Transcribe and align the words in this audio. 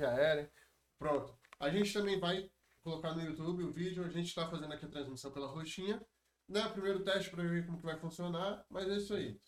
já 0.00 0.10
era. 0.12 0.50
Pronto. 0.98 1.38
A 1.58 1.70
gente 1.70 1.92
também 1.92 2.18
vai 2.18 2.50
colocar 2.82 3.14
no 3.14 3.22
YouTube 3.22 3.64
o 3.64 3.72
vídeo. 3.72 4.04
A 4.04 4.08
gente 4.08 4.28
está 4.28 4.48
fazendo 4.48 4.72
aqui 4.72 4.86
a 4.86 4.90
transmissão 4.90 5.30
pela 5.30 5.46
roxinha. 5.46 6.04
Né? 6.48 6.68
Primeiro 6.70 7.04
teste 7.04 7.30
para 7.30 7.42
ver 7.44 7.66
como 7.66 7.78
que 7.78 7.84
vai 7.84 7.98
funcionar. 7.98 8.64
Mas 8.68 8.88
é 8.88 8.96
isso 8.96 9.14
aí. 9.14 9.40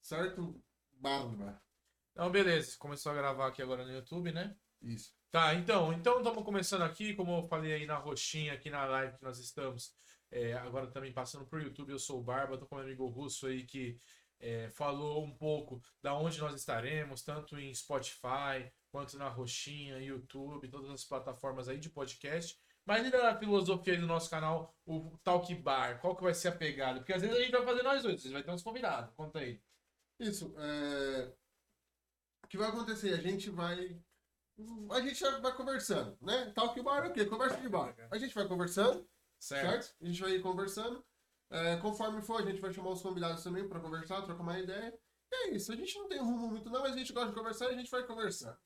Certo? 0.00 0.60
Barba. 0.92 1.62
Então, 2.12 2.30
beleza. 2.30 2.76
Começou 2.78 3.12
a 3.12 3.14
gravar 3.14 3.48
aqui 3.48 3.62
agora 3.62 3.84
no 3.84 3.92
YouTube, 3.92 4.32
né? 4.32 4.56
Isso. 4.80 5.14
Tá, 5.30 5.52
então, 5.54 5.92
então 5.92 6.18
estamos 6.18 6.44
começando 6.44 6.82
aqui, 6.82 7.12
como 7.14 7.38
eu 7.38 7.42
falei 7.42 7.72
aí 7.72 7.86
na 7.86 7.96
roxinha, 7.96 8.52
aqui 8.52 8.70
na 8.70 8.84
live 8.84 9.16
que 9.16 9.24
nós 9.24 9.40
estamos, 9.40 9.92
é, 10.30 10.52
agora 10.52 10.86
também 10.86 11.12
passando 11.12 11.44
pro 11.44 11.60
YouTube, 11.60 11.90
eu 11.90 11.98
sou 11.98 12.20
o 12.20 12.22
Barba, 12.22 12.56
tô 12.56 12.66
com 12.66 12.76
meu 12.76 12.84
amigo 12.84 13.08
Russo 13.08 13.48
aí 13.48 13.64
que 13.64 13.98
é, 14.38 14.70
falou 14.70 15.24
um 15.24 15.34
pouco 15.34 15.82
da 16.00 16.14
onde 16.14 16.38
nós 16.38 16.54
estaremos, 16.54 17.22
tanto 17.22 17.58
em 17.58 17.74
Spotify, 17.74 18.70
quanto 18.94 19.18
na 19.18 19.28
roxinha, 19.28 19.98
YouTube, 19.98 20.68
todas 20.68 20.88
as 20.88 21.04
plataformas 21.04 21.68
aí 21.68 21.76
de 21.80 21.90
podcast. 21.90 22.56
Mas 22.86 23.04
e 23.04 23.10
da 23.10 23.36
filosofia 23.36 23.94
aí 23.94 23.98
do 24.00 24.06
nosso 24.06 24.30
canal, 24.30 24.72
o 24.86 25.18
Talk 25.24 25.52
Bar, 25.56 26.00
qual 26.00 26.14
que 26.14 26.22
vai 26.22 26.32
ser 26.32 26.46
a 26.48 26.52
pegada? 26.56 27.00
Porque 27.00 27.12
às 27.12 27.20
vezes 27.20 27.36
a 27.36 27.40
gente 27.40 27.50
vai 27.50 27.64
fazer 27.64 27.82
nós 27.82 28.04
dois, 28.04 28.22
vocês 28.22 28.32
vai 28.32 28.44
ter 28.44 28.52
uns 28.52 28.62
convidados, 28.62 29.12
conta 29.16 29.40
aí. 29.40 29.60
Isso. 30.20 30.54
É... 30.56 31.32
O 32.44 32.46
que 32.46 32.56
vai 32.56 32.68
acontecer? 32.68 33.12
A 33.14 33.20
gente 33.20 33.50
vai. 33.50 34.00
A 34.92 35.00
gente 35.00 35.24
vai 35.40 35.56
conversando, 35.56 36.16
né? 36.20 36.52
Talk 36.54 36.80
bar 36.80 37.04
é 37.04 37.08
o 37.08 37.12
quê? 37.12 37.24
Conversa 37.24 37.60
de 37.60 37.68
bar. 37.68 37.96
A 38.12 38.16
gente 38.16 38.32
vai 38.32 38.46
conversando, 38.46 39.04
Certo? 39.40 39.70
certo? 39.70 39.96
A 40.00 40.06
gente 40.06 40.20
vai 40.20 40.38
conversando. 40.38 41.04
É, 41.50 41.76
conforme 41.78 42.22
for, 42.22 42.40
a 42.40 42.46
gente 42.46 42.60
vai 42.60 42.72
chamar 42.72 42.90
os 42.90 43.02
convidados 43.02 43.42
também 43.42 43.68
pra 43.68 43.80
conversar, 43.80 44.22
trocar 44.22 44.42
uma 44.42 44.56
ideia. 44.56 44.96
E 45.32 45.34
é 45.34 45.50
isso. 45.56 45.72
A 45.72 45.76
gente 45.76 45.98
não 45.98 46.06
tem 46.06 46.20
rumo 46.20 46.46
muito, 46.48 46.70
não, 46.70 46.80
mas 46.80 46.94
a 46.94 46.98
gente 46.98 47.12
gosta 47.12 47.30
de 47.30 47.34
conversar 47.34 47.70
e 47.70 47.74
a 47.74 47.76
gente 47.76 47.90
vai 47.90 48.06
conversar. 48.06 48.56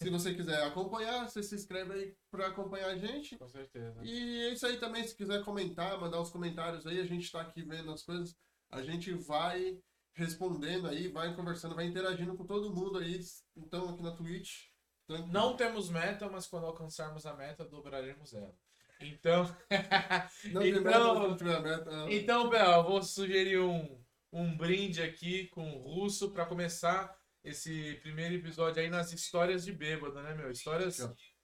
Se 0.00 0.10
você 0.10 0.32
quiser 0.32 0.62
acompanhar, 0.62 1.28
você 1.28 1.42
se 1.42 1.56
inscreve 1.56 1.92
aí 1.92 2.16
pra 2.30 2.46
acompanhar 2.46 2.90
a 2.90 2.96
gente. 2.96 3.36
Com 3.36 3.48
certeza. 3.48 4.00
E 4.04 4.46
é 4.46 4.52
isso 4.52 4.64
aí 4.64 4.76
também, 4.78 5.06
se 5.06 5.16
quiser 5.16 5.44
comentar, 5.44 5.98
mandar 6.00 6.20
os 6.20 6.30
comentários 6.30 6.86
aí, 6.86 7.00
a 7.00 7.04
gente 7.04 7.30
tá 7.30 7.40
aqui 7.40 7.62
vendo 7.62 7.90
as 7.90 8.02
coisas, 8.02 8.36
a 8.70 8.80
gente 8.80 9.12
vai 9.12 9.76
respondendo 10.14 10.86
aí, 10.86 11.08
vai 11.08 11.34
conversando, 11.34 11.74
vai 11.74 11.86
interagindo 11.86 12.36
com 12.36 12.46
todo 12.46 12.74
mundo 12.74 12.98
aí. 12.98 13.20
Então, 13.56 13.88
aqui 13.88 14.02
na 14.02 14.12
Twitch. 14.12 14.66
tranquilo. 15.06 15.32
Não 15.32 15.56
temos 15.56 15.90
meta, 15.90 16.28
mas 16.28 16.46
quando 16.46 16.66
alcançarmos 16.66 17.26
a 17.26 17.34
meta, 17.34 17.64
dobraremos 17.64 18.32
ela. 18.34 18.54
Então. 19.00 19.44
Não 20.52 20.60
tem 20.60 20.72
meta, 20.72 20.88
então, 20.90 21.28
não 21.28 21.36
tem 21.36 21.62
meta. 21.62 22.06
então, 22.10 22.48
Bel, 22.48 22.72
eu 22.72 22.82
vou 22.82 23.00
sugerir 23.02 23.60
um, 23.60 24.02
um 24.32 24.56
brinde 24.56 25.00
aqui 25.00 25.46
com 25.48 25.70
o 25.70 25.78
Russo 25.78 26.32
para 26.32 26.44
começar 26.46 27.16
esse 27.42 27.94
primeiro 28.00 28.34
episódio 28.34 28.82
aí 28.82 28.88
nas 28.88 29.12
histórias 29.12 29.64
de 29.64 29.72
bêbado, 29.72 30.22
né, 30.22 30.34
meu? 30.34 30.50
Histórias. 30.50 31.00
Aqui, 31.00 31.34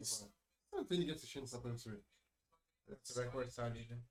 ó. 0.00 0.28
Não 0.72 0.86
tem 0.86 0.98
ninguém 0.98 1.14
assistindo, 1.14 1.46
só 1.46 1.60
pra 1.60 1.72
você 1.72 1.90
ver. 1.90 2.04
Você 3.02 3.14
vai 3.14 3.30
cortar 3.30 3.66
ali, 3.66 3.86
né? 3.86 4.02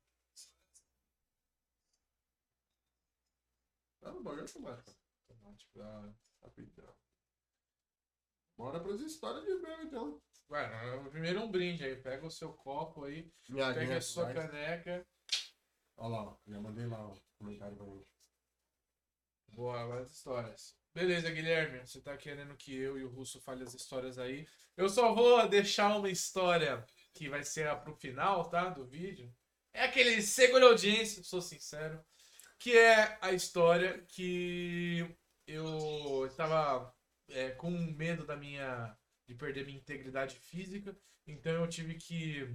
Tá 4.00 4.10
no 4.12 4.22
bagulho 4.22 4.42
automático. 4.42 4.96
Automático, 5.28 5.78
da 5.78 5.86
hora. 5.86 6.14
Rapidão. 6.42 6.96
Bora 8.56 8.80
pras 8.80 9.00
histórias 9.00 9.44
de 9.44 9.58
bem, 9.60 9.86
então. 9.86 10.20
Vai, 10.48 11.10
primeiro 11.10 11.42
um 11.42 11.50
brinde 11.50 11.84
aí. 11.84 11.96
Pega 11.96 12.26
o 12.26 12.30
seu 12.30 12.52
copo 12.52 13.04
aí, 13.04 13.32
Minha 13.48 13.72
pega 13.72 13.96
a 13.96 14.00
sua 14.00 14.32
caneca. 14.32 15.06
Olha 15.96 16.16
lá, 16.16 16.38
já 16.46 16.60
mandei 16.60 16.86
lá 16.86 17.06
o 17.06 17.20
comentário 17.38 17.76
pra 17.76 17.86
gente. 17.86 18.06
Boa, 19.48 19.80
agora 19.80 20.02
as 20.02 20.10
histórias. 20.10 20.81
Beleza, 20.94 21.30
Guilherme. 21.30 21.80
Você 21.80 22.00
tá 22.00 22.16
querendo 22.16 22.56
que 22.56 22.74
eu 22.74 22.98
e 22.98 23.04
o 23.04 23.08
Russo 23.08 23.40
fale 23.40 23.62
as 23.62 23.74
histórias 23.74 24.18
aí. 24.18 24.46
Eu 24.76 24.88
só 24.88 25.14
vou 25.14 25.48
deixar 25.48 25.96
uma 25.96 26.10
história 26.10 26.84
que 27.14 27.28
vai 27.28 27.42
ser 27.42 27.74
pro 27.80 27.94
final, 27.96 28.48
tá? 28.48 28.68
Do 28.68 28.86
vídeo. 28.86 29.34
É 29.72 29.84
aquele 29.84 30.20
segura 30.20 30.66
audiência, 30.66 31.24
sou 31.24 31.40
sincero. 31.40 32.02
Que 32.58 32.76
é 32.76 33.18
a 33.22 33.32
história 33.32 34.04
que 34.08 35.06
eu 35.46 36.26
estava 36.26 36.94
é, 37.28 37.50
com 37.50 37.70
medo 37.70 38.26
da 38.26 38.36
minha. 38.36 38.96
de 39.26 39.34
perder 39.34 39.64
minha 39.64 39.78
integridade 39.78 40.36
física. 40.40 40.96
Então 41.26 41.52
eu 41.52 41.68
tive 41.68 41.94
que. 41.94 42.46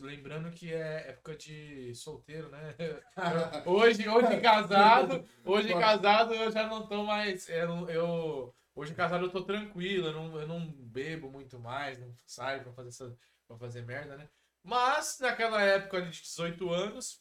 Lembrando 0.00 0.50
que 0.52 0.72
é 0.72 1.08
época 1.10 1.36
de 1.36 1.94
solteiro, 1.94 2.48
né? 2.48 2.74
Hoje, 3.66 4.08
hoje 4.08 4.40
casado, 4.40 5.28
hoje 5.44 5.74
casado 5.74 6.32
eu 6.34 6.50
já 6.50 6.66
não 6.68 6.86
tô 6.86 7.02
mais. 7.04 7.48
Eu, 7.48 7.88
eu- 7.90 8.54
hoje 8.74 8.94
casado 8.94 9.24
eu 9.26 9.30
tô 9.30 9.42
tranquilo, 9.42 10.06
eu 10.08 10.12
não, 10.12 10.40
eu 10.40 10.46
não 10.46 10.66
bebo 10.70 11.30
muito 11.30 11.58
mais, 11.58 11.98
não 11.98 12.14
saio 12.24 12.62
pra 12.62 12.72
fazer, 12.72 12.88
essa, 12.90 13.18
pra 13.48 13.58
fazer 13.58 13.82
merda, 13.82 14.16
né? 14.16 14.28
Mas 14.62 15.18
naquela 15.20 15.60
época 15.60 16.02
de 16.02 16.22
18 16.22 16.70
anos, 16.70 17.20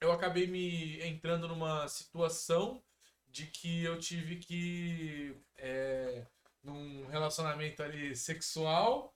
eu 0.00 0.12
acabei 0.12 0.46
me 0.46 1.02
entrando 1.02 1.48
numa 1.48 1.88
situação 1.88 2.82
de 3.28 3.46
que 3.46 3.82
eu 3.84 3.98
tive 3.98 4.36
que. 4.36 5.36
É, 5.58 6.24
num 6.62 7.06
relacionamento 7.06 7.82
ali 7.82 8.14
sexual, 8.14 9.14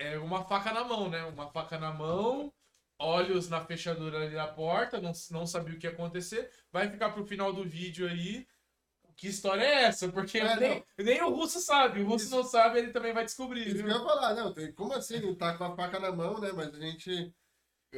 é, 0.00 0.18
uma 0.18 0.44
faca 0.44 0.72
na 0.72 0.84
mão, 0.84 1.08
né? 1.08 1.24
Uma 1.24 1.50
faca 1.50 1.78
na 1.78 1.92
mão 1.92 2.52
olhos 3.00 3.48
na 3.48 3.64
fechadura 3.64 4.18
ali 4.18 4.34
da 4.34 4.46
porta, 4.46 5.00
não, 5.00 5.12
não 5.30 5.46
sabia 5.46 5.74
o 5.74 5.78
que 5.78 5.86
ia 5.86 5.92
acontecer. 5.92 6.50
Vai 6.70 6.88
ficar 6.90 7.10
pro 7.10 7.24
final 7.24 7.52
do 7.52 7.64
vídeo 7.64 8.06
aí. 8.06 8.46
Que 9.16 9.28
história 9.28 9.62
é 9.62 9.84
essa? 9.84 10.08
Porque 10.10 10.38
É, 10.38 10.56
nem, 10.56 10.84
nem 10.98 11.22
o 11.22 11.30
russo 11.30 11.60
sabe. 11.60 12.02
O 12.02 12.06
russo 12.06 12.26
Isso. 12.26 12.36
não 12.36 12.44
sabe, 12.44 12.78
ele 12.78 12.92
também 12.92 13.12
vai 13.12 13.24
descobrir. 13.24 13.66
Isso 13.66 13.76
que 13.76 13.82
eu 13.82 13.86
Viu? 13.86 13.96
ia 13.96 14.02
falar, 14.02 14.34
não, 14.34 14.52
tem, 14.52 14.72
como 14.72 14.92
assim? 14.92 15.18
Não 15.20 15.34
tá 15.34 15.56
com 15.56 15.64
a 15.64 15.74
faca 15.74 15.98
na 15.98 16.12
mão, 16.12 16.40
né? 16.40 16.52
Mas 16.52 16.74
a 16.74 16.78
gente 16.78 17.34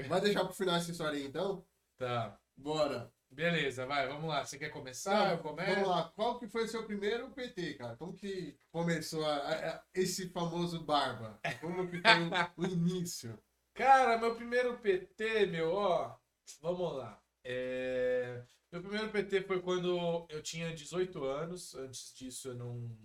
vai 0.09 0.21
deixar 0.21 0.45
pro 0.45 0.55
final 0.55 0.77
essa 0.77 0.91
história 0.91 1.19
aí, 1.19 1.27
então? 1.27 1.65
Tá. 1.99 2.39
Bora. 2.57 3.13
Beleza, 3.33 3.87
vai, 3.87 4.07
vamos 4.07 4.29
lá. 4.29 4.45
Você 4.45 4.59
quer 4.59 4.69
começar? 4.69 5.33
eu 5.33 5.39
começo? 5.39 5.71
Vamos 5.75 5.89
lá, 5.89 6.13
qual 6.15 6.39
que 6.39 6.47
foi 6.47 6.65
o 6.65 6.69
seu 6.69 6.85
primeiro 6.85 7.31
PT, 7.31 7.75
cara? 7.75 7.97
Como 7.97 8.13
que 8.15 8.57
começou 8.71 9.25
a- 9.25 9.37
a- 9.37 9.71
a- 9.77 9.85
esse 9.95 10.29
famoso 10.29 10.85
barba? 10.85 11.41
Como 11.61 11.89
que 11.91 12.01
foi 12.01 12.03
o 12.59 12.65
início? 12.67 13.39
Cara, 13.75 14.19
meu 14.19 14.35
primeiro 14.37 14.79
PT, 14.79 15.47
meu, 15.47 15.73
ó. 15.73 16.15
Vamos 16.61 16.95
lá. 16.97 17.19
É, 17.45 18.45
Meu 18.71 18.81
primeiro 18.83 19.11
PT 19.11 19.43
foi 19.43 19.61
quando 19.63 20.27
eu 20.31 20.43
tinha 20.43 20.75
18 20.75 21.25
anos. 21.25 21.75
Antes 21.75 22.15
disso 22.15 22.49
eu 22.49 22.55
não. 22.55 22.97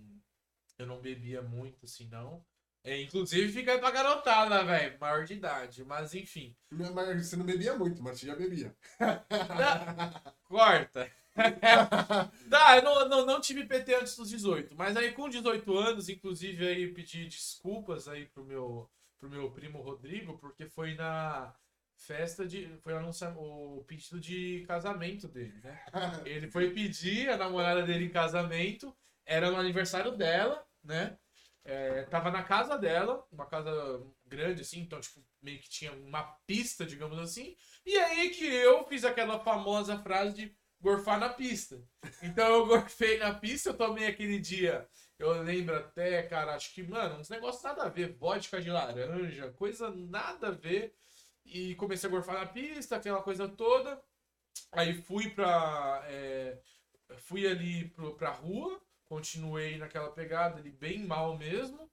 Eu 0.78 0.86
não 0.86 1.00
bebia 1.00 1.42
muito, 1.42 1.84
assim, 1.84 2.06
não. 2.08 2.44
É, 2.84 3.00
inclusive 3.02 3.52
fica 3.52 3.78
pra 3.78 3.90
garotada, 3.90 4.64
velho. 4.64 4.98
Maior 5.00 5.24
de 5.24 5.34
idade. 5.34 5.84
Mas 5.84 6.14
enfim. 6.14 6.56
Não, 6.70 6.92
Mas 6.94 7.26
você 7.26 7.36
não 7.36 7.44
bebia 7.44 7.76
muito, 7.76 8.02
mas 8.02 8.18
você 8.18 8.26
já 8.26 8.34
bebia. 8.34 8.74
Corta. 10.44 11.10
Tá, 12.50 12.76
eu 12.76 12.82
não, 12.82 13.08
não, 13.08 13.26
não 13.26 13.40
tive 13.40 13.64
PT 13.64 13.94
antes 13.94 14.16
dos 14.16 14.28
18. 14.30 14.74
Mas 14.76 14.96
aí 14.96 15.12
com 15.12 15.28
18 15.28 15.76
anos, 15.76 16.08
inclusive, 16.08 16.66
aí 16.66 16.92
pedi 16.92 17.26
desculpas 17.26 18.08
aí 18.08 18.26
pro 18.26 18.44
meu, 18.44 18.90
pro 19.20 19.30
meu 19.30 19.48
primo 19.50 19.80
Rodrigo, 19.80 20.36
porque 20.38 20.66
foi 20.66 20.94
na 20.94 21.54
festa 21.96 22.46
de. 22.46 22.68
Foi 22.82 22.94
anunciar 22.94 23.36
o 23.36 23.84
pedido 23.86 24.18
de 24.20 24.64
casamento 24.66 25.28
dele, 25.28 25.60
né? 25.62 25.80
Ele 26.24 26.50
foi 26.50 26.70
pedir 26.70 27.28
a 27.28 27.36
namorada 27.36 27.82
dele 27.82 28.06
em 28.06 28.10
casamento, 28.10 28.92
era 29.24 29.50
no 29.50 29.56
aniversário 29.58 30.16
dela, 30.16 30.64
né? 30.82 31.16
É, 31.70 32.04
tava 32.04 32.30
na 32.30 32.42
casa 32.42 32.78
dela, 32.78 33.22
uma 33.30 33.44
casa 33.44 33.70
grande 34.24 34.62
assim, 34.62 34.80
então 34.80 34.98
tipo, 35.00 35.22
meio 35.42 35.60
que 35.60 35.68
tinha 35.68 35.92
uma 35.92 36.22
pista, 36.46 36.86
digamos 36.86 37.18
assim. 37.18 37.54
E 37.84 37.94
aí 37.94 38.30
que 38.30 38.46
eu 38.46 38.86
fiz 38.88 39.04
aquela 39.04 39.38
famosa 39.38 39.98
frase 39.98 40.34
de 40.34 40.56
gorfar 40.80 41.20
na 41.20 41.28
pista. 41.28 41.78
Então 42.22 42.46
eu 42.48 42.66
gorfei 42.66 43.18
na 43.18 43.34
pista, 43.34 43.68
eu 43.68 43.76
tomei 43.76 44.06
aquele 44.06 44.38
dia. 44.38 44.88
Eu 45.18 45.42
lembro 45.42 45.76
até, 45.76 46.22
cara, 46.22 46.54
acho 46.54 46.72
que, 46.72 46.82
mano, 46.82 47.20
uns 47.20 47.28
negócios 47.28 47.62
nada 47.62 47.82
a 47.82 47.88
ver, 47.90 48.16
vodka 48.16 48.62
de 48.62 48.70
laranja, 48.70 49.50
coisa 49.52 49.90
nada 49.90 50.48
a 50.48 50.52
ver. 50.52 50.94
E 51.44 51.74
comecei 51.74 52.08
a 52.08 52.10
gorfar 52.10 52.36
na 52.38 52.46
pista, 52.46 52.96
aquela 52.96 53.22
coisa 53.22 53.46
toda. 53.46 54.00
Aí 54.72 54.94
fui 55.02 55.28
pra. 55.28 56.02
é, 56.06 56.58
fui 57.18 57.46
ali 57.46 57.90
pro, 57.90 58.14
pra 58.16 58.30
rua, 58.30 58.80
continuei 59.08 59.76
naquela 59.78 60.10
pegada 60.10 60.58
ali, 60.58 60.70
bem 60.70 60.98
mal 61.04 61.36
mesmo. 61.36 61.90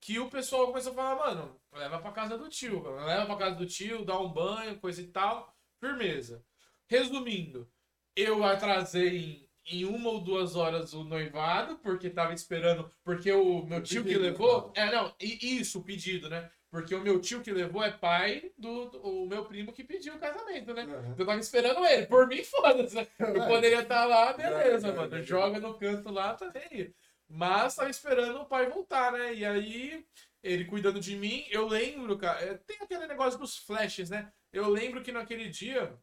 Que 0.00 0.18
o 0.18 0.28
pessoal 0.28 0.66
começou 0.66 0.92
a 0.92 0.94
falar, 0.94 1.16
mano, 1.16 1.60
leva 1.72 1.98
pra 1.98 2.12
casa 2.12 2.36
do 2.36 2.48
tio, 2.48 2.82
mano, 2.82 3.04
leva 3.06 3.26
pra 3.26 3.36
casa 3.36 3.56
do 3.56 3.66
tio, 3.66 4.04
dá 4.04 4.18
um 4.20 4.28
banho, 4.28 4.78
coisa 4.78 5.00
e 5.00 5.06
tal. 5.06 5.56
Firmeza. 5.80 6.44
Resumindo, 6.86 7.68
eu 8.14 8.44
atrasei 8.44 9.48
em, 9.64 9.78
em 9.78 9.84
uma 9.84 10.10
ou 10.10 10.20
duas 10.20 10.54
horas 10.54 10.92
o 10.92 11.02
noivado, 11.02 11.78
porque 11.78 12.08
tava 12.10 12.32
esperando. 12.34 12.90
Porque 13.02 13.32
o 13.32 13.64
meu 13.64 13.82
tio 13.82 14.04
que 14.04 14.16
levou. 14.16 14.68
no 14.68 14.72
É, 14.74 14.92
não, 14.92 15.14
e- 15.20 15.58
isso, 15.58 15.80
o 15.80 15.84
pedido, 15.84 16.28
né? 16.28 16.50
Porque 16.76 16.94
o 16.94 17.00
meu 17.00 17.18
tio 17.18 17.40
que 17.40 17.50
levou 17.50 17.82
é 17.82 17.90
pai 17.90 18.52
do, 18.58 18.90
do- 18.90 19.00
o 19.00 19.26
meu 19.26 19.46
primo 19.46 19.72
que 19.72 19.82
pediu 19.82 20.14
o 20.14 20.18
casamento, 20.18 20.74
né? 20.74 20.84
Uhum. 20.84 21.14
Eu 21.16 21.24
tava 21.24 21.40
esperando 21.40 21.82
ele. 21.86 22.04
Por 22.04 22.26
mim, 22.28 22.44
foda-se. 22.44 22.98
Eu 23.18 23.46
poderia 23.46 23.80
estar 23.80 24.04
lá, 24.04 24.34
beleza, 24.34 24.88
já, 24.88 24.94
mano. 24.94 25.22
Joga 25.22 25.58
no 25.58 25.78
canto 25.78 26.10
lá, 26.12 26.34
tá 26.34 26.52
nem 26.52 26.64
aí. 26.82 26.94
Mas 27.26 27.74
tava 27.76 27.88
esperando 27.88 28.40
o 28.42 28.44
pai 28.44 28.68
voltar, 28.68 29.10
né? 29.12 29.32
E 29.32 29.42
aí, 29.42 30.04
ele 30.42 30.66
cuidando 30.66 31.00
de 31.00 31.16
mim, 31.16 31.46
eu 31.48 31.66
lembro, 31.66 32.18
cara, 32.18 32.40
é, 32.44 32.54
tem 32.58 32.76
aquele 32.82 33.06
negócio 33.06 33.38
dos 33.40 33.56
flashes, 33.56 34.10
né? 34.10 34.30
Eu 34.52 34.68
lembro 34.68 35.00
que 35.02 35.10
naquele 35.12 35.48
dia, 35.48 35.96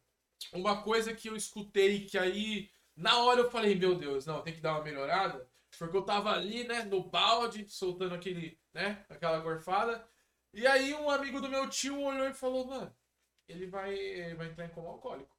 uma 0.51 0.81
coisa 0.81 1.13
que 1.13 1.29
eu 1.29 1.35
escutei 1.35 2.05
que 2.05 2.17
aí, 2.17 2.67
na 2.95 3.19
hora 3.19 3.41
eu 3.41 3.51
falei, 3.51 3.75
meu 3.75 3.93
Deus, 3.93 4.25
não, 4.25 4.41
tem 4.41 4.55
que 4.55 4.59
dar 4.59 4.73
uma 4.73 4.83
melhorada. 4.83 5.47
Porque 5.77 5.95
eu 5.97 6.01
tava 6.03 6.31
ali, 6.31 6.63
né, 6.67 6.83
no 6.83 7.03
balde, 7.03 7.65
soltando 7.69 8.15
aquele, 8.15 8.57
né, 8.73 9.05
aquela 9.07 9.37
gorfada. 9.39 10.03
E 10.53 10.67
aí 10.67 10.93
um 10.93 11.09
amigo 11.09 11.41
do 11.41 11.49
meu 11.49 11.67
tio 11.69 11.99
olhou 11.99 12.27
e 12.27 12.33
falou, 12.33 12.67
mano, 12.67 12.95
ele 13.47 13.65
vai, 13.67 13.93
ele 13.93 14.35
vai 14.35 14.47
entrar 14.47 14.65
em 14.65 14.69
coma 14.69 14.89
alcoólico. 14.89 15.33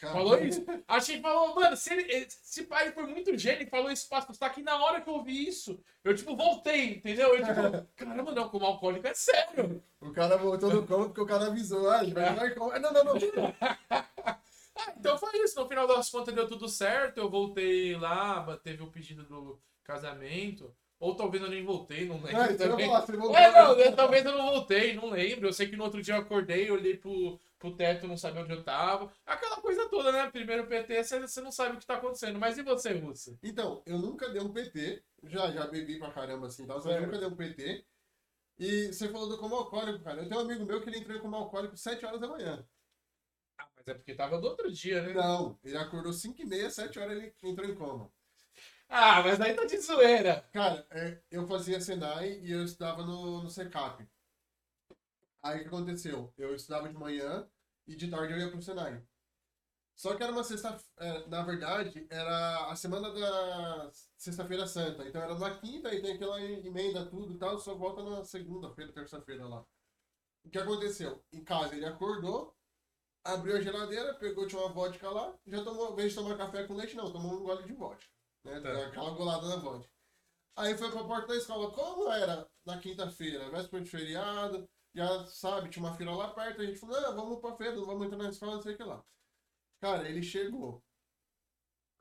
Falou 0.00 0.38
isso. 0.38 0.64
Achei 0.86 1.16
que 1.16 1.22
falou, 1.22 1.54
mano, 1.54 1.76
se 1.76 1.92
ele, 1.92 2.12
esse 2.12 2.64
pai 2.64 2.92
foi 2.92 3.04
muito 3.06 3.36
gênio 3.36 3.66
e 3.66 3.70
falou 3.70 3.90
isso 3.90 4.08
pra 4.08 4.22
tá 4.22 4.46
aqui 4.46 4.62
na 4.62 4.76
hora 4.76 5.00
que 5.00 5.08
eu 5.08 5.14
ouvi 5.14 5.48
isso. 5.48 5.80
Eu, 6.04 6.14
tipo, 6.14 6.36
voltei, 6.36 6.94
entendeu? 6.94 7.34
Eu, 7.34 7.44
tipo, 7.44 7.88
caramba, 7.96 8.32
não, 8.32 8.48
como 8.48 8.64
alcoólico 8.64 9.06
é 9.06 9.14
sério. 9.14 9.82
O 10.00 10.12
cara 10.12 10.36
voltou 10.36 10.70
no 10.70 10.86
coma 10.86 11.06
porque 11.06 11.20
o 11.20 11.26
cara 11.26 11.46
avisou. 11.46 11.90
Ah, 11.90 12.02
ele 12.02 12.14
vai 12.14 12.30
entrar 12.30 12.48
em 12.48 12.54
coma. 12.54 12.78
Não, 12.78 12.92
não, 12.92 13.04
não. 13.04 13.14
ah, 13.90 14.94
então 14.96 15.18
foi 15.18 15.36
isso. 15.42 15.60
No 15.60 15.68
final 15.68 15.86
das 15.86 16.08
contas 16.10 16.34
deu 16.34 16.46
tudo 16.46 16.68
certo. 16.68 17.18
Eu 17.18 17.28
voltei 17.28 17.96
lá, 17.96 18.56
teve 18.58 18.82
o 18.84 18.90
pedido 18.90 19.24
do 19.24 19.60
casamento. 19.82 20.72
Ou 21.00 21.14
talvez 21.14 21.42
eu 21.42 21.48
nem 21.48 21.64
voltei, 21.64 22.06
não 22.06 22.20
lembro. 22.20 22.40
É, 22.40 22.54
também. 22.54 22.86
Falar, 22.86 23.06
voltou, 23.06 23.36
é, 23.36 23.52
não, 23.52 23.76
né? 23.76 23.92
talvez 23.92 24.24
eu 24.24 24.36
não 24.36 24.50
voltei, 24.50 24.94
não 24.94 25.10
lembro. 25.10 25.46
Eu 25.46 25.52
sei 25.52 25.68
que 25.68 25.76
no 25.76 25.84
outro 25.84 26.02
dia 26.02 26.14
eu 26.14 26.20
acordei, 26.20 26.68
olhei 26.70 26.96
pro, 26.96 27.38
pro 27.56 27.76
teto, 27.76 28.08
não 28.08 28.16
sabia 28.16 28.42
onde 28.42 28.52
eu 28.52 28.64
tava. 28.64 29.12
Aquela 29.24 29.60
coisa 29.60 29.88
toda, 29.88 30.10
né? 30.10 30.28
Primeiro 30.28 30.66
PT, 30.66 31.04
você 31.04 31.40
não 31.40 31.52
sabe 31.52 31.76
o 31.76 31.78
que 31.78 31.86
tá 31.86 31.94
acontecendo. 31.94 32.38
Mas 32.40 32.58
e 32.58 32.62
você, 32.62 32.92
Russa? 32.94 33.38
Então, 33.44 33.80
eu 33.86 33.96
nunca 33.96 34.28
dei 34.28 34.42
um 34.42 34.52
PT. 34.52 35.02
Já, 35.22 35.52
já 35.52 35.66
bebi 35.68 36.00
pra 36.00 36.10
caramba 36.10 36.48
assim, 36.48 36.66
tal, 36.66 36.80
eu 36.80 37.02
nunca 37.02 37.18
dei 37.18 37.28
um 37.28 37.36
PT. 37.36 37.84
E 38.58 38.92
você 38.92 39.08
falou 39.08 39.28
do 39.28 39.38
como 39.38 39.54
alcoólico, 39.54 40.02
cara. 40.02 40.22
Eu 40.22 40.28
tenho 40.28 40.40
um 40.40 40.44
amigo 40.44 40.66
meu 40.66 40.80
que 40.80 40.88
ele 40.88 40.98
entrou 40.98 41.20
como 41.20 41.36
alcoólico 41.36 41.76
7 41.76 42.04
horas 42.04 42.20
da 42.20 42.26
manhã. 42.26 42.66
Ah, 43.56 43.68
mas 43.76 43.86
é 43.86 43.94
porque 43.94 44.14
tava 44.14 44.40
do 44.40 44.48
outro 44.48 44.70
dia, 44.72 45.00
né? 45.00 45.12
Não, 45.12 45.56
ele 45.62 45.76
acordou 45.76 46.12
5 46.12 46.42
e 46.42 46.44
meia, 46.44 46.68
7 46.68 46.98
horas 46.98 47.16
ele 47.16 47.32
entrou 47.44 47.68
em 47.68 47.74
coma. 47.76 48.10
Ah, 48.88 49.22
mas 49.22 49.40
aí 49.40 49.54
tá 49.54 49.64
de 49.64 49.78
zoeira. 49.78 50.44
Cara, 50.52 50.86
é, 50.90 51.20
eu 51.30 51.46
fazia 51.46 51.80
Senai 51.80 52.38
e 52.40 52.50
eu 52.52 52.64
estudava 52.64 53.02
no, 53.02 53.42
no 53.42 53.50
SECAP. 53.50 54.06
Aí 55.42 55.58
o 55.58 55.62
que 55.62 55.68
aconteceu? 55.68 56.32
Eu 56.36 56.54
estudava 56.54 56.88
de 56.88 56.94
manhã 56.94 57.48
e 57.86 57.94
de 57.96 58.08
tarde 58.10 58.32
eu 58.32 58.38
ia 58.38 58.50
pro 58.50 58.62
Senai. 58.62 59.02
Só 59.94 60.14
que 60.16 60.22
era 60.22 60.32
uma 60.32 60.44
sexta 60.44 60.78
é, 60.98 61.26
na 61.26 61.42
verdade, 61.42 62.06
era 62.10 62.70
a 62.70 62.76
semana 62.76 63.10
da 63.12 63.90
sexta-feira 64.16 64.66
santa. 64.66 65.06
Então 65.06 65.20
era 65.22 65.38
na 65.38 65.58
quinta 65.58 65.92
e 65.94 66.00
tem 66.00 66.14
aquela 66.14 66.40
emenda 66.40 67.04
tudo 67.06 67.34
e 67.34 67.38
tal, 67.38 67.58
só 67.58 67.74
volta 67.74 68.02
na 68.02 68.24
segunda-feira, 68.24 68.92
terça-feira 68.92 69.46
lá. 69.46 69.64
O 70.44 70.50
que 70.50 70.58
aconteceu? 70.58 71.22
Em 71.32 71.44
casa 71.44 71.76
ele 71.76 71.86
acordou, 71.86 72.56
abriu 73.24 73.56
a 73.56 73.60
geladeira, 73.60 74.14
pegou, 74.14 74.46
tinha 74.46 74.62
uma 74.62 74.72
vodka 74.72 75.10
lá, 75.10 75.34
já 75.46 75.64
tomou, 75.64 75.94
vez 75.96 76.10
de 76.12 76.18
tomar 76.18 76.36
café 76.38 76.64
com 76.66 76.74
leite, 76.74 76.96
não, 76.96 77.12
tomou 77.12 77.34
um 77.34 77.44
gole 77.44 77.64
de 77.64 77.72
vodka 77.74 78.17
né? 78.48 78.60
Tá. 78.60 78.86
Aquela 78.86 79.10
golada 79.10 79.48
na 79.48 79.56
vodka. 79.56 79.90
Aí 80.56 80.76
foi 80.76 80.90
pra 80.90 81.04
porta 81.04 81.28
da 81.28 81.36
escola. 81.36 81.70
Como 81.70 82.10
era 82.10 82.48
na 82.64 82.78
quinta-feira, 82.78 83.50
véspera 83.50 83.82
de 83.82 83.90
feriado, 83.90 84.68
já 84.94 85.26
sabe, 85.26 85.70
tinha 85.70 85.84
uma 85.84 85.94
fila 85.94 86.16
lá 86.16 86.28
perto, 86.28 86.60
a 86.60 86.66
gente 86.66 86.78
falou, 86.78 87.00
não, 87.00 87.14
vamos 87.14 87.40
pra 87.40 87.56
feira, 87.56 87.76
não 87.76 87.86
vamos 87.86 88.06
entrar 88.06 88.18
na 88.18 88.30
escola, 88.30 88.56
não 88.56 88.62
sei 88.62 88.74
o 88.74 88.76
que 88.76 88.82
lá. 88.82 89.04
Cara, 89.80 90.08
ele 90.08 90.22
chegou. 90.22 90.82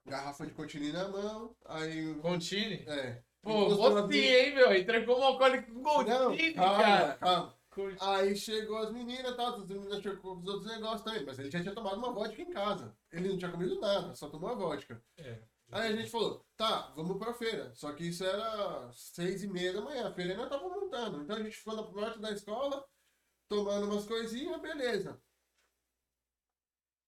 Garrafa 0.06 0.48
de 0.48 0.54
Contini 0.54 0.92
na 0.92 1.08
mão, 1.10 1.56
aí. 1.66 2.16
Contini? 2.16 2.84
É. 2.88 3.22
Pô, 3.42 3.70
você, 3.70 4.18
hein, 4.18 4.56
meu? 4.56 4.76
Entregou 4.76 5.20
um 5.20 5.24
alcoólico 5.24 5.72
com 5.72 5.84
Contini, 5.84 6.54
cara. 6.54 7.18
Calma. 7.18 7.58
Aí 8.02 8.36
chegou 8.36 8.78
as 8.78 8.92
meninas, 8.92 9.36
tá, 9.36 9.50
as 9.50 9.68
meninas 9.68 10.02
chegou 10.02 10.18
com 10.18 10.42
os 10.42 10.48
outros 10.48 10.66
negócios 10.66 11.04
também, 11.04 11.24
mas 11.24 11.38
ele 11.38 11.52
já 11.52 11.62
tinha 11.62 11.76
tomado 11.76 11.98
uma 11.98 12.12
vodka 12.12 12.42
em 12.42 12.50
casa. 12.50 12.98
Ele 13.12 13.30
não 13.30 13.38
tinha 13.38 13.52
comido 13.52 13.80
nada, 13.80 14.16
só 14.16 14.28
tomou 14.30 14.50
a 14.50 14.56
vodka. 14.56 15.00
É. 15.18 15.44
Aí 15.72 15.94
a 15.94 15.96
gente 15.96 16.10
falou, 16.10 16.46
tá, 16.56 16.94
vamos 16.96 17.18
pra 17.18 17.34
feira. 17.34 17.74
Só 17.76 17.92
que 17.94 18.06
isso 18.08 18.24
era 18.24 18.92
seis 18.94 19.44
e 19.44 19.48
meia 19.48 19.74
da 19.74 19.82
manhã, 19.82 20.08
a 20.08 20.14
feira 20.14 20.32
ainda 20.32 20.50
tava 20.50 20.70
montando. 20.70 21.22
Então 21.22 21.36
a 21.36 21.44
gente 21.44 21.58
ficou 21.58 21.76
na 21.76 21.84
porta 21.84 22.20
da 22.20 22.32
escola, 22.32 22.86
tomando 23.50 23.92
umas 23.92 24.06
coisinhas, 24.06 24.62
beleza. 24.62 25.22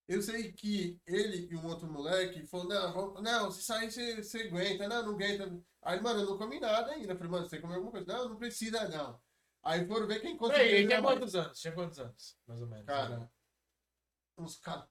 Eu 0.08 0.22
sei 0.24 0.52
que 0.52 1.00
ele 1.06 1.48
e 1.52 1.56
um 1.56 1.68
outro 1.68 1.88
moleque 1.88 2.46
falou, 2.48 2.68
não, 2.68 2.94
vamos, 2.94 3.22
não, 3.22 3.52
se 3.52 3.62
sair 3.62 3.92
você, 3.92 4.16
você 4.24 4.42
aguenta, 4.42 4.88
não, 4.88 5.04
não 5.04 5.14
aguenta. 5.14 5.64
Aí, 5.84 6.02
mano, 6.02 6.22
eu 6.22 6.26
não 6.26 6.38
comi 6.38 6.60
nada 6.60 6.92
ainda. 6.92 7.16
Falei, 7.16 7.32
mano, 7.32 7.48
você 7.48 7.62
comeu 7.62 7.76
alguma 7.76 7.92
coisa? 7.92 8.08
Não, 8.08 8.30
não 8.30 8.38
precisa, 8.38 8.90
não. 8.90 9.22
Aí 9.62 9.88
foram 9.88 10.08
ver 10.08 10.20
quem 10.20 10.36
conseguiu. 10.36 10.66
Ei, 10.66 10.88
tinha 10.88 11.02
quantos 11.02 11.36
anos? 11.36 11.60
Tinha 11.60 11.74
quantos 11.74 12.00
anos, 12.00 12.38
mais 12.48 12.62
ou 12.62 12.68
menos? 12.68 12.86
Cara, 12.86 13.32
uns 14.38 14.58
14, 14.58 14.90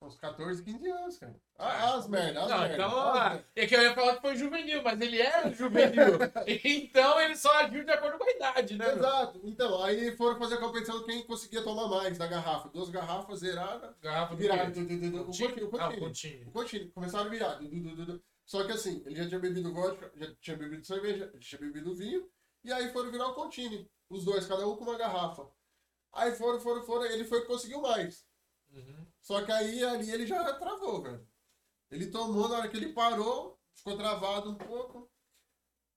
Uns 0.00 0.16
14, 0.16 0.62
15 0.62 0.90
anos, 0.90 1.18
cara. 1.18 1.34
Ah, 1.56 1.94
as 1.94 2.06
merda, 2.06 2.42
as 2.42 2.50
não, 2.50 2.58
merda. 2.58 2.74
Então, 2.74 2.98
ah, 2.98 3.40
é 3.56 3.66
que 3.66 3.74
eu 3.74 3.82
ia 3.82 3.94
falar 3.94 4.16
que 4.16 4.20
foi 4.20 4.36
juvenil, 4.36 4.82
mas 4.82 5.00
ele 5.00 5.20
era 5.20 5.50
juvenil. 5.50 6.18
então 6.46 7.20
ele 7.20 7.36
só 7.36 7.50
agiu 7.60 7.84
de 7.84 7.90
acordo 7.90 8.18
com 8.18 8.24
a 8.24 8.30
idade, 8.30 8.76
né? 8.76 8.92
Exato. 8.92 9.38
Meu? 9.38 9.48
Então, 9.48 9.82
aí 9.82 10.14
foram 10.16 10.38
fazer 10.38 10.56
a 10.56 10.60
competição 10.60 11.04
quem 11.04 11.22
conseguia 11.22 11.62
tomar 11.62 11.88
mais 11.88 12.18
da 12.18 12.26
garrafa. 12.26 12.68
Duas 12.68 12.90
garrafas 12.90 13.38
zeradas. 13.38 13.94
Garrafa 14.02 14.34
virada. 14.34 14.68
O 14.68 15.30
continho. 16.00 16.48
O 16.48 16.50
continho. 16.50 16.92
Começaram 16.92 17.26
a 17.26 17.30
virar. 17.30 17.58
Só 18.44 18.64
que 18.64 18.72
assim, 18.72 19.02
ele 19.06 19.16
já 19.16 19.26
tinha 19.26 19.40
bebido 19.40 19.72
vodka, 19.72 20.12
já 20.16 20.34
tinha 20.34 20.56
bebido 20.56 20.84
cerveja, 20.84 21.30
já 21.34 21.40
tinha 21.40 21.60
bebido 21.60 21.94
vinho. 21.94 22.28
E 22.62 22.72
aí 22.72 22.92
foram 22.92 23.10
virar 23.10 23.28
o 23.28 23.34
continho. 23.34 23.88
Os 24.10 24.24
dois, 24.24 24.46
cada 24.46 24.66
um 24.68 24.76
com 24.76 24.84
uma 24.84 24.98
garrafa. 24.98 25.48
Aí 26.12 26.32
foram, 26.34 26.60
foram, 26.60 26.82
foram. 26.84 27.06
Ele 27.06 27.24
foi 27.24 27.40
que 27.40 27.46
conseguiu 27.46 27.80
mais. 27.80 28.26
Uhum. 28.70 29.06
Só 29.24 29.42
que 29.42 29.50
aí 29.50 29.82
ali 29.82 30.10
ele 30.10 30.26
já 30.26 30.52
travou, 30.58 31.02
velho. 31.02 31.26
Ele 31.90 32.10
tomou, 32.10 32.46
na 32.46 32.58
hora 32.58 32.68
que 32.68 32.76
ele 32.76 32.92
parou, 32.92 33.58
ficou 33.74 33.96
travado 33.96 34.50
um 34.50 34.54
pouco. 34.54 35.10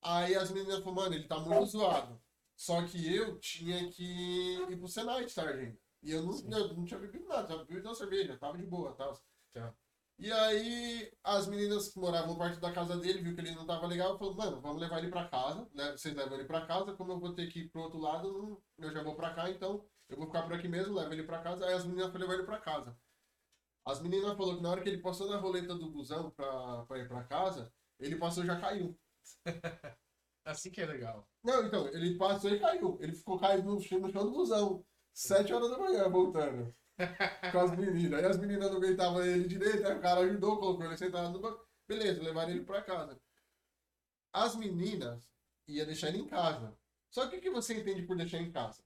Aí 0.02 0.34
as 0.34 0.50
meninas 0.50 0.80
falaram, 0.80 0.94
mano, 0.96 1.16
ele 1.16 1.28
tá 1.28 1.38
muito 1.38 1.66
zoado. 1.66 2.22
Só 2.56 2.82
que 2.88 3.14
eu 3.14 3.38
tinha 3.40 3.92
que 3.92 4.04
ir 4.04 4.78
pro 4.78 4.88
Senai 4.88 5.26
de 5.26 5.36
tarde 5.36 5.60
ainda. 5.60 5.80
E 6.02 6.12
eu 6.12 6.24
não, 6.24 6.58
eu 6.58 6.74
não 6.74 6.86
tinha 6.86 7.00
bebido 7.00 7.28
nada, 7.28 7.48
tava 7.48 7.66
bebendo 7.66 7.90
uma 7.90 7.96
cerveja, 7.96 8.38
tava 8.38 8.58
de 8.58 8.66
boa 8.66 8.94
tal. 8.94 9.22
Tá. 9.52 9.74
E 10.18 10.32
aí 10.32 11.12
as 11.24 11.48
meninas 11.48 11.90
que 11.90 12.00
moravam 12.00 12.38
perto 12.38 12.62
da 12.62 12.72
casa 12.72 12.98
dele, 12.98 13.22
viu 13.22 13.36
que 13.36 13.42
ele 13.42 13.52
não 13.52 13.66
tava 13.66 13.88
legal, 13.88 14.18
falou, 14.18 14.36
mano, 14.36 14.62
vamos 14.62 14.82
levar 14.82 15.00
ele 15.00 15.12
pra 15.12 15.28
casa, 15.28 15.70
né? 15.74 15.92
Vocês 15.92 16.16
levam 16.16 16.36
ele 16.36 16.48
pra 16.48 16.66
casa, 16.66 16.94
como 16.94 17.12
eu 17.12 17.20
vou 17.20 17.34
ter 17.34 17.48
que 17.48 17.60
ir 17.60 17.70
pro 17.70 17.82
outro 17.82 18.00
lado, 18.00 18.64
eu 18.78 18.92
já 18.92 19.04
vou 19.04 19.16
pra 19.16 19.34
cá, 19.34 19.50
então 19.50 19.86
eu 20.08 20.16
vou 20.16 20.28
ficar 20.28 20.44
por 20.44 20.54
aqui 20.54 20.68
mesmo, 20.68 20.96
levo 20.96 21.14
ele 21.14 21.24
pra 21.24 21.40
casa. 21.42 21.66
Aí 21.66 21.74
as 21.74 21.86
meninas 21.86 22.10
foram 22.12 22.22
levar 22.22 22.34
ele 22.36 22.46
pra 22.46 22.60
casa. 22.60 22.98
As 23.88 24.02
meninas 24.02 24.36
falaram 24.36 24.58
que 24.58 24.64
na 24.64 24.70
hora 24.70 24.82
que 24.82 24.90
ele 24.90 25.02
passou 25.02 25.30
na 25.30 25.38
roleta 25.38 25.74
do 25.74 25.90
busão 25.90 26.30
pra, 26.32 26.86
pra 26.86 27.00
ir 27.00 27.08
pra 27.08 27.24
casa, 27.24 27.72
ele 27.98 28.18
passou 28.18 28.44
e 28.44 28.48
já 28.48 28.60
caiu. 28.60 29.00
assim 30.44 30.70
que 30.70 30.82
é 30.82 30.86
legal. 30.86 31.26
Não, 31.42 31.66
então, 31.66 31.88
ele 31.88 32.18
passou 32.18 32.52
e 32.52 32.60
caiu. 32.60 32.98
Ele 33.02 33.14
ficou 33.14 33.40
caído 33.40 33.64
no 33.64 33.80
chão, 33.80 34.00
no 34.00 34.12
chão 34.12 34.26
do 34.26 34.32
busão. 34.32 34.86
Sete 35.14 35.54
horas 35.54 35.70
da 35.70 35.78
manhã, 35.78 36.10
voltando. 36.10 36.76
com 37.52 37.60
as 37.60 37.72
meninas. 37.78 38.20
Aí 38.20 38.26
as 38.26 38.38
meninas 38.38 38.70
não 38.70 38.78
aguentavam 38.78 39.24
ele 39.24 39.48
direito, 39.48 39.88
aí 39.88 39.96
o 39.96 40.02
cara 40.02 40.20
ajudou, 40.20 40.60
colocou 40.60 40.86
ele 40.86 40.98
sentado 40.98 41.32
no 41.32 41.40
banco. 41.40 41.66
Beleza, 41.88 42.22
levaram 42.22 42.52
ele 42.52 42.66
pra 42.66 42.82
casa. 42.82 43.18
As 44.34 44.54
meninas 44.54 45.32
iam 45.66 45.86
deixar 45.86 46.10
ele 46.10 46.20
em 46.20 46.28
casa. 46.28 46.78
Só 47.10 47.28
que 47.28 47.38
o 47.38 47.42
que 47.42 47.50
você 47.50 47.80
entende 47.80 48.04
por 48.04 48.18
deixar 48.18 48.40
em 48.40 48.52
casa? 48.52 48.84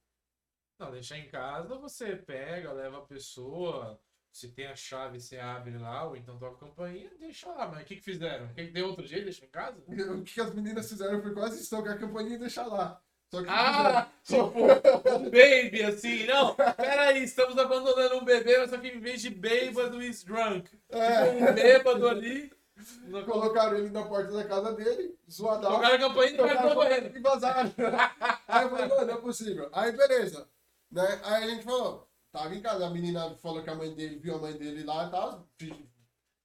Não, 0.77 0.91
deixar 0.91 1.17
em 1.17 1.27
casa 1.27 1.75
você 1.75 2.15
pega, 2.15 2.71
leva 2.71 2.99
a 2.99 3.05
pessoa, 3.05 3.99
se 4.31 4.47
tem 4.49 4.67
a 4.67 4.75
chave, 4.75 5.19
você 5.19 5.37
abre 5.37 5.77
lá, 5.77 6.05
ou 6.05 6.15
então 6.15 6.37
toca 6.39 6.55
a 6.55 6.69
campainha, 6.69 7.11
deixa 7.19 7.49
lá. 7.49 7.67
Mas 7.67 7.83
o 7.83 7.85
que, 7.85 7.97
que 7.97 8.03
fizeram? 8.03 8.45
O 8.45 8.53
que, 8.53 8.67
que 8.67 8.71
tem 8.71 8.83
outro 8.83 9.05
jeito? 9.05 9.25
Deixa 9.25 9.45
em 9.45 9.49
casa? 9.49 9.77
O 9.87 10.23
que 10.23 10.39
as 10.39 10.53
meninas 10.53 10.89
fizeram 10.89 11.21
foi 11.21 11.33
quase 11.33 11.61
estocar 11.61 11.93
a 11.93 11.97
campainha 11.97 12.35
e 12.35 12.39
deixar 12.39 12.65
lá. 12.65 13.01
Só 13.29 13.41
que 13.41 13.49
ah, 13.49 14.09
tipo, 14.23 14.43
um 14.43 15.23
baby, 15.29 15.83
assim, 15.83 16.25
não, 16.25 16.53
peraí, 16.53 17.23
estamos 17.23 17.57
abandonando 17.57 18.17
um 18.17 18.25
bebê, 18.25 18.57
mas 18.57 18.69
só 18.69 18.77
que 18.77 18.89
em 18.89 18.99
vez 18.99 19.21
de 19.21 19.29
bêbado 19.29 20.01
is 20.01 20.21
drunk. 20.25 20.69
É. 20.89 21.31
Tipo, 21.31 21.45
um 21.45 21.53
bêbado 21.53 22.09
ali. 22.09 22.51
Colocaram 23.25 23.77
ele 23.77 23.89
na 23.89 24.03
porta 24.03 24.31
da 24.33 24.43
casa 24.43 24.73
dele, 24.73 25.17
zoadão. 25.29 25.71
Colocaram 25.71 25.95
a 25.95 25.99
campainha 25.99 26.45
e 26.45 26.49
ficaram 26.49 26.75
correndo. 26.75 27.17
E 27.17 27.19
vazaram. 27.21 27.71
Aí 28.47 28.63
eu 28.63 28.69
falei, 28.69 28.87
mano, 28.87 29.05
não 29.05 29.13
é 29.13 29.17
possível. 29.21 29.69
Aí 29.71 29.91
beleza. 29.93 30.49
Né? 30.91 31.21
Aí 31.23 31.43
a 31.43 31.47
gente 31.51 31.63
falou, 31.63 32.10
Tava 32.31 32.55
em 32.55 32.61
casa, 32.61 32.87
a 32.87 32.89
menina 32.89 33.35
falou 33.37 33.61
que 33.63 33.69
a 33.69 33.75
mãe 33.75 33.93
dele 33.93 34.17
viu 34.17 34.35
a 34.35 34.39
mãe 34.39 34.57
dele 34.57 34.83
lá 34.83 35.07
e 35.07 35.11
tal, 35.11 35.49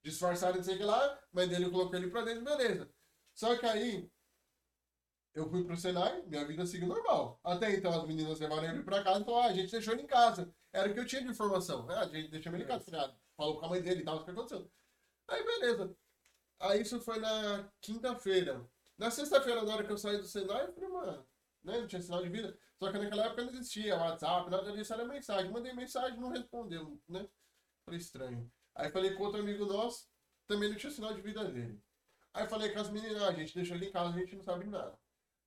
disfarçaram, 0.03 0.57
não 0.57 0.65
sei 0.65 0.77
que 0.77 0.83
lá, 0.83 0.99
a 1.01 1.21
mãe 1.33 1.49
dele 1.49 1.71
colocou 1.71 1.97
ele 1.97 2.11
pra 2.11 2.23
dentro, 2.23 2.45
beleza. 2.45 2.91
Só 3.35 3.57
que 3.57 3.67
aí, 3.67 4.11
eu 5.35 5.49
fui 5.51 5.65
pro 5.65 5.77
Senai, 5.77 6.23
minha 6.23 6.47
vida 6.47 6.65
seguiu 6.67 6.89
normal. 6.89 7.39
Até 7.45 7.75
então 7.75 7.93
as 7.93 8.07
meninas 8.07 8.41
levaram 8.41 8.65
ele 8.65 8.83
pra 8.83 9.05
casa 9.05 9.21
e 9.21 9.25
falaram, 9.25 9.45
ah, 9.45 9.51
a 9.51 9.53
gente 9.53 9.71
deixou 9.71 9.93
ele 9.93 10.03
em 10.03 10.07
casa. 10.07 10.53
Era 10.73 10.91
o 10.91 10.95
que 10.95 11.01
eu 11.01 11.07
tinha 11.07 11.23
de 11.23 11.29
informação. 11.29 11.87
Ah, 11.91 12.01
a 12.01 12.09
gente 12.09 12.31
deixou 12.31 12.53
ele 12.55 12.65
em 12.65 12.67
casa. 12.67 12.85
Falei, 12.85 13.01
ah, 13.01 13.15
falou 13.37 13.59
com 13.61 13.67
a 13.67 13.69
mãe 13.69 13.83
dele 13.83 14.01
e 14.01 14.05
tal, 14.05 14.17
o 14.17 14.25
que 14.25 14.31
aconteceu. 14.31 14.71
Aí 15.29 15.45
beleza. 15.45 15.95
Aí 16.59 16.81
isso 16.81 17.01
foi 17.01 17.19
na 17.21 17.71
quinta-feira. 17.81 18.67
Na 18.97 19.11
sexta-feira, 19.11 19.63
na 19.63 19.75
hora 19.75 19.85
que 19.85 19.93
eu 19.93 19.99
saí 19.99 20.17
do 20.17 20.25
Senai, 20.25 20.65
eu 20.65 20.73
falei, 20.73 20.89
mano, 20.89 21.27
né? 21.67 21.81
Não 21.81 21.87
tinha 21.87 22.01
sinal 22.01 22.23
de 22.23 22.29
vida. 22.29 22.57
Só 22.79 22.91
que 22.91 22.99
naquela 22.99 23.27
época 23.27 23.45
não 23.45 23.53
existia 23.53 23.97
WhatsApp, 23.97 24.51
nada 24.51 24.73
disso, 24.73 24.95
era 24.95 25.05
mensagem. 25.05 25.51
Mandei 25.51 25.73
mensagem, 25.73 26.19
não 26.21 26.29
respondeu, 26.29 27.01
né? 27.09 27.29
Falei, 27.85 28.01
estranho. 28.01 28.51
Aí 28.75 28.91
falei 28.91 29.15
com 29.15 29.25
outro 29.25 29.41
amigo 29.41 29.65
nosso, 29.67 30.09
também 30.47 30.69
não 30.69 30.77
tinha 30.77 30.93
sinal 30.93 31.15
de 31.15 31.21
vida 31.21 31.45
dele. 31.45 31.81
Aí 32.35 32.47
falei 32.47 32.71
com 32.71 32.81
as 32.81 32.91
meninas, 32.91 33.23
ah, 33.23 33.29
a 33.29 33.33
gente 33.33 33.55
deixou 33.55 33.77
ele 33.77 33.87
em 33.87 33.93
casa, 33.93 34.15
a 34.15 34.19
gente 34.19 34.37
não 34.37 34.45
sabe 34.45 34.67
nada. 34.67 34.99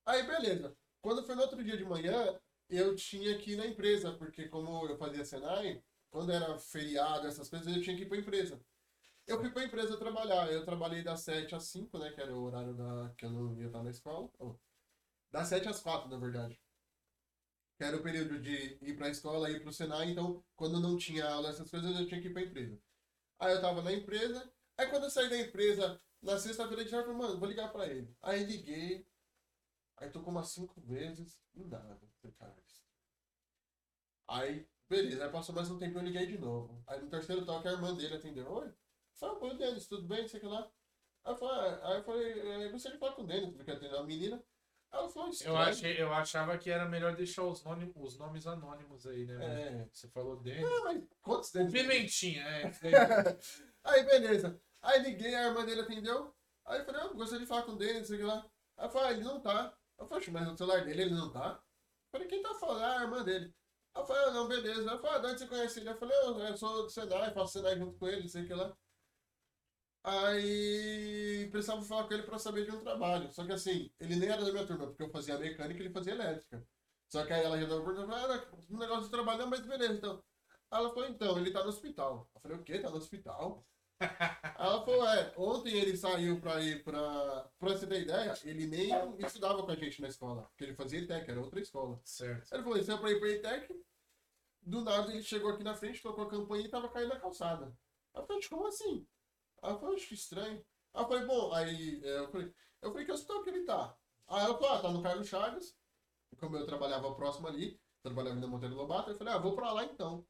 Aí, 0.04 0.24
beleza. 0.26 0.76
Quando 1.00 1.24
foi 1.24 1.34
no 1.34 1.42
outro 1.42 1.62
dia 1.62 1.76
de 1.76 1.84
manhã, 1.84 2.38
eu 2.68 2.94
tinha 2.96 3.38
que 3.38 3.52
ir 3.52 3.56
na 3.56 3.66
empresa, 3.66 4.12
porque 4.12 4.48
como 4.48 4.86
eu 4.86 4.96
fazia 4.98 5.24
Senai, 5.24 5.82
quando 6.10 6.32
era 6.32 6.58
feriado, 6.58 7.26
essas 7.26 7.48
coisas, 7.48 7.74
eu 7.74 7.82
tinha 7.82 7.96
que 7.96 8.02
ir 8.02 8.08
pra 8.08 8.18
empresa. 8.18 8.60
Eu 9.26 9.38
fui 9.40 9.50
pra 9.50 9.64
empresa 9.64 9.96
trabalhar. 9.96 10.50
Eu 10.50 10.64
trabalhei 10.64 11.02
das 11.02 11.20
7 11.20 11.54
às 11.54 11.64
5, 11.64 11.96
né? 11.98 12.10
Que 12.10 12.20
era 12.20 12.34
o 12.34 12.42
horário 12.42 12.74
da... 12.74 13.12
que 13.16 13.24
eu 13.24 13.30
não 13.30 13.56
ia 13.56 13.66
estar 13.66 13.82
na 13.82 13.90
escola. 13.90 14.28
Oh, 14.38 14.56
das 15.30 15.48
7 15.48 15.68
às 15.68 15.80
4, 15.80 16.08
na 16.08 16.18
verdade. 16.18 16.60
Que 17.76 17.84
era 17.84 17.96
o 17.96 18.02
período 18.02 18.38
de 18.40 18.78
ir 18.82 18.96
pra 18.96 19.08
escola, 19.08 19.50
ir 19.50 19.62
pro 19.62 19.72
Senai. 19.72 20.10
Então, 20.10 20.44
quando 20.56 20.80
não 20.80 20.96
tinha 20.98 21.26
aula, 21.28 21.48
essas 21.50 21.70
coisas, 21.70 21.98
eu 21.98 22.06
tinha 22.06 22.20
que 22.20 22.28
ir 22.28 22.32
pra 22.32 22.42
empresa. 22.42 22.78
Aí 23.38 23.54
eu 23.54 23.60
tava 23.60 23.82
na 23.82 23.92
empresa. 23.92 24.52
Aí 24.76 24.88
quando 24.88 25.04
eu 25.04 25.10
saí 25.10 25.28
da 25.30 25.38
empresa, 25.38 26.00
na 26.22 26.38
sexta-feira, 26.38 26.82
eu 26.82 26.88
falei, 26.88 27.12
mano, 27.14 27.38
vou 27.38 27.48
ligar 27.48 27.72
pra 27.72 27.86
ele. 27.86 28.14
Aí 28.22 28.44
liguei. 28.44 29.06
Aí 29.96 30.10
tocou 30.10 30.30
umas 30.32 30.48
5 30.50 30.80
vezes. 30.80 31.40
Não 31.54 31.68
dá, 31.68 31.80
cara. 32.38 32.56
Aí, 34.28 34.66
beleza. 34.88 35.24
Aí 35.24 35.30
passou 35.30 35.54
mais 35.54 35.70
um 35.70 35.78
tempo 35.78 35.98
eu 35.98 36.02
liguei 36.04 36.26
de 36.26 36.38
novo. 36.38 36.82
Aí 36.86 37.00
no 37.00 37.08
terceiro 37.10 37.44
toque 37.44 37.68
a 37.68 37.72
irmã 37.72 37.94
dele 37.94 38.14
atendeu. 38.14 38.50
Oi? 38.50 38.72
Falei, 39.14 39.50
oi, 39.52 39.58
Denis, 39.58 39.86
tudo 39.88 40.06
bem? 40.06 40.26
Sei 40.28 40.40
que 40.40 40.46
lá. 40.46 40.70
Aí 41.24 41.32
eu 41.32 41.36
falei, 41.36 41.80
aí 41.82 41.96
eu 41.98 42.04
falei, 42.04 42.40
é, 42.66 42.68
gostaria 42.70 42.96
de 42.96 43.00
falar 43.00 43.14
com 43.14 43.22
o 43.22 43.26
Denis, 43.26 43.54
porque 43.54 43.70
atendeu 43.70 43.98
a 43.98 44.04
menina. 44.04 44.42
Ela 44.92 45.08
falou 45.08 45.30
eu, 45.44 45.56
achei, 45.56 46.02
eu 46.02 46.12
achava 46.12 46.58
que 46.58 46.68
era 46.68 46.84
melhor 46.84 47.14
deixar 47.14 47.44
os, 47.44 47.62
nome, 47.62 47.92
os 47.94 48.18
nomes 48.18 48.46
anônimos 48.46 49.06
aí, 49.06 49.24
né? 49.24 49.38
É. 49.44 49.88
Você 49.92 50.08
falou 50.08 50.36
Denis. 50.36 50.64
Ah, 50.64 50.80
mas 50.84 51.04
quantos 51.22 51.52
Denis? 51.52 51.72
Pimentinha, 51.72 52.42
é. 52.42 52.72
aí, 53.84 54.04
beleza. 54.04 54.60
Aí 54.82 55.00
liguei, 55.02 55.34
a 55.34 55.46
irmã 55.46 55.64
dele 55.64 55.82
atendeu. 55.82 56.34
Aí 56.64 56.80
eu 56.80 56.84
falei, 56.84 57.02
eu 57.02 57.14
gostaria 57.14 57.40
de 57.40 57.46
falar 57.48 57.62
com 57.62 57.72
o 57.72 57.76
Denis, 57.76 58.08
sei 58.08 58.18
que 58.18 58.24
lá. 58.24 58.44
Aí 58.76 58.86
eu 58.86 58.90
falei, 58.90 59.08
ah, 59.08 59.12
ele 59.12 59.24
não 59.24 59.40
tá. 59.40 59.72
Eu 59.96 60.06
falei, 60.06 60.26
mas 60.30 60.46
no 60.48 60.56
celular 60.56 60.84
dele 60.84 61.02
ele 61.02 61.14
não 61.14 61.30
tá? 61.30 61.62
Eu 61.62 62.10
falei, 62.10 62.26
quem 62.26 62.42
tá 62.42 62.54
falando? 62.54 62.82
Ah, 62.82 62.98
a 62.98 63.02
irmã 63.02 63.22
dele. 63.22 63.54
Aí 63.94 64.02
eu 64.02 64.06
falei, 64.06 64.24
ah, 64.24 64.30
não, 64.32 64.48
beleza. 64.48 64.90
Aí 64.90 64.96
eu 64.96 65.00
falei, 65.00 65.16
ah, 65.16 65.18
de 65.18 65.26
onde 65.28 65.38
você 65.38 65.46
conhece 65.46 65.80
ele? 65.80 65.90
Eu 65.90 65.96
falei, 65.96 66.16
eu, 66.18 66.38
eu 66.40 66.56
sou 66.56 66.82
do 66.82 66.90
Senai, 66.90 67.32
faço 67.32 67.52
Senai 67.52 67.78
junto 67.78 67.96
com 67.96 68.08
ele, 68.08 68.28
sei 68.28 68.44
que 68.44 68.54
lá. 68.54 68.76
Aí 70.02 71.48
precisava 71.50 71.82
falar 71.82 72.04
com 72.08 72.14
ele 72.14 72.22
para 72.22 72.38
saber 72.38 72.64
de 72.64 72.72
um 72.72 72.80
trabalho. 72.80 73.32
Só 73.32 73.44
que 73.44 73.52
assim, 73.52 73.90
ele 74.00 74.16
nem 74.16 74.28
era 74.28 74.44
da 74.44 74.50
minha 74.50 74.66
turma, 74.66 74.86
porque 74.86 75.02
eu 75.02 75.10
fazia 75.10 75.38
mecânica 75.38 75.80
e 75.80 75.86
ele 75.86 75.92
fazia 75.92 76.14
elétrica. 76.14 76.66
Só 77.08 77.26
que 77.26 77.32
aí 77.32 77.44
ela 77.44 77.60
já 77.60 77.66
dava 77.66 77.82
perguntando, 77.82 78.14
ah, 78.14 78.48
um 78.70 78.78
negócio 78.78 79.04
de 79.04 79.10
trabalho, 79.10 79.40
não, 79.40 79.48
mas 79.48 79.60
beleza, 79.60 79.94
então. 79.94 80.22
Aí 80.70 80.78
ela 80.78 80.90
falou, 80.90 81.08
então, 81.08 81.38
ele 81.38 81.50
tá 81.50 81.62
no 81.62 81.68
hospital. 81.68 82.30
Eu 82.34 82.40
falei, 82.40 82.56
o 82.56 82.62
quê? 82.62 82.78
Tá 82.78 82.88
no 82.88 82.96
hospital? 82.96 83.66
ela 84.58 84.84
falou, 84.84 85.06
é, 85.08 85.34
ontem 85.36 85.76
ele 85.76 85.96
saiu 85.96 86.40
pra 86.40 86.60
ir 86.62 86.82
pra. 86.82 87.50
Pra 87.58 87.70
você 87.70 87.86
ter 87.86 88.02
ideia, 88.02 88.32
ele 88.44 88.66
nem 88.66 88.90
estudava 89.18 89.62
com 89.62 89.70
a 89.70 89.74
gente 89.74 90.00
na 90.00 90.08
escola. 90.08 90.44
Porque 90.44 90.64
ele 90.64 90.74
fazia 90.74 91.00
ITEC, 91.00 91.30
era 91.30 91.40
outra 91.40 91.60
escola. 91.60 92.00
Certo. 92.04 92.52
Ele 92.52 92.62
falou, 92.62 92.76
ele 92.78 92.86
saiu 92.86 92.98
pra 92.98 93.10
ir 93.10 93.20
pra 93.20 93.28
ITEC. 93.28 93.84
Do 94.62 94.82
nada 94.82 95.10
ele 95.12 95.22
chegou 95.22 95.50
aqui 95.50 95.64
na 95.64 95.74
frente, 95.74 96.02
tocou 96.02 96.24
a 96.24 96.30
campanha 96.30 96.64
e 96.64 96.70
tava 96.70 96.88
caindo 96.88 97.08
na 97.08 97.20
calçada. 97.20 97.74
Eu 98.14 98.24
falei, 98.24 98.42
como 98.48 98.66
assim? 98.66 99.06
Aí 99.62 99.72
eu 99.72 99.78
falei, 99.78 99.96
acho 99.96 100.08
que 100.08 100.14
estranho. 100.14 100.64
Aí 100.94 101.02
eu 101.02 101.08
falei, 101.08 101.26
bom, 101.26 101.52
aí 101.52 102.04
é, 102.04 102.18
eu 102.18 102.30
falei, 102.30 102.54
eu 102.82 102.90
falei, 102.90 103.06
que 103.06 103.12
hospital 103.12 103.42
que 103.42 103.50
ele 103.50 103.64
tá? 103.64 103.96
Aí 104.28 104.44
ela 104.44 104.56
falou, 104.56 104.72
ah, 104.72 104.80
tá 104.80 104.90
no 104.90 105.02
Carlos 105.02 105.28
Chagas. 105.28 105.76
Como 106.38 106.56
eu 106.56 106.66
trabalhava 106.66 107.14
próximo 107.14 107.48
ali, 107.48 107.80
trabalhava 108.02 108.36
na 108.36 108.46
Monteiro 108.46 108.74
Lobato, 108.74 109.10
eu 109.10 109.18
falei, 109.18 109.34
ah, 109.34 109.38
vou 109.38 109.54
pra 109.54 109.72
lá 109.72 109.84
então. 109.84 110.24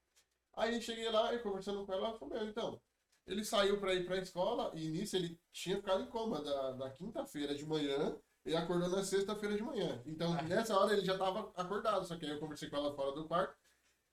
Aí 0.55 0.81
cheguei 0.81 1.09
lá 1.11 1.33
e 1.35 1.39
conversando 1.39 1.85
com 1.87 1.93
ela, 1.93 2.09
ela 2.09 2.19
falou, 2.19 2.43
então, 2.45 2.81
ele 3.27 3.45
saiu 3.45 3.79
pra 3.79 3.95
ir 3.95 4.05
pra 4.05 4.19
escola 4.19 4.73
e 4.75 4.89
nisso 4.89 5.17
ele 5.17 5.39
tinha 5.53 5.77
ficado 5.77 6.03
em 6.03 6.09
coma 6.09 6.43
da, 6.43 6.73
da 6.73 6.91
quinta-feira 6.91 7.55
de 7.55 7.65
manhã 7.65 8.17
e 8.45 8.57
acordou 8.57 8.89
na 8.89 9.05
sexta-feira 9.05 9.57
de 9.57 9.63
manhã. 9.63 10.03
Então, 10.07 10.33
ah. 10.33 10.43
nessa 10.43 10.77
hora 10.77 10.93
ele 10.93 11.05
já 11.05 11.17
tava 11.17 11.53
acordado, 11.55 12.05
só 12.07 12.17
que 12.17 12.25
aí 12.25 12.33
eu 12.33 12.41
conversei 12.41 12.69
com 12.69 12.77
ela 12.77 12.95
fora 12.95 13.13
do 13.13 13.29
quarto. 13.29 13.55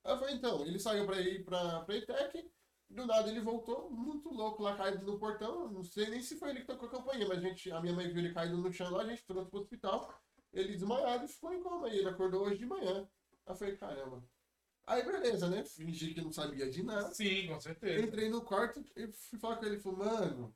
Aí 0.03 0.13
eu 0.13 0.19
falei, 0.19 0.35
então, 0.35 0.65
ele 0.65 0.79
saiu 0.79 1.05
pra 1.05 1.19
ir 1.19 1.43
pra, 1.43 1.81
pra 1.81 1.95
ITEC 1.95 2.51
do 2.89 3.05
nada 3.05 3.29
ele 3.29 3.41
voltou 3.41 3.89
muito 3.91 4.29
louco 4.29 4.63
lá, 4.63 4.75
caído 4.75 5.05
no 5.05 5.19
portão. 5.19 5.69
Não 5.69 5.83
sei 5.83 6.09
nem 6.09 6.21
se 6.21 6.37
foi 6.37 6.49
ele 6.49 6.61
que 6.61 6.67
tocou 6.67 6.87
a 6.87 6.91
campanha, 6.91 7.27
mas 7.27 7.39
a, 7.39 7.41
gente, 7.41 7.71
a 7.71 7.81
minha 7.81 7.93
mãe 7.93 8.07
viu 8.07 8.19
ele 8.19 8.33
caído 8.33 8.57
no 8.57 8.71
chão 8.71 8.89
lá, 8.91 9.03
a 9.03 9.07
gente 9.07 9.25
trouxe 9.25 9.49
pro 9.49 9.59
hospital. 9.59 10.21
Ele 10.53 10.73
desmaiado 10.73 11.25
e 11.25 11.27
ficou 11.27 11.53
em 11.53 11.61
coma. 11.61 11.89
E 11.89 11.99
ele 11.99 12.09
acordou 12.09 12.45
hoje 12.45 12.57
de 12.57 12.65
manhã. 12.65 13.07
Aí 13.45 13.53
eu 13.53 13.55
falei, 13.55 13.77
caramba. 13.77 14.23
Aí 14.85 15.03
beleza, 15.03 15.49
né? 15.49 15.63
Fingi 15.65 16.13
que 16.13 16.21
não 16.21 16.31
sabia 16.31 16.69
de 16.69 16.81
nada. 16.81 17.13
Sim, 17.13 17.47
com 17.47 17.59
certeza. 17.59 18.05
Entrei 18.05 18.29
no 18.29 18.41
quarto 18.41 18.83
e 18.95 19.07
fui 19.11 19.37
falar 19.37 19.57
com 19.57 19.65
ele. 19.65 19.79
Falei, 19.79 19.99
mano, 19.99 20.55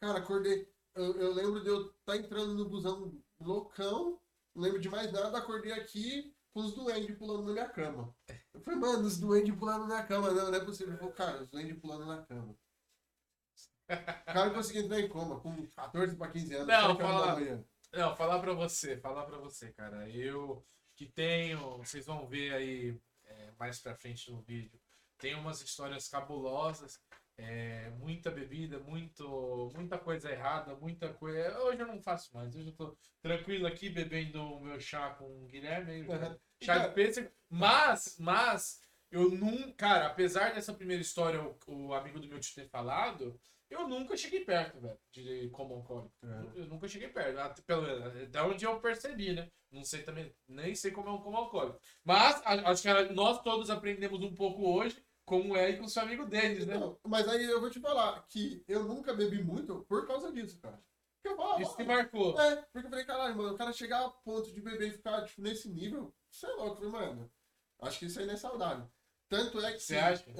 cara, 0.00 0.20
acordei. 0.20 0.72
Eu, 0.94 1.20
eu 1.20 1.34
lembro 1.34 1.60
de 1.62 1.68
eu 1.68 1.86
estar 1.86 2.12
tá 2.12 2.16
entrando 2.16 2.54
no 2.54 2.68
busão 2.68 3.20
loucão. 3.40 4.20
Não 4.54 4.62
lembro 4.62 4.80
de 4.80 4.88
mais 4.88 5.10
nada. 5.12 5.38
Acordei 5.38 5.72
aqui 5.72 6.32
com 6.52 6.60
os 6.60 6.72
duendes 6.72 7.16
pulando 7.18 7.46
na 7.46 7.52
minha 7.52 7.68
cama. 7.68 8.14
Eu 8.58 8.64
falei, 8.64 8.80
mano, 8.80 9.06
os 9.06 9.18
duendes 9.18 9.54
pulando 9.54 9.86
na 9.86 10.02
cama. 10.02 10.30
Não, 10.30 10.50
não 10.50 10.58
é 10.58 10.64
possível. 10.64 10.92
Ele 10.92 10.98
falou, 10.98 11.12
cara, 11.12 11.42
os 11.42 11.50
duendes 11.50 11.78
pulando 11.78 12.06
na 12.06 12.22
cama. 12.22 12.54
O 13.88 14.32
cara 14.32 14.50
conseguiu 14.50 14.82
entrar 14.82 15.00
em 15.00 15.08
coma 15.08 15.40
com 15.40 15.66
14 15.68 16.16
para 16.16 16.30
15 16.30 16.54
anos. 16.54 16.66
Não, 16.66 16.96
fala, 16.96 17.40
não, 17.92 18.16
falar 18.16 18.38
pra 18.40 18.52
você, 18.52 18.96
falar 18.98 19.24
pra 19.24 19.38
você, 19.38 19.72
cara. 19.72 20.08
Eu 20.10 20.62
que 20.94 21.06
tenho, 21.06 21.78
vocês 21.78 22.04
vão 22.04 22.26
ver 22.26 22.52
aí 22.52 23.00
é, 23.24 23.52
mais 23.58 23.78
pra 23.78 23.94
frente 23.94 24.30
no 24.30 24.42
vídeo, 24.42 24.78
tem 25.16 25.34
umas 25.34 25.62
histórias 25.62 26.08
cabulosas 26.08 27.00
é, 27.38 27.90
muita 28.00 28.32
bebida, 28.32 28.80
muito, 28.80 29.70
muita 29.74 29.96
coisa 29.96 30.30
errada, 30.30 30.74
muita 30.74 31.14
coisa. 31.14 31.56
Hoje 31.60 31.80
eu 31.80 31.86
não 31.86 32.02
faço 32.02 32.34
mais, 32.34 32.54
hoje 32.54 32.68
eu 32.68 32.74
tô 32.74 32.96
tranquilo 33.22 33.66
aqui 33.66 33.88
bebendo 33.88 34.42
o 34.42 34.60
meu 34.60 34.80
chá 34.80 35.10
com 35.10 35.44
o 35.44 35.46
Guilherme, 35.46 36.02
uhum. 36.02 36.36
De 36.60 36.94
pêssego. 36.94 37.30
Mas, 37.50 38.16
mas, 38.18 38.80
eu 39.10 39.30
nunca, 39.30 39.72
cara, 39.72 40.06
apesar 40.06 40.54
dessa 40.54 40.72
primeira 40.72 41.02
história, 41.02 41.40
o, 41.40 41.86
o 41.88 41.94
amigo 41.94 42.20
do 42.20 42.28
meu 42.28 42.38
tio 42.38 42.54
ter 42.54 42.68
falado, 42.68 43.40
eu 43.70 43.86
nunca 43.86 44.16
cheguei 44.16 44.44
perto, 44.44 44.80
velho, 44.80 44.98
de 45.12 45.48
common 45.50 45.76
alcoólico. 45.76 46.12
É. 46.22 46.60
Eu 46.60 46.66
nunca 46.66 46.88
cheguei 46.88 47.08
perto. 47.08 47.62
Pelo 47.62 47.86
até 47.86 48.42
onde 48.42 48.64
eu 48.64 48.80
percebi, 48.80 49.32
né? 49.32 49.50
Não 49.70 49.84
sei 49.84 50.02
também, 50.02 50.34
nem 50.48 50.74
sei 50.74 50.90
como 50.90 51.08
é 51.08 51.12
um 51.12 51.20
common 51.20 51.38
alcoólico. 51.38 51.78
Mas 52.04 52.40
acho 52.44 52.82
que 52.82 53.12
nós 53.12 53.42
todos 53.42 53.70
aprendemos 53.70 54.20
um 54.22 54.34
pouco 54.34 54.62
hoje 54.70 55.02
como 55.26 55.54
é 55.54 55.74
com 55.74 55.86
seu 55.86 56.02
amigo 56.02 56.24
deles, 56.24 56.66
né? 56.66 56.78
Não, 56.78 56.98
mas 57.06 57.28
aí 57.28 57.44
eu 57.44 57.60
vou 57.60 57.68
te 57.68 57.78
falar 57.78 58.24
que 58.28 58.64
eu 58.66 58.84
nunca 58.84 59.12
bebi 59.12 59.42
muito 59.42 59.84
por 59.86 60.06
causa 60.06 60.32
disso, 60.32 60.58
cara. 60.58 60.82
Eu 61.22 61.36
falava, 61.36 61.60
isso 61.60 61.76
que 61.76 61.84
marcou. 61.84 62.40
É, 62.40 62.56
porque 62.72 62.86
eu 62.86 62.90
falei, 62.90 63.04
caralho, 63.04 63.36
mano, 63.36 63.52
o 63.52 63.58
cara 63.58 63.72
chegar 63.72 64.06
a 64.06 64.08
ponto 64.08 64.50
de 64.50 64.60
beber 64.62 64.88
e 64.88 64.92
ficar, 64.92 65.22
tipo, 65.24 65.42
nesse 65.42 65.68
nível, 65.68 66.14
isso 66.30 66.46
é 66.46 66.50
louco, 66.50 66.84
mano. 66.88 67.30
Acho 67.80 67.98
que 67.98 68.06
isso 68.06 68.18
aí 68.18 68.26
não 68.26 68.34
é 68.34 68.36
saudável. 68.36 68.88
Tanto 69.28 69.60
é 69.60 69.72
que. 69.72 69.80
Você 69.80 69.96
acha? 69.96 70.24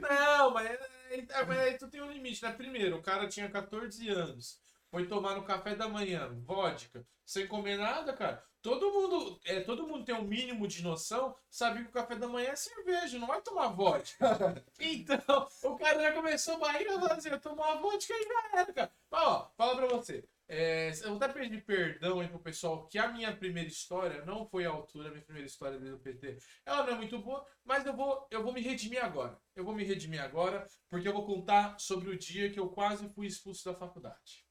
não, 0.00 0.50
mas, 0.50 0.70
é, 1.10 1.44
mas 1.46 1.58
aí 1.58 1.78
tu 1.78 1.88
tem 1.88 2.00
um 2.02 2.10
limite, 2.10 2.42
né? 2.42 2.52
Primeiro, 2.52 2.96
o 2.96 3.02
cara 3.02 3.28
tinha 3.28 3.50
14 3.50 4.08
anos. 4.08 4.58
Foi 4.90 5.06
tomar 5.06 5.34
no 5.34 5.44
café 5.44 5.74
da 5.74 5.88
manhã, 5.88 6.32
vodka, 6.44 7.04
sem 7.24 7.46
comer 7.46 7.76
nada, 7.76 8.12
cara. 8.12 8.44
Todo 8.62 8.90
mundo, 8.90 9.38
é, 9.44 9.60
todo 9.60 9.86
mundo 9.86 10.06
tem 10.06 10.14
um 10.14 10.22
mínimo 10.22 10.66
de 10.66 10.82
noção, 10.82 11.36
sabe 11.50 11.82
que 11.82 11.90
o 11.90 11.92
café 11.92 12.16
da 12.16 12.26
manhã 12.26 12.50
é 12.50 12.56
cerveja, 12.56 13.18
não 13.18 13.26
vai 13.26 13.42
tomar 13.42 13.68
vodka. 13.68 14.64
então, 14.80 15.48
o 15.64 15.76
cara 15.76 16.00
já 16.00 16.12
começou 16.12 16.54
a 16.54 16.58
barriga 16.58 16.92
falando 16.92 17.12
assim, 17.12 17.28
eu 17.28 17.40
tomar 17.40 17.74
vodka 17.74 18.14
e 18.14 18.22
já 18.22 18.58
era, 18.60 18.72
cara. 18.72 18.92
Mas, 19.10 19.22
ó, 19.22 19.50
fala 19.54 19.76
pra 19.76 19.86
você. 19.88 20.24
É, 20.56 20.92
eu 21.02 21.16
até 21.16 21.26
pedir 21.26 21.64
perdão 21.64 22.20
aí 22.20 22.28
pro 22.28 22.38
pessoal 22.38 22.86
que 22.86 22.96
a 22.96 23.10
minha 23.10 23.36
primeira 23.36 23.68
história 23.68 24.24
não 24.24 24.46
foi 24.46 24.64
a 24.64 24.70
altura, 24.70 25.08
a 25.08 25.10
minha 25.10 25.24
primeira 25.24 25.48
história 25.48 25.80
do 25.80 25.98
PT. 25.98 26.38
Ela 26.64 26.86
não 26.86 26.92
é 26.92 26.96
muito 26.96 27.18
boa, 27.18 27.44
mas 27.64 27.84
eu 27.84 27.96
vou, 27.96 28.24
eu 28.30 28.40
vou 28.40 28.52
me 28.52 28.60
redimir 28.60 29.04
agora. 29.04 29.36
Eu 29.56 29.64
vou 29.64 29.74
me 29.74 29.82
redimir 29.82 30.22
agora, 30.22 30.64
porque 30.88 31.08
eu 31.08 31.12
vou 31.12 31.26
contar 31.26 31.76
sobre 31.80 32.08
o 32.08 32.16
dia 32.16 32.52
que 32.52 32.60
eu 32.60 32.68
quase 32.68 33.08
fui 33.08 33.26
expulso 33.26 33.64
da 33.64 33.74
faculdade. 33.74 34.46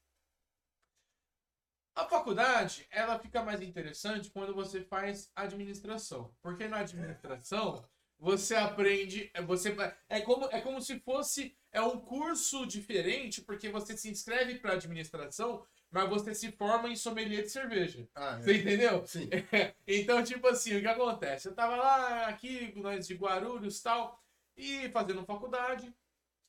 A 1.94 2.04
faculdade, 2.06 2.86
ela 2.90 3.18
fica 3.18 3.42
mais 3.42 3.62
interessante 3.62 4.30
quando 4.30 4.54
você 4.54 4.82
faz 4.82 5.30
administração. 5.34 6.34
Porque 6.42 6.68
na 6.68 6.80
administração, 6.80 7.82
você 8.18 8.54
aprende, 8.54 9.30
você 9.46 9.74
é 10.08 10.20
como 10.20 10.46
é 10.50 10.60
como 10.60 10.82
se 10.82 11.00
fosse 11.00 11.56
é 11.74 11.80
um 11.80 11.98
curso 11.98 12.64
diferente, 12.64 13.42
porque 13.42 13.68
você 13.68 13.96
se 13.96 14.08
inscreve 14.08 14.60
para 14.60 14.74
administração, 14.74 15.66
mas 15.94 16.10
você 16.10 16.34
se 16.34 16.52
forma 16.52 16.88
em 16.90 16.96
sommelier 16.96 17.42
de 17.44 17.50
cerveja. 17.50 18.08
Ah, 18.14 18.40
é. 18.40 18.42
Você 18.42 18.54
entendeu? 18.58 19.06
Sim. 19.06 19.28
então, 19.86 20.22
tipo 20.24 20.46
assim, 20.48 20.76
o 20.76 20.80
que 20.80 20.88
acontece? 20.88 21.48
Eu 21.48 21.54
tava 21.54 21.76
lá 21.76 22.26
aqui, 22.28 22.72
nós 22.80 23.06
de 23.06 23.14
Guarulhos, 23.14 23.80
tal, 23.82 24.20
e 24.56 24.88
fazendo 24.90 25.24
faculdade. 25.24 25.94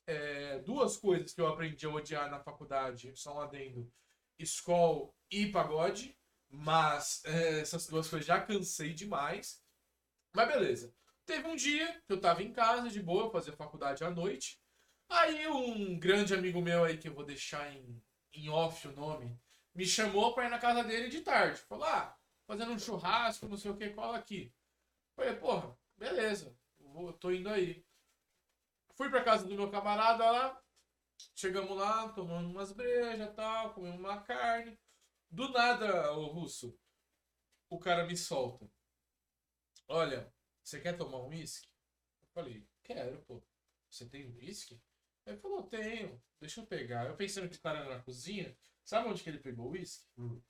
é, 0.08 0.58
duas 0.60 0.96
coisas 0.96 1.32
que 1.34 1.40
eu 1.40 1.46
aprendi 1.48 1.86
a 1.86 1.90
odiar 1.90 2.30
na 2.30 2.40
faculdade, 2.40 3.12
só 3.16 3.36
um 3.36 3.40
adendo, 3.40 3.92
escola 4.38 5.10
e 5.30 5.46
pagode, 5.50 6.16
mas 6.50 7.22
é, 7.24 7.60
essas 7.60 7.86
duas 7.88 8.08
coisas 8.08 8.26
já 8.26 8.40
cansei 8.40 8.94
demais. 8.94 9.62
Mas 10.34 10.48
beleza. 10.48 10.94
Teve 11.26 11.48
um 11.48 11.56
dia 11.56 12.02
que 12.06 12.12
eu 12.12 12.20
tava 12.20 12.42
em 12.42 12.52
casa, 12.52 12.88
de 12.90 13.02
boa, 13.02 13.30
fazer 13.30 13.52
faculdade 13.56 14.04
à 14.04 14.10
noite. 14.10 14.60
Aí 15.10 15.46
um 15.48 15.98
grande 15.98 16.34
amigo 16.34 16.60
meu 16.62 16.84
aí, 16.84 16.98
que 16.98 17.08
eu 17.08 17.14
vou 17.14 17.24
deixar 17.24 17.72
em, 17.74 18.02
em 18.36 18.48
off 18.48 18.86
o 18.88 18.92
nome, 18.92 19.38
me 19.74 19.84
chamou 19.86 20.34
pra 20.34 20.46
ir 20.46 20.50
na 20.50 20.58
casa 20.58 20.84
dele 20.84 21.08
de 21.08 21.20
tarde. 21.22 21.60
Falou, 21.62 21.84
ah, 21.84 22.16
fazendo 22.46 22.72
um 22.72 22.78
churrasco, 22.78 23.48
não 23.48 23.56
sei 23.56 23.70
o 23.70 23.76
que, 23.76 23.90
cola 23.90 24.18
aqui. 24.18 24.54
Falei, 25.14 25.34
porra, 25.36 25.76
beleza, 25.96 26.56
vou, 26.78 27.12
tô 27.12 27.30
indo 27.30 27.48
aí. 27.48 27.84
Fui 28.94 29.10
pra 29.10 29.24
casa 29.24 29.46
do 29.46 29.54
meu 29.54 29.70
camarada 29.70 30.30
lá, 30.30 30.62
chegamos 31.34 31.76
lá, 31.76 32.08
tomamos 32.10 32.50
umas 32.50 32.72
brejas 32.72 33.28
e 33.28 33.32
tal, 33.34 33.74
comemos 33.74 33.98
uma 33.98 34.20
carne. 34.22 34.78
Do 35.30 35.48
nada, 35.50 36.12
o 36.12 36.26
russo, 36.26 36.78
o 37.68 37.78
cara 37.78 38.06
me 38.06 38.16
solta. 38.16 38.70
Olha, 39.88 40.32
você 40.62 40.80
quer 40.80 40.96
tomar 40.96 41.18
um 41.18 41.28
uísque? 41.28 41.68
Eu 42.22 42.28
falei, 42.32 42.68
quero, 42.82 43.20
pô. 43.22 43.42
Você 43.90 44.06
tem 44.08 44.26
uísque? 44.26 44.80
Ele 45.26 45.36
falou, 45.38 45.62
tenho. 45.64 46.20
Deixa 46.40 46.60
eu 46.60 46.66
pegar. 46.66 47.06
Eu 47.06 47.16
pensando 47.16 47.48
que 47.48 47.56
o 47.56 47.60
cara 47.60 47.80
era 47.80 47.96
na 47.96 48.02
cozinha. 48.02 48.56
Sabe 48.84 49.08
onde 49.08 49.22
que 49.22 49.28
ele 49.28 49.38
pegou 49.38 49.66
o 49.66 49.70
uísque? 49.72 50.04
Hum. 50.16 50.40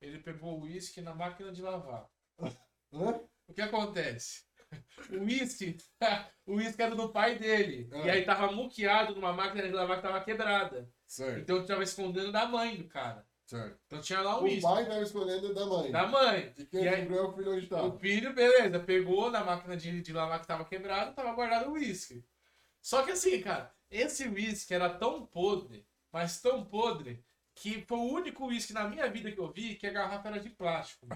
Ele 0.00 0.18
pegou 0.18 0.58
o 0.58 0.62
uísque 0.62 1.00
na 1.00 1.14
máquina 1.14 1.52
de 1.52 1.62
lavar. 1.62 2.08
Hã? 2.92 3.20
O 3.46 3.52
que 3.54 3.60
acontece? 3.62 4.42
O 5.10 5.18
uísque, 5.24 5.76
o 6.46 6.54
uísque 6.54 6.82
era 6.82 6.96
do 6.96 7.10
pai 7.10 7.38
dele. 7.38 7.88
Ah. 7.92 7.98
E 7.98 8.10
aí 8.10 8.24
tava 8.24 8.50
muqueado 8.50 9.14
numa 9.14 9.32
máquina 9.32 9.62
de 9.62 9.70
lavar 9.72 9.96
que 9.98 10.02
tava 10.02 10.24
quebrada. 10.24 10.90
Certo, 11.06 11.40
Então 11.40 11.64
tava 11.66 11.82
escondendo 11.82 12.32
da 12.32 12.46
mãe 12.46 12.76
do 12.76 12.88
cara. 12.88 13.24
certo. 13.46 13.78
Então 13.86 14.00
tinha 14.00 14.20
lá 14.22 14.40
O 14.40 14.44
uísque. 14.44 14.62
pai 14.62 14.86
tava 14.86 15.02
escolhendo 15.02 15.54
da 15.54 15.66
mãe. 15.66 15.92
Da 15.92 16.06
mãe. 16.08 16.52
E 16.58 16.64
quem 16.66 16.82
E 16.84 16.88
aí- 16.88 17.00
lembrou 17.02 17.18
é 17.18 17.28
o 17.28 17.32
filho 17.36 17.52
onde 17.52 17.66
tá. 17.68 17.82
O 17.82 17.98
filho, 17.98 18.32
beleza, 18.34 18.80
pegou 18.80 19.30
na 19.30 19.44
máquina 19.44 19.76
de, 19.76 20.00
de 20.00 20.12
lavar 20.12 20.40
que 20.40 20.46
tava 20.46 20.64
quebrada, 20.64 21.12
tava 21.12 21.32
guardado 21.34 21.68
o 21.70 21.74
uísque. 21.74 22.24
Só 22.82 23.02
que 23.04 23.12
assim, 23.12 23.40
cara, 23.40 23.73
esse 23.90 24.26
uísque 24.28 24.74
era 24.74 24.90
tão 24.90 25.26
podre, 25.26 25.86
mas 26.12 26.40
tão 26.40 26.64
podre, 26.64 27.24
que 27.54 27.82
foi 27.82 27.98
o 27.98 28.12
único 28.12 28.46
uísque 28.46 28.72
na 28.72 28.88
minha 28.88 29.08
vida 29.08 29.30
que 29.30 29.38
eu 29.38 29.50
vi 29.50 29.76
que 29.76 29.86
a 29.86 29.92
garrafa 29.92 30.28
era 30.28 30.40
de 30.40 30.50
plástico. 30.50 31.06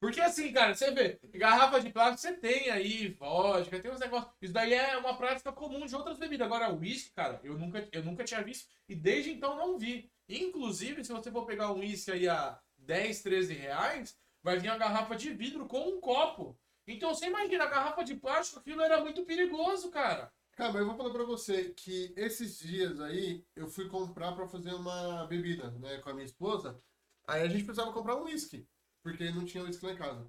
Porque 0.00 0.20
assim, 0.20 0.52
cara, 0.52 0.74
você 0.74 0.92
vê, 0.92 1.18
garrafa 1.34 1.80
de 1.80 1.90
plástico 1.90 2.20
você 2.20 2.32
tem 2.40 2.70
aí, 2.70 3.08
vodka, 3.08 3.80
tem 3.80 3.90
uns 3.90 3.98
negócios. 3.98 4.32
Isso 4.40 4.52
daí 4.52 4.72
é 4.72 4.96
uma 4.96 5.16
prática 5.16 5.52
comum 5.52 5.86
de 5.86 5.96
outras 5.96 6.18
bebidas. 6.18 6.46
Agora, 6.46 6.72
uísque, 6.72 7.10
cara, 7.10 7.40
eu 7.42 7.58
nunca, 7.58 7.88
eu 7.90 8.04
nunca 8.04 8.22
tinha 8.22 8.42
visto 8.42 8.68
e 8.88 8.94
desde 8.94 9.32
então 9.32 9.56
não 9.56 9.76
vi. 9.76 10.08
Inclusive, 10.28 11.04
se 11.04 11.12
você 11.12 11.32
for 11.32 11.44
pegar 11.46 11.72
um 11.72 11.80
uísque 11.80 12.12
aí 12.12 12.28
a 12.28 12.60
10, 12.76 13.22
13 13.22 13.54
reais, 13.54 14.16
vai 14.40 14.58
vir 14.58 14.70
uma 14.70 14.78
garrafa 14.78 15.16
de 15.16 15.30
vidro 15.30 15.66
com 15.66 15.80
um 15.80 16.00
copo. 16.00 16.56
Então 16.86 17.12
você 17.12 17.26
imagina, 17.26 17.64
a 17.64 17.68
garrafa 17.68 18.04
de 18.04 18.14
plástico, 18.14 18.60
aquilo 18.60 18.80
era 18.82 19.00
muito 19.00 19.24
perigoso, 19.24 19.90
cara. 19.90 20.32
Cara, 20.58 20.72
mas 20.72 20.80
eu 20.80 20.88
vou 20.88 20.96
falar 20.96 21.12
pra 21.12 21.22
você 21.24 21.70
que 21.70 22.12
esses 22.16 22.58
dias 22.58 23.00
aí 23.00 23.46
eu 23.54 23.68
fui 23.68 23.88
comprar 23.88 24.32
pra 24.32 24.48
fazer 24.48 24.74
uma 24.74 25.24
bebida, 25.28 25.70
né, 25.78 25.98
com 25.98 26.10
a 26.10 26.12
minha 26.12 26.24
esposa. 26.24 26.82
Aí 27.28 27.42
a 27.42 27.48
gente 27.48 27.62
precisava 27.62 27.92
comprar 27.92 28.16
um 28.16 28.24
whisky, 28.24 28.68
porque 29.00 29.30
não 29.30 29.44
tinha 29.44 29.62
whisky 29.62 29.86
lá 29.86 29.92
em 29.92 29.96
casa. 29.96 30.28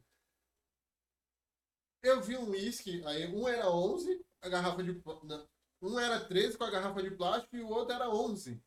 Eu 2.04 2.22
vi 2.22 2.38
um 2.38 2.52
whisky, 2.52 3.04
aí 3.06 3.26
um 3.34 3.48
era 3.48 3.72
11, 3.72 4.24
a 4.44 4.50
garrafa 4.50 4.84
de. 4.84 5.02
não, 5.24 5.48
Um 5.82 6.00
era 6.00 6.24
13 6.24 6.60
com 6.60 6.64
a 6.64 6.70
garrafa 6.70 7.02
de 7.02 7.10
plástico 7.10 7.56
e 7.56 7.62
o 7.62 7.68
outro 7.68 7.96
era 7.96 8.08
11 8.08 8.62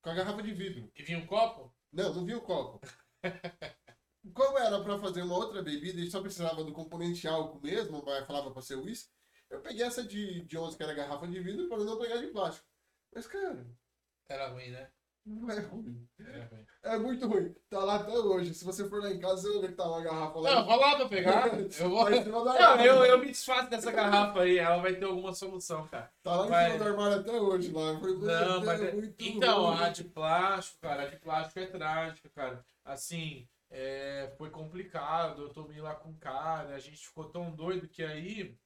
com 0.00 0.10
a 0.10 0.14
garrafa 0.14 0.44
de 0.44 0.54
vidro. 0.54 0.92
E 0.94 1.02
vinha 1.02 1.18
um 1.18 1.26
copo? 1.26 1.74
Não, 1.92 2.14
não 2.14 2.24
vi 2.24 2.36
o 2.36 2.40
copo. 2.40 2.80
Como 4.32 4.58
era 4.58 4.80
pra 4.84 4.96
fazer 5.00 5.22
uma 5.22 5.36
outra 5.36 5.60
bebida 5.60 6.00
e 6.00 6.08
só 6.08 6.20
precisava 6.20 6.62
do 6.62 6.72
componente 6.72 7.26
álcool 7.26 7.60
mesmo, 7.60 8.00
vai 8.00 8.24
falava 8.24 8.52
pra 8.52 8.62
ser 8.62 8.76
whisky, 8.76 9.10
eu 9.50 9.60
peguei 9.60 9.84
essa 9.84 10.02
de, 10.02 10.42
de 10.42 10.56
11 10.58 10.76
que 10.76 10.82
era 10.82 10.94
garrafa 10.94 11.26
de 11.26 11.40
vidro 11.40 11.68
para 11.68 11.78
não 11.84 11.98
pegar 11.98 12.16
de 12.16 12.28
plástico. 12.28 12.66
Mas, 13.14 13.26
cara, 13.26 13.66
Era 14.28 14.48
ruim, 14.48 14.70
né? 14.70 14.88
não 15.26 15.50
é 15.50 15.60
ruim. 15.60 16.08
Era 16.18 16.44
ruim. 16.46 16.66
É 16.82 16.96
muito 16.96 17.28
ruim. 17.28 17.54
Tá 17.68 17.80
lá 17.84 17.96
até 17.96 18.10
hoje. 18.18 18.54
Se 18.54 18.64
você 18.64 18.88
for 18.88 19.02
lá 19.02 19.10
em 19.10 19.20
casa, 19.20 19.42
você 19.42 19.52
vai 19.52 19.60
ver 19.60 19.68
que 19.68 19.74
tá 19.74 19.86
uma 19.86 20.00
garrafa 20.00 20.38
lá. 20.40 20.50
Não, 20.50 20.60
eu 20.60 20.64
vou 20.66 20.76
lá 20.80 20.96
pra 20.96 21.08
pegar. 21.08 21.48
Eu 21.78 21.90
vou. 21.90 22.04
Tá 22.06 22.22
cima 22.22 22.38
do 22.40 22.44
Não, 22.46 22.80
eu, 22.84 23.04
eu 23.04 23.18
me 23.18 23.26
desfaço 23.26 23.68
dessa 23.68 23.92
garrafa 23.92 24.40
aí, 24.40 24.58
ela 24.58 24.78
vai 24.80 24.94
ter 24.94 25.04
alguma 25.04 25.32
solução, 25.34 25.86
cara. 25.88 26.10
Tá 26.22 26.36
lá 26.36 26.46
em 26.46 26.48
Vai. 26.48 26.72
cima 26.72 26.78
do 26.84 26.90
armário 26.90 27.18
até 27.20 27.32
hoje 27.32 27.70
lá. 27.70 27.82
Eu 27.92 28.00
meu 28.00 28.18
Não, 28.18 28.50
Deus, 28.60 28.64
mas. 28.64 28.82
é- 28.82 28.92
muito 28.92 29.14
Então, 29.22 29.66
ruim. 29.66 29.82
a 29.82 29.88
de 29.90 30.04
plástico, 30.04 30.78
cara, 30.80 31.02
a 31.02 31.06
de 31.06 31.16
plástico 31.16 31.60
é 31.60 31.66
trágica, 31.66 32.28
cara. 32.30 32.64
Assim, 32.84 33.46
é, 33.70 34.32
foi 34.38 34.48
complicado, 34.50 35.42
eu 35.42 35.48
tomei 35.50 35.80
lá 35.82 35.94
com 35.94 36.14
cara, 36.14 36.74
a 36.74 36.78
gente 36.78 37.06
ficou 37.06 37.26
tão 37.26 37.50
doido 37.50 37.86
que 37.88 38.02
aí 38.02 38.56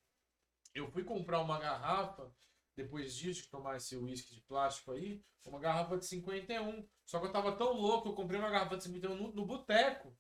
eu 0.74 0.90
fui 0.90 1.04
comprar 1.04 1.40
uma 1.40 1.58
garrafa, 1.58 2.30
depois 2.76 3.14
disso, 3.14 3.42
de 3.42 3.48
tomar 3.48 3.76
esse 3.76 3.96
uísque 3.96 4.34
de 4.34 4.40
plástico 4.42 4.92
aí, 4.92 5.22
uma 5.44 5.60
garrafa 5.60 5.96
de 5.96 6.06
51. 6.06 6.87
Só 7.06 7.20
que 7.20 7.26
eu 7.26 7.32
tava 7.32 7.52
tão 7.52 7.72
louco, 7.72 8.08
eu 8.08 8.14
comprei 8.14 8.40
uma 8.40 8.50
garrafa 8.50 8.76
de 8.76 8.84
51 8.84 9.14
no, 9.14 9.32
no 9.32 9.44
boteco. 9.44 10.16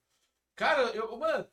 Cara, 0.54 0.82
eu, 0.90 1.16
mano, 1.16 1.48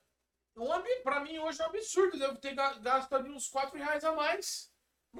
um, 0.57 1.03
pra 1.03 1.21
mim 1.21 1.39
hoje 1.39 1.61
é 1.61 1.65
um 1.65 1.69
absurdo, 1.69 2.15
eu 2.15 2.19
devo 2.19 2.37
ter 2.37 2.53
ga- 2.53 2.73
gasto 2.79 3.13
ali 3.13 3.29
uns 3.29 3.47
4 3.47 3.77
reais 3.77 4.03
a 4.03 4.11
mais. 4.13 4.69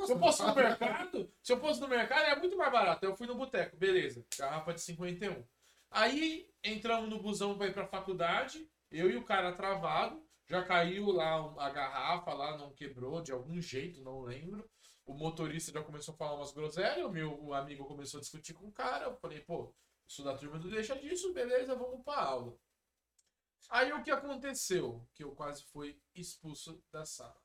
Se 0.05 0.13
eu 0.13 0.19
fosse 0.19 0.41
no 0.43 0.55
mercado, 0.55 1.33
se 1.41 1.51
eu 1.53 1.59
fosse 1.59 1.81
no 1.81 1.87
mercado, 1.87 2.21
é 2.25 2.35
muito 2.35 2.55
mais 2.57 2.71
barato. 2.71 3.05
Eu 3.05 3.15
fui 3.15 3.27
no 3.27 3.35
boteco, 3.35 3.75
beleza. 3.75 4.25
Garrafa 4.37 4.73
de 4.73 4.81
51. 4.81 5.43
Aí 5.89 6.49
entramos 6.63 7.09
no 7.09 7.21
busão 7.21 7.57
pra 7.57 7.67
ir 7.67 7.73
pra 7.73 7.87
faculdade. 7.87 8.69
Eu 8.89 9.09
e 9.09 9.15
o 9.17 9.23
cara 9.25 9.51
travado. 9.53 10.21
Já 10.51 10.65
caiu 10.65 11.13
lá 11.13 11.55
a 11.59 11.69
garrafa, 11.69 12.33
lá 12.33 12.57
não 12.57 12.73
quebrou 12.73 13.21
de 13.21 13.31
algum 13.31 13.61
jeito, 13.61 14.03
não 14.03 14.19
lembro. 14.19 14.69
O 15.05 15.13
motorista 15.13 15.71
já 15.71 15.81
começou 15.81 16.13
a 16.13 16.17
falar 16.17 16.35
umas 16.35 16.51
groselhas. 16.51 17.05
O 17.05 17.09
meu 17.09 17.53
amigo 17.53 17.85
começou 17.85 18.17
a 18.17 18.21
discutir 18.21 18.53
com 18.53 18.67
o 18.67 18.71
cara. 18.73 19.05
Eu 19.05 19.15
falei, 19.15 19.39
pô, 19.39 19.73
sou 20.05 20.25
da 20.25 20.37
turma 20.37 20.59
do 20.59 20.69
Deixa 20.69 20.93
disso, 20.99 21.31
beleza, 21.31 21.73
vamos 21.73 22.03
pra 22.03 22.19
aula. 22.19 22.53
Aí 23.69 23.93
o 23.93 24.03
que 24.03 24.11
aconteceu? 24.11 25.07
Que 25.13 25.23
eu 25.23 25.31
quase 25.33 25.63
fui 25.63 25.97
expulso 26.13 26.83
da 26.91 27.05
sala. 27.05 27.41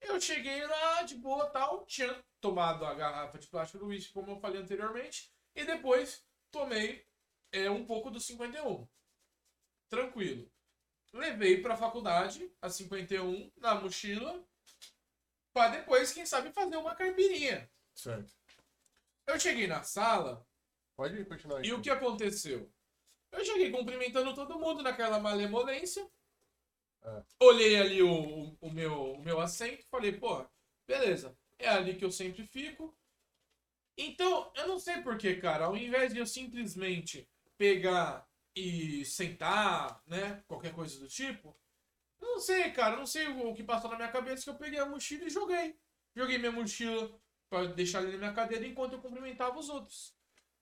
Eu 0.00 0.20
cheguei 0.20 0.66
lá 0.66 1.02
de 1.02 1.14
boa 1.14 1.48
tal, 1.50 1.86
tinha 1.86 2.20
tomado 2.40 2.84
a 2.84 2.94
garrafa 2.94 3.38
de 3.38 3.46
plástico 3.46 3.78
do 3.78 3.86
uísque, 3.86 4.12
como 4.12 4.32
eu 4.32 4.40
falei 4.40 4.60
anteriormente, 4.60 5.32
e 5.54 5.64
depois 5.64 6.26
tomei 6.50 7.06
é, 7.52 7.70
um 7.70 7.86
pouco 7.86 8.10
do 8.10 8.18
51. 8.18 8.88
Tranquilo. 9.88 10.50
Levei 11.14 11.62
pra 11.62 11.76
faculdade 11.76 12.50
a 12.60 12.68
51 12.68 13.52
na 13.56 13.76
mochila, 13.76 14.44
pra 15.52 15.68
depois, 15.68 16.12
quem 16.12 16.26
sabe, 16.26 16.52
fazer 16.52 16.76
uma 16.76 16.94
caipirinha. 16.96 17.70
Certo. 17.94 18.34
Eu 19.24 19.38
cheguei 19.38 19.68
na 19.68 19.84
sala, 19.84 20.44
Pode 20.96 21.24
continuar 21.24 21.58
aí. 21.58 21.66
e 21.66 21.72
o 21.72 21.80
que 21.80 21.88
aconteceu? 21.88 22.68
Eu 23.30 23.44
cheguei 23.44 23.70
cumprimentando 23.70 24.34
todo 24.34 24.58
mundo 24.58 24.82
naquela 24.82 25.20
malemolência. 25.20 26.04
É. 27.02 27.22
Olhei 27.40 27.76
ali 27.76 28.02
o, 28.02 28.12
o, 28.12 28.58
o 28.62 28.70
meu, 28.72 29.12
o 29.12 29.22
meu 29.22 29.38
assento 29.40 29.86
falei, 29.86 30.10
pô, 30.12 30.44
beleza, 30.84 31.36
é 31.60 31.68
ali 31.68 31.94
que 31.94 32.04
eu 32.04 32.10
sempre 32.10 32.44
fico. 32.44 32.92
Então, 33.96 34.50
eu 34.56 34.66
não 34.66 34.80
sei 34.80 35.00
porquê, 35.00 35.36
cara, 35.36 35.66
ao 35.66 35.76
invés 35.76 36.12
de 36.12 36.18
eu 36.18 36.26
simplesmente 36.26 37.28
pegar 37.56 38.28
e 38.56 39.04
sentar, 39.04 40.02
né, 40.06 40.42
qualquer 40.46 40.72
coisa 40.72 40.98
do 40.98 41.08
tipo, 41.08 41.56
eu 42.20 42.28
não 42.28 42.40
sei, 42.40 42.70
cara, 42.70 42.96
não 42.96 43.06
sei 43.06 43.28
o, 43.28 43.54
que 43.54 43.62
passou 43.62 43.90
na 43.90 43.96
minha 43.96 44.08
cabeça 44.08 44.44
que 44.44 44.50
eu 44.50 44.54
peguei 44.54 44.78
a 44.78 44.86
mochila 44.86 45.24
e 45.24 45.30
joguei. 45.30 45.76
Joguei 46.16 46.38
minha 46.38 46.52
mochila 46.52 47.12
pra 47.50 47.64
deixar 47.66 47.98
ali 47.98 48.12
na 48.12 48.18
minha 48.18 48.32
cadeira 48.32 48.66
enquanto 48.66 48.94
eu 48.94 49.00
cumprimentava 49.00 49.58
os 49.58 49.68
outros. 49.68 50.14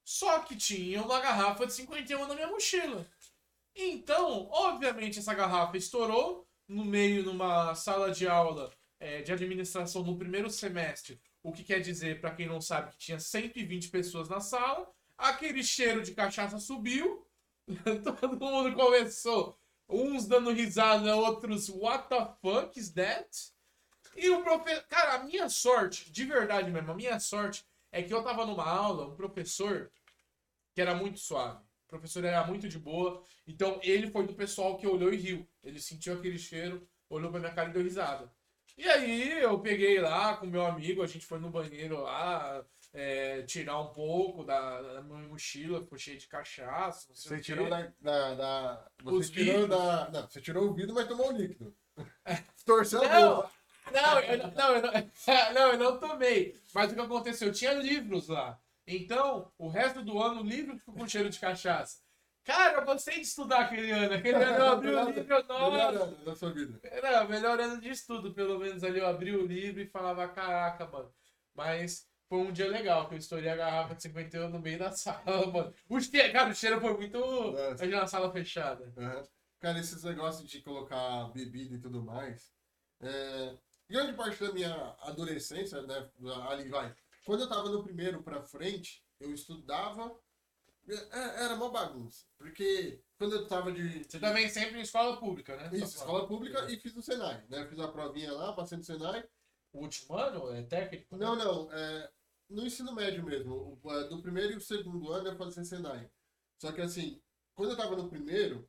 Só 0.05 0.41
que 0.41 0.57
tinha 0.57 1.03
uma 1.03 1.21
garrafa 1.21 1.67
de 1.67 1.73
51 1.73 2.27
na 2.27 2.35
minha 2.35 2.49
mochila. 2.49 3.07
Então, 3.75 4.49
obviamente, 4.51 5.19
essa 5.19 5.35
garrafa 5.35 5.77
estourou 5.77 6.47
no 6.69 6.85
meio, 6.85 7.23
numa 7.25 7.75
sala 7.75 8.11
de 8.11 8.27
aula 8.27 8.73
é, 8.99 9.23
de 9.23 9.33
administração 9.33 10.03
no 10.03 10.19
primeiro 10.19 10.51
semestre. 10.51 11.21
O 11.43 11.53
que 11.53 11.65
quer 11.65 11.81
dizer, 11.81 12.21
para 12.21 12.35
quem 12.35 12.47
não 12.47 12.61
sabe, 12.61 12.91
que 12.93 12.99
tinha 12.99 13.19
120 13.19 13.89
pessoas 13.89 14.29
na 14.29 14.41
sala. 14.41 14.91
Aquele 15.17 15.63
cheiro 15.63 16.03
de 16.03 16.13
cachaça 16.13 16.59
subiu. 16.59 17.27
Todo 18.21 18.39
mundo 18.39 18.75
começou. 18.75 19.59
Uns 19.89 20.27
dando 20.27 20.53
risada, 20.53 21.15
outros, 21.17 21.69
what 21.69 22.09
the 22.09 22.27
fuck 22.41 22.79
is 22.79 22.93
that? 22.93 23.29
E 24.17 24.31
o 24.31 24.43
professor. 24.43 24.85
Cara, 24.89 25.15
a 25.15 25.25
minha 25.25 25.49
sorte, 25.49 26.11
de 26.11 26.25
verdade 26.25 26.71
mesmo, 26.71 26.93
a 26.93 26.95
minha 26.95 27.19
sorte 27.21 27.65
é 27.91 28.03
que 28.03 28.13
eu 28.13 28.23
tava 28.23 28.47
numa 28.47 28.67
aula, 28.67 29.07
um 29.07 29.17
professor 29.17 29.91
que 30.75 30.81
era 30.81 30.95
muito 30.95 31.19
suave. 31.19 31.63
O 31.87 31.89
professor 31.89 32.25
era 32.25 32.47
muito 32.47 32.69
de 32.69 32.79
boa. 32.79 33.23
Então 33.47 33.79
ele 33.83 34.11
foi 34.11 34.27
do 34.27 34.35
pessoal 34.35 34.79
que 34.79 34.87
olhou 34.87 35.13
e 35.13 35.17
riu. 35.17 35.49
Ele 35.63 35.79
sentiu 35.79 36.15
aquele 36.15 36.39
cheiro, 36.39 36.87
olhou 37.09 37.31
pra 37.31 37.41
minha 37.41 37.53
cara 37.53 37.69
e 37.69 37.73
deu 37.73 37.83
risada. 37.83 38.33
E 38.77 38.89
aí 38.89 39.43
eu 39.43 39.59
peguei 39.61 40.01
lá 40.01 40.37
com 40.37 40.47
meu 40.47 40.65
amigo, 40.65 41.03
a 41.03 41.07
gente 41.07 41.27
foi 41.27 41.39
no 41.39 41.51
banheiro 41.51 42.01
lá, 42.01 42.65
é, 42.93 43.43
tirar 43.43 43.81
um 43.81 43.93
pouco 43.93 44.45
da, 44.45 44.81
da 44.83 45.03
minha 45.03 45.27
mochila, 45.29 45.81
ficou 45.81 45.99
cheio 45.99 46.19
de 46.19 46.27
cachaça. 46.27 47.09
Você 47.15 47.35
o 47.35 47.41
tirou 47.41 47.69
da. 47.69 47.91
da, 48.01 48.35
da- 48.35 48.89
você 49.03 49.17
Os 49.17 49.31
tirou 49.31 49.61
vidros. 49.63 49.69
da. 49.79 50.11
Não, 50.11 50.29
você 50.29 50.41
tirou 50.41 50.65
o 50.69 50.75
vidro, 50.75 50.95
mas 50.95 51.09
tomou 51.09 51.29
o 51.33 51.37
líquido. 51.37 51.75
Torceu 52.65 53.03
a 53.03 53.09
boca. 53.37 53.51
não, 53.93 54.19
eu, 54.21 54.39
não, 54.39 54.51
não, 54.53 54.75
eu 54.77 54.83
não, 54.83 54.93
não, 55.55 55.73
eu 55.73 55.79
não 55.79 55.99
tomei. 56.01 56.57
Mas 56.75 56.93
o 56.93 56.95
que 56.95 57.01
aconteceu? 57.01 57.49
Eu 57.49 57.55
tinha 57.55 57.73
livros 57.75 58.29
lá. 58.29 58.59
Então, 58.87 59.51
o 59.59 59.69
resto 59.69 60.03
do 60.03 60.21
ano, 60.21 60.41
o 60.41 60.45
livro 60.45 60.77
ficou 60.77 60.95
com 60.95 61.09
cheiro 61.09 61.31
de 61.31 61.39
cachaça. 61.39 62.01
Cara, 62.45 62.81
eu 62.81 62.85
gostei 62.85 63.15
de 63.17 63.21
estudar 63.21 63.61
aquele 63.61 63.91
ano. 63.93 64.15
Aquele 64.15 64.43
ano 64.43 64.57
eu 64.59 64.73
abri 64.73 64.89
o 64.91 65.05
livro, 65.11 65.45
nossa, 65.49 66.17
na 66.27 66.35
sua 66.35 66.51
vida. 66.53 66.81
Era 66.83 67.25
melhor 67.25 67.59
ano 67.61 67.81
de 67.81 67.89
estudo, 67.91 68.35
pelo 68.35 68.59
menos 68.59 68.83
ali 68.83 68.99
eu 68.99 69.07
abri 69.07 69.35
o 69.37 69.47
livro 69.47 69.81
e 69.81 69.87
falava, 69.87 70.27
caraca, 70.29 70.85
mano. 70.87 71.13
Mas 71.55 72.09
foi 72.33 72.39
um 72.39 72.51
dia 72.53 72.67
legal, 72.67 73.07
que 73.09 73.15
eu 73.15 73.19
estourei 73.19 73.51
a 73.51 73.57
garrafa 73.57 73.95
de 73.95 74.03
51 74.05 74.49
no 74.49 74.59
meio 74.59 74.79
da 74.79 74.91
sala, 74.97 75.47
mano. 75.53 75.75
O 75.87 76.01
cheiro, 76.01 76.33
cara, 76.33 76.49
o 76.51 76.55
cheiro 76.55 76.81
foi 76.81 76.97
muito. 76.97 77.19
Nossa. 77.19 77.85
Imagina 77.85 78.01
na 78.01 78.07
sala 78.07 78.33
fechada. 78.33 78.91
Aham. 78.97 79.23
Cara, 79.61 79.79
esses 79.79 80.03
negócios 80.03 80.49
de 80.49 80.63
colocar 80.63 81.31
bebida 81.35 81.75
e 81.75 81.79
tudo 81.79 82.03
mais. 82.03 82.51
É... 83.03 83.55
Grande 83.87 84.15
parte 84.15 84.43
da 84.43 84.51
minha 84.51 84.75
adolescência, 85.01 85.83
né? 85.83 86.09
Ali 86.49 86.71
vai. 86.71 86.95
Quando 87.27 87.43
eu 87.43 87.49
tava 87.51 87.69
no 87.69 87.85
primeiro 87.85 88.23
pra 88.23 88.41
frente, 88.43 89.05
eu 89.21 89.35
estudava. 89.35 90.19
é- 90.89 91.45
Era 91.45 91.55
uma 91.55 91.69
bagunça. 91.71 92.25
Porque 92.39 92.99
quando 93.19 93.37
eu 93.37 93.47
tava 93.47 93.71
de. 93.71 94.05
Você 94.05 94.19
também 94.19 94.49
sempre 94.49 94.79
em 94.79 94.83
escola 94.83 95.19
pública, 95.19 95.55
né? 95.55 95.69
Isso, 95.75 95.99
escola 95.99 96.27
pública 96.27 96.65
e 96.73 96.79
fiz 96.79 96.97
o 96.97 97.03
Senai, 97.03 97.45
né? 97.51 97.67
Fiz 97.69 97.79
a 97.79 97.89
provinha 97.89 98.33
lá, 98.33 98.55
passei 98.55 98.79
no 98.79 98.85
Senai. 98.85 99.23
O 99.71 99.81
último 99.81 100.17
ano 100.17 100.51
é 100.55 100.63
técnico? 100.63 101.15
né? 101.17 101.27
Não, 101.27 101.37
não, 101.37 101.73
é, 101.73 102.11
no 102.53 102.67
ensino 102.67 102.95
médio 102.95 103.25
mesmo. 103.25 103.81
Do 104.09 104.23
primeiro 104.23 104.53
e 104.53 104.57
o 104.57 104.61
segundo 104.61 105.11
ano 105.11 105.29
eu 105.29 105.37
fazia 105.37 105.65
Senai. 105.65 106.11
Só 106.61 106.73
que 106.73 106.81
assim, 106.81 107.21
quando 107.55 107.71
eu 107.71 107.77
tava 107.77 107.97
no 107.97 108.09
primeiro, 108.09 108.69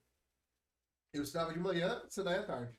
eu 1.14 1.24
estudava 1.24 1.54
de 1.54 1.60
manhã, 1.60 2.04
Senai 2.10 2.40
à 2.40 2.46
tarde. 2.46 2.78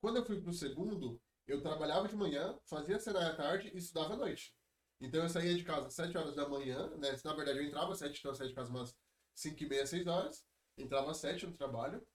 Quando 0.00 0.16
eu 0.18 0.24
fui 0.24 0.40
pro 0.40 0.52
segundo, 0.52 1.20
eu 1.46 1.60
trabalhava 1.60 2.08
de 2.08 2.16
manhã, 2.16 2.58
fazia 2.66 2.98
Senai 2.98 3.24
à 3.24 3.36
tarde 3.36 3.70
e 3.74 3.78
estudava 3.78 4.14
à 4.14 4.16
noite. 4.16 4.54
Então 5.00 5.22
eu 5.22 5.28
saía 5.28 5.54
de 5.54 5.64
casa 5.64 5.86
às 5.88 5.94
7 5.94 6.16
horas 6.16 6.34
da 6.34 6.48
manhã, 6.48 6.88
né? 6.96 7.16
Na 7.24 7.34
verdade 7.34 7.58
eu 7.58 7.64
entrava 7.64 7.92
às 7.92 7.98
7, 7.98 8.18
então 8.18 8.30
eu 8.30 8.34
saía 8.36 8.48
de 8.48 8.54
casa 8.54 8.70
umas 8.70 8.96
5 9.34 9.62
e 9.62 9.68
meia, 9.68 9.86
6 9.86 10.06
horas. 10.06 10.44
Entrava 10.78 11.10
às 11.10 11.18
7 11.18 11.46
no 11.46 11.52
trabalho, 11.52 12.06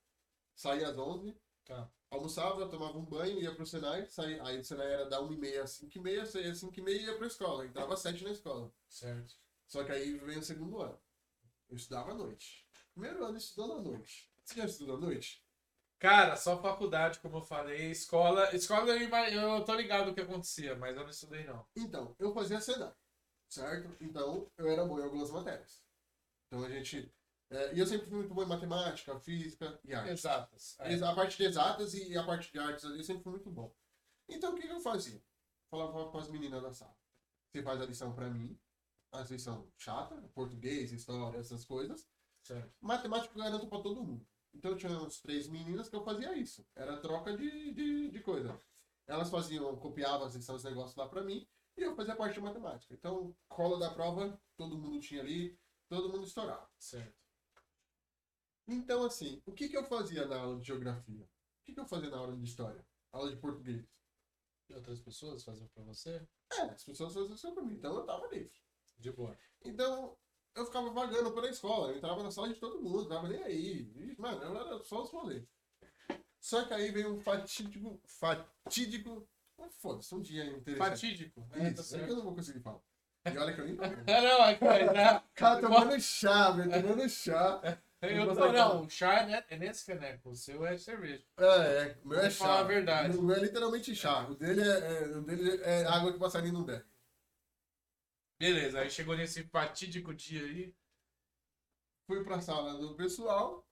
saía 0.56 0.90
às 0.90 0.98
11, 0.98 1.36
Tá. 1.66 1.88
Almoçava, 2.12 2.68
tomava 2.68 2.98
um 2.98 3.06
banho, 3.06 3.40
ia 3.40 3.54
pro 3.54 3.66
Senai, 3.66 4.06
saía, 4.08 4.44
aí 4.44 4.60
o 4.60 4.64
Senai 4.64 4.92
era 4.92 5.10
da 5.10 5.22
1 5.22 5.34
e 5.34 5.38
meia 5.38 5.64
às 5.64 5.72
5 5.72 5.98
e 5.98 6.02
meia, 6.02 6.26
saía 6.26 6.52
às 6.52 6.60
5 6.60 6.90
e 6.90 7.06
ia 7.06 7.18
pra 7.18 7.28
escola. 7.28 7.66
Entrava 7.66 7.94
às 7.94 8.00
7 8.02 8.24
na 8.24 8.32
escola. 8.32 8.72
Certo. 8.88 9.36
Só 9.68 9.84
que 9.84 9.92
aí 9.92 10.18
vem 10.18 10.40
o 10.40 10.44
segundo 10.44 10.82
ano. 10.82 11.00
Eu 11.70 11.76
estudava 11.76 12.12
à 12.12 12.16
noite. 12.16 12.68
Primeiro 12.94 13.24
ano 13.24 13.38
estudando 13.38 13.74
à 13.74 13.82
noite. 13.82 14.30
Você 14.44 14.56
já 14.56 14.66
estudou 14.66 14.98
à 14.98 15.00
noite? 15.00 15.44
Cara, 16.00 16.36
só 16.36 16.60
faculdade, 16.62 17.20
como 17.20 17.38
eu 17.38 17.42
falei. 17.42 17.92
Escola. 17.92 18.56
Escola 18.56 18.90
eu, 18.90 19.42
eu 19.42 19.66
tô 19.66 19.76
ligado 19.76 20.10
o 20.10 20.14
que 20.14 20.22
acontecia, 20.22 20.76
mas 20.76 20.96
eu 20.96 21.04
não 21.04 21.10
estudei, 21.10 21.44
não. 21.44 21.68
Então, 21.76 22.16
eu 22.18 22.34
fazia 22.34 22.60
Senai, 22.60 22.94
certo? 23.48 23.96
Então, 24.02 24.50
eu 24.58 24.68
era 24.68 24.86
bom 24.86 25.00
em 25.00 25.04
algumas 25.04 25.30
matérias. 25.30 25.84
Então, 26.48 26.64
a 26.64 26.70
gente... 26.70 27.14
é, 27.52 27.74
e 27.74 27.80
eu 27.80 27.88
sempre 27.88 28.08
fui 28.08 28.20
muito 28.20 28.34
bom 28.34 28.44
em 28.44 28.48
matemática, 28.48 29.20
física 29.20 29.80
e 29.84 29.94
arte. 29.94 30.12
Exatas. 30.12 30.78
É. 30.80 30.94
A 31.04 31.16
parte 31.16 31.38
de 31.38 31.44
exatas 31.44 31.94
e 31.96 32.16
a 32.16 32.24
parte 32.24 32.52
de 32.52 32.60
artes 32.60 32.86
ali 32.86 32.98
eu 32.98 33.04
sempre 33.04 33.24
fui 33.24 33.32
muito 33.32 33.50
bom. 33.50 33.74
Então, 34.28 34.54
o 34.54 34.56
que, 34.56 34.68
que 34.68 34.74
eu 34.74 34.80
fazia? 34.80 35.22
Falava 35.72 36.12
para 36.12 36.22
as 36.22 36.30
meninas 36.30 36.62
da 36.62 36.72
sala. 36.72 36.96
Você 37.52 37.64
faz 37.64 37.82
a 37.82 37.86
lição 37.86 38.14
para 38.14 38.30
mim, 38.30 38.58
a 39.12 39.22
lição 39.22 39.68
chata, 39.78 40.16
português, 40.36 40.92
história, 40.92 41.40
essas 41.40 41.66
coisas. 41.66 42.08
Certo. 42.44 42.72
Matemática 42.80 43.34
eu 43.36 43.44
garanto 43.44 43.68
para 43.68 43.82
todo 43.82 44.04
mundo. 44.04 44.26
Então, 44.54 44.72
eu 44.72 44.78
tinha 44.78 44.92
uns 44.92 45.20
três 45.20 45.48
meninas 45.48 45.90
que 45.90 45.96
eu 45.96 46.04
fazia 46.04 46.38
isso. 46.38 46.66
Era 46.76 46.98
troca 46.98 47.36
de, 47.36 47.72
de, 47.72 48.12
de 48.12 48.20
coisa. 48.22 48.60
Elas 49.08 49.30
faziam, 49.32 49.76
copiavam 49.78 50.28
as 50.28 50.36
lições, 50.36 50.58
os 50.58 50.64
negócios 50.64 50.96
lá 50.96 51.10
para 51.10 51.24
mim, 51.24 51.48
e 51.76 51.82
eu 51.82 51.96
fazia 51.96 52.14
a 52.14 52.18
parte 52.18 52.36
de 52.36 52.42
matemática. 52.42 52.94
Então, 52.94 53.36
cola 53.48 53.80
da 53.80 53.90
prova, 53.90 54.40
todo 54.56 54.78
mundo 54.78 55.00
tinha 55.00 55.22
ali, 55.22 55.58
todo 55.88 56.10
mundo 56.10 56.26
estourava. 56.26 56.70
Certo. 56.78 57.20
Então, 58.70 59.04
assim, 59.04 59.42
o 59.46 59.52
que, 59.52 59.68
que 59.68 59.78
eu 59.78 59.84
fazia 59.84 60.26
na 60.28 60.40
aula 60.40 60.60
de 60.60 60.68
geografia? 60.68 61.24
O 61.24 61.66
que, 61.66 61.74
que 61.74 61.80
eu 61.80 61.86
fazia 61.86 62.10
na 62.10 62.18
aula 62.18 62.36
de 62.36 62.44
história? 62.44 62.86
Aula 63.12 63.32
de 63.32 63.38
português? 63.38 63.84
E 64.70 64.74
outras 64.76 65.00
pessoas 65.00 65.44
faziam 65.44 65.68
pra 65.70 65.84
você? 65.84 66.22
É, 66.54 66.62
as 66.62 66.84
pessoas 66.84 67.14
faziam 67.14 67.34
isso 67.34 67.52
pra 67.54 67.64
mim, 67.64 67.74
então 67.74 67.96
eu 67.96 68.06
tava 68.06 68.28
livre. 68.28 68.52
De 68.98 69.12
boa. 69.12 69.36
Então, 69.64 70.16
eu 70.56 70.66
ficava 70.66 70.92
vagando 70.92 71.32
pela 71.32 71.50
escola, 71.50 71.90
eu 71.92 71.98
entrava 71.98 72.22
na 72.22 72.32
sala 72.32 72.50
de 72.50 72.60
todo 72.60 72.82
mundo, 72.82 73.08
tava 73.08 73.28
nem 73.28 73.42
aí. 73.44 73.92
E, 73.96 74.16
Mano, 74.22 74.44
eu 74.44 74.56
era 74.60 74.84
só 74.84 75.02
os 75.02 75.10
rolês. 75.10 75.48
Só 76.40 76.66
que 76.66 76.74
aí 76.74 76.92
veio 76.92 77.16
um 77.16 77.20
fatídico. 77.20 78.00
Fatídico. 78.06 79.28
ah, 79.58 79.70
Foda-se, 79.70 80.14
um 80.14 80.22
dia 80.22 80.46
interessante. 80.46 80.90
Fatídico. 80.90 81.42
né? 81.52 81.74
Tá 81.74 81.82
Isso, 81.82 81.96
é 81.96 82.06
que 82.06 82.12
eu 82.12 82.16
não 82.18 82.24
vou 82.24 82.36
conseguir 82.36 82.60
falar. 82.60 82.82
E 83.26 83.38
olha 83.38 83.54
que 83.54 83.62
eu 83.62 83.66
nem 83.66 83.76
não, 83.76 84.44
é 84.46 84.56
que 84.56 84.64
vai 84.64 84.94
dar. 84.94 85.28
Cara, 85.34 85.62
tomando 85.62 86.00
chá, 86.00 86.52
velho, 86.52 86.72
tomando 86.72 87.10
chá. 87.10 87.82
Eu 88.02 88.26
Não 88.26 88.34
tô, 88.36 88.52
não, 88.52 88.82
o 88.86 88.90
chá 88.90 89.30
é 89.30 89.46
é 89.50 89.58
nesse 89.58 89.86
caneco, 89.86 90.30
o 90.30 90.36
seu 90.36 90.66
é 90.66 90.78
cerveja. 90.78 91.24
É, 91.38 91.44
é, 91.44 91.98
o 92.04 92.08
meu 92.08 92.20
é 92.20 92.30
Vou 92.30 92.32
falar 92.32 92.58
chá. 92.58 92.60
a 92.60 92.64
verdade. 92.64 93.18
O 93.18 93.22
meu 93.22 93.36
é 93.36 93.40
literalmente 93.40 93.94
chá. 93.96 94.26
O 94.30 94.36
dele 94.36 94.62
é, 94.62 95.04
é- 95.04 95.08
o 95.18 95.22
dele 95.22 95.62
é 95.64 95.86
água 95.86 96.12
que 96.12 96.18
o 96.18 96.20
passarinho 96.20 96.54
não 96.54 96.64
bebe. 96.64 96.86
Beleza, 98.40 98.80
aí 98.80 98.90
chegou 98.90 99.16
nesse 99.18 99.44
fatídico 99.44 100.14
dia 100.14 100.42
aí. 100.42 100.74
Fui 102.08 102.24
pra 102.24 102.42
sala 102.42 102.78
do 102.78 102.96
pessoal. 102.96 103.66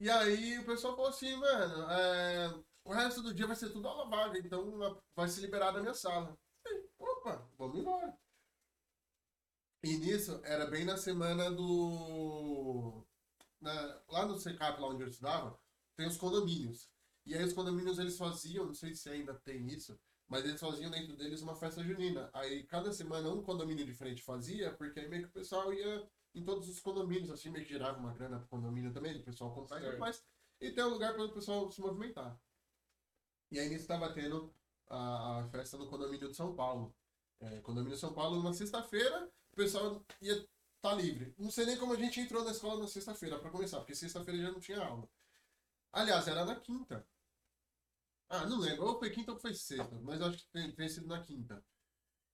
E 0.00 0.08
aí 0.10 0.58
o 0.58 0.64
pessoal 0.64 0.94
falou 0.96 1.10
assim, 1.10 1.36
mano, 1.36 1.90
é, 1.90 2.48
o 2.84 2.92
resto 2.92 3.22
do 3.22 3.34
dia 3.34 3.46
vai 3.46 3.54
ser 3.56 3.70
tudo 3.70 3.86
aula 3.86 4.08
vaga, 4.08 4.38
então 4.38 5.00
vai 5.14 5.28
se 5.28 5.40
liberar 5.40 5.72
da 5.72 5.80
minha 5.80 5.92
sala. 5.94 6.36
Falei, 6.62 6.88
Opa, 6.98 7.46
vamos 7.58 7.78
embora. 7.78 8.18
E 9.82 9.96
nisso, 9.96 10.40
era 10.44 10.66
bem 10.66 10.84
na 10.84 10.96
semana 10.96 11.50
do. 11.50 13.04
na- 13.60 14.00
lá 14.08 14.26
no 14.26 14.38
CECAP, 14.38 14.80
lá 14.80 14.88
onde 14.88 15.02
eu 15.02 15.08
estudava, 15.08 15.58
tem 15.96 16.06
os 16.06 16.16
condomínios. 16.16 16.90
E 17.26 17.34
aí 17.34 17.44
os 17.44 17.52
condomínios 17.52 17.98
eles 17.98 18.16
faziam, 18.16 18.66
não 18.66 18.74
sei 18.74 18.94
se 18.94 19.08
ainda 19.08 19.34
tem 19.34 19.66
isso, 19.68 19.98
mas 20.28 20.44
eles 20.44 20.60
faziam 20.60 20.90
dentro 20.90 21.16
deles 21.16 21.42
uma 21.42 21.54
festa 21.54 21.82
junina. 21.84 22.30
Aí 22.32 22.64
cada 22.64 22.92
semana 22.92 23.30
um 23.30 23.42
condomínio 23.42 23.84
diferente 23.86 24.22
fazia, 24.22 24.72
porque 24.74 25.00
aí 25.00 25.08
meio 25.08 25.22
que 25.24 25.28
o 25.28 25.32
pessoal 25.32 25.72
ia 25.72 26.08
em 26.34 26.44
todos 26.44 26.68
os 26.68 26.80
condomínios, 26.80 27.30
assim, 27.30 27.50
meio 27.50 27.64
que 27.64 27.72
gerava 27.72 27.98
uma 27.98 28.14
grana 28.14 28.38
pro 28.38 28.48
condomínio 28.48 28.92
também, 28.92 29.14
do 29.14 29.22
pessoal 29.24 29.52
comprar 29.54 29.78
e 29.78 29.84
tudo 29.84 29.98
mais. 29.98 30.24
E 30.60 30.70
tem 30.72 30.84
um 30.84 30.88
lugar 30.90 31.14
para 31.14 31.24
o 31.24 31.32
pessoal 31.32 31.70
se 31.70 31.80
movimentar. 31.80 32.38
E 33.50 33.58
aí 33.58 33.68
nisso 33.68 33.82
estava 33.82 34.12
tendo 34.12 34.52
a, 34.88 35.40
a 35.40 35.48
festa 35.48 35.76
no 35.76 35.88
condomínio 35.88 36.28
de 36.28 36.36
São 36.36 36.54
Paulo. 36.54 36.94
É, 37.40 37.60
condomínio 37.60 37.94
de 37.94 38.00
São 38.00 38.12
Paulo, 38.12 38.36
numa 38.36 38.52
sexta-feira, 38.52 39.26
o 39.26 39.30
pessoal 39.62 40.04
ia 40.22 40.32
estar 40.34 40.48
tá 40.82 40.94
livre. 40.94 41.34
Não 41.38 41.50
sei 41.50 41.66
nem 41.66 41.76
como 41.76 41.92
a 41.92 41.96
gente 41.96 42.20
entrou 42.20 42.44
na 42.44 42.50
escola 42.52 42.80
na 42.80 42.88
sexta-feira, 42.88 43.38
para 43.38 43.50
começar, 43.50 43.78
porque 43.78 43.94
sexta-feira 43.94 44.40
já 44.42 44.50
não 44.50 44.60
tinha 44.60 44.82
aula. 44.82 45.08
Aliás, 45.92 46.26
era 46.28 46.44
na 46.44 46.56
quinta. 46.56 47.06
Ah, 48.28 48.46
não 48.46 48.58
lembro. 48.58 48.86
Ou 48.86 48.98
foi 48.98 49.10
quinta 49.10 49.32
ou 49.32 49.38
foi 49.38 49.54
sexta, 49.54 49.98
mas 50.02 50.22
acho 50.22 50.38
que 50.38 50.50
tem, 50.52 50.72
tem 50.72 50.88
sido 50.88 51.06
na 51.08 51.20
quinta. 51.20 51.62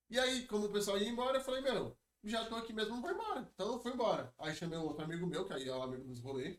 E 0.09 0.17
aí, 0.19 0.45
como 0.47 0.67
o 0.67 0.71
pessoal 0.71 0.97
ia 0.97 1.09
embora, 1.09 1.37
eu 1.37 1.43
falei, 1.43 1.61
meu, 1.61 1.97
já 2.23 2.45
tô 2.45 2.55
aqui 2.55 2.71
mesmo, 2.71 2.95
não 2.95 3.01
vou 3.01 3.11
embora. 3.11 3.49
Então 3.53 3.73
eu 3.73 3.79
fui 3.79 3.91
embora. 3.91 4.33
Aí 4.37 4.55
chamei 4.55 4.77
um 4.77 4.83
outro 4.83 5.03
amigo 5.03 5.25
meu, 5.25 5.43
que 5.43 5.53
aí 5.53 5.67
é 5.67 5.75
o 5.75 5.81
amigo 5.81 6.03
dos 6.05 6.19
rolês. 6.19 6.57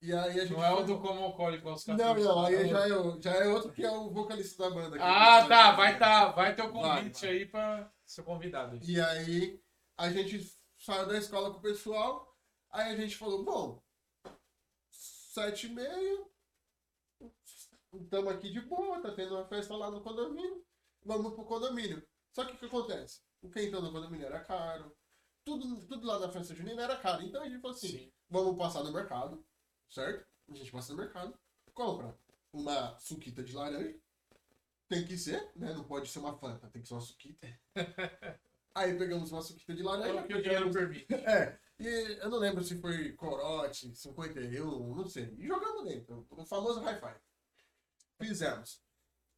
E 0.00 0.12
aí 0.12 0.38
a 0.38 0.44
gente. 0.44 0.52
Não 0.52 0.64
é 0.64 0.70
o 0.72 0.84
do 0.84 1.00
como 1.00 1.24
alcoólico 1.24 1.68
aos 1.68 1.86
Não, 1.86 1.96
14. 1.96 2.28
não, 2.28 2.44
aí 2.44 2.68
já 2.68 2.88
é, 2.88 2.92
o- 2.96 3.22
já 3.22 3.30
é 3.32 3.48
outro 3.48 3.72
que 3.72 3.84
é 3.84 3.90
o 3.90 4.10
vocalista 4.10 4.62
da 4.62 4.74
banda. 4.74 4.96
Ah, 5.00 5.46
tá, 5.46 5.72
vai 5.72 5.98
tá, 5.98 6.30
vai 6.30 6.54
ter 6.54 6.62
o 6.62 6.70
convite 6.72 7.22
vai. 7.22 7.30
aí 7.30 7.46
pra 7.46 7.90
ser 8.04 8.22
convidado. 8.22 8.78
E 8.82 9.00
aí 9.00 9.63
a 9.96 10.10
gente 10.10 10.52
saiu 10.78 11.06
da 11.06 11.18
escola 11.18 11.50
com 11.50 11.58
o 11.58 11.62
pessoal. 11.62 12.36
Aí 12.70 12.92
a 12.92 12.96
gente 12.96 13.16
falou, 13.16 13.44
bom, 13.44 13.82
sete 14.90 15.66
e 15.66 15.70
meia, 15.70 16.26
estamos 17.92 18.32
aqui 18.32 18.50
de 18.50 18.60
boa, 18.60 19.00
tá 19.00 19.12
tendo 19.12 19.34
uma 19.34 19.46
festa 19.46 19.76
lá 19.76 19.90
no 19.90 20.02
condomínio, 20.02 20.64
vamos 21.04 21.34
pro 21.34 21.44
condomínio. 21.44 22.06
Só 22.32 22.44
que 22.44 22.54
o 22.54 22.58
que 22.58 22.66
acontece? 22.66 23.20
O 23.40 23.48
que 23.48 23.62
entrou 23.62 23.82
no 23.82 23.92
condomínio 23.92 24.26
era 24.26 24.40
caro, 24.40 24.96
tudo, 25.44 25.86
tudo 25.86 26.06
lá 26.06 26.18
na 26.18 26.32
festa 26.32 26.54
junina 26.54 26.82
era 26.82 26.96
caro. 26.96 27.22
Então 27.22 27.42
a 27.42 27.48
gente 27.48 27.60
falou 27.60 27.76
assim, 27.76 27.88
Sim. 27.88 28.12
vamos 28.28 28.56
passar 28.56 28.82
no 28.82 28.92
mercado, 28.92 29.46
certo? 29.88 30.26
A 30.50 30.54
gente 30.54 30.72
passa 30.72 30.92
no 30.92 30.98
mercado, 30.98 31.38
compra 31.72 32.18
uma 32.52 32.98
suquita 32.98 33.42
de 33.42 33.52
laranja. 33.52 34.00
Tem 34.88 35.06
que 35.06 35.16
ser, 35.16 35.50
né? 35.56 35.72
Não 35.72 35.84
pode 35.84 36.08
ser 36.08 36.18
uma 36.18 36.36
fanta, 36.36 36.68
tem 36.68 36.82
que 36.82 36.88
ser 36.88 36.94
uma 36.94 37.00
suquita. 37.00 37.46
Aí 38.74 38.96
pegamos 38.98 39.30
uma 39.30 39.40
suquita 39.42 39.74
de 39.74 39.82
laranja. 39.82 40.20
o 40.20 40.26
que 40.26 40.34
o 40.34 40.42
dinheiro 40.42 40.70
permite. 40.72 41.06
É, 41.14 41.58
e 41.78 42.18
eu 42.20 42.28
não 42.30 42.38
lembro 42.38 42.62
se 42.62 42.80
foi 42.80 43.12
corote, 43.12 43.94
51, 43.94 44.94
não 44.94 45.08
sei. 45.08 45.32
E 45.38 45.46
jogamos 45.46 45.84
dentro, 45.84 46.26
o 46.30 46.44
famoso 46.44 46.80
hi-fi. 46.80 47.14
Fizemos. 48.20 48.80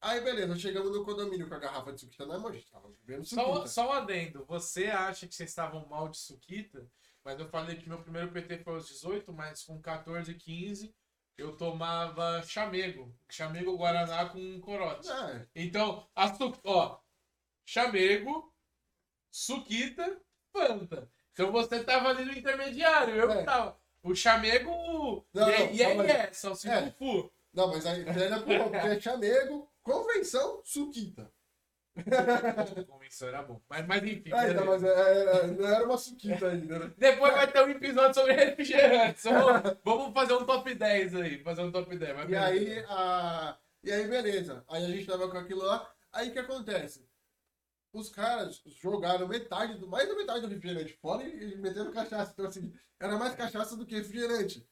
Aí, 0.01 0.20
beleza, 0.20 0.57
chegamos 0.59 0.92
no 0.92 1.05
condomínio 1.05 1.49
com 1.49 1.55
a 1.55 1.59
garrafa 1.59 1.92
de 1.92 2.01
suquita 2.01 2.27
na 2.27 2.38
mão, 2.38 2.51
a 2.51 2.53
gente 2.53 2.70
tava 2.70 2.88
bebendo 3.03 3.25
Só, 3.27 3.44
suquita. 3.46 3.68
só 3.68 3.88
um 3.88 3.92
adendo. 3.92 4.44
Você 4.46 4.87
acha 4.87 5.27
que 5.27 5.35
vocês 5.35 5.49
estavam 5.51 5.87
mal 5.87 6.09
de 6.09 6.18
suquita? 6.18 6.87
Mas 7.25 7.40
eu 7.40 7.49
falei 7.49 7.77
que 7.77 7.88
meu 7.88 8.01
primeiro 8.03 8.31
PT 8.31 8.59
foi 8.59 8.75
aos 8.75 8.87
18, 8.87 9.33
mas 9.33 9.64
com 9.64 9.81
14, 9.81 10.33
15 10.35 10.94
eu 11.38 11.57
tomava 11.57 12.42
chamego. 12.42 13.14
Chamego 13.29 13.77
Guaraná 13.77 14.29
com 14.29 14.61
corote. 14.61 15.11
É, 15.11 15.46
Então, 15.55 16.07
a 16.14 16.33
su... 16.35 16.53
ó, 16.64 16.99
chamego, 17.64 18.55
suquita, 19.40 20.16
fanta. 20.53 21.09
Então 21.33 21.53
você 21.53 21.85
tava 21.85 22.09
ali 22.09 22.25
no 22.25 22.33
intermediário, 22.33 23.14
eu 23.14 23.31
É. 23.31 23.44
tava. 23.44 23.77
O 24.03 24.14
chamego 24.14 25.27
Não, 25.35 25.51
e 25.51 25.53
é, 25.53 25.59
não, 25.66 25.72
e 25.75 25.83
é, 25.83 25.87
calma 25.87 26.05
e 26.05 26.11
aí. 26.11 26.16
é, 26.16 26.31
É. 26.87 26.90
fufu. 26.92 27.33
não, 27.53 27.68
mas 27.68 27.85
aí 27.87 28.05
era 28.09 28.40
pro 28.40 28.46
porque 28.70 28.77
é 28.87 29.01
chamego, 29.01 29.70
convenção, 29.83 30.62
suquita. 30.64 31.31
Convenção 32.88 33.29
era 33.29 33.42
bom. 33.42 33.59
Mas, 33.70 33.87
mas 33.87 34.03
enfim. 34.03 34.31
Ainda, 34.33 34.61
beleza. 34.61 34.64
mas 34.66 34.85
é, 34.85 35.25
é, 35.25 35.46
não 35.46 35.66
era 35.66 35.85
uma 35.87 35.96
suquita 35.96 36.49
ainda, 36.49 36.79
né? 36.79 36.92
Depois 36.99 37.33
vai 37.33 37.51
ter 37.51 37.62
um 37.64 37.70
episódio 37.70 38.14
sobre 38.14 38.33
refrigerantes. 38.35 39.25
Vamos, 39.25 39.77
vamos 39.83 40.12
fazer 40.12 40.35
um 40.35 40.44
top 40.44 40.75
10 40.75 41.14
aí. 41.14 41.42
Fazer 41.42 41.62
um 41.62 41.72
top 41.72 41.96
10. 41.96 42.14
mas 42.14 42.25
E 42.25 42.29
beleza. 42.29 42.46
aí, 42.46 42.85
a... 42.88 43.57
e 43.83 43.92
aí, 43.92 44.09
beleza. 44.09 44.62
Aí 44.68 44.85
a 44.85 44.88
gente 44.88 45.07
tava 45.07 45.31
com 45.31 45.38
aquilo 45.38 45.62
lá. 45.64 45.90
Aí 46.12 46.29
o 46.29 46.33
que 46.33 46.38
acontece? 46.38 47.07
Os 47.97 48.11
caras 48.11 48.63
jogaram 48.67 49.27
metade, 49.27 49.79
do, 49.79 49.89
mais 49.89 50.07
da 50.07 50.15
metade 50.15 50.43
do 50.43 50.49
refrigerante 50.49 50.93
fora 51.01 51.23
e, 51.23 51.55
e 51.55 51.57
meteram 51.57 51.91
cachaça. 51.91 52.33
Então, 52.33 52.47
assim, 52.47 52.75
era 53.01 53.17
mais 53.17 53.35
cachaça 53.35 53.75
do 53.75 53.87
que 53.87 53.95
refrigerante. 53.95 54.69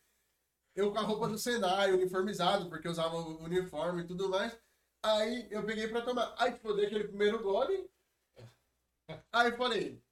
Eu 0.74 0.92
com 0.92 0.98
a 0.98 1.02
roupa 1.02 1.28
do 1.28 1.38
Senai, 1.38 1.92
uniformizado, 1.92 2.68
porque 2.68 2.86
usava 2.86 3.16
o 3.16 3.42
uniforme 3.42 4.02
e 4.02 4.06
tudo 4.06 4.28
mais. 4.28 4.54
Aí 5.02 5.48
eu 5.50 5.64
peguei 5.64 5.88
pra 5.88 6.02
tomar. 6.02 6.34
Aí, 6.36 6.52
tipo, 6.52 6.74
dei 6.74 6.86
aquele 6.86 7.08
primeiro 7.08 7.42
gole. 7.42 7.88
Aí 9.32 9.52
falei, 9.56 10.02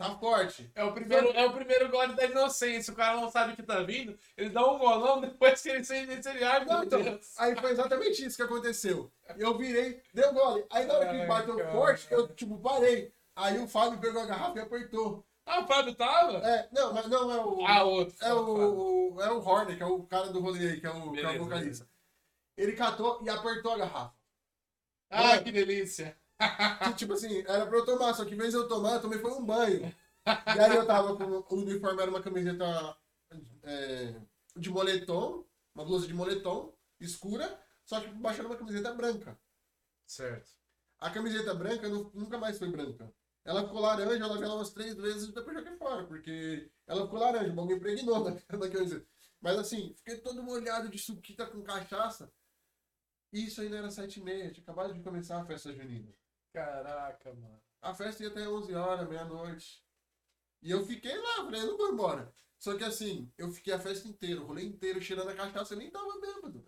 tá 0.00 0.18
forte. 0.18 0.70
É 0.74 0.82
o, 0.82 0.92
primeiro, 0.92 1.28
é 1.32 1.44
o 1.46 1.52
primeiro 1.52 1.90
gole 1.90 2.14
da 2.14 2.24
inocência. 2.24 2.92
O 2.92 2.96
cara 2.96 3.20
não 3.20 3.30
sabe 3.30 3.52
o 3.52 3.56
que 3.56 3.62
tá 3.62 3.82
vindo. 3.82 4.18
Ele 4.36 4.48
dá 4.50 4.66
um 4.66 4.78
golão, 4.78 5.20
depois 5.22 5.60
que 5.60 5.68
ele 5.68 5.84
sente 5.84 6.10
ele 6.28 6.42
ai 6.44 6.64
Não, 6.64 6.82
então, 6.84 7.02
Deus. 7.02 7.38
aí 7.38 7.54
foi 7.56 7.70
exatamente 7.72 8.24
isso 8.24 8.36
que 8.36 8.42
aconteceu. 8.42 9.12
Eu 9.36 9.56
virei, 9.58 10.02
deu 10.14 10.32
gole. 10.32 10.64
Aí 10.70 10.86
na 10.86 10.94
hora 10.94 11.08
que 11.10 11.16
Ai, 11.20 11.26
bateu 11.26 11.56
cara. 11.56 11.70
forte, 11.72 12.06
eu 12.10 12.26
tipo 12.28 12.58
parei. 12.58 13.12
Aí 13.36 13.58
o 13.58 13.68
Fábio 13.68 14.00
pegou 14.00 14.22
a 14.22 14.26
garrafa 14.26 14.58
e 14.58 14.62
apertou. 14.62 15.24
Ah, 15.46 15.60
o 15.60 15.66
Fábio 15.66 15.94
tava? 15.94 16.38
É, 16.38 16.68
não, 16.72 16.92
mas 16.92 17.06
não 17.08 17.30
é 17.32 17.44
o. 17.44 17.66
Ah, 17.66 17.82
outro. 17.84 18.14
é 18.20 18.32
o, 18.34 19.14
o- 19.16 19.20
é 19.22 19.30
o 19.30 19.38
Horner, 19.40 19.76
que 19.76 19.82
é 19.82 19.86
o 19.86 20.02
cara 20.04 20.28
do 20.28 20.40
rolê 20.40 20.70
aí, 20.70 20.80
que 20.80 20.86
é 20.86 20.90
o, 20.90 20.94
que 20.94 20.98
é 20.98 21.06
o 21.06 21.10
Beleza, 21.26 21.38
vocalista. 21.44 21.88
Ele 22.56 22.72
catou 22.72 23.20
e 23.24 23.28
apertou 23.30 23.72
a 23.72 23.78
garrafa. 23.78 24.14
Ah, 25.10 25.38
que 25.38 25.50
delícia. 25.50 26.16
Que, 26.82 26.94
tipo 26.94 27.12
assim, 27.12 27.40
era 27.46 27.66
pra 27.66 27.78
eu 27.78 27.84
tomar, 27.84 28.14
só 28.14 28.24
que 28.24 28.34
em 28.34 28.38
vez 28.38 28.50
de 28.52 28.56
eu 28.58 28.68
tomar, 28.68 28.94
eu 28.94 29.02
tomei 29.02 29.18
foi 29.18 29.30
um 29.32 29.44
banho. 29.44 29.94
E 30.54 30.58
aí 30.60 30.76
eu 30.76 30.86
tava 30.86 31.16
com. 31.16 31.24
O 31.24 31.60
uniforme 31.60 32.02
era 32.02 32.10
uma 32.10 32.22
camiseta 32.22 32.96
é, 33.62 34.14
de 34.56 34.70
moletom, 34.70 35.44
uma 35.74 35.84
blusa 35.84 36.06
de 36.06 36.14
moletom, 36.14 36.74
escura, 37.00 37.60
só 37.84 38.00
que 38.00 38.08
baixando 38.08 38.48
uma 38.48 38.56
camiseta 38.56 38.92
branca. 38.94 39.38
Certo. 40.06 40.50
A 40.98 41.10
camiseta 41.10 41.54
branca 41.54 41.88
nu- 41.88 42.10
nunca 42.14 42.38
mais 42.38 42.58
foi 42.58 42.70
branca. 42.70 43.12
Ela 43.44 43.64
ficou 43.64 43.80
laranja, 43.80 44.22
eu 44.24 44.28
lavei 44.28 44.44
ela 44.44 44.56
umas 44.56 44.70
três 44.72 44.94
vezes 44.96 45.28
e 45.28 45.32
depois 45.32 45.56
joguei 45.56 45.76
fora, 45.76 46.06
porque 46.06 46.70
ela 46.86 47.04
ficou 47.04 47.18
laranja, 47.20 47.52
o 47.52 47.56
bagulho 47.56 47.76
impregnou 47.76 48.24
na, 48.24 48.30
na 48.58 48.70
camiseta. 48.70 49.06
Mas 49.40 49.58
assim, 49.58 49.94
fiquei 49.98 50.18
todo 50.18 50.42
molhado 50.42 50.88
de 50.90 50.98
suquita 50.98 51.46
com 51.46 51.62
cachaça. 51.62 52.32
E 53.32 53.46
isso 53.46 53.60
ainda 53.60 53.78
era 53.78 53.90
sete 53.90 54.20
e 54.20 54.22
meia, 54.22 54.50
tinha 54.52 54.62
acabado 54.62 54.92
de 54.94 55.02
começar 55.02 55.40
a 55.40 55.44
festa 55.46 55.72
junina. 55.72 56.12
Caraca, 56.52 57.32
mano. 57.34 57.60
A 57.80 57.94
festa 57.94 58.22
ia 58.22 58.28
até 58.28 58.48
11 58.48 58.74
horas, 58.74 59.08
meia-noite. 59.08 59.82
E 60.62 60.70
eu 60.70 60.84
fiquei 60.84 61.16
lá, 61.16 61.36
falei, 61.36 61.62
não 61.62 61.76
vou 61.76 61.92
embora. 61.92 62.32
Só 62.58 62.76
que 62.76 62.84
assim, 62.84 63.32
eu 63.38 63.50
fiquei 63.50 63.72
a 63.72 63.78
festa 63.78 64.06
inteira, 64.06 64.40
o 64.40 64.46
rolê 64.46 64.64
inteiro 64.64 65.00
cheirando 65.00 65.30
a 65.30 65.34
cachaça, 65.34 65.72
eu 65.74 65.78
nem 65.78 65.90
tava 65.90 66.20
bêbado. 66.20 66.66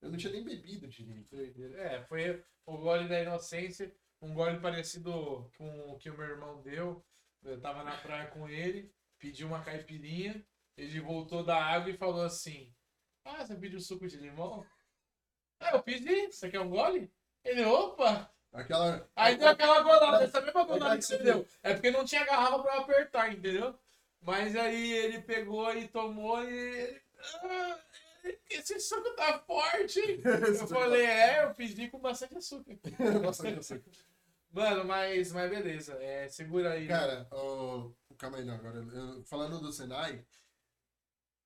Eu 0.00 0.10
não 0.10 0.18
tinha 0.18 0.32
nem 0.32 0.42
bebido 0.42 0.88
direito. 0.88 1.36
É, 1.76 2.02
foi 2.04 2.44
o 2.66 2.76
gole 2.78 3.08
da 3.08 3.20
inocência. 3.22 3.94
Um 4.20 4.34
gole 4.34 4.60
parecido 4.60 5.48
com 5.56 5.92
o 5.92 5.98
que 5.98 6.10
o 6.10 6.16
meu 6.16 6.26
irmão 6.26 6.60
deu. 6.62 7.04
Eu 7.44 7.60
tava 7.60 7.84
na 7.84 7.96
praia 7.96 8.28
com 8.28 8.48
ele, 8.48 8.92
pedi 9.18 9.44
uma 9.44 9.62
caipirinha. 9.62 10.44
Ele 10.76 11.00
voltou 11.00 11.44
da 11.44 11.62
água 11.64 11.90
e 11.90 11.96
falou 11.96 12.22
assim: 12.22 12.74
Ah, 13.24 13.44
você 13.44 13.54
pediu 13.54 13.80
suco 13.80 14.08
de 14.08 14.16
limão? 14.16 14.66
Ah, 15.60 15.76
eu 15.76 15.82
pedi. 15.82 16.32
Você 16.32 16.50
quer 16.50 16.60
um 16.60 16.70
gole? 16.70 17.12
Ele, 17.44 17.64
opa! 17.64 18.31
Aquela. 18.52 19.08
Aí 19.16 19.36
deu 19.36 19.48
aquela 19.48 19.80
golada, 19.80 20.24
essa 20.24 20.40
mesma 20.40 20.64
golada 20.64 20.96
que 20.98 21.04
você 21.04 21.18
deu. 21.18 21.46
É 21.62 21.72
porque 21.72 21.90
não 21.90 22.04
tinha 22.04 22.24
garrafa 22.24 22.58
pra 22.62 22.78
apertar, 22.78 23.32
entendeu? 23.32 23.74
Mas 24.20 24.54
aí 24.54 24.92
ele 24.92 25.20
pegou 25.22 25.74
e 25.74 25.88
tomou 25.88 26.42
e. 26.44 27.00
"Ah, 27.42 27.78
esse 28.50 28.78
suco 28.78 29.10
tá 29.16 29.38
forte, 29.40 29.98
hein? 30.00 30.20
Eu 30.60 30.66
falei, 30.68 31.04
é, 31.04 31.44
eu 31.44 31.54
pedi 31.54 31.88
com 31.88 31.98
bastante 31.98 32.36
açúcar. 32.36 32.76
Eu 33.56 33.62
sei. 33.62 33.82
Mano, 34.52 34.84
mas, 34.84 35.32
mas 35.32 35.50
beleza, 35.50 35.94
é, 35.94 36.28
segura 36.28 36.72
aí. 36.72 36.86
Cara, 36.86 37.26
ó, 37.30 37.90
calma 38.18 38.36
aí, 38.36 38.44
não, 38.44 38.54
agora. 38.54 38.76
eu- 38.92 39.24
falando 39.24 39.58
do 39.60 39.72
Senai, 39.72 40.24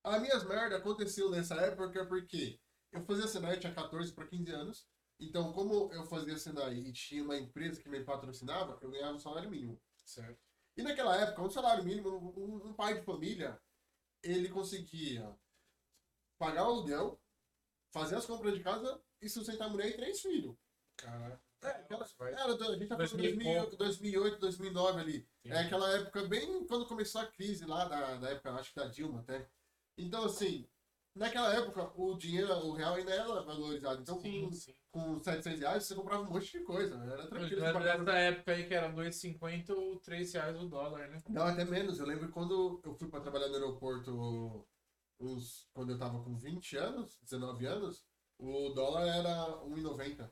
as 0.02 0.20
minhas 0.20 0.42
merdas 0.44 0.80
aconteceu 0.80 1.30
nessa 1.30 1.54
época 1.54 2.04
porque 2.06 2.58
eu 2.92 3.04
fazia 3.04 3.28
Senai, 3.28 3.54
eu 3.54 3.60
tinha 3.60 3.72
14 3.72 4.12
para 4.12 4.26
15 4.26 4.50
anos. 4.52 4.86
Então, 5.18 5.52
como 5.52 5.92
eu 5.92 6.04
fazia 6.04 6.36
Senai 6.36 6.74
e 6.74 6.92
tinha 6.92 7.22
uma 7.22 7.36
empresa 7.36 7.80
que 7.80 7.88
me 7.88 8.04
patrocinava, 8.04 8.78
eu 8.82 8.90
ganhava 8.90 9.14
um 9.14 9.18
salário 9.18 9.50
mínimo. 9.50 9.80
Certo. 10.04 10.38
E 10.76 10.82
naquela 10.82 11.16
época, 11.16 11.42
um 11.42 11.50
salário 11.50 11.82
mínimo, 11.82 12.10
um, 12.36 12.68
um 12.68 12.72
pai 12.74 12.98
de 12.98 13.04
família, 13.04 13.58
ele 14.22 14.48
conseguia 14.48 15.34
pagar 16.38 16.64
o 16.64 16.72
aluguel, 16.72 17.20
fazer 17.90 18.16
as 18.16 18.26
compras 18.26 18.54
de 18.54 18.62
casa 18.62 19.00
e 19.20 19.28
sustentar 19.28 19.66
a 19.66 19.70
mulher 19.70 19.88
e 19.88 19.96
três 19.96 20.20
filhos. 20.20 20.54
Caralho. 20.96 21.40
É, 21.62 21.68
aquela, 21.68 22.06
Vai. 22.18 22.32
era, 22.32 22.44
a 22.44 22.76
gente 22.76 22.86
tá 22.86 22.96
falando 22.96 23.16
2000 23.16 23.24
e 23.24 23.36
2000, 23.36 23.60
pouco. 23.62 23.76
2008, 23.76 24.38
2009 24.38 25.00
ali. 25.00 25.28
É 25.44 25.48
Entendi. 25.48 25.64
aquela 25.64 25.96
época 25.96 26.28
bem 26.28 26.66
quando 26.66 26.86
começou 26.86 27.22
a 27.22 27.26
crise 27.26 27.64
lá, 27.64 27.86
da, 27.86 28.16
da 28.18 28.30
época, 28.30 28.52
acho 28.52 28.70
que 28.70 28.76
da 28.76 28.86
Dilma 28.86 29.20
até. 29.20 29.48
Então, 29.96 30.24
assim, 30.24 30.68
naquela 31.16 31.54
época, 31.54 31.90
o 31.96 32.14
dinheiro, 32.16 32.52
o 32.52 32.72
real 32.72 32.94
ainda 32.94 33.12
era 33.12 33.42
valorizado. 33.42 34.02
Então, 34.02 34.20
Sim, 34.20 34.44
com, 34.44 34.52
sim. 34.52 34.74
com 34.90 35.22
700 35.22 35.60
reais, 35.60 35.84
você 35.84 35.94
comprava 35.94 36.22
um 36.22 36.30
monte 36.30 36.52
de 36.52 36.64
coisa. 36.64 36.94
Era 36.94 37.26
tranquilo. 37.26 37.62
Mas 37.62 37.84
Nessa 37.84 38.18
época 38.18 38.52
aí 38.52 38.66
que 38.68 38.74
era 38.74 38.92
2,50 38.92 39.70
ou 39.70 39.96
3 40.00 40.32
reais 40.32 40.56
o 40.56 40.68
dólar, 40.68 41.08
né? 41.08 41.22
Não, 41.28 41.42
até 41.42 41.64
menos. 41.64 41.98
Eu 41.98 42.06
lembro 42.06 42.28
quando 42.30 42.80
eu 42.84 42.94
fui 42.94 43.08
pra 43.08 43.20
trabalhar 43.20 43.48
no 43.48 43.54
aeroporto, 43.54 44.66
uns, 45.18 45.68
quando 45.72 45.92
eu 45.92 45.98
tava 45.98 46.22
com 46.22 46.36
20 46.36 46.76
anos, 46.76 47.18
19 47.22 47.66
anos, 47.66 48.04
o 48.38 48.70
dólar 48.70 49.06
era 49.08 49.62
1,90. 49.64 50.30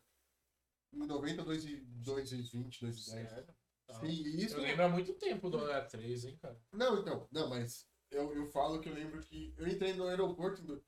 1,90, 0.94 1.44
2,20, 1.44 2.80
2,10. 2.80 2.92
Sério? 2.92 3.46
Tá. 3.86 4.00
Sim, 4.00 4.08
isso. 4.08 4.56
Eu 4.56 4.62
lembro 4.62 4.84
há 4.84 4.88
muito 4.88 5.12
tempo 5.14 5.46
o 5.46 5.50
dólar 5.50 5.76
era 5.76 5.84
3, 5.86 6.24
hein, 6.24 6.38
cara? 6.40 6.58
Não, 6.72 7.00
então, 7.00 7.28
não, 7.30 7.48
mas 7.48 7.86
eu, 8.14 8.34
eu 8.34 8.46
falo 8.46 8.80
que 8.80 8.88
eu 8.88 8.94
lembro 8.94 9.20
que 9.20 9.52
eu 9.58 9.66
entrei 9.68 9.92
no 9.94 10.06
aeroporto 10.06 10.62
em, 10.62 10.66
do- 10.66 10.84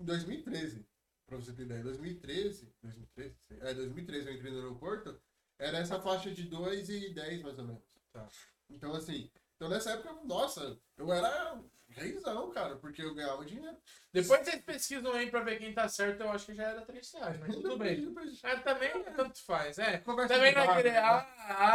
em 0.00 0.04
2013, 0.04 0.86
pra 1.26 1.36
você 1.36 1.52
ter 1.52 1.62
ideia. 1.62 1.82
2013, 1.82 2.72
2013, 2.82 3.36
é, 3.60 3.74
2013 3.74 4.26
eu 4.28 4.34
entrei 4.34 4.50
no 4.52 4.58
aeroporto, 4.58 5.20
era 5.58 5.78
essa 5.78 6.00
faixa 6.00 6.30
de 6.30 6.44
2 6.44 6.88
e 6.88 7.10
10 7.12 7.42
mais 7.42 7.58
ou 7.58 7.64
menos. 7.66 7.82
Tá. 8.12 8.26
Então, 8.68 8.94
assim, 8.94 9.30
então 9.56 9.68
nessa 9.68 9.90
época, 9.92 10.14
nossa, 10.24 10.78
eu 10.96 11.12
era 11.12 11.62
reizão, 11.90 12.50
cara, 12.50 12.76
porque 12.76 13.02
eu 13.02 13.14
ganhava 13.14 13.44
dinheiro. 13.44 13.76
Depois 14.12 14.40
vocês 14.44 14.62
pesquisam 14.62 15.12
aí 15.12 15.30
pra 15.30 15.42
ver 15.42 15.58
quem 15.58 15.74
tá 15.74 15.88
certo, 15.88 16.22
eu 16.22 16.30
acho 16.30 16.46
que 16.46 16.54
já 16.54 16.68
era 16.70 16.82
3 16.82 17.12
reais, 17.12 17.38
mas 17.38 17.54
tudo 17.54 17.76
bem. 17.76 18.00
Mas 18.42 18.62
também 18.62 19.02
tanto 19.16 19.42
faz, 19.44 19.78
é. 19.78 19.98
Conversa 19.98 20.34
Também 20.34 20.54
não 20.54 20.62
é 20.62 20.76
querer, 20.76 20.92
né? 20.92 20.98
ah, 21.00 21.26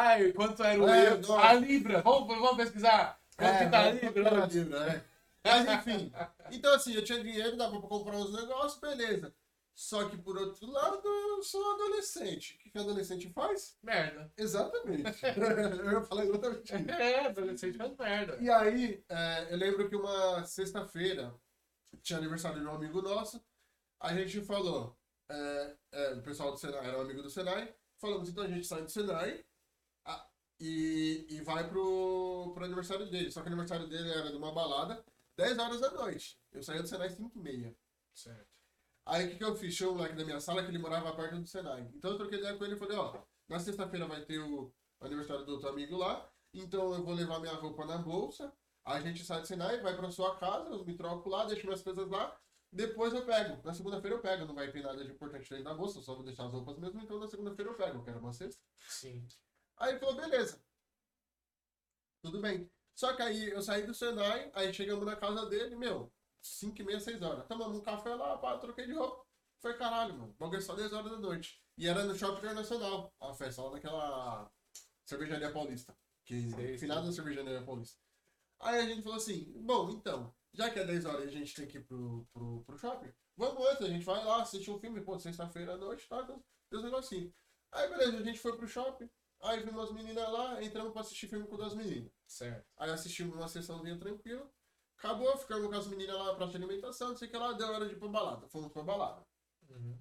ai, 0.08 0.32
quanto 0.32 0.64
era 0.64 0.82
o 0.82 0.88
É, 0.88 1.12
euro, 1.12 1.34
a 1.34 1.54
libra, 1.54 2.02
vamos, 2.02 2.28
vamos 2.28 2.56
pesquisar 2.58 3.20
quanto 3.36 3.52
É, 3.52 3.66
que 3.66 3.72
tá 3.72 3.92
libra, 3.92 4.48
né? 4.66 5.06
Mas 5.44 5.68
enfim. 5.68 6.12
Então 6.52 6.74
assim, 6.74 6.94
eu 6.94 7.04
tinha 7.04 7.22
dinheiro, 7.22 7.56
dava 7.56 7.80
pra 7.80 7.88
comprar 7.88 8.18
uns 8.18 8.34
negócios, 8.34 8.80
beleza. 8.80 9.34
Só 9.76 10.08
que 10.08 10.18
por 10.18 10.38
outro 10.38 10.72
lado, 10.72 11.02
eu 11.06 11.44
sou 11.44 11.74
adolescente. 11.76 12.56
O 12.56 12.60
que, 12.60 12.70
que 12.72 12.78
adolescente 12.80 13.30
faz? 13.30 13.78
Merda. 13.84 14.32
Exatamente. 14.38 15.04
eu 15.94 16.06
falar 16.06 16.24
exatamente. 16.26 16.74
É, 16.74 17.26
adolescente 17.26 17.78
faz 17.78 17.96
merda. 17.98 18.38
E 18.40 18.50
aí, 18.50 19.04
é, 19.10 19.54
eu 19.54 19.58
lembro 19.58 19.90
que 19.90 19.96
uma 19.96 20.46
sexta-feira 20.46 21.36
tinha 22.02 22.18
aniversário 22.20 22.62
de 22.62 22.66
um 22.66 22.74
amigo 22.74 23.02
nosso. 23.02 23.44
A 24.00 24.14
gente 24.14 24.40
falou, 24.42 24.98
é, 25.30 25.76
é, 25.92 26.14
o 26.14 26.22
pessoal 26.22 26.52
do 26.52 26.58
Senai 26.58 26.88
era 26.88 26.98
um 26.98 27.02
amigo 27.02 27.22
do 27.22 27.30
Senai. 27.30 27.76
Falamos, 27.98 28.30
então 28.30 28.46
a 28.46 28.48
gente 28.48 28.66
sai 28.66 28.82
do 28.82 28.90
Senai 28.90 29.44
e, 30.66 31.28
e 31.30 31.42
vai 31.42 31.70
pro, 31.70 32.52
pro 32.54 32.66
aniversário 32.66 33.06
dele. 33.10 33.32
Só 33.32 33.42
que 33.42 33.48
o 33.48 33.52
aniversário 33.52 33.88
dele 33.88 34.10
era 34.10 34.32
numa 34.32 34.52
balada, 34.52 35.04
10 35.38 35.60
horas 35.60 35.80
da 35.80 35.92
noite. 35.92 36.40
Eu 36.52 36.64
saía 36.64 36.82
do 36.82 36.88
Senai 36.88 37.08
às 37.08 37.14
5 37.14 37.32
e 37.38 37.40
meia. 37.40 37.76
Certo. 38.14 38.48
Aí 39.06 39.26
o 39.26 39.30
que, 39.30 39.36
que 39.36 39.44
eu 39.44 39.56
fiz? 39.56 39.76
Tinha 39.76 39.90
um 39.90 39.94
moleque 39.94 40.16
da 40.16 40.26
minha 40.26 40.40
sala 40.40 40.64
que 40.64 40.70
ele 40.70 40.80
morava 40.80 41.16
perto 41.16 41.40
do 41.40 41.48
Senai. 41.48 41.88
Então 41.94 42.12
eu 42.12 42.18
troquei 42.18 42.40
ideia 42.40 42.58
com 42.58 42.66
ele 42.66 42.74
e 42.74 42.80
falei, 42.80 42.98
ó, 42.98 43.22
na 43.48 43.60
sexta-feira 43.60 44.08
vai 44.08 44.26
ter 44.26 44.40
o 44.40 44.74
aniversário 45.00 45.46
do 45.46 45.54
outro 45.54 45.70
amigo 45.70 45.96
lá, 45.98 46.28
então 46.52 46.94
eu 46.94 47.04
vou 47.04 47.14
levar 47.14 47.40
minha 47.40 47.54
roupa 47.54 47.86
na 47.86 48.00
bolsa, 48.00 48.52
a 48.84 49.00
gente 49.00 49.24
sai 49.24 49.42
do 49.42 49.48
Senai, 49.48 49.82
vai 49.82 49.96
pra 49.96 50.10
sua 50.10 50.36
casa, 50.38 50.70
eu 50.70 50.84
me 50.84 50.96
troco 50.96 51.30
lá, 51.30 51.46
deixo 51.46 51.68
minhas 51.68 51.84
coisas 51.84 52.10
lá, 52.10 52.36
depois 52.72 53.14
eu 53.14 53.24
pego. 53.24 53.62
Na 53.64 53.74
segunda-feira 53.74 54.16
eu 54.16 54.22
pego, 54.22 54.46
não 54.46 54.56
vai 54.56 54.72
ter 54.72 54.82
nada 54.82 55.06
de 55.06 55.12
importante 55.12 55.48
dentro 55.48 55.66
da 55.66 55.76
bolsa, 55.76 56.00
eu 56.00 56.02
só 56.02 56.16
vou 56.16 56.24
deixar 56.24 56.46
as 56.46 56.52
roupas 56.52 56.80
mesmo, 56.80 57.00
então 57.02 57.20
na 57.20 57.28
segunda-feira 57.28 57.70
eu 57.70 57.76
pego, 57.76 58.00
eu 58.00 58.04
quero 58.04 58.20
uma 58.20 58.34
sexta. 58.34 58.64
Sim. 58.88 59.28
Aí 59.78 59.92
ele 59.92 60.00
falou, 60.00 60.16
beleza. 60.16 60.62
Tudo 62.22 62.42
bem. 62.42 62.70
Só 62.96 63.14
que 63.14 63.22
aí 63.22 63.50
eu 63.50 63.62
saí 63.62 63.86
do 63.86 63.94
Senai, 63.94 64.50
aí 64.54 64.74
chegamos 64.74 65.06
na 65.06 65.16
casa 65.16 65.46
dele, 65.48 65.76
meu, 65.76 66.12
5 66.42 66.82
e 66.82 66.86
meia, 66.86 67.00
6 67.00 67.22
horas. 67.22 67.46
Tomamos 67.48 67.78
um 67.78 67.82
café 67.82 68.16
lá, 68.16 68.38
pá, 68.38 68.58
troquei 68.58 68.86
de 68.86 68.94
roupa. 68.94 69.26
Foi 69.62 69.78
caralho, 69.78 70.14
mano. 70.14 70.32
O 70.32 70.38
bagulho 70.38 70.60
é 70.60 70.62
só 70.62 70.76
10 70.76 70.94
horas 70.94 71.12
da 71.12 71.18
noite. 71.18 71.62
E 71.78 71.88
era 71.88 72.06
no 72.06 72.16
Shopping 72.16 72.38
Internacional, 72.38 73.14
a 73.20 73.34
festa, 73.34 73.62
lá 73.62 73.72
naquela 73.72 74.52
cervejaria 75.06 75.52
paulista. 75.52 75.96
Que 76.24 76.50
Sei, 76.52 76.78
finada 76.78 77.12
cervejaria 77.12 77.62
paulista. 77.64 78.00
Aí 78.60 78.80
a 78.80 78.86
gente 78.86 79.02
falou 79.02 79.18
assim, 79.18 79.52
bom, 79.58 79.90
então, 79.90 80.34
já 80.54 80.70
que 80.70 80.80
é 80.80 80.86
10 80.86 81.06
horas 81.06 81.26
e 81.26 81.28
a 81.28 81.32
gente 81.32 81.54
tem 81.54 81.68
que 81.68 81.78
ir 81.78 81.84
pro, 81.84 82.26
pro, 82.34 82.64
pro 82.64 82.78
shopping, 82.78 83.14
vamos 83.36 83.68
antes, 83.68 83.82
a 83.82 83.90
gente 83.90 84.06
vai 84.06 84.24
lá 84.24 84.42
assistir 84.42 84.72
um 84.72 84.80
filme, 84.80 85.02
pô, 85.02 85.20
sexta-feira 85.20 85.74
à 85.74 85.78
noite, 85.78 86.08
tá? 86.08 86.24
Tem 86.24 86.80
uns 86.80 86.84
negocinhos. 86.84 87.34
Aí 87.74 87.90
beleza, 87.90 88.18
a 88.18 88.24
gente 88.24 88.40
foi 88.40 88.56
pro 88.56 88.68
shopping, 88.68 89.10
aí 89.46 89.64
vimos 89.64 89.84
as 89.84 89.92
meninas 89.92 90.32
lá, 90.32 90.64
entramos 90.64 90.92
pra 90.92 91.02
assistir 91.02 91.28
filme 91.28 91.48
com 91.48 91.56
duas 91.56 91.74
meninas. 91.74 92.12
Certo. 92.28 92.66
Aí 92.78 92.90
assistimos 92.90 93.36
uma 93.36 93.48
sessãozinha 93.48 93.98
tranquila. 93.98 94.50
Acabou, 94.98 95.38
ficamos 95.38 95.68
com 95.70 95.76
as 95.76 95.88
meninas 95.88 96.16
lá 96.16 96.36
pra 96.36 96.46
de 96.48 96.56
alimentação, 96.56 97.10
não 97.10 97.18
sei 97.18 97.28
o 97.28 97.32
que 97.32 97.38
lá, 97.38 97.54
deu 97.54 97.68
hora 97.68 97.88
de 97.88 97.94
ir 97.94 98.00
pra 98.00 98.08
balada. 98.08 98.48
Fomos 98.48 98.72
pra 98.72 98.84
balada. 98.84 99.26
Uhum. 99.70 100.00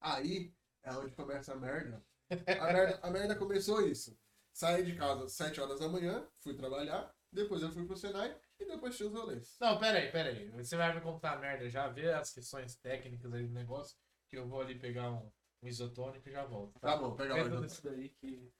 Aí 0.00 0.52
é 0.82 0.92
onde 0.92 1.14
começa 1.14 1.52
a 1.52 1.56
merda. 1.56 2.04
A 2.28 2.72
merda, 2.72 3.00
a 3.02 3.10
merda 3.10 3.36
começou 3.36 3.86
isso. 3.86 4.18
Saí 4.52 4.84
de 4.84 4.96
casa 4.96 5.24
às 5.24 5.32
7 5.32 5.60
horas 5.60 5.80
da 5.80 5.88
manhã, 5.88 6.26
fui 6.40 6.54
trabalhar, 6.54 7.14
depois 7.30 7.62
eu 7.62 7.70
fui 7.70 7.84
pro 7.86 7.96
Senai 7.96 8.36
e 8.58 8.64
depois 8.64 8.96
tinha 8.96 9.08
os 9.08 9.14
rolês. 9.14 9.56
Não, 9.60 9.78
pera 9.78 9.98
aí, 9.98 10.10
pera 10.10 10.30
aí. 10.30 10.50
Você 10.50 10.76
vai 10.76 10.94
me 10.94 11.00
contar 11.02 11.34
a 11.34 11.38
merda 11.38 11.68
já, 11.68 11.88
vê 11.88 12.10
as 12.12 12.32
questões 12.32 12.74
técnicas 12.76 13.32
aí 13.32 13.46
do 13.46 13.52
negócio, 13.52 13.96
que 14.28 14.36
eu 14.36 14.48
vou 14.48 14.60
ali 14.60 14.78
pegar 14.78 15.10
um, 15.10 15.30
um 15.62 15.68
isotônico 15.68 16.28
e 16.28 16.32
já 16.32 16.44
volto. 16.44 16.78
Tá 16.80 16.96
bom, 16.96 17.14
pega 17.14 17.34
Vê 17.34 17.42
lá. 17.42 17.48
tudo 17.48 17.56
então. 17.56 17.66
isso 17.66 17.84
daí 17.84 18.08
que. 18.08 18.52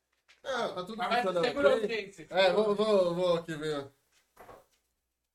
É, 0.46 0.68
tá 0.68 0.84
tudo 0.84 0.96
Mas 0.96 1.08
vai 1.08 1.22
funcionando 1.22 1.58
a 1.58 1.60
ok. 1.60 1.72
audiência. 1.72 2.26
É, 2.30 2.52
vou, 2.52 2.74
vou, 2.74 3.14
vou 3.14 3.34
aqui 3.34 3.54
ver. 3.56 3.90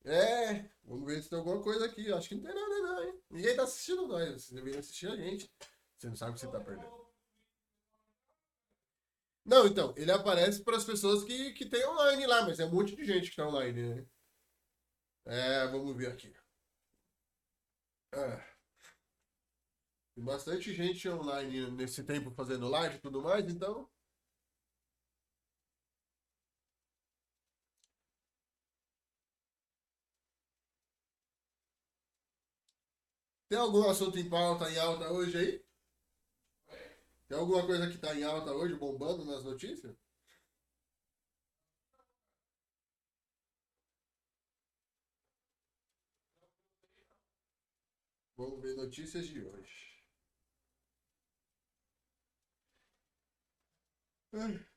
É, 0.06 0.66
vamos 0.86 1.06
ver 1.06 1.22
se 1.22 1.30
tem 1.30 1.38
alguma 1.38 1.62
coisa 1.62 1.86
aqui. 1.86 2.12
Acho 2.14 2.30
que 2.30 2.36
não 2.36 2.44
tem 2.44 2.56
nada 2.56 2.80
não, 2.80 3.04
hein? 3.04 3.22
Ninguém 3.30 3.56
tá 3.56 3.64
assistindo 3.64 4.08
nós. 4.08 4.42
Você 4.42 4.56
deveria 4.56 4.80
assistir 4.80 5.08
a 5.08 5.16
gente. 5.18 5.52
Você 5.98 6.08
não 6.08 6.16
sabe 6.16 6.32
o 6.32 6.34
que 6.36 6.40
você 6.40 6.48
tá 6.48 6.62
perdendo. 6.62 7.02
Não, 9.44 9.68
então, 9.68 9.94
ele 9.98 10.12
aparece 10.12 10.64
para 10.64 10.78
as 10.78 10.86
pessoas 10.86 11.24
que, 11.24 11.52
que 11.54 11.66
tem 11.66 11.86
online 11.86 12.26
lá, 12.26 12.44
mas 12.44 12.60
é 12.60 12.66
um 12.66 12.72
monte 12.72 12.96
de 12.96 13.04
gente 13.04 13.32
que 13.32 13.36
tá 13.36 13.48
online, 13.48 13.96
né? 13.96 14.06
É, 15.26 15.68
vamos 15.68 15.96
ver 15.98 16.08
aqui. 16.08 16.34
É. 18.14 18.52
Tem 20.16 20.24
bastante 20.24 20.74
gente 20.74 21.10
online 21.10 21.70
nesse 21.72 22.04
tempo 22.04 22.32
fazendo 22.32 22.70
live 22.70 22.96
e 22.96 23.00
tudo 23.00 23.22
mais, 23.22 23.46
então. 23.50 23.90
Tem 33.52 33.60
algum 33.60 33.84
assunto 33.90 34.18
em 34.18 34.30
pauta 34.30 34.72
em 34.72 34.78
alta 34.80 35.12
hoje 35.12 35.38
aí? 35.38 35.66
Tem 37.28 37.38
alguma 37.38 37.66
coisa 37.66 37.90
que 37.90 37.98
tá 37.98 38.16
em 38.16 38.24
alta 38.24 38.54
hoje, 38.54 38.76
bombando 38.76 39.26
nas 39.26 39.44
notícias? 39.44 39.94
Vamos 48.38 48.62
ver 48.62 48.76
notícias 48.76 49.28
de 49.28 49.44
hoje. 49.44 50.02
Ai. 54.34 54.71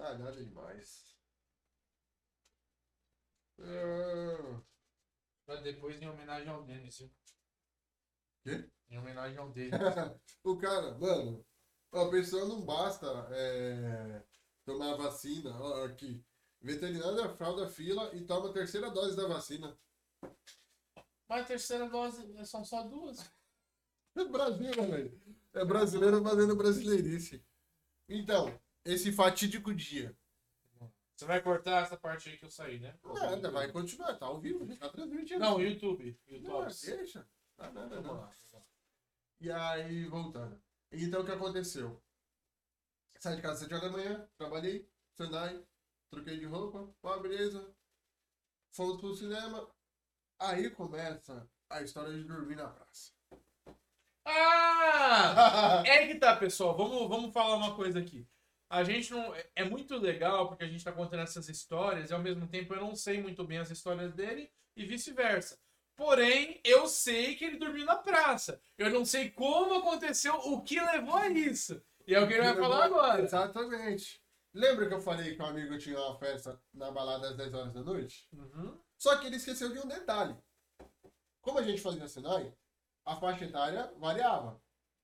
Ah, 0.00 0.16
nada 0.16 0.42
demais. 0.42 1.14
Ah, 3.60 4.62
Mas 5.46 5.62
depois 5.62 6.00
em 6.00 6.08
homenagem 6.08 6.48
ao 6.48 6.62
Denis, 6.64 6.98
viu? 6.98 7.10
Quê? 8.42 8.70
Em 8.88 8.98
homenagem 8.98 9.36
ao 9.36 9.50
Denis. 9.50 9.72
o 10.42 10.56
cara, 10.56 10.96
mano, 10.98 11.44
a 11.92 12.08
pessoa 12.08 12.46
não 12.46 12.64
basta 12.64 13.06
é, 13.30 14.24
tomar 14.64 14.94
a 14.94 14.96
vacina. 14.96 15.54
Ó, 15.60 15.84
aqui. 15.84 16.24
Veterinária 16.62 17.28
fralda 17.36 17.68
fila 17.68 18.14
e 18.14 18.24
toma 18.24 18.50
a 18.50 18.52
terceira 18.52 18.90
dose 18.90 19.16
da 19.16 19.26
vacina. 19.26 19.78
Mas 21.28 21.42
a 21.42 21.46
terceira 21.46 21.88
dose 21.88 22.46
são 22.46 22.64
só 22.64 22.82
duas. 22.82 23.30
É 24.16 24.24
Brasil, 24.24 24.70
né, 24.76 24.86
velho? 24.86 25.20
É 25.54 25.64
brasileiro 25.64 26.22
fazendo 26.22 26.56
brasileirice. 26.56 27.44
Então, 28.08 28.60
esse 28.84 29.12
fatídico 29.12 29.74
dia. 29.74 30.16
Você 31.14 31.26
vai 31.26 31.42
cortar 31.42 31.82
essa 31.82 31.98
parte 31.98 32.30
aí 32.30 32.38
que 32.38 32.46
eu 32.46 32.50
saí, 32.50 32.78
né? 32.78 32.98
Nada, 33.04 33.50
vai 33.50 33.70
continuar, 33.70 34.14
tá 34.14 34.24
ao 34.24 34.40
vivo, 34.40 34.64
a 34.64 34.66
gente 34.66 34.78
tá 34.78 34.88
transmitindo. 34.88 35.40
Não, 35.40 35.60
YouTube. 35.60 36.18
Não, 36.26 36.62
YouTube. 36.62 36.96
deixa. 36.96 37.28
Não, 37.58 37.72
não, 37.72 37.88
não, 37.90 38.02
não. 38.02 38.30
E 39.38 39.50
aí, 39.50 40.06
voltando. 40.06 40.58
Então, 40.90 41.20
o 41.20 41.24
que 41.24 41.30
aconteceu? 41.30 42.02
Saí 43.18 43.36
de 43.36 43.42
casa 43.42 43.54
às 43.54 43.60
7 43.60 43.74
horas 43.74 43.90
da 43.90 43.96
manhã, 43.98 44.28
trabalhei, 44.38 44.88
Senai, 45.12 45.62
troquei 46.08 46.38
de 46.38 46.46
roupa, 46.46 46.90
pá, 47.02 47.18
beleza. 47.18 47.70
Fomos 48.70 48.98
pro 48.98 49.14
cinema. 49.14 49.68
Aí 50.38 50.70
começa 50.70 51.46
a 51.68 51.82
história 51.82 52.14
de 52.14 52.24
dormir 52.24 52.56
na 52.56 52.68
praça. 52.68 53.12
Ah! 54.24 55.82
É 55.86 56.06
que 56.06 56.14
tá, 56.14 56.34
pessoal. 56.36 56.74
Vamos, 56.76 57.08
vamos 57.08 57.32
falar 57.32 57.56
uma 57.56 57.74
coisa 57.74 57.98
aqui. 57.98 58.26
A 58.70 58.84
gente 58.84 59.10
não. 59.10 59.34
É 59.56 59.64
muito 59.64 59.96
legal 59.96 60.48
porque 60.48 60.62
a 60.62 60.68
gente 60.68 60.84
tá 60.84 60.92
contando 60.92 61.24
essas 61.24 61.48
histórias 61.48 62.10
e 62.10 62.14
ao 62.14 62.20
mesmo 62.20 62.46
tempo 62.46 62.72
eu 62.72 62.80
não 62.80 62.94
sei 62.94 63.20
muito 63.20 63.42
bem 63.42 63.58
as 63.58 63.68
histórias 63.68 64.14
dele 64.14 64.48
e 64.76 64.86
vice-versa. 64.86 65.58
Porém, 65.96 66.60
eu 66.64 66.86
sei 66.86 67.34
que 67.34 67.44
ele 67.44 67.58
dormiu 67.58 67.84
na 67.84 67.96
praça. 67.96 68.62
Eu 68.78 68.88
não 68.88 69.04
sei 69.04 69.28
como 69.28 69.74
aconteceu, 69.74 70.34
o 70.34 70.62
que 70.62 70.80
levou 70.80 71.16
a 71.16 71.28
isso. 71.28 71.82
E 72.06 72.14
é 72.14 72.20
o 72.20 72.28
que 72.28 72.34
ele 72.34 72.44
vai 72.44 72.56
falar 72.56 72.84
agora. 72.84 73.22
Exatamente. 73.22 74.22
Lembra 74.54 74.88
que 74.88 74.94
eu 74.94 75.00
falei 75.00 75.34
que 75.34 75.42
um 75.42 75.46
amigo 75.46 75.76
tinha 75.76 75.98
uma 75.98 76.16
festa 76.16 76.60
na 76.72 76.90
balada 76.90 77.28
às 77.28 77.36
10 77.36 77.52
horas 77.54 77.72
da 77.72 77.82
noite? 77.82 78.26
Uhum. 78.32 78.78
Só 78.96 79.18
que 79.18 79.26
ele 79.26 79.36
esqueceu 79.36 79.72
de 79.72 79.78
um 79.78 79.86
detalhe. 79.86 80.36
Como 81.42 81.58
a 81.58 81.62
gente 81.62 81.82
fazia 81.82 82.08
Senai, 82.08 82.54
a 83.04 83.16
faixa 83.16 83.44
etária 83.44 83.92
variava. 83.98 84.60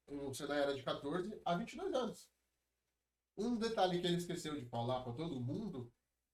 O 0.07 0.33
Senai 0.33 0.63
era 0.63 0.75
de 0.75 0.83
14 0.83 1.41
a 1.45 1.57
22 1.57 1.95
anos. 1.95 2.31
Um 3.37 3.57
detalhe 3.57 4.01
que 4.01 4.07
ele 4.07 4.17
esqueceu 4.17 4.55
de 4.59 4.67
falar 4.67 5.03
para 5.03 5.13
todo 5.13 5.41
mundo 5.41 5.93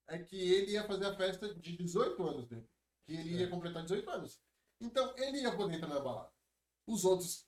é 0.09 0.19
que 0.19 0.37
ele 0.37 0.73
ia 0.73 0.85
fazer 0.87 1.07
a 1.07 1.17
festa 1.17 1.53
de 1.55 1.77
18 1.77 2.23
anos 2.27 2.47
dele. 2.49 2.69
Que 3.05 3.13
ele 3.15 3.37
ia 3.39 3.49
completar 3.49 3.83
18 3.83 4.09
anos. 4.11 4.41
Então, 4.81 5.13
ele 5.17 5.41
ia 5.41 5.57
poder 5.57 5.75
entrar 5.77 5.89
na 5.89 6.01
balada. 6.01 6.31
Os 6.87 7.05
outros, 7.05 7.47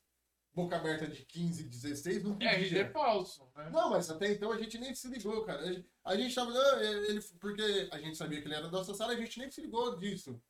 boca 0.52 0.76
aberta 0.76 1.06
de 1.06 1.24
15, 1.24 1.64
16, 1.68 2.22
não 2.24 2.36
É, 2.40 2.54
RG 2.54 2.84
podia. 2.84 2.90
falso, 2.92 3.50
né? 3.56 3.70
Não, 3.70 3.90
mas 3.90 4.08
até 4.10 4.32
então 4.32 4.52
a 4.52 4.58
gente 4.58 4.78
nem 4.78 4.94
se 4.94 5.08
ligou, 5.08 5.44
cara. 5.44 5.62
A 6.04 6.16
gente, 6.16 6.34
tava. 6.34 6.50
Não, 6.52 6.80
ele, 6.80 7.20
porque 7.40 7.88
a 7.90 7.98
gente 8.00 8.16
sabia 8.16 8.40
que 8.40 8.46
ele 8.46 8.54
era 8.54 8.66
da 8.66 8.78
nossa 8.78 8.94
sala, 8.94 9.12
a 9.12 9.16
gente 9.16 9.38
nem 9.38 9.50
se 9.50 9.60
ligou 9.60 9.96
disso. 9.98 10.40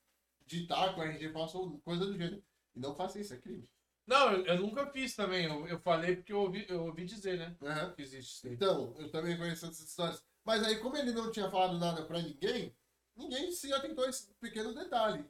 De 0.46 0.62
estar 0.62 0.94
com 0.94 1.00
a 1.00 1.06
RG 1.06 1.32
falso 1.32 1.58
ou 1.58 1.78
coisa 1.80 2.04
do 2.04 2.16
gênero. 2.16 2.42
E 2.74 2.80
não 2.80 2.94
faça 2.94 3.18
isso, 3.18 3.32
é 3.32 3.38
crime. 3.38 3.66
Não, 4.06 4.32
eu, 4.32 4.44
eu 4.46 4.60
nunca 4.60 4.86
fiz 4.86 5.14
também. 5.14 5.46
Eu, 5.46 5.66
eu 5.66 5.78
falei 5.78 6.16
porque 6.16 6.32
eu 6.32 6.40
ouvi, 6.40 6.66
eu 6.68 6.84
ouvi 6.84 7.04
dizer, 7.04 7.38
né? 7.38 7.56
Aham. 7.62 7.92
Que 7.94 8.02
existe 8.02 8.46
aí. 8.46 8.54
Então, 8.54 8.94
eu 8.98 9.10
também 9.10 9.36
conheço 9.36 9.64
essas 9.66 9.80
histórias. 9.80 10.22
Mas 10.44 10.62
aí, 10.62 10.78
como 10.78 10.96
ele 10.96 11.12
não 11.12 11.30
tinha 11.32 11.50
falado 11.50 11.78
nada 11.78 12.04
pra 12.04 12.20
ninguém, 12.20 12.74
ninguém 13.16 13.50
se 13.50 13.72
atentou 13.72 14.04
a 14.04 14.10
esse 14.10 14.32
pequeno 14.40 14.74
detalhe. 14.74 15.24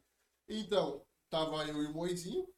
Então, 0.49 1.03
tava 1.31 1.65
eu 1.67 1.83
e 1.83 1.87
o 1.87 1.93
Moizinho, 1.93 2.49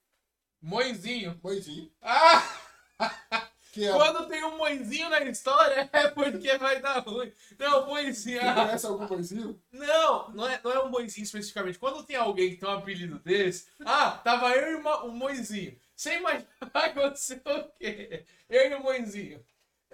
Moizinho. 0.61 1.39
Moizinho, 1.43 1.93
Ah! 2.01 2.61
É- 3.79 3.93
Quando 3.93 4.27
tem 4.27 4.43
um 4.43 4.57
mãezinho 4.57 5.11
na 5.11 5.21
história, 5.25 5.89
é 5.93 6.09
porque 6.09 6.57
vai 6.57 6.81
dar 6.81 7.01
ruim. 7.01 7.31
Não, 7.59 7.87
mãezinho. 7.91 8.41
Você 8.41 8.55
conhece 8.55 8.87
algum 8.87 9.07
coisinho? 9.07 9.63
Não, 9.71 10.31
não 10.31 10.49
é, 10.49 10.59
não 10.65 10.73
é 10.73 10.83
um 10.83 10.89
Moizinho 10.89 11.25
especificamente. 11.25 11.79
Quando 11.79 12.03
tem 12.03 12.17
alguém 12.17 12.51
que 12.51 12.57
tem 12.57 12.67
um 12.69 12.73
apelido 12.73 13.19
desse, 13.19 13.67
ah, 13.85 14.13
tava 14.25 14.51
eu 14.53 14.73
e 14.73 14.83
o 14.83 15.13
Moizinho. 15.13 15.79
Imagina 16.05 16.47
vai 16.73 16.91
acontecer 16.91 17.43
o 17.47 17.69
quê? 17.79 18.27
Eu 18.49 18.71
e 18.71 18.75
o 18.75 18.83
Moizinho. 18.83 19.45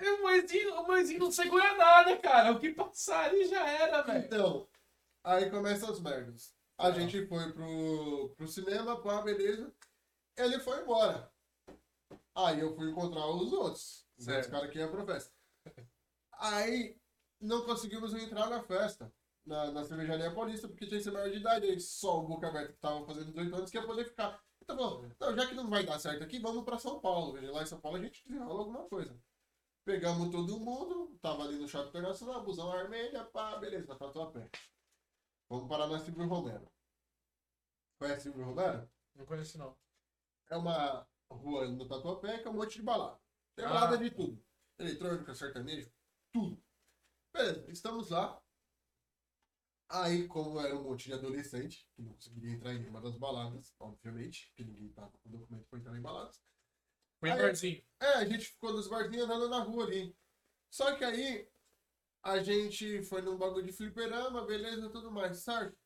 E 0.01 0.09
o 0.09 0.23
Moizinho, 0.23 0.75
o 0.81 0.87
Moizinho 0.87 1.21
não 1.21 1.31
segura 1.31 1.75
nada, 1.77 2.17
cara. 2.19 2.53
O 2.53 2.59
que 2.59 2.73
passar 2.73 3.27
ali 3.27 3.45
já 3.47 3.65
era, 3.69 4.03
velho. 4.03 4.25
Então, 4.25 4.69
aí 5.23 5.51
começam 5.51 5.91
as 5.91 6.01
merdas. 6.01 6.55
A 6.79 6.89
Ah. 6.89 6.93
gente 6.93 7.27
foi 7.27 7.53
pro, 7.53 8.35
pro 8.37 8.49
cinema, 8.49 9.01
pá, 9.01 9.23
beleza. 9.23 9.73
Ele 10.37 10.59
foi 10.59 10.81
embora. 10.83 11.31
Aí 12.35 12.61
eu 12.61 12.75
fui 12.75 12.91
encontrar 12.91 13.27
os 13.29 13.53
outros. 13.53 14.07
Os 14.19 14.25
Certo. 14.25 14.37
outros 14.37 14.53
caras 14.53 14.71
que 14.71 14.79
iam 14.79 14.91
pra 14.91 15.05
festa. 15.07 15.33
Aí 16.39 16.97
não 17.41 17.65
conseguimos 17.65 18.15
entrar 18.15 18.49
na 18.49 18.63
festa. 18.63 19.13
Na, 19.45 19.73
na 19.73 19.85
cervejaria 19.85 20.31
paulista, 20.33 20.69
porque 20.69 20.87
tinha 20.87 20.99
que 20.99 21.05
ser 21.05 21.11
maior 21.11 21.29
de 21.31 21.39
idade. 21.39 21.67
Aí 21.67 21.79
só 21.81 22.21
o 22.21 22.27
Boca 22.29 22.47
Aberta 22.49 22.73
que 22.73 22.79
tava 22.79 23.05
fazendo 23.05 23.27
18 23.33 23.55
anos 23.57 23.71
que 23.71 23.77
ia 23.77 23.87
poder 23.87 24.05
ficar. 24.05 24.41
Então, 24.63 24.77
bom, 24.77 25.09
não, 25.21 25.35
já 25.37 25.47
que 25.47 25.55
não 25.55 25.69
vai 25.69 25.85
dar 25.85 25.99
certo 25.99 26.23
aqui, 26.23 26.39
vamos 26.39 26.65
pra 26.65 26.79
São 26.79 27.01
Paulo. 27.01 27.33
Veja, 27.33 27.51
Lá 27.53 27.63
em 27.63 27.67
São 27.67 27.81
Paulo 27.81 27.99
a 27.99 28.01
gente 28.01 28.23
desenrola 28.25 28.61
alguma 28.61 28.89
coisa. 28.89 29.21
Pegamos 29.85 30.31
todo 30.31 30.61
mundo, 30.61 31.19
tava 31.21 31.43
ali 31.43 31.59
no 31.59 31.67
Shopping 31.69 31.89
Internacional, 31.89 32.45
busão 32.45 32.71
Armênia, 32.71 33.25
pá, 33.25 33.57
beleza, 33.57 33.89
na 33.89 33.97
Tatuapé. 33.99 34.49
Vamos 35.51 35.69
parar 35.69 35.89
na 35.89 35.99
Silvio 35.99 36.27
Romero. 36.29 36.71
Conhece 37.99 38.23
Silvio 38.23 38.45
Romero? 38.45 38.89
Não 39.17 39.27
conheço, 39.27 39.59
não. 39.59 39.77
É 40.49 40.57
uma 40.57 41.07
rua 41.31 41.67
no 41.69 41.87
Tatuapé 41.89 42.39
que 42.39 42.47
é 42.47 42.51
um 42.51 42.55
monte 42.55 42.77
de 42.77 42.83
balada. 42.83 43.21
Tem 43.57 43.65
Ah. 43.65 43.69
balada 43.69 43.99
de 43.99 44.11
tudo. 44.11 44.43
Eletrônica, 44.79 45.35
sertanejo, 45.35 45.91
tudo. 46.33 46.63
Beleza, 47.35 47.71
estamos 47.71 48.11
lá. 48.11 48.41
Aí, 49.95 50.27
como 50.27 50.59
era 50.59 50.75
um 50.75 50.85
monte 50.85 51.05
de 51.05 51.13
adolescente, 51.13 51.87
que 51.95 52.01
não 52.01 52.15
conseguiria 52.15 52.53
entrar 52.53 52.73
em 52.73 52.79
nenhuma 52.79 53.03
das 53.03 53.15
baladas, 53.19 53.75
obviamente, 53.79 54.47
porque 54.49 54.65
ninguém 54.65 54.89
tava 54.89 55.13
com 55.23 55.31
documento 55.31 55.67
pra 55.69 55.79
entrar 55.79 55.99
em 55.99 56.01
baladas. 56.01 56.43
Foi 57.21 57.29
em 57.29 57.33
Aí- 57.33 57.43
barzinho. 57.43 57.85
É, 58.01 58.07
a 58.15 58.25
gente 58.25 58.47
ficou 58.47 58.73
nos 58.73 58.89
barzinhos 58.89 59.25
andando 59.25 59.51
na 59.51 59.59
rua 59.59 59.85
ali. 59.85 60.17
Só 60.71 60.97
que 60.97 61.05
aí 61.05 61.47
a 62.23 62.43
gente 62.43 63.03
foi 63.03 63.21
num 63.21 63.37
bagulho 63.37 63.67
de 63.67 63.73
fliperama, 63.73 64.47
beleza, 64.47 64.89
tudo 64.89 65.11
mais, 65.11 65.41
certo? 65.41 65.77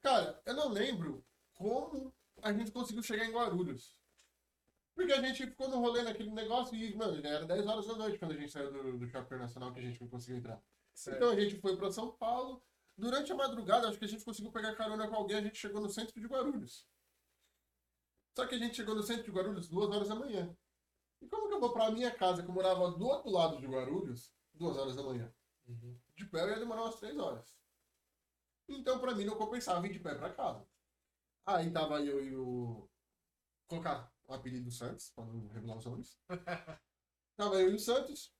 Cara, 0.00 0.40
eu 0.46 0.54
não 0.54 0.68
lembro 0.68 1.26
como 1.54 2.14
a 2.42 2.52
gente 2.52 2.70
conseguiu 2.70 3.02
chegar 3.02 3.24
em 3.24 3.32
Guarulhos. 3.32 3.96
Porque 4.94 5.12
a 5.12 5.20
gente 5.20 5.44
ficou 5.44 5.68
no 5.68 5.80
rolê 5.80 6.02
naquele 6.02 6.30
negócio 6.30 6.76
e, 6.76 6.94
mano, 6.94 7.20
já 7.20 7.30
era 7.30 7.44
10 7.44 7.66
horas 7.66 7.86
da 7.86 7.96
noite 7.96 8.18
quando 8.18 8.30
a 8.30 8.36
gente 8.36 8.52
saiu 8.52 8.72
do, 8.72 8.96
do 8.96 9.08
shopping 9.08 9.36
nacional 9.36 9.72
que 9.72 9.80
a 9.80 9.82
gente 9.82 10.00
não 10.00 10.08
conseguiu 10.08 10.38
entrar. 10.38 10.62
Então 11.08 11.30
a 11.30 11.40
gente 11.40 11.60
foi 11.60 11.76
pra 11.76 11.90
São 11.90 12.12
Paulo. 12.12 12.62
Durante 12.96 13.30
a 13.30 13.34
madrugada, 13.34 13.88
acho 13.88 13.98
que 13.98 14.04
a 14.06 14.08
gente 14.08 14.24
conseguiu 14.24 14.50
pegar 14.50 14.74
carona 14.74 15.06
com 15.06 15.14
alguém, 15.14 15.36
a 15.36 15.42
gente 15.42 15.58
chegou 15.58 15.80
no 15.80 15.88
centro 15.90 16.18
de 16.18 16.26
Guarulhos. 16.26 16.88
Só 18.34 18.46
que 18.46 18.54
a 18.54 18.58
gente 18.58 18.76
chegou 18.76 18.94
no 18.94 19.02
centro 19.02 19.24
de 19.24 19.30
Guarulhos 19.30 19.68
duas 19.68 19.90
horas 19.90 20.08
da 20.08 20.14
manhã. 20.14 20.56
E 21.20 21.28
como 21.28 21.48
que 21.48 21.54
eu 21.54 21.60
vou 21.60 21.72
pra 21.72 21.90
minha 21.90 22.10
casa, 22.10 22.42
que 22.42 22.48
eu 22.48 22.54
morava 22.54 22.90
do 22.90 23.06
outro 23.06 23.30
lado 23.30 23.58
de 23.58 23.66
Guarulhos, 23.66 24.32
duas 24.54 24.76
horas 24.76 24.96
da 24.96 25.02
manhã? 25.02 25.32
Uhum. 25.66 25.98
De 26.14 26.24
pé 26.26 26.42
eu 26.42 26.48
ia 26.50 26.58
demorar 26.58 26.82
umas 26.82 26.98
três 26.98 27.16
horas. 27.18 27.56
Então 28.68 28.98
pra 28.98 29.14
mim 29.14 29.24
não 29.24 29.36
compensava 29.36 29.86
ir 29.86 29.92
de 29.92 30.00
pé 30.00 30.14
pra 30.14 30.32
casa. 30.32 30.66
Aí 31.46 31.70
tava 31.70 32.00
eu 32.02 32.24
e 32.24 32.36
o. 32.36 32.88
Colocar 33.68 34.12
o 34.26 34.34
apelido 34.34 34.64
do 34.64 34.70
Santos, 34.70 35.10
pra 35.10 35.24
não 35.24 35.48
revelar 35.48 35.76
os 35.76 35.84
nomes. 35.84 36.18
tava 37.36 37.60
eu 37.60 37.70
e 37.70 37.74
o 37.74 37.78
Santos. 37.78 38.35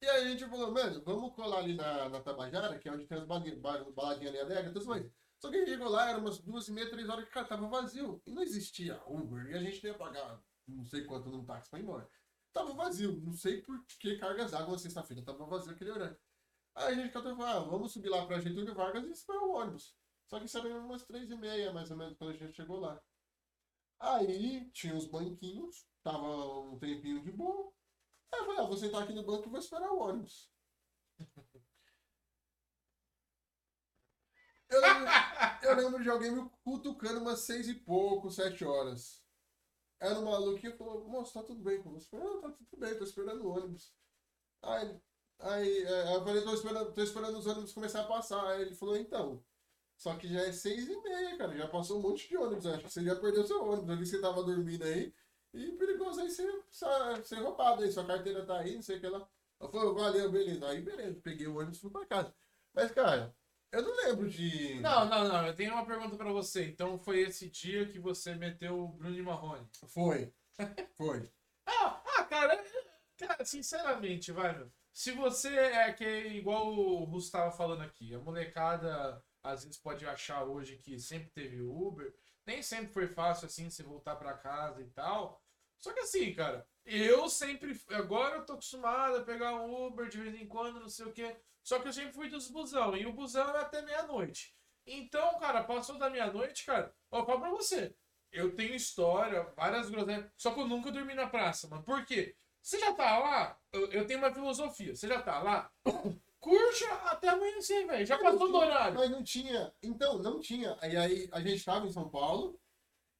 E 0.00 0.06
aí 0.06 0.26
a 0.26 0.30
gente 0.30 0.48
falou, 0.48 0.70
mano, 0.72 1.02
vamos 1.04 1.34
colar 1.34 1.58
ali 1.58 1.74
na, 1.74 2.08
na 2.08 2.20
Tabajara, 2.20 2.78
que 2.78 2.88
é 2.88 2.92
onde 2.92 3.06
tem 3.06 3.18
as 3.18 3.26
baladinhas 3.26 4.28
ali 4.28 4.38
alegres, 4.38 4.72
tudo 4.72 4.86
mais. 4.86 5.10
Só 5.40 5.50
que 5.50 5.56
a 5.56 5.58
gente 5.60 5.70
chegou 5.70 5.88
lá, 5.88 6.10
era 6.10 6.18
umas 6.18 6.38
duas 6.38 6.68
e 6.68 6.72
meia, 6.72 6.90
três 6.90 7.08
horas 7.08 7.24
que 7.24 7.30
cara, 7.30 7.46
tava 7.46 7.68
vazio. 7.68 8.22
E 8.26 8.30
não 8.30 8.42
existia 8.42 9.00
Uber, 9.06 9.46
e 9.50 9.54
a 9.54 9.62
gente 9.62 9.84
ia 9.84 9.94
pagar 9.94 10.40
não 10.68 10.84
sei 10.86 11.04
quanto 11.04 11.30
num 11.30 11.44
táxi 11.44 11.70
pra 11.70 11.78
ir 11.78 11.82
embora. 11.82 12.08
Tava 12.52 12.74
vazio, 12.74 13.20
não 13.20 13.32
sei 13.32 13.62
por 13.62 13.84
que 13.86 14.18
cargas 14.18 14.50
d'água 14.50 14.78
sexta-feira, 14.78 15.22
tava 15.22 15.46
vazio 15.46 15.72
aquele 15.72 15.90
horário. 15.90 16.18
Aí 16.74 16.94
a 16.94 16.94
gente 16.94 17.12
catou 17.12 17.32
e 17.32 17.36
falou, 17.36 17.50
ah, 17.50 17.60
vamos 17.60 17.92
subir 17.92 18.08
lá 18.08 18.26
pra 18.26 18.40
Getúlio 18.40 18.74
Vargas 18.74 19.04
e 19.04 19.10
esperar 19.10 19.42
o 19.42 19.52
ônibus. 19.52 19.96
Só 20.28 20.38
que 20.38 20.44
isso 20.44 20.58
era 20.58 20.68
umas 20.78 21.04
três 21.04 21.30
e 21.30 21.36
meia, 21.36 21.72
mais 21.72 21.90
ou 21.90 21.96
menos, 21.96 22.16
quando 22.16 22.30
a 22.30 22.36
gente 22.36 22.54
chegou 22.54 22.78
lá. 22.78 23.00
Aí 23.98 24.70
tinha 24.70 24.94
os 24.94 25.06
banquinhos, 25.06 25.86
tava 26.02 26.28
um 26.60 26.78
tempinho 26.78 27.22
de 27.22 27.32
boa. 27.32 27.72
Aí 28.32 28.40
eu 28.40 28.46
falei, 28.46 28.60
ah, 28.60 28.66
vou 28.66 28.76
sentar 28.76 29.02
aqui 29.02 29.12
no 29.12 29.24
banco 29.24 29.46
e 29.46 29.50
vou 29.50 29.58
esperar 29.58 29.90
o 29.90 30.00
ônibus. 30.00 30.50
Eu 34.68 34.80
lembro, 34.82 35.06
eu 35.62 35.76
lembro 35.76 36.02
de 36.02 36.10
alguém 36.10 36.30
me 36.30 36.50
cutucando 36.62 37.20
umas 37.20 37.40
seis 37.40 37.68
e 37.68 37.74
pouco, 37.74 38.30
sete 38.30 38.64
horas. 38.64 39.22
Era 40.00 40.18
um 40.20 40.26
maluquinho 40.26 40.72
que 40.72 40.78
falou, 40.78 41.08
moço, 41.08 41.32
tá 41.32 41.42
tudo 41.42 41.62
bem 41.62 41.82
com 41.82 41.90
você? 41.90 42.06
Eu 42.14 42.20
falei, 42.20 42.36
ah, 42.36 42.40
tá 42.42 42.50
tudo 42.50 42.76
bem, 42.76 42.98
tô 42.98 43.04
esperando 43.04 43.44
o 43.44 43.50
ônibus. 43.50 43.92
Aí, 44.62 45.00
aí 45.40 45.82
é, 45.84 46.16
eu 46.16 46.24
falei, 46.24 46.42
tô 46.42 46.54
esperando, 46.54 46.92
tô 46.92 47.02
esperando 47.02 47.38
os 47.38 47.46
ônibus 47.46 47.72
começar 47.72 48.02
a 48.02 48.06
passar. 48.06 48.46
Aí 48.46 48.62
ele 48.62 48.74
falou, 48.74 48.96
então. 48.96 49.42
Só 49.96 50.14
que 50.16 50.28
já 50.28 50.40
é 50.42 50.52
seis 50.52 50.88
e 50.88 51.00
meia, 51.02 51.36
cara. 51.36 51.56
Já 51.56 51.66
passou 51.66 51.98
um 51.98 52.02
monte 52.02 52.28
de 52.28 52.36
ônibus. 52.36 52.66
Acho 52.66 52.84
que 52.84 52.90
você 52.90 53.02
já 53.02 53.16
perdeu 53.16 53.44
seu 53.46 53.64
ônibus. 53.64 53.98
Que 53.98 54.06
você 54.06 54.20
tava 54.20 54.44
dormindo 54.44 54.84
aí. 54.84 55.12
E 55.54 55.72
perigoso 55.72 56.20
aí 56.20 56.30
ser, 56.30 56.50
ser, 57.24 57.36
roubado 57.36 57.82
aí. 57.82 57.90
Sua 57.90 58.06
carteira 58.06 58.44
tá 58.44 58.58
aí, 58.58 58.74
não 58.74 58.82
sei 58.82 58.98
o 58.98 59.00
que 59.00 59.08
lá. 59.08 59.28
Eu 59.60 59.68
falei, 59.68 59.94
valeu, 59.94 60.30
beleza. 60.30 60.68
Aí 60.68 60.82
beleza, 60.82 61.20
peguei 61.22 61.46
o 61.46 61.56
ônibus 61.56 61.78
e 61.78 61.80
fui 61.80 61.90
pra 61.90 62.06
casa. 62.06 62.34
Mas, 62.74 62.90
cara, 62.92 63.34
eu 63.72 63.82
não 63.82 63.96
lembro 63.96 64.28
de. 64.28 64.80
Não, 64.80 65.04
não, 65.06 65.28
não. 65.28 65.46
Eu 65.46 65.54
tenho 65.54 65.72
uma 65.72 65.84
pergunta 65.84 66.16
pra 66.16 66.32
você. 66.32 66.66
Então 66.66 66.98
foi 66.98 67.20
esse 67.20 67.50
dia 67.50 67.86
que 67.86 67.98
você 67.98 68.34
meteu 68.34 68.78
o 68.78 68.88
Bruno 68.88 69.18
e 69.18 69.22
Marrone. 69.22 69.68
Foi. 69.86 70.32
Foi. 70.96 71.28
Ah, 71.70 72.02
ah, 72.16 72.24
cara, 72.24 72.64
cara, 73.18 73.44
sinceramente, 73.44 74.32
vai, 74.32 74.56
meu. 74.56 74.72
Se 74.90 75.12
você 75.12 75.54
é 75.54 75.92
que 75.92 76.02
é 76.02 76.28
igual 76.28 76.74
o 76.74 77.04
Russo 77.04 77.30
tava 77.30 77.52
falando 77.52 77.82
aqui, 77.82 78.14
a 78.14 78.18
molecada 78.18 79.22
às 79.42 79.64
vezes 79.64 79.78
pode 79.78 80.06
achar 80.06 80.44
hoje 80.44 80.78
que 80.78 80.98
sempre 80.98 81.28
teve 81.28 81.60
Uber, 81.60 82.14
nem 82.48 82.62
sempre 82.62 82.90
foi 82.90 83.06
fácil 83.06 83.44
assim 83.44 83.68
você 83.68 83.82
voltar 83.82 84.16
pra 84.16 84.32
casa 84.32 84.80
e 84.80 84.86
tal. 84.86 85.42
Só 85.78 85.92
que 85.92 86.00
assim, 86.00 86.32
cara, 86.32 86.66
eu 86.86 87.28
sempre, 87.28 87.78
agora 87.90 88.36
eu 88.36 88.46
tô 88.46 88.54
acostumado 88.54 89.18
a 89.18 89.22
pegar 89.22 89.54
um 89.54 89.86
Uber 89.86 90.08
de 90.08 90.16
vez 90.16 90.34
em 90.34 90.48
quando, 90.48 90.80
não 90.80 90.88
sei 90.88 91.04
o 91.04 91.12
quê. 91.12 91.36
Só 91.62 91.78
que 91.78 91.88
eu 91.88 91.92
sempre 91.92 92.12
fui 92.12 92.30
dos 92.30 92.50
busão 92.50 92.96
e 92.96 93.04
o 93.04 93.12
busão 93.12 93.54
é 93.54 93.60
até 93.60 93.82
meia-noite. 93.82 94.56
Então, 94.86 95.38
cara, 95.38 95.62
passou 95.62 95.98
da 95.98 96.08
meia-noite, 96.08 96.64
cara, 96.64 96.94
ó, 97.10 97.22
falo 97.26 97.40
pra 97.40 97.50
você. 97.50 97.94
Eu 98.32 98.56
tenho 98.56 98.74
história, 98.74 99.42
várias 99.54 99.90
groselhas. 99.90 100.30
Só 100.34 100.52
que 100.52 100.60
eu 100.60 100.66
nunca 100.66 100.90
dormi 100.90 101.14
na 101.14 101.26
praça, 101.26 101.68
mano. 101.68 101.82
Por 101.82 102.04
quê? 102.06 102.34
Você 102.62 102.78
já 102.78 102.94
tá 102.94 103.18
lá? 103.18 103.58
Eu, 103.72 103.92
eu 103.92 104.06
tenho 104.06 104.20
uma 104.20 104.32
filosofia. 104.32 104.96
Você 104.96 105.06
já 105.06 105.20
tá 105.20 105.42
lá? 105.42 105.70
Curte 106.40 106.84
até 107.04 107.28
amanhecer, 107.28 107.86
velho. 107.86 108.06
Já 108.06 108.18
passou 108.18 108.48
do 108.48 108.56
horário. 108.56 108.94
Mas 108.96 109.10
não 109.10 109.22
tinha. 109.22 109.72
Então, 109.82 110.18
não 110.18 110.40
tinha. 110.40 110.76
Aí, 110.80 110.96
aí 110.96 111.28
a 111.32 111.40
gente 111.40 111.64
tava 111.64 111.86
em 111.86 111.92
São 111.92 112.08
Paulo. 112.08 112.58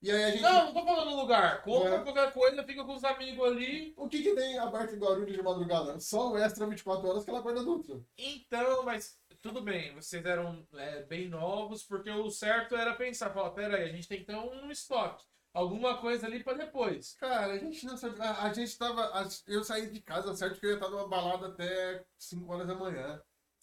E 0.00 0.10
aí 0.10 0.24
a 0.24 0.30
gente. 0.30 0.42
Não, 0.42 0.66
não 0.66 0.74
tô 0.74 0.84
falando 0.84 1.16
lugar. 1.16 1.62
Compra 1.62 1.96
É. 1.96 2.04
qualquer 2.04 2.32
coisa, 2.32 2.62
fica 2.62 2.84
com 2.84 2.94
os 2.94 3.02
amigos 3.02 3.44
ali. 3.44 3.92
O 3.96 4.08
que 4.08 4.22
que 4.22 4.34
tem 4.34 4.56
aberto 4.58 4.94
em 4.94 4.98
Guarulhos 4.98 5.32
de 5.36 5.42
madrugada? 5.42 5.98
Só 5.98 6.30
o 6.30 6.38
Extra 6.38 6.66
24 6.66 7.08
horas 7.08 7.24
que 7.24 7.30
ela 7.30 7.40
guarda 7.40 7.64
Dutra. 7.64 8.00
Então, 8.16 8.84
mas 8.84 9.18
tudo 9.42 9.60
bem, 9.60 9.92
vocês 9.94 10.24
eram 10.24 10.64
é, 10.74 11.02
bem 11.02 11.28
novos, 11.28 11.82
porque 11.82 12.10
o 12.10 12.30
certo 12.30 12.76
era 12.76 12.94
pensar, 12.94 13.30
falar, 13.30 13.50
pera 13.50 13.76
aí, 13.76 13.84
a 13.90 13.92
gente 13.92 14.06
tem 14.06 14.18
que 14.20 14.24
ter 14.26 14.36
um 14.36 14.70
estoque. 14.70 15.24
Alguma 15.58 15.98
coisa 15.98 16.26
ali 16.26 16.42
pra 16.44 16.52
depois. 16.54 17.14
Cara, 17.18 17.52
a 17.54 17.58
gente 17.58 17.84
não 17.84 17.96
sabia. 17.96 18.22
A, 18.22 18.44
a 18.44 18.52
gente 18.52 18.78
tava. 18.78 19.02
a- 19.06 19.28
eu 19.46 19.64
saí 19.64 19.90
de 19.90 20.00
casa, 20.00 20.34
certo 20.36 20.60
que 20.60 20.66
eu 20.66 20.70
ia 20.70 20.76
estar 20.76 20.88
numa 20.88 21.08
balada 21.08 21.48
até 21.48 22.04
5 22.18 22.52
horas 22.52 22.66
da 22.68 22.74
manhã. 22.74 23.20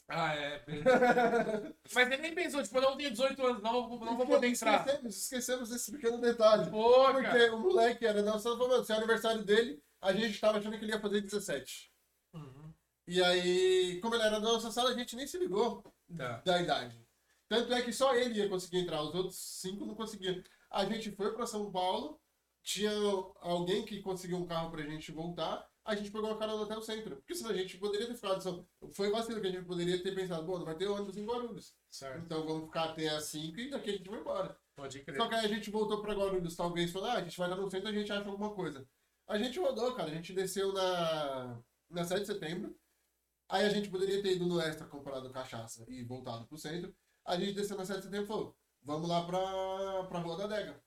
Ah, 0.08 0.36
é. 0.36 0.64
Mas 1.94 2.08
você 2.10 2.18
nem 2.18 2.36
pensou, 2.36 2.62
tipo, 2.62 2.78
eu 2.78 2.82
não 2.82 2.98
tenho 2.98 3.12
18 3.12 3.46
anos, 3.46 3.62
não, 3.64 3.90
não 4.00 4.18
vou 4.18 4.26
poder 4.28 4.48
entrar. 4.48 4.80
Esquecemos, 4.86 5.18
esquecemos 5.18 5.70
desse 5.70 5.92
pequeno 5.92 6.20
detalhe. 6.20 6.70
Pô, 6.70 7.06
Porque 7.14 7.24
cara. 7.28 7.56
o 7.56 7.60
moleque 7.60 8.06
era 8.06 8.22
nosso 8.22 8.56
falando, 8.58 8.84
se 8.86 8.92
é 8.92 8.96
aniversário 8.98 9.44
dele, 9.44 9.82
a 10.02 10.14
gente 10.14 10.40
tava 10.40 10.60
achando 10.60 10.78
que 10.78 10.86
ele 10.86 10.92
ia 10.92 11.00
fazer 11.00 11.22
17. 11.22 11.92
Uhum. 12.34 12.74
E 13.08 13.24
aí, 13.24 14.00
como 14.02 14.16
ele 14.16 14.24
era 14.24 14.40
da 14.40 14.52
nossa 14.52 14.70
sala, 14.72 14.90
a 14.92 14.94
gente 14.94 15.16
nem 15.16 15.26
se 15.28 15.38
ligou 15.38 15.82
Tá. 16.16 16.42
da 16.46 16.62
idade. 16.62 17.04
Tanto 17.48 17.74
é 17.74 17.82
que 17.82 17.94
só 17.94 18.14
ele 18.16 18.40
ia 18.40 18.50
conseguir 18.50 18.80
entrar, 18.80 19.02
os 19.02 19.14
outros 19.16 19.38
cinco 19.38 19.86
não 19.86 19.96
conseguiam. 19.96 20.42
A 20.76 20.84
gente 20.84 21.10
foi 21.12 21.34
pra 21.34 21.48
São 21.48 21.72
Paulo, 21.72 22.20
tinha 22.62 22.92
alguém 23.40 23.86
que 23.86 24.02
conseguiu 24.02 24.36
um 24.36 24.46
carro 24.46 24.70
pra 24.70 24.84
gente 24.84 25.10
voltar, 25.10 25.66
a 25.86 25.96
gente 25.96 26.12
pegou 26.12 26.30
uma 26.30 26.38
carona 26.38 26.66
até 26.66 26.76
o 26.76 26.82
centro. 26.82 27.16
Porque 27.16 27.34
senão 27.34 27.52
a 27.52 27.54
gente 27.54 27.78
poderia 27.78 28.08
ter 28.08 28.16
ficado. 28.16 28.42
Só... 28.44 28.62
Foi 28.92 29.10
vacilo 29.10 29.40
que 29.40 29.48
a 29.48 29.52
gente 29.52 29.64
poderia 29.64 30.04
ter 30.04 30.14
pensado, 30.14 30.46
bom, 30.46 30.58
não 30.58 30.66
vai 30.66 30.76
ter 30.76 30.88
ônibus 30.88 31.16
em 31.16 31.26
Guarulhos. 31.26 31.74
Certo. 31.90 32.26
Então 32.26 32.46
vamos 32.46 32.66
ficar 32.66 32.90
até 32.90 33.08
as 33.08 33.24
5 33.26 33.58
e 33.58 33.70
daqui 33.70 33.92
a 33.92 33.94
gente 33.94 34.10
vai 34.10 34.20
embora. 34.20 34.60
Pode 34.76 35.00
crer. 35.02 35.16
Só 35.16 35.30
que 35.30 35.36
aí 35.36 35.46
a 35.46 35.48
gente 35.48 35.70
voltou 35.72 36.02
pra 36.02 36.14
Guarulhos, 36.14 36.58
talvez, 36.58 36.92
falou, 36.92 37.08
ah, 37.08 37.14
a 37.14 37.24
gente 37.24 37.38
vai 37.38 37.50
lá 37.50 37.56
no 37.56 37.72
centro 37.72 37.88
e 37.88 37.96
a 37.96 37.98
gente 37.98 38.12
acha 38.12 38.30
alguma 38.30 38.54
coisa. 38.54 38.86
A 39.30 39.38
gente 39.38 39.58
rodou, 39.58 39.96
cara, 39.96 40.12
a 40.12 40.14
gente 40.14 40.34
desceu 40.34 40.74
na, 40.74 41.64
na 41.90 42.04
7 42.04 42.20
de 42.20 42.28
setembro. 42.28 42.78
Aí 43.48 43.64
a 43.64 43.70
gente 43.70 43.90
poderia 43.90 44.22
ter 44.22 44.36
ido 44.36 44.46
no 44.46 44.60
Extra, 44.60 44.88
comprado 44.88 45.30
cachaça 45.30 45.86
e 45.88 46.04
voltado 46.04 46.46
pro 46.48 46.58
centro. 46.58 46.94
A 47.24 47.38
gente 47.38 47.54
desceu 47.54 47.78
na 47.78 47.86
7 47.86 47.98
de 47.98 48.04
setembro 48.06 48.26
e 48.26 48.28
falou, 48.28 48.58
vamos 48.86 49.10
lá 49.10 49.26
pra, 49.26 50.04
pra 50.08 50.20
Rua 50.20 50.38
da 50.38 50.44
Adega. 50.46 50.82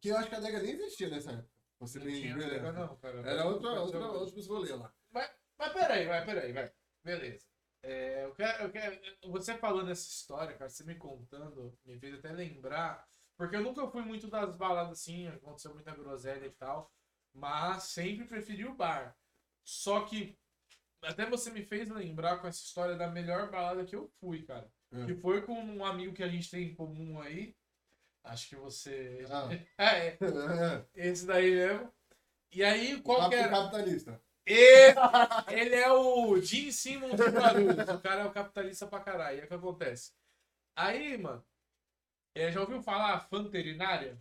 Que 0.00 0.08
eu 0.08 0.16
acho 0.16 0.28
que 0.28 0.34
a 0.34 0.38
Adega 0.38 0.62
nem 0.62 0.72
existia 0.72 1.08
nessa 1.10 1.32
época. 1.32 1.50
Você 1.80 1.98
Não 1.98 2.06
bem 2.06 2.20
tinha 2.20 2.34
beleza. 2.34 2.54
pega 2.54 2.72
não, 2.72 2.96
cara. 2.96 3.18
Era 3.28 3.44
outra, 3.44 3.80
outra, 3.80 4.06
outros 4.12 4.46
rolês 4.46 4.70
lá. 4.78 4.92
Mas, 5.10 5.30
mas 5.58 5.72
peraí, 5.72 6.06
vai, 6.06 6.24
peraí, 6.24 6.52
vai. 6.52 6.72
Beleza. 7.04 7.46
É, 7.82 8.24
eu 8.24 8.32
quero, 8.34 8.62
eu 8.62 8.70
quero, 8.70 9.00
você 9.28 9.58
falando 9.58 9.90
essa 9.90 10.08
história, 10.08 10.56
cara, 10.56 10.70
você 10.70 10.84
me 10.84 10.94
contando, 10.94 11.76
me 11.84 11.98
fez 11.98 12.14
até 12.14 12.30
lembrar. 12.32 13.04
Porque 13.36 13.56
eu 13.56 13.62
nunca 13.62 13.86
fui 13.88 14.02
muito 14.02 14.28
das 14.28 14.54
baladas 14.54 15.00
assim, 15.00 15.26
aconteceu 15.26 15.74
muita 15.74 15.92
groselha 15.94 16.46
e 16.46 16.50
tal. 16.52 16.92
Mas 17.34 17.84
sempre 17.84 18.24
preferi 18.26 18.64
o 18.64 18.74
bar. 18.74 19.16
Só 19.64 20.04
que 20.04 20.38
até 21.02 21.26
você 21.26 21.50
me 21.50 21.62
fez 21.62 21.88
lembrar 21.88 22.38
com 22.38 22.46
essa 22.46 22.62
história 22.62 22.96
da 22.96 23.08
melhor 23.08 23.50
balada 23.50 23.84
que 23.84 23.94
eu 23.96 24.08
fui, 24.20 24.42
cara. 24.42 24.70
É. 24.92 25.06
Que 25.06 25.14
foi 25.14 25.42
com 25.42 25.54
um 25.54 25.84
amigo 25.84 26.14
que 26.14 26.22
a 26.22 26.28
gente 26.28 26.50
tem 26.50 26.68
em 26.68 26.74
comum 26.74 27.20
aí. 27.20 27.54
Acho 28.24 28.48
que 28.48 28.56
você. 28.56 29.26
Ah. 29.30 29.48
é, 29.78 30.08
É. 30.08 30.84
esse 30.94 31.26
daí 31.26 31.50
mesmo. 31.50 31.92
E 32.52 32.62
aí, 32.62 33.00
qual 33.00 33.28
que 33.28 33.34
era? 33.36 33.48
capitalista. 33.48 34.20
E- 34.46 34.94
ele 35.50 35.74
é 35.74 35.90
o 35.90 36.38
Gene 36.40 36.72
Simmons 36.72 37.16
de 37.16 37.22
Guarulhos. 37.30 37.88
O 37.88 38.00
cara 38.00 38.22
é 38.22 38.24
o 38.26 38.32
capitalista 38.32 38.86
pra 38.86 39.00
caralho. 39.00 39.38
E 39.38 39.40
é 39.40 39.44
o 39.44 39.48
que 39.48 39.54
acontece. 39.54 40.12
Aí, 40.76 41.16
mano, 41.16 41.44
é, 42.34 42.50
já 42.52 42.60
ouviu 42.60 42.82
falar 42.82 43.20
Fanterinária? 43.28 44.18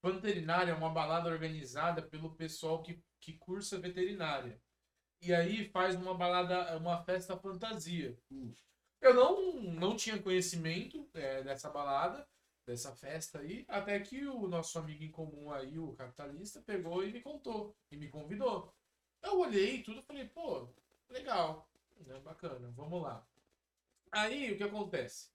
Fanterinária 0.00 0.72
é 0.72 0.74
uma 0.74 0.90
balada 0.90 1.28
organizada 1.30 2.02
pelo 2.02 2.34
pessoal 2.34 2.82
que, 2.82 3.02
que 3.20 3.32
cursa 3.34 3.78
veterinária. 3.78 4.60
E 5.24 5.32
aí 5.34 5.64
faz 5.70 5.96
uma 5.96 6.12
balada, 6.12 6.76
uma 6.76 7.02
festa 7.02 7.34
fantasia. 7.34 8.14
Eu 9.00 9.14
não, 9.14 9.54
não 9.62 9.96
tinha 9.96 10.22
conhecimento 10.22 11.08
é, 11.14 11.42
dessa 11.42 11.70
balada, 11.70 12.28
dessa 12.66 12.94
festa 12.94 13.38
aí, 13.38 13.64
até 13.66 13.98
que 14.00 14.26
o 14.26 14.46
nosso 14.46 14.78
amigo 14.78 15.02
em 15.02 15.10
comum 15.10 15.50
aí, 15.50 15.78
o 15.78 15.94
capitalista, 15.94 16.60
pegou 16.60 17.02
e 17.02 17.10
me 17.10 17.22
contou, 17.22 17.74
e 17.90 17.96
me 17.96 18.08
convidou. 18.08 18.70
Eu 19.22 19.40
olhei 19.40 19.82
tudo 19.82 20.02
falei, 20.02 20.28
pô, 20.28 20.68
legal, 21.08 21.70
né, 22.00 22.18
bacana, 22.20 22.70
vamos 22.76 23.02
lá. 23.02 23.26
Aí 24.12 24.52
o 24.52 24.58
que 24.58 24.62
acontece? 24.62 25.30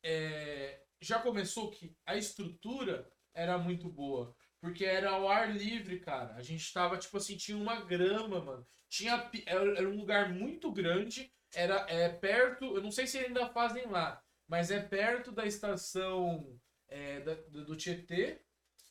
É, 0.00 0.80
já 1.00 1.18
começou 1.18 1.72
que 1.72 1.96
a 2.06 2.16
estrutura 2.16 3.10
era 3.32 3.58
muito 3.58 3.88
boa. 3.88 4.32
Porque 4.64 4.84
era 4.86 5.10
ao 5.10 5.28
ar 5.28 5.54
livre, 5.54 6.00
cara. 6.00 6.34
A 6.36 6.42
gente 6.42 6.72
tava, 6.72 6.96
tipo 6.96 7.18
assim, 7.18 7.36
tinha 7.36 7.58
uma 7.58 7.82
grama, 7.82 8.40
mano. 8.40 8.66
Tinha, 8.88 9.30
era 9.44 9.86
um 9.90 9.96
lugar 9.98 10.30
muito 10.32 10.72
grande. 10.72 11.30
Era 11.54 11.84
é, 11.88 12.08
perto, 12.08 12.64
eu 12.76 12.82
não 12.82 12.90
sei 12.90 13.06
se 13.06 13.18
ainda 13.18 13.46
fazem 13.50 13.86
lá, 13.86 14.22
mas 14.48 14.70
é 14.70 14.80
perto 14.80 15.30
da 15.30 15.44
estação 15.46 16.58
é, 16.88 17.20
da- 17.20 17.34
do 17.34 17.76
Tietê. 17.76 18.40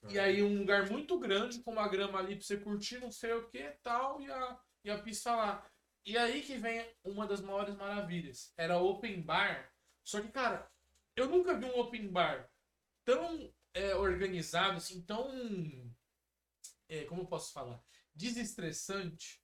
E 0.10 0.20
aí 0.20 0.44
um 0.44 0.60
lugar 0.60 0.90
muito 0.92 1.18
grande, 1.20 1.64
com 1.64 1.72
uma 1.72 1.88
grama 1.88 2.20
ali 2.20 2.36
pra 2.36 2.46
você 2.46 2.58
curtir, 2.58 3.00
não 3.00 3.12
sei 3.12 3.34
o 3.34 3.48
que 3.50 3.64
tal, 3.82 4.22
e 4.22 4.30
a, 4.32 4.60
e 4.86 4.92
a 4.92 5.00
pista 5.00 5.36
lá. 5.36 5.66
E 6.06 6.18
aí 6.18 6.42
que 6.42 6.58
vem 6.58 6.86
uma 7.04 7.26
das 7.26 7.42
maiores 7.42 7.76
maravilhas. 7.76 8.54
Era 8.58 8.78
open 8.78 9.22
bar. 9.22 9.72
Só 10.04 10.22
que, 10.22 10.30
cara, 10.30 10.70
eu 11.16 11.28
nunca 11.30 11.56
vi 11.58 11.66
um 11.66 11.80
open 11.80 12.10
bar 12.10 12.50
tão 13.06 13.53
é, 13.74 13.96
organizado, 13.96 14.78
assim, 14.78 15.02
tão. 15.02 15.30
é, 16.90 17.06
como 17.06 17.22
eu 17.22 17.28
posso 17.28 17.52
falar? 17.52 17.82
Desestressante, 18.14 19.42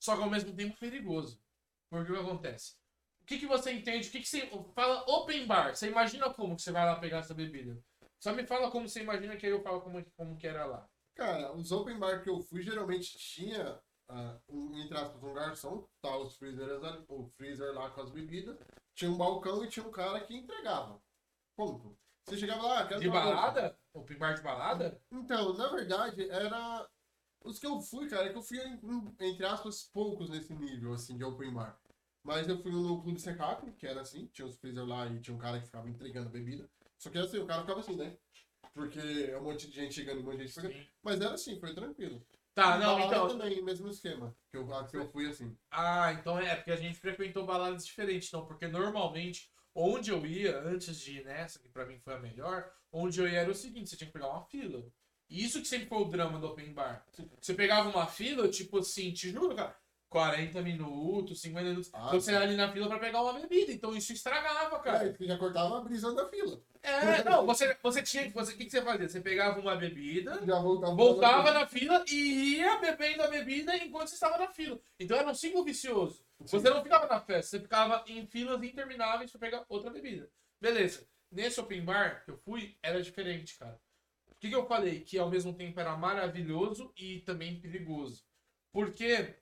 só 0.00 0.16
que 0.16 0.22
ao 0.22 0.30
mesmo 0.30 0.54
tempo 0.54 0.78
perigoso. 0.78 1.40
Porque 1.90 2.12
o 2.12 2.14
que 2.14 2.20
acontece? 2.20 2.76
O 3.22 3.24
que, 3.24 3.38
que 3.38 3.46
você 3.46 3.72
entende? 3.72 4.08
O 4.08 4.12
que, 4.12 4.20
que 4.20 4.28
você. 4.28 4.48
Fala 4.74 5.04
open 5.08 5.46
bar. 5.46 5.74
Você 5.74 5.88
imagina 5.88 6.32
como 6.32 6.56
que 6.56 6.62
você 6.62 6.72
vai 6.72 6.84
lá 6.84 6.98
pegar 6.98 7.18
essa 7.18 7.34
bebida? 7.34 7.82
Só 8.18 8.32
me 8.32 8.46
fala 8.46 8.70
como 8.70 8.88
você 8.88 9.00
imagina 9.02 9.36
que 9.36 9.46
aí 9.46 9.52
eu 9.52 9.62
falo 9.62 9.80
como, 9.80 10.04
como 10.16 10.36
que 10.36 10.46
era 10.46 10.64
lá. 10.64 10.88
Cara, 11.14 11.52
os 11.54 11.72
open 11.72 11.98
bar 11.98 12.22
que 12.22 12.30
eu 12.30 12.40
fui 12.40 12.62
geralmente 12.62 13.16
tinha, 13.18 13.80
ah, 14.08 14.38
um, 14.48 14.76
entre 14.78 14.96
aspas, 14.96 15.22
um 15.22 15.34
garçom, 15.34 15.88
tá 16.00 16.16
os 16.16 16.36
freezers 16.36 16.82
ali, 16.82 17.04
o 17.08 17.28
freezer 17.36 17.72
lá 17.74 17.90
com 17.90 18.00
as 18.00 18.10
bebidas, 18.10 18.56
tinha 18.94 19.10
um 19.10 19.16
balcão 19.16 19.64
e 19.64 19.68
tinha 19.68 19.86
um 19.86 19.90
cara 19.90 20.20
que 20.20 20.34
entregava. 20.34 21.00
Ponto. 21.56 21.96
Você 22.28 22.36
chegava 22.36 22.62
lá, 22.66 22.86
quero 22.86 23.00
De 23.00 23.08
balada? 23.08 23.76
Open 23.94 24.18
bar 24.18 24.34
de 24.34 24.42
balada? 24.42 25.00
Então, 25.10 25.54
na 25.54 25.68
verdade, 25.68 26.28
era. 26.30 26.86
Os 27.42 27.58
que 27.58 27.66
eu 27.66 27.80
fui, 27.80 28.08
cara, 28.08 28.26
é 28.26 28.28
que 28.30 28.36
eu 28.36 28.42
fui, 28.42 28.58
entre 29.20 29.46
aspas, 29.46 29.84
poucos 29.84 30.28
nesse 30.28 30.52
nível, 30.52 30.92
assim, 30.92 31.16
de 31.16 31.24
open 31.24 31.52
bar. 31.52 31.78
Mas 32.22 32.48
eu 32.48 32.60
fui 32.60 32.70
no 32.70 33.00
Clube 33.00 33.20
Secap, 33.20 33.70
que 33.72 33.86
era 33.86 34.02
assim, 34.02 34.26
tinha 34.26 34.46
os 34.46 34.58
freezer 34.58 34.84
lá 34.84 35.06
e 35.06 35.20
tinha 35.20 35.34
um 35.34 35.38
cara 35.38 35.58
que 35.58 35.66
ficava 35.66 35.88
entregando 35.88 36.28
bebida. 36.28 36.68
Só 36.98 37.08
que 37.08 37.16
assim, 37.16 37.38
o 37.38 37.46
cara 37.46 37.62
ficava 37.62 37.80
assim, 37.80 37.96
né? 37.96 38.16
Porque 38.74 39.30
é 39.30 39.38
um 39.38 39.44
monte 39.44 39.68
de 39.68 39.74
gente 39.74 39.94
chegando, 39.94 40.20
um 40.20 40.24
monte 40.24 40.38
de 40.38 40.42
gente 40.46 40.54
chegando. 40.54 40.72
Sim. 40.74 40.86
Mas 41.02 41.20
era 41.20 41.34
assim, 41.34 41.58
foi 41.58 41.74
tranquilo. 41.74 42.22
Tá, 42.54 42.76
E 42.76 42.80
não, 42.80 43.00
então. 43.00 43.28
também, 43.28 43.62
mesmo 43.62 43.88
esquema. 43.88 44.36
Que 44.50 44.56
eu, 44.56 44.66
que 44.86 44.96
eu 44.96 45.08
fui 45.08 45.28
assim. 45.28 45.56
Ah, 45.70 46.12
então 46.12 46.38
é, 46.38 46.56
porque 46.56 46.72
a 46.72 46.76
gente 46.76 46.98
frequentou 46.98 47.46
baladas 47.46 47.86
diferentes, 47.86 48.30
não, 48.32 48.44
porque 48.44 48.66
normalmente, 48.66 49.50
onde 49.74 50.10
eu 50.10 50.24
ia, 50.26 50.58
antes 50.60 50.98
de 50.98 51.18
ir 51.18 51.24
nessa, 51.24 51.58
que 51.58 51.68
pra 51.68 51.86
mim 51.86 51.98
foi 51.98 52.14
a 52.14 52.18
melhor, 52.18 52.70
onde 52.92 53.20
eu 53.20 53.28
ia 53.28 53.40
era 53.40 53.50
o 53.50 53.54
seguinte, 53.54 53.90
você 53.90 53.96
tinha 53.96 54.06
que 54.06 54.12
pegar 54.12 54.28
uma 54.28 54.44
fila. 54.44 54.84
Isso 55.28 55.60
que 55.60 55.68
sempre 55.68 55.88
foi 55.88 55.98
o 55.98 56.06
drama 56.06 56.38
do 56.38 56.46
open 56.46 56.72
bar. 56.72 57.04
Você 57.40 57.52
pegava 57.52 57.88
uma 57.90 58.06
fila, 58.06 58.48
tipo 58.48 58.78
assim, 58.78 59.12
te 59.12 59.30
juro, 59.30 59.54
cara, 59.54 59.76
40 60.08 60.62
minutos, 60.62 61.40
50 61.42 61.68
minutos, 61.68 61.90
Ah, 61.92 62.06
então 62.08 62.20
você 62.20 62.32
ia 62.32 62.40
ali 62.40 62.56
na 62.56 62.72
fila 62.72 62.88
pra 62.88 62.98
pegar 62.98 63.22
uma 63.22 63.34
bebida, 63.34 63.70
então 63.70 63.94
isso 63.94 64.12
estragava, 64.12 64.78
cara. 64.80 65.14
É, 65.20 65.26
já 65.26 65.36
cortava 65.36 65.78
a 65.78 65.80
brisa 65.82 66.14
da 66.14 66.26
fila. 66.28 66.58
É, 66.82 67.22
não, 67.24 67.44
você, 67.44 67.76
você 67.82 68.02
tinha, 68.02 68.30
você, 68.30 68.54
o 68.54 68.56
que, 68.56 68.64
que 68.64 68.70
você 68.70 68.80
fazia? 68.80 69.08
Você 69.08 69.20
pegava 69.20 69.60
uma 69.60 69.76
bebida, 69.76 70.40
voltava. 70.62 70.96
voltava 70.96 71.50
na 71.52 71.66
fila 71.66 72.02
e 72.08 72.56
ia 72.56 72.78
bebendo 72.78 73.22
a 73.22 73.28
bebida 73.28 73.76
enquanto 73.76 74.08
você 74.08 74.14
estava 74.14 74.38
na 74.38 74.48
fila. 74.48 74.80
Então 74.98 75.16
era 75.16 75.28
um 75.28 75.34
ciclo 75.34 75.62
vicioso. 75.62 76.24
Você 76.40 76.70
não 76.70 76.82
ficava 76.82 77.06
na 77.06 77.20
festa, 77.20 77.50
você 77.50 77.60
ficava 77.60 78.04
em 78.06 78.26
filas 78.26 78.62
intermináveis 78.62 79.30
para 79.30 79.40
pegar 79.40 79.64
outra 79.68 79.90
bebida. 79.90 80.30
Beleza. 80.60 81.06
Nesse 81.30 81.60
open 81.60 81.84
bar 81.84 82.24
que 82.24 82.30
eu 82.30 82.38
fui, 82.38 82.78
era 82.82 83.02
diferente, 83.02 83.56
cara. 83.58 83.80
O 84.28 84.34
que, 84.36 84.48
que 84.48 84.54
eu 84.54 84.66
falei? 84.66 85.00
Que 85.02 85.18
ao 85.18 85.28
mesmo 85.28 85.52
tempo 85.52 85.78
era 85.80 85.96
maravilhoso 85.96 86.92
e 86.96 87.20
também 87.22 87.60
perigoso. 87.60 88.24
Porque 88.72 89.36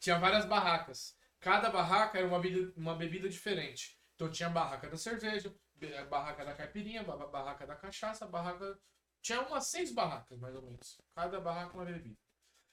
tinha 0.00 0.18
várias 0.18 0.46
barracas. 0.46 1.16
Cada 1.40 1.70
barraca 1.70 2.18
era 2.18 2.26
uma 2.26 2.40
bebida, 2.40 2.72
uma 2.76 2.94
bebida 2.94 3.28
diferente. 3.28 3.98
Então 4.14 4.30
tinha 4.30 4.48
a 4.48 4.52
barraca 4.52 4.88
da 4.88 4.96
cerveja, 4.96 5.54
a 6.00 6.04
barraca 6.04 6.44
da 6.44 6.54
caipirinha, 6.54 7.02
ba- 7.02 7.26
barraca 7.26 7.66
da 7.66 7.76
cachaça, 7.76 8.26
barraca. 8.26 8.78
Tinha 9.20 9.40
umas 9.42 9.66
seis 9.68 9.92
barracas, 9.92 10.38
mais 10.38 10.54
ou 10.56 10.62
menos. 10.62 11.00
Cada 11.14 11.40
barraca 11.40 11.74
uma 11.74 11.84
bebida. 11.84 12.16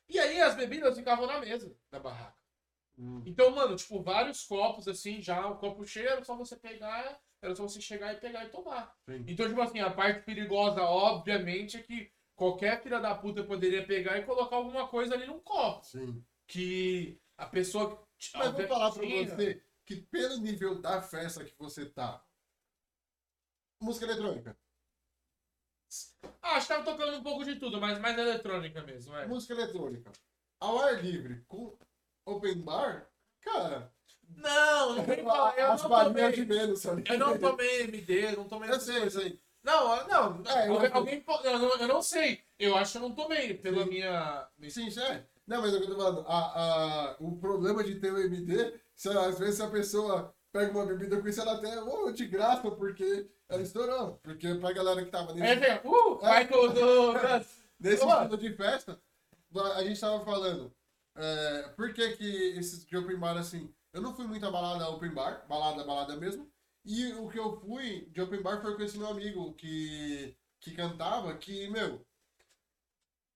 E 0.09 0.19
aí 0.19 0.41
as 0.41 0.55
bebidas 0.55 0.97
ficavam 0.97 1.27
na 1.27 1.39
mesa 1.39 1.75
da 1.91 1.99
barraca. 1.99 2.38
Hum. 2.99 3.23
Então, 3.25 3.49
mano, 3.51 3.75
tipo, 3.77 4.03
vários 4.03 4.43
copos, 4.43 4.87
assim, 4.87 5.21
já 5.21 5.47
o 5.47 5.57
copo 5.57 5.85
cheio, 5.85 6.09
era 6.09 6.23
só 6.23 6.35
você 6.35 6.57
pegar, 6.57 7.19
era 7.41 7.55
só 7.55 7.63
você 7.63 7.79
chegar 7.79 8.13
e 8.13 8.19
pegar 8.19 8.43
e 8.43 8.49
tomar. 8.49 8.93
Sim. 9.05 9.23
Então, 9.25 9.47
tipo 9.47 9.61
assim, 9.61 9.79
a 9.79 9.89
parte 9.89 10.25
perigosa, 10.25 10.81
obviamente, 10.81 11.77
é 11.77 11.81
que 11.81 12.11
qualquer 12.35 12.83
filha 12.83 12.99
da 12.99 13.15
puta 13.15 13.43
poderia 13.43 13.85
pegar 13.85 14.17
e 14.17 14.25
colocar 14.25 14.57
alguma 14.57 14.87
coisa 14.89 15.13
ali 15.13 15.25
num 15.25 15.39
copo. 15.39 15.85
Sim. 15.85 16.23
Que 16.45 17.17
a 17.37 17.45
pessoa. 17.45 18.05
Mas 18.35 18.51
vou 18.51 18.67
falar 18.67 18.91
pra 18.91 19.05
você 19.05 19.63
que 19.85 19.95
pelo 19.95 20.37
nível 20.37 20.81
da 20.81 21.01
festa 21.01 21.45
que 21.45 21.55
você 21.57 21.85
tá. 21.85 22.21
Música 23.81 24.05
eletrônica. 24.05 24.57
Ah, 26.41 26.57
acho 26.57 26.67
que 26.67 26.73
tava 26.73 26.83
tocando 26.83 27.17
um 27.17 27.23
pouco 27.23 27.45
de 27.45 27.55
tudo, 27.55 27.79
mas 27.79 27.97
mais 27.97 28.17
eletrônica 28.17 28.83
mesmo, 28.83 29.15
é. 29.15 29.25
Música 29.25 29.53
eletrônica. 29.53 30.11
Ao 30.59 30.77
ar 30.79 31.03
livre, 31.03 31.43
com 31.47 31.77
open 32.29 32.61
bar, 32.61 33.07
cara. 33.41 33.91
Não, 34.35 34.95
não 34.95 35.03
vem 35.03 35.23
falar, 35.23 35.57
eu 35.57 35.71
as 35.71 35.83
não 35.83 35.89
de 36.31 36.45
tomei. 36.45 36.45
menos, 36.45 36.79
sabe? 36.81 37.03
Eu 37.09 37.17
não 37.17 37.37
tomei 37.37 37.81
MD, 37.81 38.31
não 38.37 38.43
tomei 38.47 38.69
Eu 38.69 38.79
sei, 38.79 39.03
eu 39.03 39.11
sei. 39.11 39.39
Não, 39.63 40.07
não, 40.07 40.41
É, 40.49 40.67
eu- 40.67 40.73
alguém, 40.73 40.89
alguém 40.93 41.21
po- 41.21 41.41
eu, 41.43 41.59
não, 41.59 41.75
eu 41.77 41.87
não 41.87 42.01
sei. 42.01 42.39
Eu 42.57 42.77
acho 42.77 42.93
que 42.93 42.97
eu 42.97 43.01
não 43.01 43.11
tomei, 43.15 43.53
pela 43.55 43.83
Sim. 43.83 43.89
minha. 43.89 44.47
Sim, 44.69 44.99
é. 45.01 45.25
Não, 45.45 45.61
mas 45.61 45.73
é 45.73 45.77
eu 45.77 45.85
tô 45.85 45.95
falando. 45.95 46.23
A, 46.27 46.37
a, 47.11 47.15
o 47.19 47.35
problema 47.37 47.83
de 47.83 47.95
ter 47.95 48.13
o 48.13 48.17
MD, 48.19 48.79
se, 48.95 49.09
às 49.09 49.37
vezes 49.39 49.59
a 49.59 49.67
pessoa 49.67 50.33
pega 50.51 50.71
uma 50.71 50.85
bebida 50.85 51.19
com 51.19 51.27
isso, 51.27 51.41
ela 51.41 51.53
até, 51.53 51.81
oh, 51.81 52.11
de 52.11 52.25
graça, 52.27 52.71
porque 52.71 53.27
ela 53.49 53.61
estourou. 53.61 54.19
Porque 54.23 54.55
pra 54.55 54.71
galera 54.71 55.03
que 55.03 55.11
tava 55.11 55.31
É, 55.31 55.35
nesse, 55.55 55.59
vem, 55.59 55.79
uh, 55.83 56.17
vai 56.19 56.47
com 56.47 56.55
o. 56.55 56.67
nesse 57.79 58.05
estilo 58.05 58.37
de 58.37 58.53
festa, 58.53 59.01
a 59.75 59.83
gente 59.83 59.99
tava 59.99 60.23
falando. 60.23 60.71
É, 61.21 61.69
por 61.75 61.93
que 61.93 62.15
que 62.15 62.57
esses 62.57 62.85
de 62.85 62.95
open 62.97 63.17
bar, 63.17 63.37
assim, 63.37 63.73
eu 63.91 64.01
não 64.01 64.15
fui 64.15 64.25
muito 64.25 64.45
a 64.45 64.51
balada 64.51 64.89
open 64.89 65.13
bar, 65.13 65.45
balada, 65.47 65.83
balada 65.83 66.15
mesmo. 66.15 66.49
E 66.85 67.11
o 67.13 67.27
que 67.29 67.37
eu 67.37 67.59
fui 67.59 68.09
de 68.11 68.21
open 68.21 68.41
bar 68.41 68.61
foi 68.61 68.75
com 68.75 68.83
esse 68.83 68.97
meu 68.97 69.07
amigo 69.07 69.53
que, 69.55 70.35
que 70.61 70.71
cantava, 70.73 71.35
que, 71.35 71.67
meu, 71.69 72.05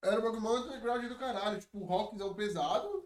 era 0.02 0.20
um 0.20 0.24
bagulho 0.24 0.64
underground 0.64 1.06
do 1.08 1.18
caralho. 1.18 1.60
Tipo, 1.60 1.84
rockzão 1.84 2.34
pesado, 2.34 3.04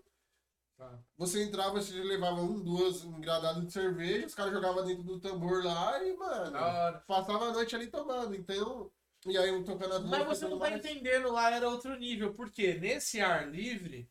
Tá. 0.77 0.99
Você 1.17 1.41
entrava, 1.41 1.81
você 1.81 1.91
levava 2.03 2.39
um, 2.39 2.63
duas 2.63 3.03
engradadas 3.03 3.65
de 3.65 3.73
cerveja, 3.73 4.27
os 4.27 4.35
caras 4.35 4.53
jogavam 4.53 4.85
dentro 4.85 5.03
do 5.03 5.19
tambor 5.19 5.65
lá 5.65 6.03
e, 6.03 6.15
mano, 6.15 6.55
hora. 6.55 7.03
passava 7.07 7.45
a 7.45 7.51
noite 7.51 7.75
ali 7.75 7.87
tomando. 7.87 8.35
Então, 8.35 8.91
e 9.25 9.35
aí 9.35 9.51
um 9.51 9.63
tocando 9.63 9.95
as 9.95 10.03
Mas 10.03 10.27
você 10.27 10.47
não 10.47 10.59
tá 10.59 10.69
mais. 10.69 10.75
entendendo, 10.75 11.31
lá 11.31 11.49
era 11.49 11.67
outro 11.67 11.95
nível. 11.95 12.35
Porque 12.35 12.75
nesse 12.75 13.19
ar 13.19 13.49
livre 13.49 14.07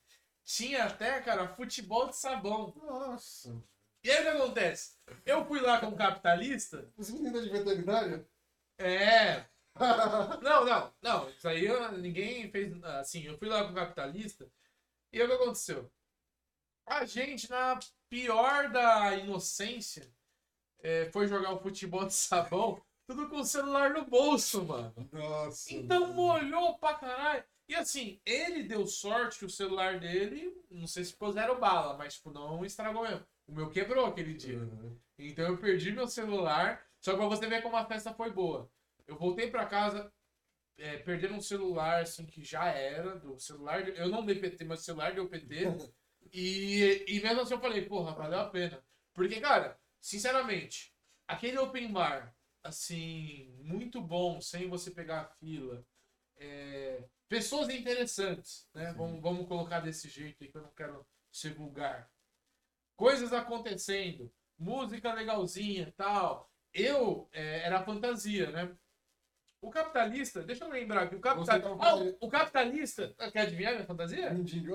tinha 0.46 0.84
até, 0.84 1.20
cara, 1.20 1.48
futebol 1.48 2.08
de 2.08 2.16
sabão. 2.16 2.72
Nossa. 2.82 3.54
E 4.02 4.10
aí 4.10 4.20
o 4.20 4.22
que 4.22 4.28
acontece? 4.42 4.96
Eu 5.26 5.44
fui 5.44 5.60
lá 5.60 5.80
com 5.80 5.88
um 5.88 5.96
capitalista. 5.96 6.90
Os 6.96 7.10
meninos 7.10 7.42
de 7.44 7.50
veterinária? 7.50 8.26
É. 8.78 9.44
Não, 10.42 10.64
não, 10.64 10.94
não. 11.02 11.28
Isso 11.28 11.46
aí 11.46 11.66
eu- 11.66 11.92
ninguém 11.92 12.50
fez. 12.50 12.82
Assim, 12.84 13.24
eu 13.24 13.36
fui 13.38 13.46
lá 13.48 13.62
com 13.64 13.72
o 13.72 13.74
capitalista. 13.74 14.50
E 15.12 15.20
aí 15.20 15.26
o 15.26 15.28
que 15.28 15.34
aconteceu? 15.34 15.90
A 16.86 17.04
gente, 17.04 17.50
na 17.50 17.78
pior 18.08 18.70
da 18.70 19.14
inocência, 19.16 20.10
é, 20.80 21.10
foi 21.10 21.28
jogar 21.28 21.52
o 21.52 21.60
futebol 21.60 22.06
de 22.06 22.14
sabão, 22.14 22.80
tudo 23.06 23.28
com 23.28 23.40
o 23.40 23.44
celular 23.44 23.90
no 23.90 24.04
bolso, 24.06 24.64
mano. 24.64 24.94
Nossa. 25.12 25.74
Então 25.74 26.14
molhou 26.14 26.78
pra 26.78 26.94
caralho. 26.94 27.44
E 27.68 27.74
assim, 27.74 28.20
ele 28.24 28.62
deu 28.62 28.86
sorte 28.86 29.40
que 29.40 29.44
o 29.44 29.50
celular 29.50 29.98
dele, 29.98 30.56
não 30.70 30.86
sei 30.86 31.04
se 31.04 31.16
zero 31.32 31.58
bala, 31.58 31.96
mas 31.96 32.14
tipo, 32.14 32.30
não 32.30 32.64
estragou 32.64 33.02
mesmo. 33.02 33.26
O 33.46 33.52
meu 33.52 33.70
quebrou 33.70 34.06
aquele 34.06 34.34
dia. 34.34 34.58
Uhum. 34.58 34.96
Então 35.18 35.46
eu 35.46 35.58
perdi 35.58 35.92
meu 35.92 36.06
celular. 36.06 36.84
Só 37.00 37.16
pra 37.16 37.26
você 37.26 37.46
ver 37.46 37.62
como 37.62 37.76
a 37.76 37.84
festa 37.84 38.12
foi 38.12 38.30
boa. 38.30 38.70
Eu 39.06 39.16
voltei 39.16 39.50
pra 39.50 39.66
casa, 39.66 40.12
é, 40.76 40.96
perdendo 40.98 41.34
um 41.34 41.40
celular, 41.40 42.02
assim, 42.02 42.26
que 42.26 42.42
já 42.42 42.66
era, 42.66 43.16
do 43.16 43.38
celular. 43.38 43.88
Eu 43.88 44.08
não 44.08 44.24
dei 44.24 44.36
PT, 44.36 44.64
mas 44.64 44.80
o 44.80 44.84
celular 44.84 45.14
deu 45.14 45.28
PT. 45.28 45.64
e, 46.32 47.04
e 47.06 47.20
mesmo 47.20 47.40
assim 47.40 47.54
eu 47.54 47.60
falei, 47.60 47.84
porra, 47.86 48.14
valeu 48.14 48.40
a 48.40 48.50
pena. 48.50 48.82
Porque, 49.12 49.40
cara, 49.40 49.78
sinceramente, 50.00 50.92
aquele 51.26 51.58
open 51.58 51.92
bar, 51.92 52.34
assim, 52.62 53.54
muito 53.62 54.00
bom, 54.00 54.40
sem 54.40 54.68
você 54.68 54.90
pegar 54.90 55.20
a 55.22 55.28
fila. 55.28 55.84
É, 56.38 57.04
pessoas 57.28 57.68
interessantes, 57.68 58.68
né? 58.74 58.90
Sim. 58.90 58.96
Vamos, 58.96 59.20
vamos 59.22 59.48
colocar 59.48 59.80
desse 59.80 60.08
jeito 60.08 60.42
aí 60.42 60.50
que 60.50 60.56
eu 60.56 60.62
não 60.62 60.72
quero 60.72 61.06
ser 61.32 61.54
vulgar. 61.54 62.10
Coisas 62.96 63.32
acontecendo, 63.32 64.32
música 64.58 65.12
legalzinha 65.12 65.92
tal. 65.96 66.50
Eu 66.72 67.28
é, 67.32 67.60
era 67.66 67.82
fantasia, 67.84 68.50
né? 68.50 68.76
O 69.60 69.70
capitalista, 69.70 70.42
deixa 70.42 70.64
eu 70.64 70.70
lembrar 70.70 71.08
que 71.08 71.16
o 71.16 71.18
Você 71.18 71.22
capitalista. 71.22 71.76
tá 71.76 71.88
Ah, 71.88 71.94
o 72.20 72.28
capitalista. 72.28 73.14
Quer 73.32 73.40
adivinhar 73.40 73.72
minha 73.72 73.86
fantasia? 73.86 74.30
Mendigo. 74.30 74.74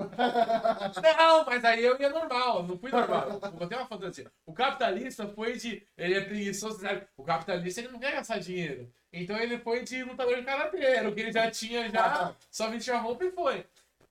Não, 1.18 1.44
mas 1.46 1.64
aí 1.64 1.82
eu 1.84 1.98
ia 1.98 2.10
normal, 2.10 2.64
não 2.64 2.76
fui 2.78 2.90
normal. 2.90 3.28
Eu 3.42 3.52
botei 3.52 3.78
uma 3.78 3.86
fantasia. 3.86 4.30
O 4.44 4.52
capitalista 4.52 5.26
foi 5.28 5.56
de. 5.56 5.86
Ele 5.96 6.14
é 6.14 6.20
preguiçoso, 6.20 6.80
sabe? 6.80 7.06
O 7.16 7.22
capitalista 7.24 7.80
ele 7.80 7.88
não 7.88 8.00
quer 8.00 8.12
gastar 8.12 8.38
dinheiro. 8.38 8.92
Então 9.12 9.36
ele 9.36 9.58
foi 9.58 9.82
de 9.82 10.02
lutador 10.02 10.36
de 10.36 10.42
karatê, 10.42 10.82
era 10.82 11.08
o 11.08 11.14
que 11.14 11.20
ele 11.20 11.32
já 11.32 11.50
tinha 11.50 11.90
já, 11.90 12.34
só 12.50 12.70
vestiu 12.70 12.94
a 12.94 12.98
roupa 12.98 13.24
e 13.24 13.32
foi. 13.32 13.66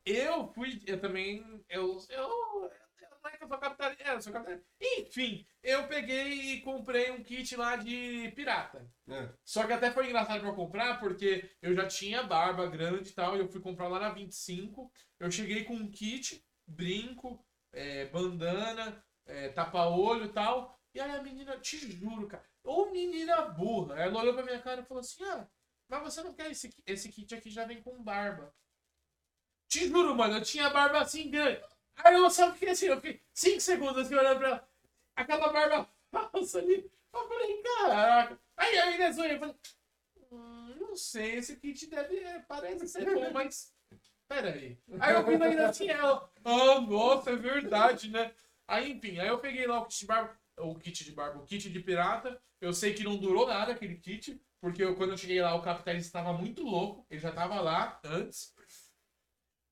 Eu 0.05 0.47
fui, 0.53 0.81
eu 0.85 0.99
também. 0.99 1.63
Eu. 1.69 1.97
eu, 2.09 2.71
não 3.23 3.29
é 3.29 3.37
que 3.37 3.43
eu 3.43 3.47
sou 3.47 3.57
capitalista. 3.57 4.03
É, 4.03 4.15
eu 4.15 4.21
sou 4.21 4.33
capitalista. 4.33 4.65
Enfim, 4.81 5.45
eu 5.63 5.87
peguei 5.87 6.53
e 6.53 6.61
comprei 6.61 7.11
um 7.11 7.23
kit 7.23 7.55
lá 7.55 7.75
de 7.75 8.31
pirata. 8.35 8.87
É. 9.07 9.29
Só 9.43 9.65
que 9.65 9.73
até 9.73 9.91
foi 9.91 10.07
engraçado 10.07 10.41
pra 10.41 10.53
comprar, 10.53 10.99
porque 10.99 11.49
eu 11.61 11.75
já 11.75 11.87
tinha 11.87 12.23
barba 12.23 12.65
grande 12.67 13.09
e 13.09 13.13
tal, 13.13 13.35
e 13.35 13.39
eu 13.39 13.47
fui 13.47 13.61
comprar 13.61 13.87
lá 13.87 13.99
na 13.99 14.09
25. 14.09 14.91
Eu 15.19 15.29
cheguei 15.31 15.63
com 15.63 15.75
um 15.75 15.91
kit, 15.91 16.43
brinco, 16.65 17.43
é, 17.71 18.05
bandana, 18.05 19.03
é, 19.25 19.49
tapa-olho 19.49 20.25
e 20.25 20.29
tal. 20.29 20.79
E 20.93 20.99
aí 20.99 21.11
a 21.11 21.21
menina, 21.21 21.57
te 21.57 21.77
juro, 21.77 22.27
cara, 22.27 22.43
ou 22.63 22.91
menina 22.91 23.41
burra. 23.41 23.99
Ela 23.99 24.19
olhou 24.19 24.33
pra 24.33 24.43
minha 24.43 24.61
cara 24.61 24.81
e 24.81 24.85
falou 24.85 25.01
assim: 25.01 25.23
Ah, 25.23 25.47
mas 25.87 26.03
você 26.03 26.23
não 26.23 26.33
quer 26.33 26.51
esse, 26.51 26.73
esse 26.85 27.09
kit 27.09 27.33
aqui 27.35 27.49
já 27.49 27.65
vem 27.65 27.81
com 27.81 28.01
barba. 28.01 28.53
Te 29.67 29.87
juro, 29.87 30.15
mano, 30.15 30.37
eu 30.37 30.41
tinha 30.41 30.69
barba 30.69 30.99
assim 30.99 31.29
grande. 31.29 31.61
Aí 31.97 32.13
eu 32.15 32.29
só 32.29 32.51
fiquei 32.51 32.69
assim, 32.69 32.87
eu 32.87 32.99
fiquei 32.99 33.21
5 33.33 33.59
segundos 33.61 33.97
assim 33.97 34.15
olhando 34.15 34.39
pra 34.39 34.47
ela. 34.49 34.69
Aquela 35.15 35.51
barba 35.51 35.89
falsa 36.11 36.59
ali. 36.59 36.89
Eu 37.13 37.27
falei, 37.27 37.61
caraca. 37.61 38.39
Aí 38.57 38.77
a 38.77 38.85
menina 38.87 39.11
zoou, 39.11 39.27
eu 39.27 39.39
falei, 39.39 39.55
hum, 40.31 40.75
não 40.79 40.95
sei, 40.95 41.35
esse 41.35 41.55
kit 41.57 41.87
deve, 41.87 42.17
é, 42.19 42.39
parece 42.39 42.87
ser 42.87 43.05
bom, 43.13 43.31
mas. 43.31 43.73
Peraí. 44.27 44.77
Aí 44.99 45.13
eu 45.13 45.25
vi 45.25 45.43
ainda 45.43 45.67
assim 45.67 45.89
ela. 45.89 46.31
Ah, 46.45 46.79
nossa, 46.79 47.31
é 47.31 47.35
verdade, 47.35 48.09
né? 48.09 48.33
Aí, 48.65 48.91
enfim, 48.91 49.19
aí 49.19 49.27
eu 49.27 49.39
peguei 49.39 49.67
lá 49.67 49.79
o 49.79 49.85
kit 49.85 49.99
de 49.99 50.05
barba. 50.05 50.40
O 50.63 50.75
kit 50.77 51.03
de 51.03 51.11
barba, 51.11 51.39
o 51.41 51.45
kit 51.45 51.69
de 51.69 51.79
pirata. 51.79 52.41
Eu 52.59 52.73
sei 52.73 52.93
que 52.93 53.03
não 53.03 53.17
durou 53.17 53.47
nada 53.47 53.71
aquele 53.73 53.95
kit, 53.97 54.39
porque 54.59 54.83
eu- 54.83 54.95
quando 54.95 55.11
eu 55.11 55.17
cheguei 55.17 55.41
lá, 55.41 55.55
o 55.55 55.61
capitalista 55.61 56.07
estava 56.09 56.37
muito 56.37 56.63
louco. 56.63 57.05
Ele 57.09 57.19
já 57.19 57.29
estava 57.29 57.59
lá 57.59 57.99
antes. 58.03 58.53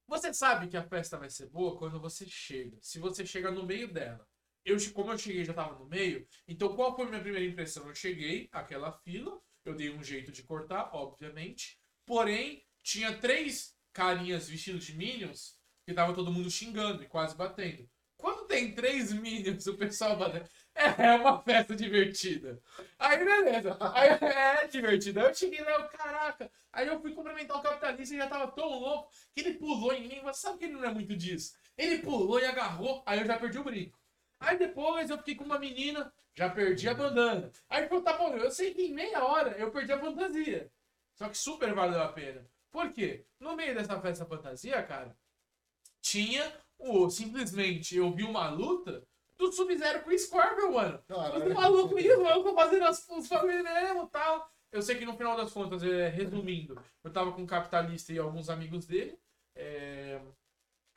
Você 0.08 0.34
sabe 0.34 0.68
que 0.68 0.76
a 0.78 0.84
festa 0.84 1.18
vai 1.18 1.30
ser 1.30 1.48
boa 1.50 1.78
quando 1.78 2.00
você 2.00 2.26
chega. 2.28 2.78
Se 2.82 3.00
você 3.00 3.26
chega 3.26 3.52
no 3.52 3.66
meio 3.66 3.92
dela. 3.92 4.28
Eu, 4.66 4.78
como 4.94 5.12
eu 5.12 5.18
cheguei 5.18 5.46
já 5.46 5.52
estava 5.52 5.78
no 5.80 5.86
meio, 5.86 6.28
então 6.48 6.76
qual 6.76 6.96
foi 6.96 7.06
a 7.06 7.10
minha 7.10 7.22
primeira 7.22 7.46
impressão? 7.46 7.88
Eu 7.88 7.96
cheguei, 7.96 8.50
aquela 8.52 8.92
fila, 8.92 9.40
eu 9.64 9.74
dei 9.74 9.90
um 9.90 10.04
jeito 10.04 10.32
de 10.32 10.44
cortar, 10.44 10.90
obviamente. 10.94 11.80
Porém, 12.06 12.66
tinha 12.84 13.18
três 13.18 13.76
carinhas 13.94 14.50
vestidos 14.50 14.84
de 14.86 14.96
Minions 14.96 15.58
que 15.86 15.94
tava 15.94 16.14
todo 16.14 16.32
mundo 16.32 16.52
xingando 16.52 17.02
e 17.04 17.08
quase 17.08 17.36
batendo. 17.36 17.90
Tem 18.60 18.74
três 18.74 19.14
Minions, 19.14 19.68
o 19.68 19.78
pessoal 19.78 20.18
batendo. 20.18 20.45
É, 20.76 21.05
é 21.05 21.16
uma 21.16 21.41
festa 21.41 21.74
divertida. 21.74 22.62
Aí, 22.97 23.18
beleza. 23.18 23.78
Aí, 23.93 24.10
é 24.10 24.68
divertida. 24.68 25.22
Aí 25.22 25.28
eu 25.28 25.34
cheguei 25.34 25.62
lá, 25.62 25.72
eu, 25.72 25.88
caraca. 25.88 26.51
Aí 26.74 26.86
eu 26.86 26.99
fui 26.99 27.14
cumprimentar 27.14 27.57
o 27.57 27.62
capitalista 27.62 28.16
e 28.16 28.18
já 28.18 28.28
tava 28.28 28.51
tão 28.51 28.68
louco 28.68 29.10
que 29.34 29.39
ele 29.39 29.53
pulou 29.53 29.93
em 29.93 30.10
mim. 30.10 30.20
Mas 30.26 30.39
sabe 30.39 30.57
que 30.57 30.66
ele 30.66 30.74
não 30.74 30.84
é 30.84 30.93
muito 30.93 31.16
disso? 31.16 31.53
Ele 31.78 31.99
pulou 31.99 32.38
e 32.38 32.45
agarrou, 32.45 33.01
aí 33.05 33.20
eu 33.20 33.26
já 33.26 33.38
perdi 33.39 33.60
o 33.60 33.64
brinco. 33.64 33.97
Aí 34.41 34.57
depois 34.57 35.10
eu 35.10 35.18
fiquei 35.18 35.36
com 35.36 35.45
uma 35.45 35.57
menina, 35.57 36.12
já 36.36 36.49
perdi 36.49 36.89
a 36.89 36.93
bandana. 36.93 37.49
Aí 37.70 37.88
falou, 37.88 38.03
tá 38.03 38.18
bom, 38.18 38.36
eu 38.36 38.51
sei 38.51 38.74
que 38.74 38.82
em 38.82 38.93
meia 38.93 39.24
hora 39.24 39.51
eu 39.51 39.72
perdi 39.72 39.93
a 39.93 39.99
fantasia. 39.99 40.70
Só 41.16 41.30
que 41.30 41.38
super 41.38 41.74
valeu 41.74 42.01
a 42.01 42.12
pena. 42.12 42.45
Por 42.70 42.91
quê? 42.91 43.26
No 43.39 43.55
meio 43.55 43.74
dessa 43.74 43.99
festa 44.01 44.26
fantasia, 44.26 44.84
cara, 44.84 45.16
tinha 46.01 46.53
o. 46.80 47.10
Simplesmente 47.10 47.96
eu 47.96 48.12
vi 48.12 48.24
uma 48.24 48.50
luta 48.50 49.04
do 49.38 49.52
Sub-Zero 49.52 50.02
com 50.04 50.10
o 50.10 50.18
Scorpion, 50.18 50.72
mano. 50.72 51.00
Caralho. 51.08 51.48
Os 51.48 51.54
malucos 51.54 52.04
isso, 52.04 52.44
tô 52.44 52.54
fazendo 52.56 52.86
as, 52.86 53.08
os 53.10 53.30
mesmo 53.30 54.04
e 54.04 54.10
tal. 54.10 54.52
Eu 54.72 54.82
sei 54.82 54.98
que 54.98 55.06
no 55.06 55.18
final 55.18 55.36
das 55.36 55.52
contas, 55.52 55.84
é, 55.84 56.10
resumindo, 56.10 56.80
eu 57.04 57.12
tava 57.12 57.32
com 57.32 57.42
um 57.42 57.48
capitalista 57.48 58.14
e 58.14 58.20
alguns 58.20 58.50
amigos 58.50 58.86
dele. 58.86 59.18
é, 59.56 60.22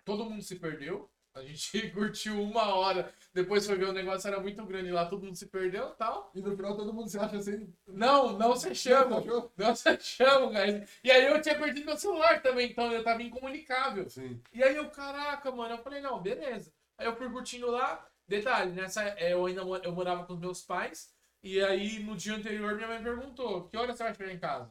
todo 0.05 0.24
mundo 0.24 0.43
se 0.43 0.57
perdeu. 0.57 1.11
A 1.35 1.43
gente 1.43 1.91
curtiu 1.93 2.43
uma 2.43 2.74
hora. 2.74 3.12
Depois 3.33 3.66
foi 3.66 3.76
ver 3.76 3.89
o 3.89 3.93
negócio 3.93 4.28
era 4.28 4.39
muito 4.41 4.64
grande 4.66 4.91
lá, 4.91 5.07
todo 5.07 5.24
mundo 5.24 5.37
se 5.37 5.47
perdeu 5.47 5.91
e 5.91 5.97
tal. 5.97 6.30
E 6.35 6.41
no 6.41 6.55
final 6.55 6.76
todo 6.76 6.93
mundo 6.93 7.09
se 7.09 7.18
acha 7.18 7.37
assim. 7.37 7.72
Não, 7.87 8.39
não 8.39 8.55
se 8.57 8.74
chama. 8.74 9.22
Não 9.57 9.74
se 9.74 9.99
chama, 10.01 10.53
cara. 10.53 10.87
E 11.03 11.11
aí 11.11 11.24
eu 11.24 11.41
tinha 11.41 11.59
perdido 11.59 11.87
meu 11.87 11.97
celular 11.97 12.43
também, 12.43 12.70
então 12.70 12.93
eu 12.93 13.03
tava 13.03 13.22
incomunicável. 13.22 14.09
Sim. 14.09 14.41
E 14.53 14.62
aí 14.62 14.76
eu, 14.76 14.91
caraca, 14.91 15.51
mano, 15.51 15.74
eu 15.74 15.78
falei, 15.83 16.01
não, 16.01 16.20
beleza. 16.20 16.72
Aí 16.99 17.07
eu 17.07 17.16
fui 17.16 17.30
curtindo 17.30 17.70
lá. 17.70 18.07
Detalhe, 18.26 18.72
nessa 18.72 19.03
é, 19.03 19.33
eu 19.33 19.45
ainda 19.45 19.62
eu 19.83 19.93
morava 19.93 20.24
com 20.24 20.35
os 20.35 20.39
meus 20.39 20.62
pais. 20.62 21.12
E 21.43 21.61
aí 21.61 21.99
no 21.99 22.16
dia 22.16 22.35
anterior 22.35 22.74
minha 22.76 22.89
mãe 22.89 23.03
perguntou: 23.03 23.68
que 23.68 23.76
hora 23.76 23.95
você 23.95 24.05
vai 24.05 24.14
chegar 24.14 24.33
em 24.33 24.39
casa? 24.39 24.70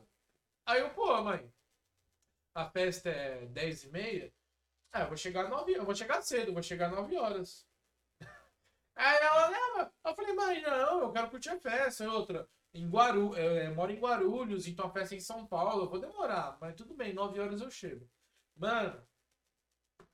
Aí 0.65 0.79
eu, 0.79 0.89
pô, 0.91 1.21
mãe, 1.21 1.51
a 2.55 2.69
festa 2.69 3.09
é 3.09 3.45
10 3.47 3.83
e 3.85 3.89
meia? 3.89 4.33
Ah, 4.91 5.01
eu 5.01 5.07
vou 5.07 5.17
chegar 5.17 5.49
9 5.49 5.73
eu 5.73 5.85
vou 5.85 5.95
chegar 5.95 6.21
cedo, 6.21 6.49
eu 6.49 6.53
vou 6.53 6.63
chegar 6.63 6.89
9 6.89 7.17
horas. 7.17 7.65
Aí 8.95 9.17
ela 9.21 9.47
leva. 9.47 9.93
Eu 10.05 10.15
falei, 10.15 10.33
mãe, 10.33 10.61
não, 10.61 11.01
eu 11.01 11.11
quero 11.11 11.29
curtir 11.29 11.49
a 11.49 11.59
festa. 11.59 12.03
E 12.03 12.07
outra, 12.07 12.49
em 12.73 12.89
Guaru, 12.89 13.35
eu, 13.35 13.55
eu 13.55 13.75
moro 13.75 13.91
em 13.91 13.99
Guarulhos, 13.99 14.67
então 14.67 14.85
a 14.87 14.91
festa 14.91 15.15
é 15.15 15.17
em 15.17 15.21
São 15.21 15.45
Paulo, 15.45 15.83
eu 15.85 15.89
vou 15.89 15.99
demorar, 15.99 16.57
mas 16.59 16.75
tudo 16.75 16.93
bem, 16.93 17.13
9 17.13 17.39
horas 17.39 17.61
eu 17.61 17.71
chego. 17.71 18.09
Mano, 18.55 19.05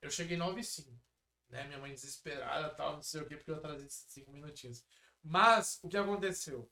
eu 0.02 0.10
cheguei 0.10 0.38
9 0.38 0.60
e 0.62 0.64
5. 0.64 0.92
Né? 1.50 1.64
Minha 1.66 1.80
mãe 1.80 1.94
desesperada 1.94 2.70
tal, 2.76 2.96
não 2.96 3.02
sei 3.02 3.22
o 3.22 3.28
que, 3.28 3.38
porque 3.38 3.52
eu 3.52 3.56
atrasei 3.56 3.88
5 3.90 4.32
minutinhos. 4.32 4.84
Mas, 5.24 5.80
o 5.84 5.90
que 5.90 5.98
aconteceu? 5.98 6.70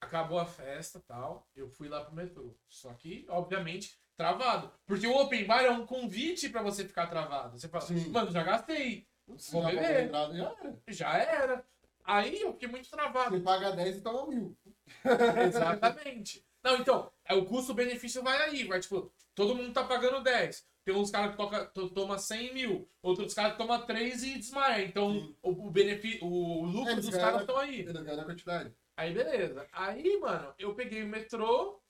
Acabou 0.00 0.38
a 0.38 0.46
festa 0.46 1.00
tal, 1.00 1.48
eu 1.54 1.68
fui 1.68 1.88
lá 1.88 2.04
pro 2.04 2.14
metrô. 2.14 2.56
Só 2.68 2.92
que, 2.94 3.26
obviamente, 3.28 4.00
travado. 4.16 4.72
Porque 4.86 5.06
o 5.06 5.16
open 5.16 5.44
bar 5.44 5.62
é 5.64 5.70
um 5.70 5.86
convite 5.86 6.48
pra 6.48 6.62
você 6.62 6.84
ficar 6.86 7.06
travado. 7.06 7.58
Você 7.58 7.68
fala, 7.68 7.84
Sim. 7.84 8.08
mano, 8.10 8.30
já 8.30 8.42
gastei, 8.42 9.06
Se 9.36 9.52
Vou 9.52 9.64
beber. 9.64 10.04
entrada, 10.04 10.34
já 10.36 10.44
era. 10.44 10.82
já 10.88 11.18
era. 11.18 11.64
Aí 12.04 12.40
eu 12.40 12.52
fiquei 12.52 12.68
muito 12.68 12.88
travado. 12.88 13.36
Você 13.36 13.42
paga 13.42 13.72
10 13.72 13.96
e 13.96 14.00
toma 14.00 14.26
mil. 14.28 14.56
Exatamente. 15.46 16.44
Não, 16.62 16.76
então, 16.76 17.10
é, 17.24 17.34
o 17.34 17.44
custo-benefício 17.44 18.22
vai 18.22 18.42
aí, 18.42 18.64
vai 18.64 18.80
tipo, 18.80 19.12
todo 19.34 19.54
mundo 19.54 19.72
tá 19.72 19.84
pagando 19.84 20.22
10. 20.22 20.66
Tem 20.84 20.94
uns 20.94 21.10
caras 21.10 21.32
que 21.32 21.36
toca, 21.36 21.66
to, 21.66 21.90
toma 21.90 22.16
100 22.16 22.54
mil, 22.54 22.88
outros 23.02 23.34
caras 23.34 23.52
que 23.52 23.58
toma 23.58 23.84
3 23.84 24.22
e 24.22 24.38
desmaia. 24.38 24.84
Então, 24.84 25.34
o, 25.42 25.66
o 25.66 25.70
benefício, 25.70 26.24
o 26.24 26.64
lucro 26.64 26.92
É, 26.92 26.96
dos 26.96 27.10
caras 27.10 27.40
estão 27.40 27.56
aí. 27.56 27.84
Quantidade. 28.24 28.72
Aí, 28.96 29.12
beleza. 29.12 29.66
Aí, 29.72 30.16
mano, 30.20 30.54
eu 30.58 30.74
peguei 30.74 31.02
o 31.02 31.08
metrô, 31.08 31.80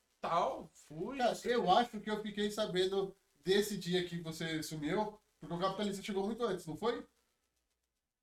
fui. 0.89 1.19
Cara, 1.19 1.37
eu 1.45 1.63
quê. 1.65 1.71
acho 1.71 2.01
que 2.01 2.11
eu 2.11 2.23
fiquei 2.23 2.51
sabendo 2.51 3.15
desse 3.45 3.77
dia 3.79 4.05
que 4.05 4.21
você 4.21 4.63
sumiu, 4.63 5.19
porque 5.41 5.55
o 5.55 5.59
capitalista 5.59 6.03
chegou 6.03 6.25
muito 6.25 6.45
antes, 6.45 6.67
não 6.67 6.77
foi? 6.77 7.05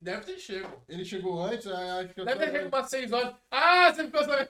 Deve 0.02 0.26
ter 0.26 0.38
chego. 0.38 0.84
Ele 0.90 1.06
chegou 1.06 1.42
antes, 1.42 1.66
acho 1.66 2.14
que 2.14 2.20
eu 2.20 2.26
Deve 2.26 2.46
ter 2.46 2.52
chego 2.52 2.68
umas 2.68 2.90
6 2.90 3.12
horas. 3.14 3.36
Ah, 3.50 3.94
você 3.94 4.04
ficou 4.04 4.22
sabendo. 4.22 4.50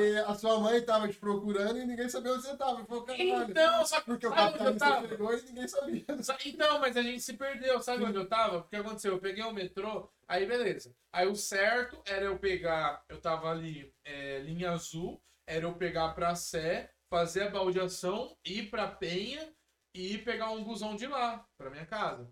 É, 0.00 0.20
a 0.20 0.34
sua 0.34 0.58
mãe 0.58 0.80
tava 0.80 1.06
te 1.06 1.18
procurando 1.18 1.78
e 1.78 1.84
ninguém 1.84 2.08
sabia 2.08 2.32
onde 2.32 2.44
você 2.44 2.56
tava. 2.56 2.80
Então, 2.80 3.84
só 3.84 4.00
que 4.00 4.06
porque 4.06 4.26
o 4.26 4.30
capitalista 4.30 5.08
chegou 5.08 5.36
e 5.36 5.42
ninguém 5.42 5.68
sabia. 5.68 6.04
Sa- 6.22 6.38
Então, 6.46 6.78
mas 6.78 6.96
a 6.96 7.02
gente 7.02 7.20
se 7.20 7.34
perdeu, 7.34 7.78
sabe 7.82 8.04
onde 8.04 8.16
eu 8.16 8.26
tava? 8.26 8.62
Porque 8.62 8.76
aconteceu, 8.76 9.12
eu 9.12 9.18
peguei 9.20 9.44
o 9.44 9.52
metrô, 9.52 10.08
aí 10.26 10.46
beleza. 10.46 10.94
Aí 11.12 11.28
o 11.28 11.36
certo 11.36 12.00
era 12.06 12.24
eu 12.24 12.38
pegar, 12.38 13.04
eu 13.10 13.20
tava 13.20 13.50
ali, 13.50 13.92
é, 14.02 14.38
linha 14.38 14.70
azul, 14.70 15.20
era 15.46 15.64
eu 15.64 15.74
pegar 15.74 16.14
pra 16.14 16.34
Sé, 16.34 16.92
fazer 17.08 17.42
a 17.42 17.50
baldeação, 17.50 18.36
ir 18.44 18.70
pra 18.70 18.88
Penha 18.88 19.54
e 19.92 20.18
pegar 20.18 20.50
um 20.50 20.64
busão 20.64 20.96
de 20.96 21.06
lá, 21.06 21.46
pra 21.56 21.70
minha 21.70 21.86
casa. 21.86 22.28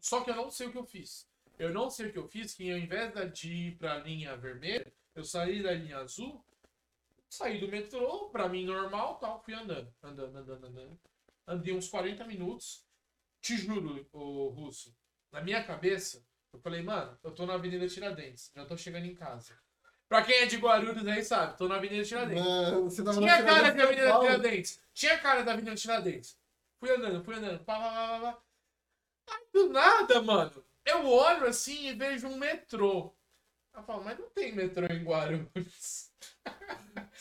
Só 0.00 0.22
que 0.22 0.30
eu 0.30 0.36
não 0.36 0.50
sei 0.50 0.68
o 0.68 0.72
que 0.72 0.78
eu 0.78 0.84
fiz. 0.84 1.28
Eu 1.58 1.72
não 1.72 1.90
sei 1.90 2.06
o 2.06 2.12
que 2.12 2.18
eu 2.18 2.28
fiz, 2.28 2.54
que 2.54 2.70
ao 2.70 2.78
invés 2.78 3.12
de 3.32 3.52
ir 3.52 3.78
pra 3.78 3.98
linha 3.98 4.36
vermelha, 4.36 4.92
eu 5.14 5.24
saí 5.24 5.62
da 5.62 5.72
linha 5.72 5.98
azul, 5.98 6.44
saí 7.28 7.58
do 7.58 7.68
metrô, 7.68 8.30
pra 8.30 8.48
mim 8.48 8.64
normal, 8.64 9.18
tal, 9.18 9.42
fui 9.42 9.54
andando, 9.54 9.92
andando, 10.02 10.36
andando, 10.38 10.66
andando. 10.66 11.00
Andei 11.46 11.74
uns 11.74 11.88
40 11.88 12.24
minutos, 12.24 12.86
te 13.40 13.56
juro, 13.56 14.08
o 14.12 14.48
Russo, 14.48 14.96
na 15.32 15.42
minha 15.42 15.62
cabeça, 15.64 16.24
eu 16.52 16.60
falei, 16.60 16.82
mano, 16.82 17.18
eu 17.22 17.32
tô 17.32 17.44
na 17.44 17.54
Avenida 17.54 17.88
Tiradentes, 17.88 18.52
já 18.54 18.64
tô 18.64 18.76
chegando 18.76 19.06
em 19.06 19.14
casa. 19.14 19.58
Pra 20.08 20.22
quem 20.22 20.36
é 20.38 20.46
de 20.46 20.56
Guarulhos 20.56 21.06
aí 21.06 21.22
sabe, 21.22 21.58
tô 21.58 21.68
na 21.68 21.76
Avenida 21.76 22.02
Tiradentes. 22.04 22.42
Você 22.84 23.04
tava 23.04 23.18
Tinha 23.20 23.36
na 23.36 23.42
cara 23.44 23.70
de 23.70 23.82
Avenida. 23.82 24.18
Tiradentes. 24.20 24.80
Tinha 24.94 25.18
cara 25.18 25.42
da 25.42 25.52
Avenida 25.52 25.76
Tiradentes. 25.76 26.38
Fui 26.80 26.90
andando, 26.90 27.22
fui 27.22 27.34
andando. 27.34 27.58
Pá, 27.64 27.74
pá, 27.78 27.90
pá, 27.90 28.20
pá. 28.32 28.38
Aí, 29.30 29.42
do 29.52 29.68
nada, 29.68 30.22
mano, 30.22 30.64
eu 30.86 31.06
olho 31.06 31.46
assim 31.46 31.88
e 31.88 31.92
vejo 31.92 32.26
um 32.26 32.36
metrô. 32.38 33.12
Eu 33.74 33.82
falo, 33.82 34.02
mas 34.02 34.18
não 34.18 34.30
tem 34.30 34.52
metrô 34.52 34.86
em 34.86 35.04
Guarulhos. 35.04 36.10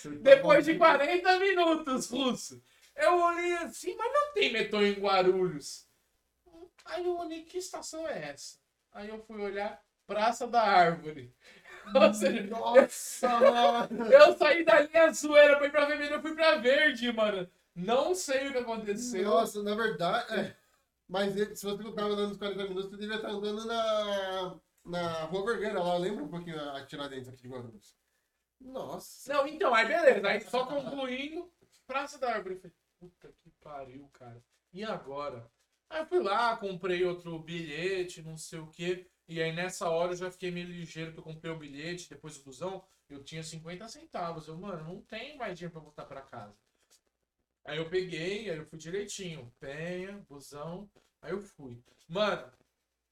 Tá 0.04 0.10
Depois 0.22 0.64
de 0.64 0.78
falando- 0.78 1.00
40 1.00 1.40
minutos, 1.40 2.10
Russo. 2.10 2.62
Eu 2.96 3.20
olhei 3.20 3.54
assim, 3.58 3.96
mas 3.96 4.14
não 4.14 4.32
tem 4.34 4.54
metrô 4.54 4.82
em 4.82 4.94
Guarulhos. 4.94 5.86
Aí 6.86 7.04
eu 7.04 7.18
olhei, 7.18 7.44
que 7.44 7.58
estação 7.58 8.08
é 8.08 8.30
essa? 8.30 8.58
Aí 8.94 9.10
eu 9.10 9.20
fui 9.26 9.42
olhar, 9.42 9.84
Praça 10.06 10.48
da 10.48 10.62
Árvore. 10.62 11.34
Ou 11.94 12.14
seja, 12.14 12.48
Nossa, 12.48 13.30
mano. 13.90 14.06
eu 14.12 14.38
saí 14.38 14.64
da 14.66 14.82
linha 14.82 15.04
azul, 15.06 15.36
era 15.38 15.58
pra 15.58 15.68
ir 15.68 15.72
pra 15.72 15.86
vermelho, 15.86 16.14
eu 16.16 16.22
fui 16.22 16.36
pra 16.36 16.56
verde, 16.58 17.12
mano. 17.12 17.50
Não 17.76 18.16
sei 18.16 18.48
o 18.48 18.52
que 18.52 18.58
aconteceu. 18.58 19.24
Nossa, 19.24 19.62
na 19.64 19.76
verdade, 19.76 20.34
é. 20.34 20.56
Mas 21.08 21.34
se 21.34 21.66
você 21.66 21.92
tava 21.94 22.10
andando 22.10 22.30
nos 22.30 22.38
40 22.38 22.64
minutos, 22.64 22.90
você 22.90 22.98
devia 22.98 23.16
estar 23.16 23.30
andando 23.30 23.66
na, 23.66 24.60
na 24.86 25.24
Rua 25.26 25.46
Vergueira 25.46 25.82
lá. 25.82 25.98
Lembra 25.98 26.24
um 26.24 26.28
pouquinho 26.28 26.60
a 26.72 26.86
Tiradentes 26.86 27.30
aqui 27.30 27.44
de 27.44 27.48
Guarulhos? 27.50 27.96
Nossa. 28.60 29.32
Não, 29.34 29.48
então, 29.48 29.74
aí 29.74 29.88
beleza. 29.88 30.28
Aí 30.28 30.42
só 30.42 30.66
concluindo, 30.66 31.50
Praça 31.86 32.18
da 32.18 32.34
Árvore. 32.34 32.60
Eu 32.64 32.72
puta 33.00 33.32
que 33.42 33.50
pariu, 33.62 34.10
cara. 34.12 34.44
E 34.74 34.84
agora? 34.84 35.50
Aí 35.90 36.02
eu 36.02 36.06
fui 36.06 36.20
lá, 36.22 36.56
comprei 36.58 37.04
outro 37.06 37.40
bilhete, 37.40 38.22
não 38.22 38.38
sei 38.38 38.60
o 38.60 38.68
quê. 38.68 39.10
E 39.28 39.42
aí 39.42 39.54
nessa 39.54 39.90
hora 39.90 40.14
eu 40.14 40.18
já 40.18 40.32
fiquei 40.32 40.52
meio 40.52 40.68
ligeiro 40.68 41.14
que 41.14 41.20
eu 41.20 41.24
comprei 41.24 41.52
o 41.52 41.58
bilhete, 41.58 42.10
depois 42.10 42.38
do 42.38 42.44
busão, 42.44 42.84
eu 43.10 43.24
tinha 43.24 43.44
50 43.44 43.88
centavos. 43.88 44.48
Eu, 44.48 44.58
mano, 44.58 44.84
não 44.84 45.02
tem 45.02 45.38
mais 45.38 45.58
dinheiro 45.58 45.74
pra 45.74 45.82
voltar 45.82 46.06
pra 46.06 46.22
casa. 46.22 46.56
Aí 47.66 47.78
eu 47.78 47.90
peguei, 47.90 48.50
aí 48.50 48.58
eu 48.58 48.66
fui 48.66 48.78
direitinho. 48.80 49.52
Penha, 49.60 50.26
busão, 50.30 50.90
aí 51.22 51.32
eu 51.32 51.42
fui. 51.42 51.82
Mano, 52.08 52.48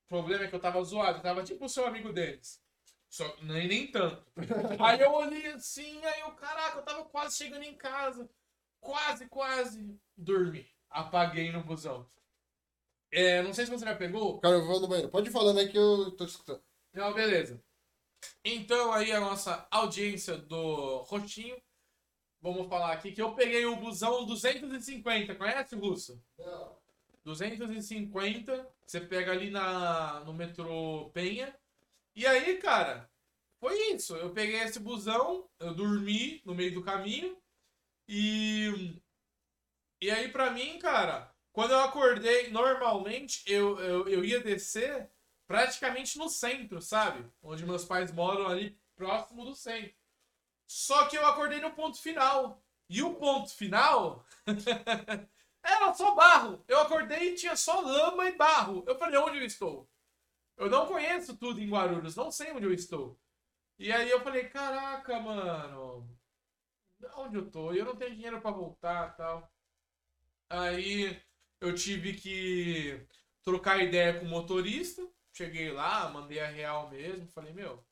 o 0.06 0.08
problema 0.08 0.46
é 0.46 0.48
que 0.48 0.56
eu 0.56 0.60
tava 0.60 0.84
zoado, 0.84 1.18
eu 1.20 1.22
tava 1.22 1.44
tipo 1.44 1.66
o 1.66 1.70
seu 1.70 1.86
amigo 1.86 2.14
deles. 2.14 2.62
Só 3.10 3.28
que 3.30 3.46
nem, 3.46 3.68
nem 3.68 3.92
tanto. 3.92 4.26
Aí 4.84 5.00
eu 5.00 5.12
olhei 5.14 5.48
assim, 5.48 6.04
aí 6.04 6.20
eu, 6.20 6.32
caraca, 6.32 6.80
eu 6.80 6.84
tava 6.84 7.06
quase 7.06 7.38
chegando 7.38 7.64
em 7.64 7.74
casa. 7.76 8.30
Quase, 8.82 9.26
quase. 9.30 9.98
Dormi. 10.18 10.68
Apaguei 10.90 11.50
no 11.50 11.64
busão. 11.64 12.10
É, 13.16 13.42
não 13.42 13.54
sei 13.54 13.66
se 13.66 13.72
você 13.72 13.86
já 13.86 13.96
pegou. 13.96 14.42
Cara, 14.42 14.56
eu 14.56 14.66
vou 14.66 14.82
no 14.82 14.90
banheiro. 14.90 15.10
Pode 15.10 15.30
ir 15.30 15.32
falando 15.32 15.58
aí 15.58 15.70
que 15.70 15.78
eu 15.78 16.12
tô 16.18 16.26
escutando. 16.26 16.62
Não, 16.94 17.14
beleza. 17.14 17.64
Então 18.44 18.92
aí 18.92 19.14
a 19.14 19.22
nossa 19.22 19.66
audiência 19.72 20.38
do 20.38 20.98
Roxinho. 21.04 21.56
Vamos 22.42 22.68
falar 22.68 22.92
aqui 22.92 23.14
que 23.14 23.22
eu 23.22 23.34
peguei 23.34 23.66
o 23.66 23.78
busão 23.78 24.26
250. 24.26 25.34
Conhece, 25.36 25.76
Russo? 25.78 26.22
250. 27.24 28.68
Você 28.86 29.00
pega 29.00 29.32
ali 29.32 29.50
na, 29.50 30.20
no 30.26 30.34
metrô 30.34 31.10
Penha. 31.14 31.58
E 32.18 32.28
aí, 32.28 32.58
cara, 32.58 33.10
foi 33.62 33.94
isso. 33.94 34.16
Eu 34.18 34.32
peguei 34.32 34.60
esse 34.60 34.80
busão, 34.80 35.50
eu 35.58 35.74
dormi 35.74 36.42
no 36.44 36.54
meio 36.54 36.74
do 36.74 36.84
caminho. 36.84 37.38
E. 38.10 39.02
E 40.02 40.12
aí, 40.12 40.28
pra 40.28 40.52
mim, 40.52 40.78
cara, 40.78 41.34
quando 41.56 41.72
eu 41.72 41.80
acordei, 41.80 42.50
normalmente 42.52 43.42
eu, 43.50 43.80
eu, 43.80 44.10
eu 44.10 44.26
ia 44.26 44.42
descer 44.42 45.10
praticamente 45.48 46.18
no 46.18 46.28
centro, 46.28 46.82
sabe? 46.82 47.26
Onde 47.42 47.66
meus 47.66 47.86
pais 47.86 48.12
moram 48.12 48.46
ali 48.48 48.78
próximo 48.94 49.46
do 49.46 49.56
centro. 49.56 49.96
Só 50.68 51.06
que 51.08 51.16
eu 51.16 51.26
acordei 51.26 51.62
no 51.62 51.72
ponto 51.72 51.98
final. 51.98 52.62
E 52.90 53.02
o 53.02 53.16
ponto 53.16 53.56
final 53.56 54.26
era 55.64 55.94
só 55.94 56.14
barro. 56.14 56.62
Eu 56.68 56.82
acordei 56.82 57.30
e 57.30 57.36
tinha 57.36 57.56
só 57.56 57.80
lama 57.80 58.28
e 58.28 58.36
barro. 58.36 58.84
Eu 58.86 59.00
falei, 59.00 59.18
onde 59.18 59.38
eu 59.38 59.46
estou? 59.46 59.90
Eu 60.58 60.70
não 60.70 60.86
conheço 60.86 61.38
tudo 61.38 61.62
em 61.62 61.70
Guarulhos, 61.70 62.18
não 62.18 62.32
sei 62.32 62.52
onde 62.52 62.66
eu 62.66 62.74
estou. 62.74 63.18
E 63.80 63.94
aí 63.94 64.10
eu 64.10 64.20
falei, 64.22 64.50
caraca, 64.50 65.22
mano, 65.22 66.06
onde 67.16 67.38
eu 67.38 67.50
tô? 67.50 67.72
Eu 67.72 67.86
não 67.86 67.96
tenho 67.96 68.14
dinheiro 68.14 68.42
pra 68.42 68.52
voltar 68.52 69.16
tal. 69.16 69.50
Aí 70.50 71.18
eu 71.68 71.76
tive 71.76 72.14
que 72.14 73.06
trocar 73.44 73.84
ideia 73.84 74.20
com 74.20 74.26
o 74.26 74.30
motorista. 74.30 75.08
Cheguei 75.34 75.72
lá, 75.72 76.10
mandei 76.10 76.40
a 76.40 76.48
real 76.48 76.90
mesmo. 76.90 77.28
Falei, 77.28 77.54
meu, 77.54 77.84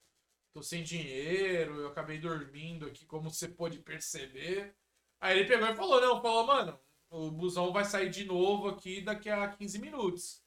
tô 0.53 0.61
sem 0.63 0.83
dinheiro, 0.83 1.81
eu 1.81 1.87
acabei 1.87 2.19
dormindo 2.19 2.85
aqui, 2.85 3.05
como 3.05 3.29
você 3.29 3.47
pôde 3.47 3.79
perceber. 3.79 4.75
Aí 5.19 5.39
ele 5.39 5.47
pegou 5.47 5.67
e 5.67 5.75
falou, 5.75 6.01
não, 6.01 6.21
falou, 6.21 6.47
mano, 6.47 6.79
o 7.09 7.31
busão 7.31 7.71
vai 7.71 7.85
sair 7.85 8.09
de 8.09 8.25
novo 8.25 8.69
aqui 8.69 9.01
daqui 9.01 9.29
a 9.29 9.47
15 9.47 9.79
minutos. 9.79 10.43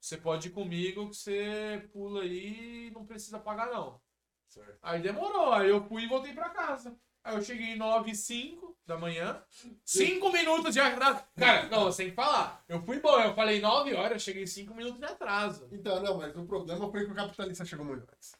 Você 0.00 0.16
pode 0.16 0.48
ir 0.48 0.52
comigo 0.52 1.08
que 1.08 1.16
você 1.16 1.88
pula 1.92 2.22
aí 2.22 2.88
e 2.88 2.90
não 2.90 3.06
precisa 3.06 3.38
pagar, 3.38 3.70
não. 3.70 4.00
Certo. 4.48 4.78
Aí 4.82 5.00
demorou, 5.00 5.52
aí 5.52 5.68
eu 5.70 5.82
fui 5.84 6.02
e 6.04 6.08
voltei 6.08 6.34
pra 6.34 6.50
casa. 6.50 6.98
Aí 7.24 7.36
eu 7.36 7.42
cheguei 7.42 7.76
9 7.76 8.10
e 8.10 8.14
5 8.16 8.76
da 8.84 8.98
manhã. 8.98 9.42
5 9.84 10.32
minutos 10.32 10.74
de 10.74 10.80
atraso. 10.80 11.22
Cara, 11.36 11.68
não, 11.68 11.92
sem 11.92 12.12
falar. 12.12 12.64
Eu 12.68 12.82
fui 12.82 12.98
bom, 13.00 13.20
eu 13.20 13.34
falei 13.34 13.60
9 13.60 13.94
horas, 13.94 14.12
eu 14.12 14.18
cheguei 14.18 14.46
5 14.46 14.74
minutos 14.74 14.98
de 14.98 15.04
atraso. 15.04 15.68
Então, 15.70 16.02
não, 16.02 16.18
mas 16.18 16.34
o 16.36 16.44
problema 16.44 16.90
foi 16.90 17.04
que 17.04 17.12
o 17.12 17.14
capitalista 17.14 17.64
chegou 17.64 17.84
muito 17.84 18.02
antes. 18.02 18.32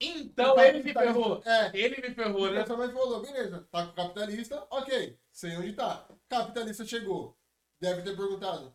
Então 0.00 0.54
O 0.54 0.60
ele 0.60 0.82
me 0.82 0.92
ferrou. 0.92 1.42
É. 1.44 1.70
Ele 1.74 2.00
me 2.00 2.14
ferrou, 2.14 2.50
né? 2.50 2.64
Sua 2.64 2.76
mãe 2.76 2.92
falou, 2.92 3.20
beleza, 3.20 3.66
tá 3.70 3.84
com 3.86 3.92
o 3.92 3.94
capitalista, 3.94 4.66
ok, 4.70 5.18
sei 5.32 5.56
onde 5.56 5.72
tá. 5.72 6.06
Capitalista 6.28 6.84
chegou, 6.84 7.36
deve 7.80 8.02
ter 8.02 8.16
perguntado. 8.16 8.72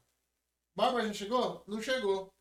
Bárbara 0.76 1.08
já 1.08 1.14
chegou? 1.14 1.64
Não 1.66 1.82
chegou. 1.82 2.34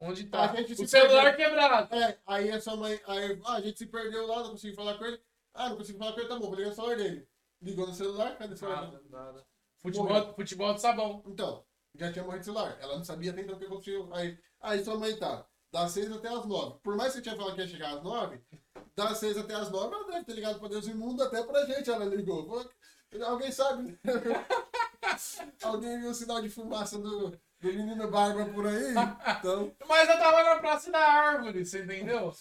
Onde 0.00 0.24
tá? 0.24 0.54
O 0.78 0.86
celular 0.86 1.36
perdeu. 1.36 1.50
quebrado. 1.50 1.94
É, 1.94 2.18
aí 2.26 2.50
a 2.50 2.60
sua 2.60 2.76
mãe, 2.76 2.98
aí, 3.06 3.40
ah, 3.44 3.54
a 3.54 3.60
gente 3.60 3.78
se 3.78 3.86
perdeu 3.86 4.26
lá, 4.26 4.42
não 4.42 4.50
consegui 4.50 4.74
falar 4.74 4.96
com 4.96 5.04
ele. 5.04 5.20
Ah, 5.54 5.68
não 5.70 5.76
consigo 5.76 5.98
falar 5.98 6.12
com 6.12 6.20
ele, 6.20 6.28
tá 6.28 6.38
bom, 6.38 6.46
vou 6.46 6.54
ligar 6.56 6.70
o 6.70 6.74
celular 6.74 6.96
dele. 6.96 7.28
Ligou 7.62 7.86
no 7.86 7.94
celular, 7.94 8.36
cadê 8.36 8.54
o 8.54 8.56
celular? 8.56 8.82
Nada, 8.82 9.02
nada. 9.08 9.46
Futebol, 9.80 10.34
futebol 10.34 10.74
de 10.74 10.80
sabão. 10.80 11.22
Então, 11.26 11.64
já 11.94 12.12
tinha 12.12 12.24
morrido 12.24 12.42
o 12.42 12.44
celular. 12.44 12.76
Ela 12.80 12.96
não 12.96 13.04
sabia 13.04 13.30
então 13.30 13.54
o 13.54 13.58
que 13.58 13.64
aconteceu. 13.64 14.12
Aí, 14.12 14.38
aí 14.60 14.84
sua 14.84 14.98
mãe 14.98 15.16
tá, 15.16 15.46
das 15.72 15.92
6 15.92 16.12
até 16.12 16.28
as 16.28 16.44
9. 16.44 16.80
Por 16.82 16.96
mais 16.96 17.12
que 17.12 17.18
você 17.18 17.22
tinha 17.22 17.36
falado 17.36 17.54
que 17.54 17.60
ia 17.60 17.68
chegar 17.68 17.94
às 17.94 18.02
9, 18.02 18.40
das 18.96 19.18
6 19.18 19.38
até 19.38 19.54
as 19.54 19.70
9, 19.70 19.94
ela 19.94 20.06
deve 20.06 20.24
ter 20.24 20.34
ligado 20.34 20.58
pra 20.58 20.68
Deus 20.68 20.86
Imundo 20.86 21.22
até 21.22 21.42
pra 21.42 21.66
gente, 21.66 21.90
ela 21.90 22.04
ligou. 22.04 22.64
Alguém 23.24 23.52
sabe? 23.52 23.98
Alguém 25.62 26.00
viu 26.00 26.10
o 26.10 26.14
sinal 26.14 26.40
de 26.42 26.48
fumaça 26.48 26.98
do, 26.98 27.30
do 27.30 27.38
menino 27.72 28.10
Barba 28.10 28.46
por 28.46 28.66
aí? 28.66 28.94
Então, 29.38 29.72
Mas 29.86 30.08
eu 30.08 30.18
tava 30.18 30.42
na 30.42 30.56
Praça 30.56 30.90
da 30.90 30.98
Árvore, 30.98 31.64
você 31.64 31.84
entendeu? 31.84 32.32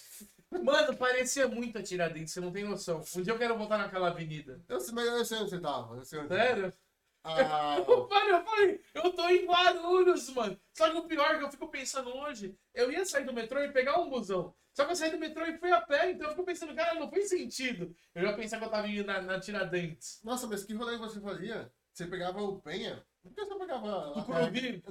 Mano, 0.61 0.95
parecia 0.97 1.47
muito 1.47 1.77
a 1.77 1.83
Tiradentes, 1.83 2.33
você 2.33 2.41
não 2.41 2.51
tem 2.51 2.63
noção. 2.63 3.03
Um 3.15 3.21
dia 3.21 3.33
eu 3.33 3.37
quero 3.37 3.57
voltar 3.57 3.77
naquela 3.77 4.09
avenida. 4.09 4.61
eu 4.67 4.79
sei, 4.79 4.93
mas 4.93 5.05
eu 5.05 5.25
sei 5.25 5.37
onde 5.39 5.49
você 5.49 5.59
tava. 5.59 5.95
Eu 5.95 6.05
sei 6.05 6.19
onde 6.19 6.29
Sério? 6.29 6.73
a... 7.23 7.79
Mano, 7.79 8.29
eu 8.29 8.43
falei, 8.43 8.81
eu 8.93 9.13
tô 9.13 9.29
em 9.29 9.45
Guarulhos, 9.45 10.29
mano. 10.29 10.59
Só 10.73 10.89
que 10.89 10.97
o 10.97 11.07
pior 11.07 11.35
é 11.35 11.37
que 11.37 11.43
eu 11.43 11.51
fico 11.51 11.67
pensando 11.69 12.15
hoje, 12.15 12.57
eu 12.73 12.91
ia 12.91 13.05
sair 13.05 13.25
do 13.25 13.33
metrô 13.33 13.61
e 13.61 13.71
pegar 13.71 13.99
um 13.99 14.09
busão. 14.09 14.53
Só 14.73 14.85
que 14.85 14.91
eu 14.91 14.95
saí 14.95 15.11
do 15.11 15.19
metrô 15.19 15.45
e 15.45 15.57
fui 15.57 15.71
a 15.71 15.81
pé, 15.81 16.11
então 16.11 16.27
eu 16.27 16.31
fico 16.31 16.45
pensando, 16.45 16.75
cara, 16.75 16.95
não 16.95 17.09
faz 17.09 17.29
sentido. 17.29 17.95
Eu 18.13 18.23
ia 18.23 18.35
pensar 18.35 18.57
que 18.57 18.65
eu 18.65 18.69
tava 18.69 18.87
indo 18.87 19.05
na, 19.05 19.21
na 19.21 19.39
Tiradentes. 19.39 20.19
Nossa, 20.23 20.47
mas 20.47 20.63
que 20.63 20.73
rolê 20.73 20.97
você 20.97 21.21
fazia? 21.21 21.71
Você 21.93 22.07
pegava 22.07 22.41
o 22.41 22.59
Penha? 22.59 23.05
Por 23.23 23.33
que 23.33 23.45
você 23.45 23.55
pegava... 23.57 24.13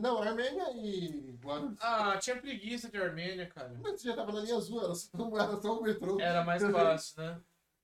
Não, 0.01 0.22
Armênia 0.22 0.64
e. 0.74 1.39
Ah, 1.80 2.16
tinha 2.18 2.37
preguiça 2.41 2.89
de 2.91 2.97
Armênia, 2.97 3.47
cara. 3.47 3.78
Mas 3.83 4.01
você 4.01 4.09
já 4.09 4.16
tava 4.16 4.33
na 4.33 4.41
linha 4.41 4.57
azul, 4.57 4.83
era 4.83 4.95
só, 4.95 5.11
era 5.39 5.61
só 5.61 5.78
o 5.78 5.83
metrô. 5.83 6.18
Era 6.20 6.43
mais 6.45 6.62
fácil, 6.62 7.22
né? 7.22 7.41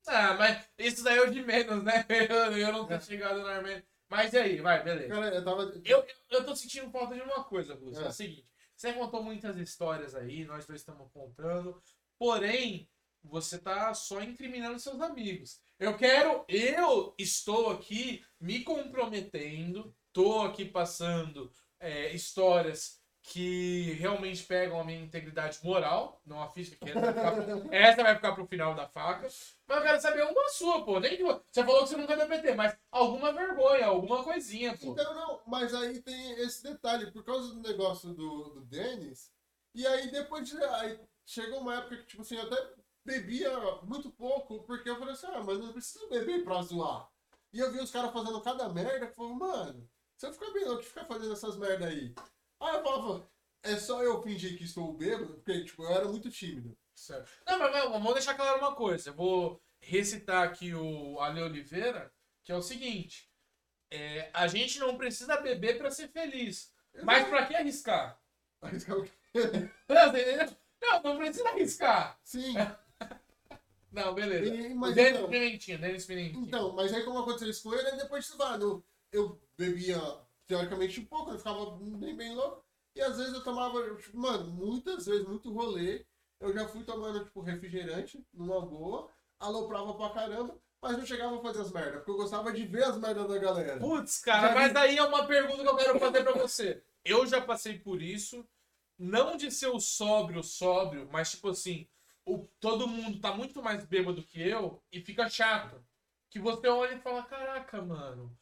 Ah, 0.07 0.35
mas 0.35 0.69
isso 0.79 1.05
daí 1.05 1.19
é 1.19 1.23
o 1.23 1.31
de 1.31 1.43
menos, 1.43 1.85
né? 1.85 2.05
Eu, 2.31 2.57
eu 2.57 2.73
não 2.73 2.91
É. 2.91 2.97
tô 2.99 3.05
chegado 3.05 3.43
na 3.43 3.57
Armênia. 3.57 3.85
Mas 4.09 4.33
e 4.33 4.39
aí, 4.39 4.61
vai, 4.61 4.83
beleza. 4.83 5.09
Cara, 5.09 5.35
eu 5.35 5.45
tava... 5.45 5.63
Eu, 5.85 6.03
eu 6.31 6.45
tô 6.47 6.57
sentindo 6.57 6.91
falta 6.91 7.15
de 7.15 7.21
uma 7.21 7.45
coisa, 7.45 7.75
Lúcio. 7.75 8.03
É. 8.03 8.07
É. 8.07 8.09
o 8.09 8.13
seguinte: 8.13 8.49
você 8.75 8.93
contou 8.95 9.23
muitas 9.23 9.59
histórias 9.59 10.15
aí, 10.15 10.47
nós 10.47 10.65
dois 10.67 10.81
estamos 10.81 11.13
contando. 11.13 11.79
Porém, 12.19 12.89
você 13.23 13.59
tá 13.59 13.93
só 13.93 14.23
incriminando 14.23 14.79
seus 14.79 14.99
amigos. 15.03 15.61
Eu 15.79 15.95
quero. 15.95 16.43
Eu 16.49 17.15
estou 17.19 17.69
aqui 17.71 18.25
me 18.41 18.65
comprometendo, 18.65 19.95
tô 20.13 20.43
aqui 20.43 20.65
passando 20.65 21.53
é, 21.81 22.13
histórias 22.15 22.99
que 23.23 23.93
realmente 23.99 24.43
pegam 24.45 24.81
a 24.81 24.85
minha 24.85 25.01
integridade 25.01 25.59
moral, 25.63 26.21
não 26.25 26.41
a 26.41 26.49
física, 26.49 26.79
que 26.81 26.89
essa 26.91 27.01
vai 27.03 27.13
ficar 27.15 27.33
pro, 27.33 27.45
essa 27.71 28.03
vai 28.03 28.15
ficar 28.15 28.33
pro 28.33 28.47
final 28.47 28.75
da 28.75 28.87
faca. 28.89 29.29
Mas 29.67 29.77
eu 29.77 29.83
quero 29.83 30.01
saber 30.01 30.23
uma 30.25 30.49
sua, 30.49 30.85
pô. 30.85 30.99
Nem 30.99 31.17
que 31.17 31.23
vo- 31.23 31.43
você 31.51 31.63
falou 31.63 31.83
que 31.83 31.89
você 31.91 31.97
nunca 31.97 32.17
deu 32.17 32.27
PT, 32.27 32.55
mas 32.55 32.77
alguma 32.91 33.33
vergonha, 33.33 33.87
alguma 33.87 34.25
coisinha, 34.25 34.77
pô. 34.79 34.93
Então, 34.93 35.15
não, 35.15 35.41
mas 35.47 35.75
aí 35.75 36.01
tem 36.01 36.33
esse 36.41 36.63
detalhe, 36.63 37.11
por 37.11 37.23
causa 37.23 37.49
do 37.55 37.61
negócio 37.61 38.15
do, 38.15 38.51
do 38.51 38.61
Denis, 38.63 39.31
e 39.75 39.87
aí 39.87 40.11
depois 40.11 40.49
de, 40.49 40.57
aí 40.65 40.99
chegou 41.27 41.61
uma 41.61 41.77
época 41.77 41.99
que, 41.99 42.07
tipo 42.07 42.23
assim, 42.23 42.37
eu 42.37 42.43
até 42.47 42.57
bebia 43.05 43.51
muito 43.83 44.11
pouco, 44.11 44.63
porque 44.65 44.89
eu 44.89 44.99
falei 44.99 45.13
assim, 45.13 45.27
ah, 45.27 45.43
mas 45.45 45.59
não 45.59 45.73
preciso 45.73 46.09
beber 46.09 46.45
pra 46.45 46.63
zoar. 46.63 47.09
E 47.53 47.59
eu 47.59 47.71
vi 47.73 47.79
os 47.81 47.91
caras 47.91 48.13
fazendo 48.13 48.41
cada 48.41 48.69
merda, 48.69 49.07
que 49.07 49.15
falei, 49.15 49.35
mano, 49.35 49.89
se 50.19 50.27
eu 50.27 50.33
ficar 50.33 50.51
bem 50.51 50.65
louco, 50.65 50.83
ficar 50.83 51.05
fazendo 51.05 51.33
essas 51.33 51.57
merda 51.57 51.87
aí. 51.87 52.13
Aí 52.61 52.75
eu 52.77 52.83
falava, 52.83 53.31
é 53.63 53.77
só 53.77 54.03
eu 54.03 54.21
fingir 54.21 54.59
que 54.59 54.65
estou 54.65 54.93
bêbado, 54.93 55.35
porque, 55.35 55.65
tipo, 55.65 55.85
eu 55.85 55.91
era 55.91 56.09
muito 56.09 56.29
tímido. 56.31 56.77
Certo. 56.95 57.31
Não, 57.47 57.59
mas 57.59 57.73
vamos 57.91 58.13
deixar 58.15 58.35
claro 58.35 58.59
uma 58.59 58.75
coisa. 58.75 59.11
Eu 59.11 59.15
vou 59.15 59.63
recitar 59.81 60.43
aqui 60.43 60.75
o 60.75 61.21
Ale 61.21 61.41
Oliveira, 61.41 62.13
que 62.43 62.51
é 62.51 62.57
o 62.57 62.63
seguinte: 62.63 63.31
é, 63.91 64.29
a 64.35 64.49
gente 64.49 64.81
não 64.81 64.99
precisa 64.99 65.37
beber 65.41 65.79
pra 65.79 65.91
ser 65.93 66.09
feliz. 66.09 66.73
Mas 67.05 67.29
pra 67.29 67.47
que 67.47 67.55
arriscar? 67.55 68.21
Aí 68.61 68.75
os 68.77 68.83
caras- 68.85 69.09
Não, 69.89 70.11
você? 70.13 70.57
Não, 70.83 71.03
não 71.03 71.17
precisa 71.17 71.49
arriscar. 71.49 72.19
Sim, 72.25 72.55
Não, 73.93 74.13
beleza. 74.15 74.53
E- 74.55 74.75
o 74.75 74.93
Denis 74.93 75.13
então- 75.13 75.31
Denis 75.79 76.05
Pimentinha. 76.07 76.45
Então, 76.45 76.73
mas 76.75 76.93
aí 76.93 77.05
como 77.05 77.21
aconteceu 77.21 77.49
isso 77.49 77.63
com 77.63 77.75
ele, 77.75 77.93
depois, 77.93 78.29
no, 78.59 78.85
eu 79.13 79.41
bebia 79.59 80.01
teoricamente 80.47 81.01
pouco, 81.03 81.33
eu 81.33 81.39
ficava 81.39 81.71
bem, 81.77 82.17
bem 82.17 82.35
louco. 82.35 82.65
E 82.95 83.01
às 83.03 83.19
vezes 83.19 83.35
eu 83.35 83.45
tomava, 83.45 83.97
tipo, 83.97 84.17
mano, 84.17 84.51
muitas 84.53 85.07
vezes, 85.07 85.27
muito 85.27 85.53
rolê. 85.53 86.05
Eu 86.41 86.53
já 86.55 86.67
fui 86.69 86.85
tomando, 86.85 87.25
tipo, 87.25 87.41
refrigerante, 87.41 88.25
numa 88.33 88.61
boa, 88.65 89.11
aloprava 89.41 89.93
pra 89.95 90.11
caramba, 90.11 90.57
mas 90.81 90.97
não 90.97 91.05
chegava 91.05 91.37
a 91.37 91.43
fazer 91.43 91.61
as 91.63 91.73
merdas, 91.73 91.97
porque 91.97 92.11
eu 92.13 92.17
gostava 92.17 92.53
de 92.53 92.65
ver 92.65 92.85
as 92.85 92.97
merdas 92.97 93.29
da 93.29 93.39
galera. 93.39 93.81
Putz, 93.81 94.21
cara, 94.21 94.49
Já 94.49 94.55
mas 94.55 94.73
vi- 94.73 94.79
aí 94.79 94.97
é 94.99 95.03
uma 95.03 95.27
pergunta 95.27 95.63
que 95.63 95.69
eu 95.69 95.77
quero 95.77 95.99
fazer 95.99 96.23
pra 96.23 96.33
você. 96.33 96.83
Eu 97.05 97.27
já 97.27 97.41
passei 97.41 97.79
por 97.79 98.01
isso, 98.01 98.47
não 98.99 99.37
de 99.37 99.51
ser 99.51 99.67
o 99.69 99.81
sóbrio, 99.81 100.43
sóbrio, 100.43 101.09
mas 101.13 101.31
tipo 101.33 101.49
assim, 101.49 101.89
o, 102.25 102.47
todo 102.61 102.87
mundo 102.87 103.21
tá 103.21 103.33
muito 103.35 103.63
mais 103.63 103.85
bêbado 103.85 104.23
que 104.23 104.41
eu 104.41 104.81
e 104.93 105.01
fica 105.01 105.29
chato. 105.29 105.85
Que 106.31 106.39
você 106.39 106.69
olha 106.69 106.95
e 106.95 107.01
fala, 107.01 107.23
caraca, 107.25 107.81
mano. 107.83 108.37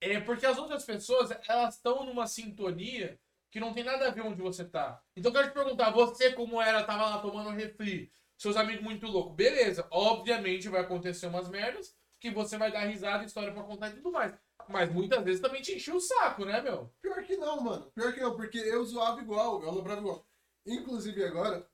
É 0.00 0.18
porque 0.20 0.46
as 0.46 0.58
outras 0.58 0.84
pessoas, 0.84 1.30
elas 1.48 1.76
estão 1.76 2.04
numa 2.04 2.26
sintonia 2.26 3.18
que 3.50 3.60
não 3.60 3.72
tem 3.72 3.84
nada 3.84 4.08
a 4.08 4.10
ver 4.10 4.22
onde 4.22 4.40
você 4.40 4.64
tá. 4.64 5.02
Então 5.16 5.30
eu 5.30 5.34
quero 5.34 5.48
te 5.48 5.54
perguntar, 5.54 5.90
você 5.90 6.32
como 6.32 6.60
era, 6.60 6.84
tava 6.84 7.10
lá 7.10 7.18
tomando 7.18 7.50
refri, 7.50 8.10
seus 8.38 8.56
amigos 8.56 8.82
muito 8.82 9.06
loucos, 9.06 9.34
beleza, 9.34 9.86
obviamente 9.90 10.68
vai 10.68 10.80
acontecer 10.80 11.26
umas 11.26 11.48
merdas 11.48 11.94
que 12.18 12.30
você 12.30 12.56
vai 12.56 12.70
dar 12.70 12.84
risada, 12.84 13.24
história 13.24 13.52
pra 13.52 13.62
contar 13.62 13.88
e 13.88 13.94
tudo 13.94 14.12
mais. 14.12 14.32
Mas 14.68 14.90
muitas 14.92 15.22
vezes 15.24 15.40
também 15.40 15.60
te 15.60 15.74
encheu 15.74 15.96
o 15.96 16.00
saco, 16.00 16.44
né, 16.44 16.60
meu? 16.60 16.92
Pior 17.02 17.22
que 17.24 17.36
não, 17.36 17.60
mano. 17.60 17.90
Pior 17.92 18.12
que 18.12 18.20
não, 18.20 18.36
porque 18.36 18.58
eu 18.58 18.84
zoava 18.84 19.20
igual, 19.20 19.62
eu 19.62 19.68
aloprava 19.68 20.00
igual. 20.00 20.26
Inclusive 20.66 21.24
agora, 21.24 21.66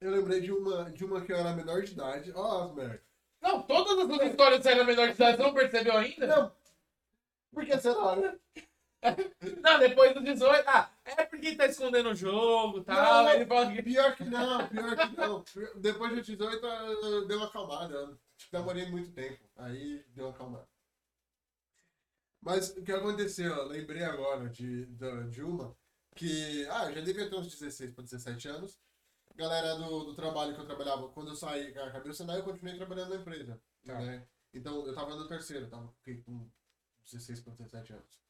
eu 0.00 0.10
lembrei 0.10 0.40
de 0.40 0.52
uma, 0.52 0.90
de 0.90 1.04
uma 1.04 1.20
que 1.22 1.32
eu 1.32 1.36
era 1.36 1.52
menor 1.54 1.82
de 1.82 1.92
idade. 1.92 2.32
Ó 2.34 2.64
as 2.64 2.74
merdas. 2.74 3.00
Não, 3.40 3.62
todas 3.62 3.98
as 3.98 4.06
suas 4.06 4.30
histórias 4.30 4.62
saíram 4.62 4.84
menor 4.84 5.08
de 5.08 5.14
idade, 5.14 5.36
você 5.38 5.42
não 5.42 5.54
percebeu 5.54 5.96
ainda? 5.96 6.26
Não. 6.26 6.59
Porque 7.60 7.78
será, 7.80 8.16
né? 8.16 8.38
Não, 9.62 9.78
depois 9.78 10.14
do 10.14 10.22
18. 10.22 10.68
Ah, 10.68 10.90
é 11.04 11.24
porque 11.24 11.54
tá 11.54 11.66
escondendo 11.66 12.10
o 12.10 12.14
jogo 12.14 12.78
e 12.78 12.84
tal. 12.84 13.24
Não, 13.24 13.32
ele 13.32 13.46
fala 13.46 13.72
que. 13.72 13.82
Pior 13.82 14.14
que 14.14 14.24
não, 14.24 14.68
pior 14.68 14.96
que 14.96 15.16
não. 15.16 15.44
Depois 15.76 16.14
do 16.14 16.22
18 16.22 16.66
eu 16.66 17.26
dei 17.26 17.36
uma 17.36 17.46
acalmada. 17.46 17.94
Eu 17.94 18.18
demorei 18.52 18.90
muito 18.90 19.10
tempo. 19.12 19.42
Aí 19.56 20.04
deu 20.08 20.26
uma 20.26 20.34
acalmada. 20.34 20.68
Mas 22.42 22.70
o 22.76 22.82
que 22.82 22.92
aconteceu? 22.92 23.54
Eu 23.54 23.68
lembrei 23.68 24.02
agora 24.02 24.48
de, 24.48 24.86
de, 24.86 25.28
de 25.28 25.42
uma 25.42 25.76
que. 26.14 26.66
Ah, 26.70 26.86
eu 26.86 26.94
já 26.94 27.00
devia 27.00 27.28
ter 27.28 27.36
uns 27.36 27.54
16 27.54 27.92
para 27.92 28.04
17 28.04 28.48
anos. 28.48 28.78
Galera 29.34 29.76
do, 29.76 30.04
do 30.04 30.14
trabalho 30.14 30.54
que 30.54 30.60
eu 30.60 30.66
trabalhava, 30.66 31.08
quando 31.08 31.28
eu 31.28 31.36
saí, 31.36 31.68
acabei 31.68 32.10
o 32.10 32.14
Senai, 32.14 32.38
eu 32.38 32.44
continuei 32.44 32.76
trabalhando 32.76 33.10
na 33.10 33.20
empresa. 33.20 33.58
Tá. 33.86 33.98
Né? 33.98 34.26
Então 34.52 34.86
eu 34.86 34.94
tava 34.94 35.14
no 35.14 35.28
terceiro, 35.28 35.68
tava 35.68 35.86
com 36.26 36.50
16 37.04 37.40
para 37.40 37.52
17 37.54 37.92
anos. 37.92 38.20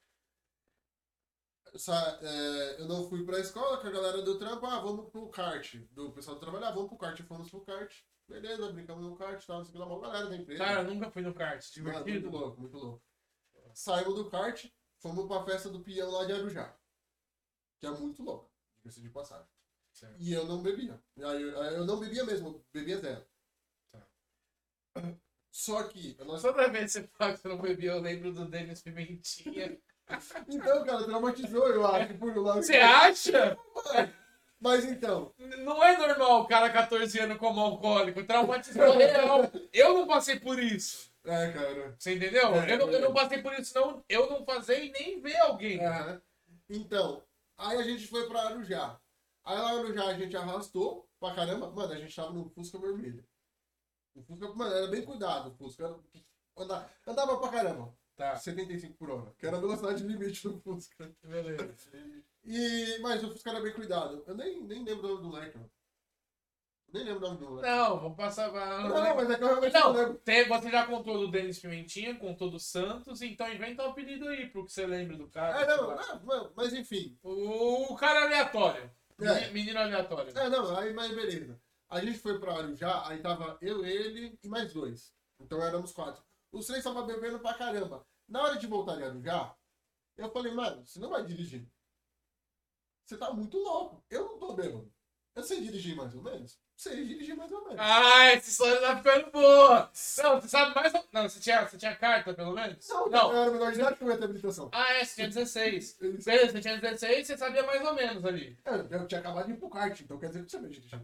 Sa- 1.76 2.18
é, 2.22 2.80
eu 2.80 2.88
não 2.88 3.08
fui 3.08 3.24
pra 3.24 3.38
escola 3.38 3.78
com 3.80 3.86
a 3.86 3.90
galera 3.90 4.22
do 4.22 4.38
trampo, 4.38 4.66
ah, 4.66 4.80
vamos 4.80 5.08
pro 5.10 5.28
kart. 5.30 5.74
Do 5.92 6.12
pessoal 6.12 6.36
do 6.36 6.40
trabalho, 6.40 6.64
ah, 6.64 6.70
vamos 6.72 6.88
pro 6.88 6.98
kart, 6.98 7.20
fomos 7.22 7.48
pro 7.50 7.64
kart. 7.64 7.94
Beleza, 8.26 8.72
brincamos 8.72 9.04
no 9.04 9.16
kart, 9.16 9.44
tal, 9.46 9.64
sei 9.64 9.78
lá, 9.78 9.86
uma 9.86 10.00
galera 10.00 10.28
da 10.28 10.36
empresa. 10.36 10.64
Cara, 10.64 10.80
eu 10.82 10.94
nunca 10.94 11.10
fui 11.10 11.22
no 11.22 11.34
kart. 11.34 11.64
Mano, 11.78 11.90
muito 11.92 12.04
Divertido. 12.06 12.30
louco, 12.30 12.60
muito 12.60 12.76
louco. 12.76 13.04
Saímos 13.74 14.14
do 14.16 14.28
kart, 14.30 14.66
fomos 14.98 15.26
pra 15.26 15.44
festa 15.44 15.68
do 15.68 15.80
peão 15.82 16.10
lá 16.10 16.24
de 16.24 16.32
Arujá. 16.32 16.76
Que 17.80 17.86
é 17.86 17.90
muito 17.90 18.22
louco, 18.22 18.52
diga-se 18.78 19.00
de 19.00 19.08
passagem. 19.10 19.48
Certo. 19.92 20.16
E 20.20 20.32
eu 20.32 20.46
não 20.46 20.62
bebia. 20.62 21.02
Eu, 21.16 21.28
eu 21.30 21.84
não 21.84 21.98
bebia 22.00 22.24
mesmo, 22.24 22.48
eu 22.48 22.66
bebia 22.72 22.98
zero. 23.00 23.26
Tá. 23.92 24.08
Só 25.50 25.82
que. 25.84 26.16
Nós... 26.24 26.42
Toda 26.42 26.68
vez 26.68 26.92
que 26.92 27.00
você 27.00 27.08
fala 27.18 27.32
que 27.32 27.40
você 27.40 27.48
não 27.48 27.58
bebia, 27.60 27.92
eu 27.92 28.00
lembro 28.00 28.32
do 28.32 28.44
Denis 28.46 28.82
Pimentinha. 28.82 29.78
Então, 30.48 30.84
cara, 30.84 31.04
traumatizou, 31.04 31.68
eu 31.68 31.86
acho, 31.86 32.14
por 32.14 32.36
lá. 32.36 32.56
Você 32.56 32.78
acha? 32.78 33.56
Mas 34.60 34.84
então, 34.84 35.32
Não 35.38 35.82
é 35.82 35.96
normal 35.96 36.42
o 36.42 36.46
cara 36.48 36.68
14 36.68 37.18
anos 37.20 37.38
como 37.38 37.60
alcoólico. 37.60 38.24
Traumatizou 38.24 38.90
real. 38.98 39.50
Eu 39.72 39.94
não 39.94 40.06
passei 40.08 40.40
por 40.40 40.58
isso. 40.58 41.12
é, 41.24 41.52
cara. 41.52 41.94
Você 41.96 42.14
entendeu? 42.14 42.54
É, 42.56 42.72
eu, 42.72 42.78
não, 42.78 42.90
eu 42.90 43.00
não 43.00 43.10
é. 43.10 43.14
passei 43.14 43.40
por 43.40 43.54
isso, 43.54 43.72
não. 43.74 44.04
Eu 44.08 44.28
não 44.28 44.44
fazer 44.44 44.84
e 44.84 44.90
nem 44.90 45.20
ver 45.20 45.38
alguém. 45.38 45.84
Aham. 45.84 46.20
Então, 46.68 47.22
aí 47.56 47.78
a 47.78 47.82
gente 47.82 48.06
foi 48.06 48.28
pra 48.28 48.48
Arujá. 48.48 49.00
Aí 49.44 49.58
lá 49.58 49.72
no 49.74 49.78
Arujá 49.78 50.06
a 50.06 50.14
gente 50.14 50.36
arrastou 50.36 51.08
pra 51.18 51.34
caramba. 51.34 51.70
Mano, 51.70 51.92
a 51.92 51.98
gente 51.98 52.14
tava 52.14 52.32
no 52.32 52.50
Fusca 52.50 52.78
vermelho. 52.78 53.24
O 54.14 54.22
Fusca, 54.22 54.48
mano, 54.54 54.74
era 54.74 54.86
bem 54.88 55.02
cuidado 55.04 55.50
o 55.50 55.54
Fusca. 55.54 55.84
Era- 55.84 55.96
Andava, 56.56 56.90
andava 57.06 57.36
pra 57.38 57.48
caramba. 57.48 57.94
Tá, 58.16 58.36
75 58.36 58.94
por 58.98 59.10
hora. 59.10 59.32
Que 59.38 59.46
era 59.46 59.56
a 59.56 59.60
velocidade 59.60 60.02
limite 60.02 60.46
do 60.48 60.58
Fusca. 60.60 61.10
beleza. 61.22 61.74
E, 62.44 62.98
mas 63.00 63.22
o 63.24 63.30
Fusca 63.30 63.50
era 63.50 63.60
bem 63.60 63.72
cuidado. 63.72 64.22
Eu 64.26 64.34
nem, 64.34 64.60
nem 64.62 64.84
lembro 64.84 65.06
o 65.06 65.10
nome 65.12 65.22
do 65.22 65.28
moleque, 65.28 65.56
mano. 65.56 65.70
Nem 66.92 67.04
lembro 67.04 67.18
o 67.18 67.28
nome 67.28 67.38
do 67.38 67.50
moleque. 67.50 67.68
Não, 67.68 68.00
vamos 68.00 68.16
passar. 68.16 68.50
Não, 68.52 68.88
não, 68.88 69.14
mas 69.16 69.30
é 69.30 69.36
que 69.36 69.42
eu 69.44 69.46
realmente 69.48 69.72
não, 69.72 69.92
Não, 69.92 70.00
lembro. 70.00 70.14
tem- 70.18 70.48
você 70.48 70.70
já 70.70 70.86
contou 70.86 71.18
do 71.20 71.30
Denis 71.30 71.58
Pimentinha, 71.60 72.16
contou 72.16 72.50
do 72.50 72.58
Santos, 72.58 73.22
então 73.22 73.50
inventa 73.50 73.86
um 73.86 73.90
apelido 73.90 74.28
aí 74.28 74.48
pro 74.50 74.66
que 74.66 74.72
você 74.72 74.84
lembra 74.86 75.16
do 75.16 75.28
cara. 75.28 75.60
É, 75.62 75.66
não, 75.76 75.86
lá. 75.86 76.20
não, 76.24 76.52
mas 76.56 76.72
enfim. 76.74 77.16
O, 77.22 77.92
o 77.92 77.96
cara 77.96 78.24
aleatório. 78.24 78.90
É. 79.20 79.24
Meni- 79.24 79.52
Menino 79.52 79.78
aleatório. 79.78 80.36
É, 80.36 80.48
não, 80.48 80.76
aí, 80.76 80.92
mas 80.92 81.14
beleza. 81.14 81.58
A 81.90 82.00
gente 82.00 82.18
foi 82.18 82.38
pra 82.38 82.54
Arujá, 82.54 83.08
aí 83.08 83.18
tava 83.20 83.58
eu, 83.60 83.84
ele 83.84 84.38
e 84.42 84.48
mais 84.48 84.72
dois. 84.72 85.12
Então 85.40 85.60
éramos 85.60 85.90
quatro. 85.92 86.22
Os 86.52 86.66
três 86.66 86.78
estavam 86.78 87.04
bebendo 87.04 87.40
pra 87.40 87.54
caramba. 87.54 88.06
Na 88.28 88.42
hora 88.42 88.56
de 88.56 88.66
voltar 88.68 88.98
em 89.00 89.02
Arujá, 89.02 89.56
eu 90.16 90.30
falei, 90.30 90.54
mano, 90.54 90.86
você 90.86 91.00
não 91.00 91.10
vai 91.10 91.24
dirigir. 91.24 91.66
Você 93.04 93.16
tá 93.16 93.32
muito 93.32 93.58
louco. 93.58 94.04
Eu 94.08 94.24
não 94.24 94.38
tô 94.38 94.52
bêbado. 94.52 94.92
Eu 95.34 95.42
sei 95.42 95.60
dirigir 95.60 95.96
mais 95.96 96.14
ou 96.14 96.22
menos. 96.22 96.60
Sei 96.76 97.04
dirigir 97.04 97.36
mais 97.36 97.50
ou 97.50 97.62
menos. 97.64 97.78
Ah, 97.78 98.24
essa 98.26 98.50
história 98.50 98.80
tá 98.80 98.96
ficando 98.96 99.30
boa. 99.32 99.90
Não, 100.18 100.40
você 100.40 100.48
sabe 100.48 100.74
mais 100.74 100.94
ou... 100.94 101.04
Não, 101.12 101.28
você 101.28 101.40
tinha, 101.40 101.66
você 101.66 101.76
tinha 101.76 101.96
carta, 101.96 102.32
pelo 102.32 102.52
menos? 102.52 102.88
Não, 102.88 103.08
Não. 103.08 103.32
eu 103.32 103.38
era 103.42 103.50
menor 103.50 103.72
de 103.72 103.80
idade 103.80 103.96
que 103.96 104.04
eu 104.04 104.08
ia 104.08 104.16
ter 104.18 104.24
habilitação. 104.24 104.70
Ah, 104.72 104.92
é, 104.94 105.04
você 105.04 105.14
tinha 105.16 105.28
16. 105.28 105.98
Isso. 106.00 106.24
Beleza, 106.24 106.52
você 106.52 106.60
tinha 106.60 106.78
16, 106.80 107.26
você 107.26 107.36
sabia 107.36 107.62
mais 107.64 107.84
ou 107.84 107.94
menos 107.94 108.24
ali. 108.24 108.58
Eu, 108.64 108.74
eu 108.86 109.06
tinha 109.08 109.20
acabado 109.20 109.46
de 109.46 109.52
ir 109.52 109.56
pro 109.56 109.68
kart, 109.70 110.00
então 110.00 110.18
quer 110.18 110.28
dizer 110.28 110.44
que 110.44 110.50
você 110.50 110.56
sabia 110.56 110.70
dirigir. 110.70 111.02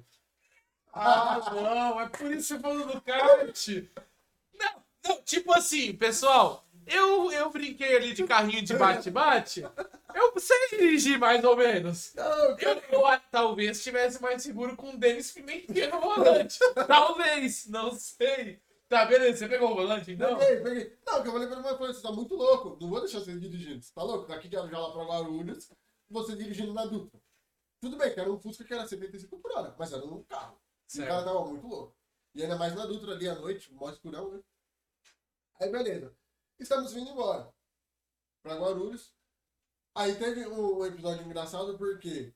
Ah, 0.98 1.40
não, 1.54 2.00
é 2.00 2.08
por 2.08 2.32
isso 2.32 2.54
que 2.54 2.54
você 2.54 2.58
falou 2.60 2.86
do 2.86 3.00
kart. 3.02 3.68
Não, 4.58 4.82
não, 5.04 5.22
tipo 5.22 5.52
assim, 5.52 5.94
pessoal, 5.94 6.66
eu, 6.86 7.30
eu 7.32 7.50
brinquei 7.50 7.96
ali 7.96 8.14
de 8.14 8.24
carrinho 8.24 8.62
de 8.62 8.74
bate-bate. 8.74 9.62
Eu 10.14 10.32
sei 10.40 10.56
dirigir 10.70 11.18
mais 11.18 11.44
ou 11.44 11.56
menos. 11.56 12.14
Não, 12.14 12.56
Eu, 12.58 12.82
eu 12.90 13.20
talvez 13.30 13.76
estivesse 13.76 14.22
mais 14.22 14.42
seguro 14.42 14.74
com 14.76 14.94
o 14.94 14.96
Denis 14.96 15.30
Pimentel 15.32 15.90
no 15.90 16.00
volante. 16.00 16.58
talvez, 16.86 17.66
não 17.68 17.92
sei. 17.92 18.60
Tá, 18.88 19.04
beleza, 19.04 19.38
você 19.38 19.48
pegou 19.48 19.72
o 19.72 19.74
volante 19.74 20.12
então? 20.12 20.38
Peguei, 20.38 20.60
peguei. 20.62 20.96
Não, 21.04 21.20
que 21.22 21.28
eu 21.28 21.32
falei 21.32 21.48
pra 21.48 21.58
ele, 21.58 21.66
mas 21.68 21.76
você 21.78 22.02
tá 22.02 22.12
muito 22.12 22.34
louco. 22.36 22.78
Não 22.80 22.88
vou 22.88 23.00
deixar 23.00 23.18
você 23.18 23.36
dirigindo. 23.36 23.82
Você 23.82 23.92
tá 23.92 24.02
louco? 24.02 24.28
Daqui 24.28 24.48
de 24.48 24.56
lá 24.56 24.66
pra 24.92 25.04
Guarulhos, 25.04 25.70
você 26.08 26.36
dirigindo 26.36 26.72
na 26.72 26.86
Dutra. 26.86 27.20
Tudo 27.80 27.96
bem, 27.98 28.14
que 28.14 28.20
era 28.20 28.30
um 28.32 28.38
Fusca 28.38 28.64
que 28.64 28.72
era 28.72 28.86
75 28.86 29.38
por 29.38 29.52
hora, 29.52 29.74
mas 29.78 29.92
era 29.92 30.04
um 30.04 30.22
carro. 30.22 30.55
E 30.94 30.98
o 31.00 31.02
cara 31.06 31.14
Certo. 31.14 31.24
tava 31.24 31.44
muito 31.46 31.66
louco. 31.66 31.96
E 32.34 32.42
ainda 32.42 32.56
mais 32.56 32.74
na 32.74 32.86
Dutra 32.86 33.12
ali 33.12 33.28
à 33.28 33.34
noite, 33.34 33.72
mó 33.72 33.90
escurão, 33.90 34.30
né? 34.32 34.42
Aí 35.60 35.70
beleza. 35.70 36.14
Estamos 36.58 36.92
vindo 36.92 37.10
embora. 37.10 37.52
Pra 38.42 38.56
Guarulhos. 38.56 39.12
Aí 39.94 40.14
teve 40.16 40.46
um 40.46 40.84
episódio 40.84 41.24
engraçado 41.24 41.76
porque. 41.78 42.32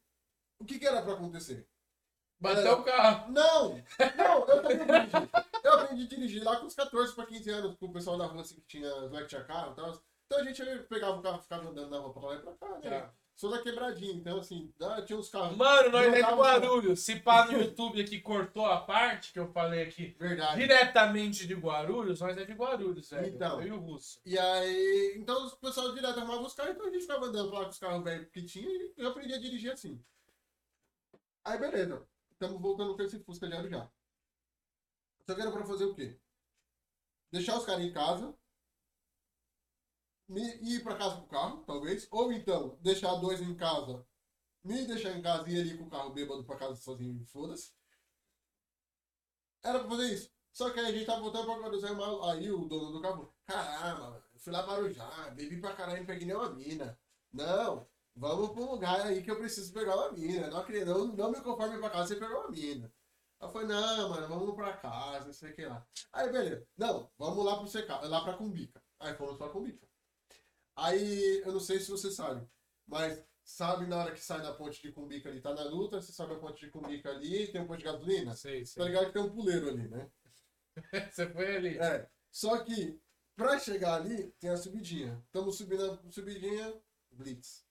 O 0.59 0.65
que 0.65 0.79
que 0.79 0.87
era 0.87 1.03
pra 1.03 1.13
acontecer? 1.15 1.69
Bateu 2.39 2.81
o 2.81 2.85
carro. 2.85 3.31
Não! 3.33 3.75
Não, 4.17 4.47
eu 4.49 4.63
também 4.63 4.79
dirigi. 4.79 5.13
Eu 5.63 5.75
aprendi 5.75 6.05
a 6.05 6.09
dirigir 6.09 6.43
lá 6.43 6.57
com 6.59 6.65
uns 6.65 6.75
14 6.75 7.15
pra 7.15 7.27
15 7.27 7.51
anos, 7.51 7.77
com 7.77 7.87
o 7.87 7.93
pessoal 7.93 8.17
da 8.17 8.25
rua 8.25 8.41
assim 8.41 8.55
que 8.55 8.63
tinha, 8.63 8.89
os 8.97 9.11
moleques 9.11 9.29
tinha 9.29 9.45
carro 9.45 9.73
e 9.73 9.77
tal. 9.77 10.03
Então 10.27 10.39
a 10.39 10.43
gente 10.45 10.65
pegava 10.85 11.19
o 11.19 11.23
carro 11.23 11.39
e 11.39 11.43
ficava 11.43 11.69
andando 11.69 11.91
na 11.91 11.99
rua 11.99 12.13
pra 12.15 12.23
lá 12.23 12.35
e 12.35 12.39
pra 12.41 12.55
cá, 12.55 12.79
né? 12.79 12.91
Tá. 12.91 13.15
Sou 13.41 13.49
da 13.49 13.63
quebradinha, 13.63 14.13
então 14.13 14.39
assim, 14.39 14.71
tinha 15.07 15.19
uns 15.19 15.31
carros. 15.31 15.57
Mano, 15.57 15.89
nós 15.89 16.13
é 16.13 16.21
Guarulhos. 16.21 17.01
Se 17.01 17.19
pá 17.21 17.47
no 17.47 17.57
YouTube 17.57 17.99
aqui 17.99 18.21
cortou 18.21 18.67
a 18.67 18.83
parte 18.83 19.33
que 19.33 19.39
eu 19.39 19.51
falei 19.51 19.83
aqui 19.83 20.15
Verdade. 20.19 20.61
diretamente 20.61 21.47
de 21.47 21.55
Guarulhos, 21.55 22.21
nós 22.21 22.37
é 22.37 22.45
de 22.45 22.53
Guarulhos, 22.53 23.09
velho. 23.09 23.35
Então. 23.35 23.59
Eu 23.63 23.69
e 23.69 23.73
o 23.73 23.81
Russo. 23.81 24.21
E 24.27 24.39
aí, 24.39 25.15
então 25.17 25.47
o 25.47 25.57
pessoal 25.57 25.91
direto 25.95 26.19
arrumava 26.19 26.43
os 26.43 26.53
carros, 26.53 26.75
então 26.75 26.87
a 26.87 26.91
gente 26.91 27.01
ficava 27.01 27.25
andando 27.25 27.51
lá 27.51 27.65
com 27.65 27.71
os 27.71 27.79
carros 27.79 28.05
velhos 28.05 28.29
que 28.29 28.43
tinha 28.43 28.69
e 28.69 28.93
eu 28.99 29.09
aprendi 29.09 29.33
a 29.33 29.41
dirigir 29.41 29.73
assim. 29.73 29.99
Aí 31.43 31.59
beleza, 31.59 32.07
estamos 32.33 32.61
voltando 32.61 32.95
com 32.95 33.03
esse 33.03 33.21
Fusca 33.21 33.49
de 33.49 33.55
Arujá. 33.55 33.89
Só 35.27 35.35
que 35.35 35.41
era 35.41 35.51
pra 35.51 35.65
fazer 35.65 35.87
o 35.87 35.95
quê? 35.95 36.15
Deixar 37.33 37.57
os 37.57 37.65
caras 37.65 37.83
em 37.87 37.91
casa, 37.91 38.35
me, 40.31 40.43
ir 40.63 40.83
pra 40.83 40.97
casa 40.97 41.17
com 41.17 41.23
o 41.23 41.29
carro, 41.29 41.65
talvez, 41.67 42.07
ou 42.11 42.33
então 42.33 42.79
deixar 42.81 43.15
dois 43.17 43.41
em 43.41 43.55
casa, 43.55 44.07
me 44.65 44.87
deixar 44.87 45.17
em 45.17 45.23
casa 45.23 45.49
e 45.49 45.55
ir 45.55 45.61
ali 45.61 45.77
com 45.77 45.85
o 45.85 45.91
carro 45.91 46.11
bêbado 46.11 46.45
pra 46.45 46.57
casa 46.57 46.77
sozinho, 46.77 47.25
foda-se. 47.27 47.73
Era 49.63 49.81
pra 49.81 49.89
fazer 49.89 50.15
isso. 50.15 50.31
Só 50.53 50.71
que 50.71 50.81
aí 50.81 50.87
a 50.87 50.93
gente 50.93 51.07
tava 51.07 51.21
voltando 51.21 51.47
pra 51.47 51.57
Guarulhos, 51.57 51.85
aí 51.85 52.51
o 52.51 52.65
dono 52.67 52.93
do 52.93 53.01
carro, 53.01 53.35
caramba, 53.47 54.25
fui 54.37 54.53
lá 54.53 54.63
para 54.63 54.75
Arujá, 54.75 55.31
bebi 55.31 55.61
pra 55.61 55.75
caralho 55.75 56.03
e 56.03 56.07
peguei 56.07 56.27
nenhuma 56.27 56.51
mina. 56.51 56.99
Não, 57.33 57.87
vamos 58.15 58.51
pra 58.51 58.63
um 58.63 58.71
lugar 58.73 59.01
aí 59.03 59.23
que 59.23 59.31
eu 59.31 59.39
preciso 59.39 59.73
pegar 59.73 59.97
uma 59.97 60.13
mina. 60.13 60.49
Não, 60.49 60.65
não, 60.87 61.07
não 61.09 61.31
me 61.31 61.41
conforme 61.41 61.79
pra 61.79 61.91
casa 61.91 62.09
sem 62.09 62.19
pegar 62.19 62.39
uma 62.39 62.51
mina. 62.51 62.93
Aí 63.41 63.51
eu 63.55 63.67
não, 63.67 64.09
mano, 64.11 64.29
vamos 64.29 64.55
pra 64.55 64.77
casa, 64.77 65.27
não 65.27 65.33
sei 65.33 65.51
o 65.51 65.55
que 65.55 65.65
lá. 65.65 65.87
Aí, 66.13 66.31
beleza. 66.31 66.67
Não, 66.77 67.11
vamos 67.19 67.45
lá 67.45 67.57
pro 67.57 67.69
seca, 67.69 68.01
lá 68.07 68.23
pra 68.23 68.35
Cumbica. 68.37 68.83
Aí 68.99 69.15
fomos 69.15 69.37
pra 69.37 69.49
Cumbica. 69.49 69.90
Aí, 70.77 71.41
eu 71.45 71.53
não 71.53 71.61
sei 71.61 71.79
se 71.81 71.91
você 71.91 72.11
sabe, 72.11 72.47
mas 72.87 73.23
sabe 73.45 73.87
na 73.87 73.97
hora 73.99 74.13
que 74.13 74.21
sai 74.21 74.41
da 74.41 74.55
ponte 74.55 74.81
de 74.81 74.93
Cumbica 74.93 75.29
ali, 75.29 75.41
tá 75.41 75.53
na 75.55 75.65
luta, 75.65 76.01
você 76.01 76.13
sobe 76.13 76.35
a 76.35 76.39
ponte 76.39 76.65
de 76.65 76.71
Cumbica 76.71 77.11
ali, 77.11 77.51
tem 77.53 77.61
um 77.61 77.67
posto 77.67 77.81
de 77.81 77.85
gasolina? 77.85 78.35
Sei, 78.35 78.61
Tá 78.61 78.67
sei. 78.67 78.85
ligado 78.85 79.07
que 79.07 79.13
tem 79.13 79.23
um 79.23 79.31
puleiro 79.35 79.69
ali, 79.69 79.89
né? 79.89 80.11
Você 81.11 81.29
foi 81.29 81.57
ali. 81.57 81.79
É. 81.79 82.09
Só 82.31 82.59
que, 82.65 82.99
pra 83.37 83.59
chegar 83.59 83.95
ali, 83.95 84.31
tem 84.39 84.51
a 84.51 84.57
subidinha. 84.57 85.21
Estamos 85.27 85.59
subindo 85.59 85.85
a 85.93 86.11
subidinha, 86.13 86.73
blitz. 87.11 87.67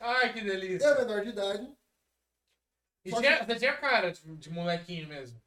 Ai, 0.00 0.32
que 0.32 0.40
delícia. 0.40 0.86
Eu, 0.86 0.98
menor 1.06 1.22
de 1.22 1.28
idade, 1.30 1.76
E 3.04 3.12
tinha, 3.12 3.44
você 3.44 3.56
tinha 3.56 3.76
cara 3.76 4.10
de, 4.10 4.36
de 4.36 4.50
molequinho 4.50 5.06
mesmo. 5.06 5.40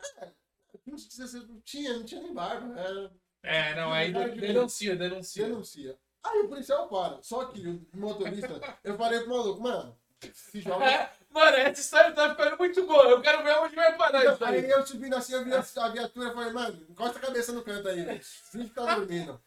não 0.85 0.97
sei 0.97 1.27
se 1.27 1.61
tinha, 1.63 1.93
não 1.97 2.05
tinha 2.05 2.21
nem 2.21 2.33
barba. 2.33 2.79
Era, 2.79 3.11
É, 3.43 3.75
não, 3.75 3.91
aí 3.91 4.13
de 4.13 4.39
denuncia, 4.39 4.95
denuncia. 4.95 5.45
denuncia. 5.47 5.99
Aí 6.23 6.39
o 6.41 6.49
policial 6.49 6.87
para. 6.87 7.21
Só 7.23 7.45
que 7.45 7.67
o 7.67 7.87
motorista, 7.93 8.59
eu 8.83 8.97
falei 8.97 9.21
pro 9.21 9.29
maluco, 9.29 9.61
mano, 9.61 9.97
se 10.33 10.61
joga. 10.61 10.85
É, 10.85 11.11
mano, 11.29 11.57
essa 11.57 11.81
história 11.81 12.11
tá 12.13 12.29
ficando 12.29 12.57
muito 12.57 12.85
boa. 12.85 13.05
Eu 13.05 13.21
quero 13.21 13.43
ver 13.43 13.57
onde 13.57 13.75
vai 13.75 13.97
parar 13.97 14.25
isso 14.25 14.43
Aí 14.45 14.59
aí. 14.59 14.69
eu 14.69 14.85
subindo 14.85 15.15
assim, 15.15 15.33
eu 15.33 15.43
vi 15.43 15.53
a, 15.53 15.89
viatura 15.89 16.29
e 16.29 16.33
falei, 16.33 16.53
mano, 16.53 16.85
encosta 16.89 17.17
a 17.17 17.21
cabeça 17.21 17.51
no 17.53 17.63
canto 17.63 17.87
aí. 17.87 18.19
Finge 18.19 18.69
que 18.69 18.75
tá 18.75 18.93
dormindo. 18.95 19.41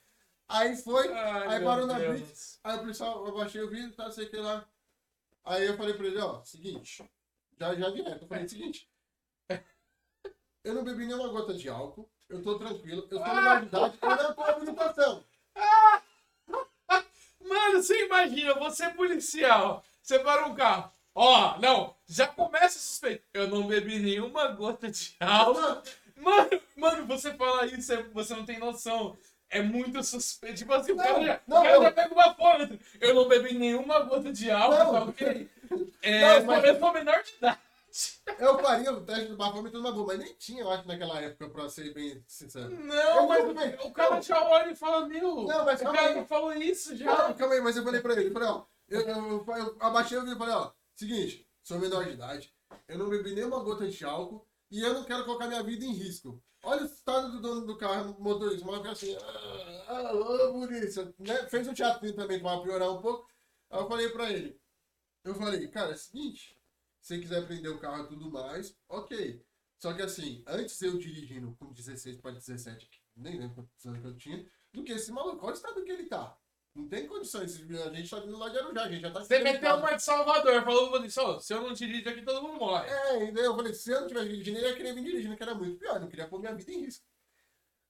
Aí 0.49 0.77
foi, 0.77 1.11
Ai, 1.12 1.57
aí 1.57 1.64
parou 1.64 1.87
na 1.87 1.99
blitz, 1.99 2.61
aí 2.62 2.77
o 2.77 2.81
policial, 2.81 3.27
eu 3.27 3.35
baixei 3.35 3.62
o 3.62 3.70
vidro, 3.70 3.97
tá, 3.97 4.11
sei 4.11 4.27
o 4.27 4.31
que 4.31 4.37
lá. 4.37 4.68
Aí 5.43 5.66
eu 5.66 5.77
falei 5.77 5.95
pra 5.95 6.07
ele, 6.07 6.18
ó, 6.18 6.43
seguinte, 6.45 7.03
já, 7.59 7.75
já 7.75 7.89
direto, 7.91 8.22
eu 8.22 8.29
falei, 8.29 8.47
seguinte, 8.47 8.91
eu 10.62 10.75
não 10.75 10.85
bebi 10.85 11.07
nenhuma 11.07 11.29
gota 11.29 11.55
de 11.55 11.68
álcool, 11.68 12.11
eu 12.29 12.43
tô 12.43 12.59
tranquilo, 12.59 13.03
eu 13.03 13.09
tô 13.09 13.18
na 13.20 13.62
idade, 13.62 13.99
eu 14.03 14.16
não 14.16 14.35
tô 14.35 14.43
habilitação. 14.43 15.25
Mano, 17.47 17.82
você 17.82 18.07
imagina, 18.07 18.55
você 18.55 18.84
é 18.84 18.90
policial, 18.90 19.84
você 20.03 20.18
para 20.18 20.47
um 20.47 20.55
carro. 20.55 20.90
Ó, 21.14 21.59
não, 21.59 21.95
já 22.09 22.26
começa 22.26 22.78
suspeito. 22.78 23.22
Eu 23.32 23.47
não 23.49 23.66
bebi 23.66 23.99
nenhuma 24.01 24.49
gota 24.49 24.90
de 24.90 25.14
álcool. 25.20 25.82
Mano, 26.16 26.51
Mano, 26.76 27.07
você 27.07 27.32
fala 27.34 27.66
isso, 27.66 27.92
é- 27.92 28.03
você 28.03 28.34
não 28.34 28.45
tem 28.45 28.59
noção. 28.59 29.16
É 29.49 29.62
muito 29.62 30.03
suspeito. 30.03 30.57
Tipo 30.59 30.72
assim, 30.74 30.92
o 30.92 30.97
Não, 30.97 31.05
cara, 31.05 31.24
já, 31.24 31.40
não, 31.47 31.61
o 31.61 31.62
cara 31.62 31.82
já 31.82 31.92
pega 31.92 32.14
uma 32.14 32.34
foto. 32.34 32.78
Eu 33.01 33.14
não 33.14 33.28
bebi 33.28 33.55
nenhuma 33.55 34.01
gota 34.01 34.32
de 34.32 34.51
álcool, 34.51 34.76
Não. 34.84 34.92
tá 34.92 35.03
ok? 35.05 35.49
É, 36.03 36.40
Não, 36.40 36.47
mas- 36.47 36.64
eu 36.64 36.78
sou 36.78 36.92
menor 36.92 37.22
de 37.22 37.30
idade. 37.36 37.59
eu 38.38 38.59
faria 38.59 38.92
o 38.92 39.05
teste 39.05 39.26
do 39.28 39.36
bafômetro 39.36 39.78
numa 39.78 39.92
boa, 39.92 40.09
mas 40.09 40.18
nem 40.18 40.34
tinha, 40.34 40.62
eu 40.62 40.70
acho, 40.70 40.86
naquela 40.88 41.20
época, 41.20 41.49
pra 41.49 41.68
ser 41.68 41.92
bem 41.95 42.22
sincero. 42.26 42.70
Não, 42.70 43.16
Eu 43.16 43.28
mas 43.28 43.45
bebi. 43.47 43.86
o, 43.86 43.92
cara 43.92 44.20
já 44.20 44.42
olha 44.42 44.70
e 44.72 44.76
fala, 44.76 45.07
meu, 45.07 45.45
Não, 45.45 45.64
mas 45.64 45.80
o 45.80 45.84
cara 45.84 46.20
aí. 46.20 46.24
falou 46.24 46.53
isso 46.55 46.97
já. 46.97 47.07
Não, 47.28 47.34
calma 47.34 47.55
aí, 47.55 47.61
mas 47.61 47.76
eu 47.76 47.84
falei 47.84 48.01
pra 48.01 48.12
ele, 48.14 48.28
eu 48.28 48.32
falei, 48.32 48.49
ó, 48.49 48.64
eu, 48.88 49.01
eu, 49.01 49.45
eu, 49.47 49.57
eu 49.57 49.76
abaixei 49.80 50.18
o 50.18 50.22
vidro 50.22 50.34
e 50.34 50.38
falei, 50.38 50.55
ó, 50.55 50.72
seguinte, 50.95 51.49
sou 51.62 51.78
menor 51.78 52.05
de 52.05 52.12
idade, 52.12 52.53
eu 52.88 52.99
não 52.99 53.09
bebi 53.09 53.34
nenhuma 53.34 53.61
gota 53.61 53.86
de 53.88 54.05
álcool 54.05 54.47
e 54.70 54.80
eu 54.80 54.92
não 54.95 55.05
quero 55.05 55.24
colocar 55.24 55.47
minha 55.47 55.62
vida 55.62 55.84
em 55.84 55.92
risco. 55.92 56.42
Olha 56.64 56.82
o 56.82 56.86
estado 56.86 57.30
do 57.30 57.40
dono 57.40 57.66
do 57.66 57.76
carro, 57.76 58.16
motorista, 58.18 58.64
mas 58.66 58.76
fica 58.78 58.90
assim, 58.90 59.16
ah, 59.16 59.88
ah, 59.88 60.51
polícia, 60.51 61.14
né? 61.18 61.47
Fez 61.49 61.68
um 61.68 61.74
teatrinho 61.74 62.16
também 62.16 62.40
pra 62.40 62.59
piorar 62.61 62.90
um 62.90 63.03
pouco. 63.03 63.28
Aí 63.70 63.78
eu 63.80 63.86
falei 63.88 64.09
pra 64.09 64.30
ele, 64.32 64.59
eu 65.24 65.34
falei, 65.34 65.68
cara, 65.68 65.90
é 65.90 65.95
o 65.95 65.99
seguinte, 65.99 66.57
se 67.05 67.16
você 67.16 67.20
quiser 67.20 67.46
prender 67.46 67.70
o 67.70 67.78
carro 67.78 68.05
e 68.05 68.09
tudo 68.09 68.30
mais, 68.30 68.74
ok. 68.88 69.44
Só 69.78 69.92
que 69.92 70.00
assim, 70.00 70.42
antes 70.46 70.80
eu 70.80 70.96
dirigindo 70.96 71.55
com 71.59 71.70
16 71.70 72.16
para 72.16 72.30
17, 72.30 72.88
nem 73.14 73.38
lembro 73.38 73.57
quantos 73.57 73.84
anos 73.84 74.00
que 74.00 74.07
eu 74.07 74.16
tinha, 74.16 74.50
do 74.72 74.82
que 74.82 74.92
esse 74.92 75.12
maluco, 75.12 75.44
olha 75.44 75.52
o 75.52 75.55
estado 75.55 75.84
que 75.84 75.92
ele 75.92 76.07
tá. 76.07 76.34
Não 76.74 76.88
tem 76.88 77.07
condições, 77.07 77.61
a 77.61 77.94
gente 77.94 78.09
tá 78.09 78.20
vindo 78.20 78.38
lá 78.38 78.48
de 78.48 78.59
Arujá, 78.59 78.84
a 78.84 78.88
gente 78.88 79.02
já 79.02 79.11
tá... 79.11 79.22
Você 79.22 79.38
meteu 79.40 79.76
uma 79.76 79.92
de 79.92 80.02
Salvador, 80.02 80.64
falou 80.64 80.90
pra 80.90 81.24
ó, 81.24 81.38
se 81.38 81.52
eu 81.52 81.61
não 81.61 81.74
dirijo 81.74 82.09
aqui, 82.09 82.22
todo 82.22 82.40
mundo 82.40 82.59
morre. 82.59 82.88
É, 82.88 83.22
entendeu? 83.22 83.44
Eu 83.44 83.55
falei, 83.55 83.74
se 83.74 83.90
eu 83.90 84.00
não 84.00 84.09
tivesse 84.09 84.30
dirigindo, 84.30 84.59
ele 84.59 84.68
ia 84.68 84.76
querer 84.76 84.94
vir 84.94 85.05
dirigindo, 85.05 85.36
que 85.36 85.42
era 85.42 85.55
muito 85.55 85.78
pior, 85.78 86.00
não 86.00 86.09
queria 86.09 86.26
pôr 86.26 86.40
minha 86.40 86.55
vida 86.55 86.72
em 86.72 86.86
risco. 86.86 87.05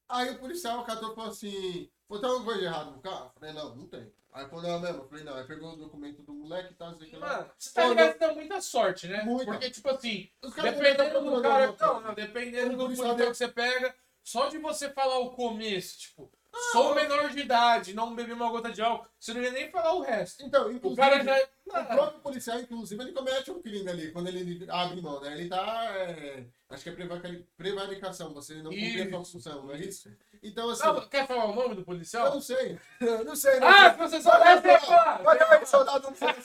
Aí 0.09 0.31
o 0.31 0.39
policial 0.41 0.85
catou 0.85 1.13
e 1.13 1.15
falou 1.15 1.31
assim, 1.31 1.89
pô, 2.09 2.19
tem 2.19 2.29
alguma 2.29 2.47
coisa 2.47 2.61
de 2.61 2.67
errado 2.67 2.91
no 2.91 3.01
carro? 3.01 3.27
Eu 3.27 3.41
falei, 3.41 3.55
não, 3.55 3.77
não 3.77 3.87
tem. 3.87 4.13
Aí 4.35 4.49
falou, 4.49 4.65
não 4.65 4.81
mesmo, 4.81 4.99
eu 5.03 5.09
falei, 5.09 5.25
não. 5.25 5.37
Aí 5.37 5.45
pegou 5.45 5.73
o 5.73 5.77
documento 5.77 6.21
do 6.23 6.35
moleque 6.35 6.73
e 6.73 6.75
tal, 6.77 6.91
não 6.91 6.99
sei 6.99 7.07
o 7.07 7.11
que 7.11 7.17
lá. 7.17 7.29
Mano, 7.39 7.51
você 7.57 7.73
tá 7.73 7.87
ligado 7.87 8.13
que 8.15 8.19
deu 8.19 8.35
muita 8.35 8.61
sorte, 8.61 9.07
né? 9.07 9.23
Muita. 9.23 9.45
Porque, 9.53 9.71
tipo 9.71 9.89
assim, 9.89 10.29
dependendo 10.61 11.21
do 11.37 11.41
cara. 11.43 11.75
Não, 11.81 12.01
não, 12.01 12.15
dependendo 12.15 12.75
O 12.75 12.77
do 12.77 12.85
policial 12.85 13.15
deve- 13.15 13.31
que 13.31 13.37
você 13.37 13.47
pega, 13.49 13.95
só 14.25 14.49
de 14.49 14.59
você 14.59 14.91
falar 14.91 15.21
o 15.21 15.31
começo, 15.31 15.99
tipo, 16.01 16.33
Ah, 16.53 16.59
sou 16.73 16.95
menor 16.95 17.31
de 17.31 17.41
idade, 17.41 17.95
não 17.95 18.15
bebi 18.15 18.33
uma 18.33 18.49
gota 18.49 18.71
de 18.73 18.81
álcool, 18.83 19.09
você 19.19 19.35
não 19.35 19.43
ia 19.43 19.51
nem 19.53 19.71
falar 19.71 19.93
o 19.95 20.01
resto. 20.03 20.45
Então, 20.45 20.67
O 20.69 20.73
inclusive, 20.73 21.01
cara 21.01 21.23
já. 21.23 21.49
O 21.67 21.85
próprio 21.87 22.21
policial, 22.21 22.59
inclusive, 22.61 23.03
ele 23.03 23.13
comete 23.13 23.51
um 23.51 23.61
crime 23.63 23.89
ali, 23.89 24.11
quando 24.13 24.29
ele 24.29 24.65
abre 24.71 25.01
mão, 25.01 25.21
né? 25.21 25.33
Ele 25.33 25.49
tá, 25.49 25.85
é, 25.97 26.45
acho 26.71 26.83
que 26.83 26.89
é 26.91 26.93
prevarica- 26.93 27.43
prevaricação, 27.57 28.35
você 28.35 28.55
não 28.57 28.71
cumprir 28.71 29.07
a 29.09 29.11
sua 29.11 29.25
função, 29.25 29.65
não 29.65 29.75
é 29.75 29.79
isso? 29.79 30.11
Então, 30.43 30.69
assim, 30.71 30.85
não, 30.85 31.09
quer 31.09 31.27
falar 31.27 31.47
o 31.47 31.55
nome 31.55 31.75
do 31.75 31.81
eu 31.81 31.85
policial? 31.85 32.35
não 32.35 32.41
sei, 32.41 32.79
eu 33.01 33.25
não 33.25 33.35
sei, 33.35 33.59
não 33.61 33.67
Ah, 33.69 33.81
sei. 33.81 33.91
se 33.91 33.97
você 33.97 34.23
soubesse, 34.23 34.63
você 34.63 34.79
falar. 34.87 35.23
Olha 35.25 35.47
aí, 35.51 35.67
soldado, 35.67 36.09
não 36.09 36.15
sei 36.15 36.35
se 36.35 36.43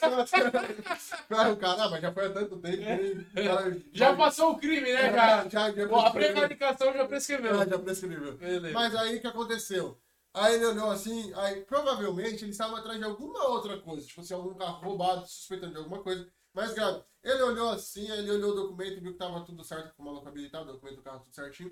Cara, 1.28 1.52
o 1.52 1.58
cara, 1.58 1.84
ah, 1.84 1.90
mas 1.90 2.02
já 2.02 2.12
foi 2.14 2.26
há 2.26 2.30
tanto 2.32 2.58
tempo. 2.58 2.82
O 2.82 3.44
cara- 3.44 3.78
Já 3.94 4.16
passou 4.16 4.52
o 4.52 4.58
crime, 4.58 4.92
né, 4.94 5.12
cara? 5.12 5.50
Já, 5.50 5.72
já, 5.72 5.88
Pô, 5.88 5.96
a 5.98 6.12
prescreveu. 6.12 6.34
prevaricação 6.34 6.94
já 6.94 7.06
prescreveu. 7.08 7.60
Ah, 7.62 7.66
já 7.66 7.80
prescreveu. 7.80 8.38
Beleza. 8.38 8.74
Mas 8.74 8.96
aí 8.96 9.18
o 9.18 9.22
que 9.22 9.28
aconteceu? 9.28 9.98
Aí 10.34 10.56
ele 10.56 10.66
olhou 10.66 10.92
assim, 10.92 11.34
aí 11.34 11.66
provavelmente 11.66 12.44
ele 12.44 12.52
estava 12.52 12.80
atrás 12.80 13.00
de 13.00 13.04
alguma 13.04 13.48
outra 13.48 13.82
coisa, 13.82 14.06
tipo 14.06 14.22
assim, 14.22 14.34
algum 14.34 14.54
carro 14.56 14.84
roubado, 14.84 15.28
suspeitando 15.28 15.74
de 15.74 15.80
alguma 15.80 16.04
coisa 16.04 16.32
mais 16.54 16.74
grave. 16.74 17.04
Ele 17.24 17.42
olhou 17.42 17.70
assim, 17.70 18.10
aí 18.12 18.20
ele 18.20 18.32
olhou 18.32 18.52
o 18.52 18.56
documento, 18.56 19.02
viu 19.02 19.12
que 19.14 19.18
tava 19.18 19.44
tudo 19.44 19.64
certo 19.64 19.96
com 19.96 20.04
o 20.04 20.06
maluco 20.06 20.28
habilitado, 20.28 20.70
o 20.70 20.74
documento 20.74 20.98
do 20.98 21.04
carro 21.04 21.22
tudo 21.22 21.34
certinho. 21.34 21.72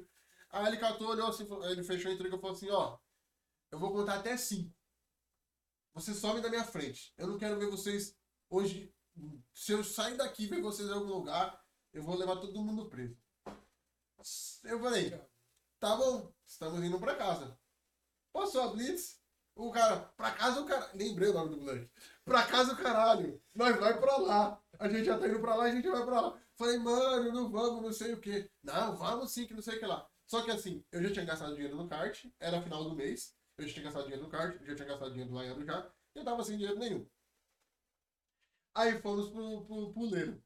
Aí 0.49 0.65
ele 0.67 0.77
catou, 0.77 1.09
olhou 1.09 1.27
assim, 1.27 1.47
ele 1.65 1.83
fechou 1.83 2.09
a 2.09 2.13
entrega 2.13 2.35
e 2.35 2.39
falou 2.39 2.55
assim, 2.55 2.69
ó, 2.69 2.97
eu 3.71 3.79
vou 3.79 3.91
contar 3.91 4.15
até 4.15 4.35
cinco. 4.35 4.73
Você 5.93 6.13
some 6.13 6.41
da 6.41 6.49
minha 6.49 6.63
frente. 6.63 7.13
Eu 7.17 7.27
não 7.27 7.37
quero 7.37 7.57
ver 7.59 7.69
vocês 7.69 8.15
hoje. 8.49 8.93
Se 9.53 9.71
eu 9.71 9.83
sair 9.83 10.15
daqui 10.15 10.43
e 10.43 10.47
ver 10.47 10.61
vocês 10.61 10.87
em 10.87 10.93
algum 10.93 11.07
lugar, 11.07 11.59
eu 11.91 12.03
vou 12.03 12.15
levar 12.15 12.37
todo 12.37 12.61
mundo 12.61 12.89
preso. 12.89 13.17
Eu 14.63 14.79
falei, 14.79 15.11
tá 15.79 15.95
bom, 15.95 16.31
estamos 16.45 16.83
indo 16.83 16.99
pra 16.99 17.15
casa. 17.15 17.57
Passou 18.37 18.61
a 18.61 18.67
Blitz, 18.67 19.19
o 19.55 19.71
cara, 19.71 19.97
pra 20.15 20.31
casa 20.31 20.61
o 20.61 20.65
cara. 20.67 20.91
Lembrei 20.93 21.29
o 21.29 21.33
nome 21.33 21.49
do 21.49 21.57
moleque. 21.57 21.89
Pra 22.23 22.45
casa 22.45 22.73
o 22.73 22.77
caralho. 22.77 23.41
Nós 23.55 23.75
vai 23.79 23.99
pra 23.99 24.15
lá. 24.17 24.61
A 24.77 24.87
gente 24.87 25.05
já 25.05 25.17
tá 25.17 25.27
indo 25.27 25.39
pra 25.39 25.55
lá, 25.55 25.63
a 25.63 25.71
gente 25.71 25.89
vai 25.89 26.05
pra 26.05 26.21
lá. 26.21 26.39
Falei, 26.55 26.77
mano, 26.77 27.33
não 27.33 27.49
vamos, 27.49 27.81
não 27.81 27.91
sei 27.91 28.13
o 28.13 28.21
quê. 28.21 28.47
Não, 28.61 28.95
vamos 28.95 29.31
sim, 29.31 29.47
que 29.47 29.55
não 29.55 29.61
sei 29.63 29.77
o 29.77 29.79
que 29.79 29.87
lá. 29.87 30.07
Só 30.27 30.43
que 30.43 30.51
assim, 30.51 30.85
eu 30.91 31.01
já 31.01 31.11
tinha 31.11 31.25
gastado 31.25 31.55
dinheiro 31.55 31.75
no 31.75 31.89
kart, 31.89 32.25
era 32.39 32.61
final 32.61 32.83
do 32.83 32.95
mês. 32.95 33.35
Eu 33.57 33.67
já 33.67 33.73
tinha 33.73 33.85
gastado 33.85 34.03
dinheiro 34.03 34.23
no 34.23 34.29
kart, 34.29 34.55
eu 34.61 34.67
já 34.67 34.75
tinha 34.75 34.87
gastado 34.87 35.09
dinheiro 35.09 35.31
no 35.31 35.37
Laiano 35.37 35.65
já. 35.65 35.91
E 36.13 36.19
eu 36.19 36.23
tava 36.23 36.43
sem 36.43 36.57
dinheiro 36.57 36.77
nenhum. 36.77 37.09
Aí 38.75 39.01
fomos 39.01 39.31
pro, 39.31 39.65
pro 39.65 39.93
puleiro. 39.93 40.43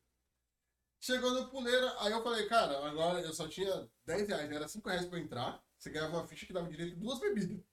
Chegou 1.01 1.31
no 1.31 1.49
puleiro, 1.49 1.87
aí 1.99 2.13
eu 2.13 2.23
falei, 2.23 2.47
cara, 2.47 2.87
agora 2.87 3.19
eu 3.19 3.33
só 3.33 3.49
tinha 3.49 3.89
10 4.05 4.29
reais, 4.29 4.49
era 4.49 4.67
5 4.69 4.87
reais 4.87 5.05
pra 5.07 5.19
entrar. 5.19 5.61
Você 5.77 5.89
ganhava 5.89 6.15
uma 6.15 6.27
ficha 6.27 6.45
que 6.45 6.53
dava 6.53 6.69
direito 6.69 6.95
duas 6.95 7.19
bebidas. 7.19 7.70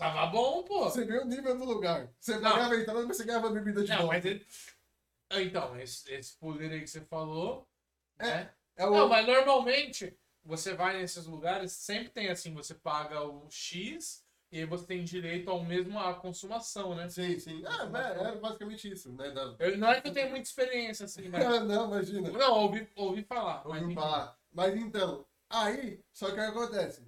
Tava 0.00 0.26
bom, 0.28 0.62
pô. 0.64 0.84
Você 0.84 1.04
vê 1.04 1.18
o 1.18 1.26
nível 1.26 1.58
do 1.58 1.64
lugar. 1.66 2.10
Você 2.18 2.38
Não. 2.38 2.50
pagava 2.50 2.72
a 2.74 2.80
entrada, 2.80 3.06
mas 3.06 3.16
você 3.18 3.24
ganhava 3.24 3.50
bebida 3.50 3.84
de 3.84 3.90
Não, 3.90 3.98
volta. 3.98 4.14
mas 4.14 4.24
ele... 4.24 4.46
Ah, 5.28 5.42
Então, 5.42 5.78
esse, 5.78 6.10
esse 6.10 6.36
puleiro 6.38 6.72
aí 6.74 6.80
que 6.80 6.86
você 6.88 7.02
falou, 7.02 7.68
É, 8.18 8.24
né? 8.26 8.50
É 8.76 8.86
o... 8.86 8.90
Não, 8.92 9.08
mas 9.10 9.26
normalmente 9.26 10.16
você 10.42 10.72
vai 10.72 10.96
nesses 10.96 11.26
lugares, 11.26 11.72
sempre 11.72 12.08
tem 12.08 12.30
assim, 12.30 12.54
você 12.54 12.74
paga 12.74 13.22
o 13.22 13.46
X 13.50 14.24
e 14.50 14.58
aí 14.60 14.64
você 14.64 14.86
tem 14.86 15.04
direito 15.04 15.50
ao 15.50 15.62
mesmo 15.62 15.98
à 15.98 16.14
consumação, 16.14 16.94
né? 16.94 17.06
Sim, 17.10 17.38
sim. 17.38 17.62
Ah, 17.66 17.86
é, 17.98 18.20
era 18.20 18.36
basicamente 18.36 18.90
isso, 18.90 19.12
né? 19.12 19.30
Da... 19.32 19.54
Eu, 19.58 19.76
não 19.76 19.90
é 19.92 20.00
que 20.00 20.08
eu 20.08 20.14
tenho 20.14 20.30
muita 20.30 20.48
experiência 20.48 21.04
assim, 21.04 21.28
mas. 21.28 21.44
Ah, 21.44 21.60
não, 21.62 21.88
imagina. 21.88 22.30
Não, 22.30 22.54
ouvi, 22.60 22.88
ouvi 22.96 23.22
falar. 23.22 23.56
mas 23.58 23.66
Ouviu 23.66 23.84
enfim. 23.90 23.94
falar. 23.94 24.34
Mas 24.50 24.74
então, 24.76 25.26
aí, 25.50 26.00
só 26.10 26.26
que 26.28 26.32
o 26.32 26.34
que 26.36 26.40
acontece? 26.40 27.06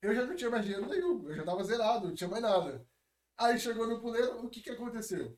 Eu 0.00 0.14
já 0.14 0.24
não 0.24 0.36
tinha 0.36 0.50
mais 0.50 0.64
dinheiro 0.64 0.86
nenhum, 0.86 1.28
eu 1.28 1.34
já 1.34 1.44
tava 1.44 1.64
zerado, 1.64 2.08
não 2.08 2.14
tinha 2.14 2.30
mais 2.30 2.42
nada. 2.42 2.86
Aí 3.36 3.58
chegou 3.58 3.86
no 3.86 4.00
puleiro, 4.00 4.44
o 4.44 4.48
que 4.48 4.60
que 4.60 4.70
aconteceu? 4.70 5.36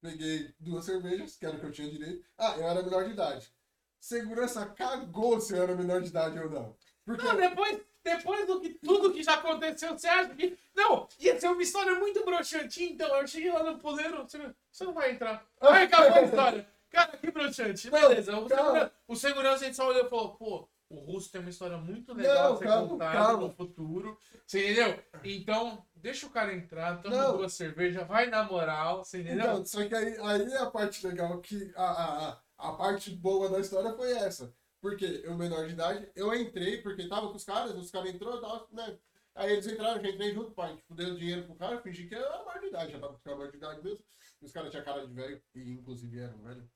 Peguei 0.00 0.54
duas 0.60 0.84
cervejas, 0.84 1.36
que 1.36 1.46
era 1.46 1.56
o 1.56 1.60
que 1.60 1.66
eu 1.66 1.72
tinha 1.72 1.90
direito. 1.90 2.24
Ah, 2.36 2.56
eu 2.56 2.68
era 2.68 2.82
menor 2.82 3.04
de 3.04 3.12
idade. 3.12 3.52
Segurança 3.98 4.66
cagou 4.66 5.40
se 5.40 5.54
eu 5.54 5.62
era 5.62 5.74
menor 5.74 6.02
de 6.02 6.08
idade 6.08 6.38
ou 6.38 6.50
não. 6.50 6.76
Porque 7.04 7.24
Não, 7.24 7.36
depois, 7.36 7.80
depois 8.02 8.46
do 8.46 8.60
que 8.60 8.74
tudo 8.74 9.12
que 9.12 9.22
já 9.22 9.34
aconteceu, 9.34 9.96
você 9.96 10.06
acha 10.06 10.34
que. 10.34 10.58
Não, 10.74 11.08
ia 11.18 11.40
ser 11.40 11.48
uma 11.48 11.62
história 11.62 11.94
muito 11.94 12.22
broxante. 12.24 12.84
Então, 12.84 13.08
eu 13.16 13.26
cheguei 13.26 13.50
lá 13.50 13.62
no 13.62 13.78
puleiro, 13.78 14.22
você, 14.22 14.38
você 14.70 14.84
não 14.84 14.92
vai 14.92 15.12
entrar. 15.12 15.46
Aí 15.60 15.84
acabou 15.84 16.18
a 16.18 16.22
história. 16.22 16.68
Cara, 16.90 17.16
que 17.16 17.30
broxante. 17.30 17.90
Beleza, 17.90 18.38
o, 18.38 18.48
segura, 18.48 18.92
o 19.08 19.16
segurança 19.16 19.64
a 19.64 19.66
gente 19.66 19.76
só 19.76 19.88
olhou 19.88 20.06
e 20.06 20.10
falou, 20.10 20.34
pô, 20.36 20.68
o 20.88 20.96
russo 20.96 21.30
tem 21.30 21.40
uma 21.40 21.50
história 21.50 21.76
muito 21.76 22.12
legal 22.12 22.50
Não, 22.50 22.54
a 22.54 22.58
ser 22.58 22.64
calma, 22.64 22.88
contada 22.88 23.12
calma. 23.12 23.42
no 23.42 23.54
futuro. 23.54 24.18
Você 24.46 24.64
entendeu? 24.64 25.02
Então, 25.24 25.84
deixa 25.96 26.26
o 26.26 26.30
cara 26.30 26.54
entrar, 26.54 27.00
toma 27.02 27.16
Não. 27.16 27.36
duas 27.38 27.52
cervejas, 27.54 28.06
vai 28.06 28.26
na 28.26 28.44
moral, 28.44 29.04
você 29.04 29.20
entendeu? 29.20 29.44
Então, 29.44 29.66
só 29.66 29.86
que 29.86 29.94
aí, 29.94 30.16
aí 30.18 30.52
é 30.52 30.58
a 30.58 30.70
parte 30.70 31.06
legal, 31.06 31.40
que 31.40 31.72
a, 31.74 31.84
a, 31.84 32.40
a, 32.58 32.72
parte 32.74 33.10
boa 33.10 33.48
da 33.48 33.60
história 33.60 33.94
foi 33.94 34.12
essa. 34.12 34.54
Porque 34.80 35.22
eu, 35.24 35.34
menor 35.34 35.66
de 35.66 35.72
idade, 35.72 36.10
eu 36.14 36.34
entrei, 36.34 36.82
porque 36.82 37.08
tava 37.08 37.28
com 37.28 37.36
os 37.36 37.44
caras, 37.44 37.74
os 37.74 37.90
caras 37.90 38.14
entrou, 38.14 38.40
tava, 38.40 38.66
né? 38.70 38.98
Aí 39.34 39.52
eles 39.52 39.66
entraram, 39.66 40.00
já 40.00 40.10
entrei 40.10 40.32
junto, 40.32 40.52
pai. 40.52 40.76
Tipo, 40.76 40.94
dei 40.94 41.10
o 41.10 41.16
dinheiro 41.16 41.44
pro 41.44 41.56
cara, 41.56 41.80
fingi 41.80 42.06
que 42.06 42.14
eu 42.14 42.24
era 42.24 42.44
maior 42.44 42.60
de 42.60 42.66
idade, 42.66 42.92
já 42.92 43.00
tava 43.00 43.18
com 43.18 43.30
a 43.30 43.36
maior 43.36 43.50
de 43.50 43.56
idade 43.56 43.82
mesmo. 43.82 44.04
E 44.40 44.44
os 44.44 44.52
caras 44.52 44.70
tinham 44.70 44.84
cara 44.84 45.06
de 45.06 45.12
velho, 45.12 45.42
e 45.54 45.72
inclusive 45.72 46.20
eram 46.20 46.38
velho. 46.42 46.70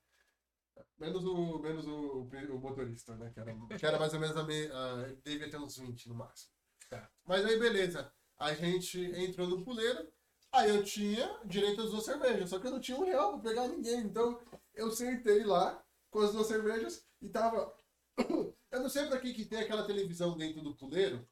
Menos 0.97 1.23
o, 1.25 1.59
menos 1.59 1.85
o, 1.87 2.21
o 2.23 2.59
motorista, 2.59 3.15
né? 3.15 3.29
Que 3.33 3.39
era, 3.39 3.55
que 3.77 3.85
era 3.85 3.99
mais 3.99 4.13
ou 4.13 4.19
menos 4.19 4.35
a 4.37 4.43
me, 4.43 4.67
a- 4.71 5.15
devia 5.23 5.49
ter 5.49 5.57
uns 5.57 5.77
20 5.77 6.07
no 6.09 6.15
máximo. 6.15 6.51
Tá. 6.89 7.09
Mas 7.25 7.45
aí, 7.45 7.57
beleza. 7.59 8.11
A 8.37 8.53
gente 8.53 8.99
entrou 8.99 9.47
no 9.47 9.63
puleiro, 9.63 10.07
aí 10.51 10.69
eu 10.69 10.83
tinha 10.83 11.39
direito 11.45 11.81
às 11.81 11.91
duas 11.91 12.05
cervejas, 12.05 12.49
só 12.49 12.59
que 12.59 12.67
eu 12.67 12.71
não 12.71 12.79
tinha 12.79 12.97
um 12.97 13.03
real 13.05 13.33
pra 13.39 13.49
pegar 13.49 13.67
ninguém. 13.67 13.99
Então 14.01 14.39
eu 14.73 14.89
sentei 14.91 15.43
lá 15.43 15.83
com 16.09 16.19
as 16.19 16.31
duas 16.33 16.47
cervejas 16.47 17.05
e 17.21 17.29
tava. 17.29 17.73
Eu 18.71 18.81
não 18.81 18.89
sei 18.89 19.07
pra 19.07 19.19
que, 19.19 19.33
que 19.33 19.45
tem 19.45 19.57
aquela 19.61 19.83
televisão 19.83 20.37
dentro 20.37 20.61
do 20.61 20.75
puleiro 20.75 21.27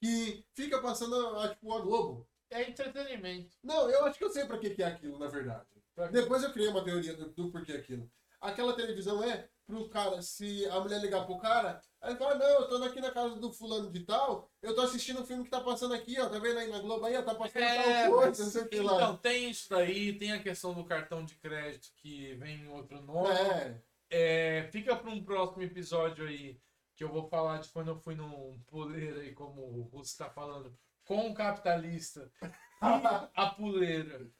que 0.00 0.44
fica 0.54 0.80
passando 0.80 1.14
a, 1.38 1.48
tipo, 1.48 1.72
a 1.72 1.80
Globo. 1.80 2.28
É 2.50 2.62
entretenimento. 2.68 3.56
Não, 3.62 3.90
eu 3.90 4.04
acho 4.06 4.16
que 4.18 4.24
eu 4.24 4.30
sei 4.30 4.46
pra 4.46 4.58
que, 4.58 4.70
que 4.70 4.82
é 4.82 4.86
aquilo, 4.86 5.18
na 5.18 5.26
verdade. 5.28 5.66
Depois 6.12 6.42
eu 6.42 6.52
criei 6.52 6.68
uma 6.68 6.84
teoria 6.84 7.14
do, 7.14 7.30
do 7.30 7.50
porquê 7.50 7.72
aquilo. 7.72 8.10
Aquela 8.40 8.72
televisão 8.74 9.22
é 9.22 9.48
pro 9.66 9.88
cara, 9.90 10.22
se 10.22 10.64
a 10.70 10.80
mulher 10.80 11.00
ligar 11.02 11.26
pro 11.26 11.38
cara, 11.38 11.78
aí 12.00 12.10
ele 12.12 12.18
fala, 12.18 12.36
não, 12.36 12.46
eu 12.46 12.68
tô 12.68 12.76
aqui 12.84 13.00
na 13.00 13.10
casa 13.10 13.36
do 13.36 13.52
fulano 13.52 13.90
de 13.90 14.00
tal, 14.00 14.50
eu 14.62 14.74
tô 14.74 14.80
assistindo 14.80 15.20
um 15.20 15.26
filme 15.26 15.44
que 15.44 15.50
tá 15.50 15.60
passando 15.60 15.92
aqui, 15.92 16.18
ó, 16.18 16.26
tá 16.28 16.38
vendo 16.38 16.58
aí 16.58 16.70
na 16.70 16.78
Globo 16.78 17.04
aí, 17.04 17.14
ó, 17.16 17.22
tá 17.22 17.34
passando 17.34 17.62
É, 17.62 18.04
tal 18.04 18.12
coisa, 18.12 18.44
não 18.44 18.50
sei 18.50 18.62
o 18.62 18.68
que 18.68 18.76
então, 18.76 18.96
lá. 18.96 19.16
tem 19.18 19.50
isso 19.50 19.68
daí, 19.68 20.18
tem 20.18 20.32
a 20.32 20.42
questão 20.42 20.72
do 20.72 20.84
cartão 20.84 21.22
de 21.22 21.34
crédito 21.34 21.92
que 21.96 22.34
vem 22.36 22.62
em 22.62 22.68
outro 22.68 23.02
nome. 23.02 23.28
É, 23.28 23.82
É, 24.10 24.68
fica 24.72 24.96
para 24.96 25.10
um 25.10 25.22
próximo 25.22 25.62
episódio 25.62 26.26
aí, 26.26 26.58
que 26.96 27.04
eu 27.04 27.10
vou 27.10 27.28
falar 27.28 27.58
de 27.58 27.68
quando 27.68 27.88
eu 27.88 27.96
fui 27.98 28.14
num 28.14 28.58
puleiro 28.68 29.20
aí, 29.20 29.34
como 29.34 29.60
o 29.60 29.82
Russo 29.82 30.12
está 30.12 30.30
falando, 30.30 30.74
com 31.04 31.28
o 31.28 31.34
capitalista 31.34 32.30
e 32.42 32.46
a 33.36 33.46
puleira. 33.50 34.30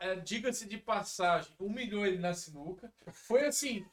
É, 0.00 0.16
Diga-se 0.16 0.66
de 0.66 0.76
passagem, 0.78 1.54
humilhou 1.58 2.04
ele 2.04 2.18
na 2.18 2.34
sinuca. 2.34 2.92
Foi 3.12 3.46
assim, 3.46 3.86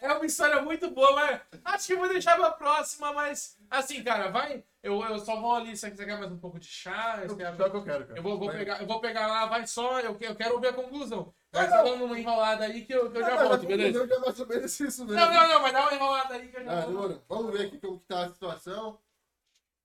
é 0.00 0.12
uma 0.12 0.24
história 0.24 0.62
muito 0.62 0.90
boa, 0.90 1.14
mas 1.14 1.40
acho 1.64 1.86
que 1.88 1.92
eu 1.92 1.98
vou 1.98 2.08
deixar 2.08 2.36
pra 2.36 2.50
próxima, 2.52 3.12
mas 3.12 3.58
assim, 3.68 4.02
cara, 4.02 4.30
vai. 4.30 4.64
Eu, 4.82 5.02
eu 5.04 5.18
só 5.18 5.38
vou 5.38 5.54
ali, 5.54 5.76
se 5.76 5.90
você 5.90 6.06
quer 6.06 6.18
mais 6.18 6.32
um 6.32 6.38
pouco 6.38 6.58
de 6.58 6.66
chá, 6.66 7.20
você 7.20 7.36
quer- 7.36 7.54
que 7.54 7.62
eu 7.62 7.84
quero, 7.84 8.06
cara. 8.06 8.18
eu 8.18 8.22
vou, 8.22 8.38
vou 8.38 8.48
Vai. 8.48 8.56
pegar, 8.58 8.80
eu 8.80 8.86
vou 8.86 9.00
pegar 9.00 9.26
lá, 9.26 9.44
vai 9.46 9.66
só, 9.66 10.00
eu, 10.00 10.16
eu 10.20 10.34
quero 10.34 10.54
ouvir 10.54 10.68
a 10.68 10.72
conclusão. 10.72 11.34
Vai 11.52 11.68
só 11.68 11.82
dando 11.82 12.04
uma 12.06 12.18
enrolada 12.18 12.64
aí 12.64 12.86
que 12.86 12.94
eu, 12.94 13.10
que 13.10 13.18
eu 13.18 13.22
já 13.22 13.34
Ah, 13.34 13.44
volto, 13.44 13.66
beleza? 13.66 13.98
Eu 13.98 14.08
já 14.08 14.18
mais 14.20 14.40
ou 14.40 14.46
menos 14.46 14.80
isso 14.80 15.04
mesmo. 15.04 15.20
Não, 15.20 15.30
não, 15.32 15.48
não, 15.48 15.62
mas 15.62 15.72
dá 15.72 15.80
uma 15.82 15.94
enrolada 15.94 16.34
aí 16.34 16.48
que 16.48 16.56
eu 16.56 16.64
já 16.64 16.78
Ah, 16.80 16.86
volto. 16.86 17.22
Vamos 17.28 17.52
ver 17.52 17.66
aqui 17.66 17.78
como 17.78 18.00
que 18.00 18.06
tá 18.06 18.24
a 18.24 18.28
situação. 18.30 18.98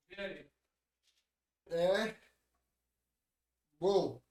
Vê 0.10 0.22
aí. 0.22 0.50
É. 1.70 2.16
Bom. 3.80 4.22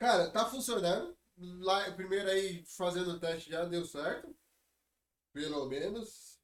Cara, 0.00 0.30
tá 0.32 0.46
funcionando. 0.46 1.16
Lá, 1.38 1.90
primeiro 1.92 2.28
aí, 2.28 2.64
fazendo 2.76 3.12
o 3.12 3.20
teste 3.20 3.50
já 3.50 3.64
deu 3.64 3.84
certo. 3.84 4.34
Pelo 5.32 5.66
menos. 5.68 6.38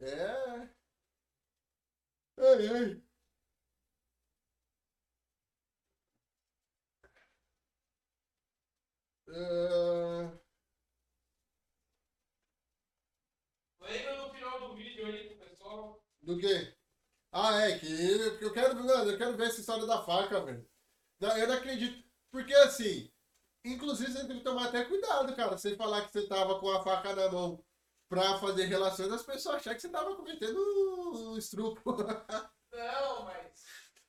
É. 0.00 0.68
Ai, 2.36 2.66
ai. 2.74 3.02
Ah, 9.28 10.32
Lembra 13.80 14.16
no 14.26 14.32
final 14.32 14.60
do 14.60 14.74
vídeo 14.76 15.04
aí 15.06 15.34
pessoal? 15.36 16.02
do 16.22 16.38
quê? 16.38 16.74
Ah, 17.32 17.62
é, 17.62 17.78
que 17.80 18.44
eu, 18.44 18.52
quero, 18.52 18.76
mano, 18.76 19.10
eu 19.10 19.18
quero 19.18 19.36
ver 19.36 19.48
essa 19.48 19.60
história 19.60 19.86
da 19.86 20.04
faca, 20.04 20.44
velho. 20.44 20.68
Eu 21.20 21.48
não 21.48 21.56
acredito. 21.56 22.04
Porque 22.32 22.54
assim, 22.54 23.12
inclusive 23.62 24.10
você 24.10 24.26
tem 24.26 24.38
que 24.38 24.44
tomar 24.44 24.68
até 24.68 24.84
cuidado, 24.86 25.36
cara. 25.36 25.56
Você 25.56 25.76
falar 25.76 26.06
que 26.06 26.12
você 26.12 26.26
tava 26.26 26.58
com 26.58 26.70
a 26.70 26.82
faca 26.82 27.14
na 27.14 27.30
mão 27.30 27.62
pra 28.08 28.38
fazer 28.38 28.64
relações, 28.64 29.12
as 29.12 29.22
pessoas 29.22 29.56
acham 29.56 29.74
que 29.74 29.80
você 29.80 29.88
tava 29.90 30.16
cometendo 30.16 30.58
um 31.30 31.36
estrupo. 31.36 31.92
Não, 32.72 33.24
mas 33.24 33.66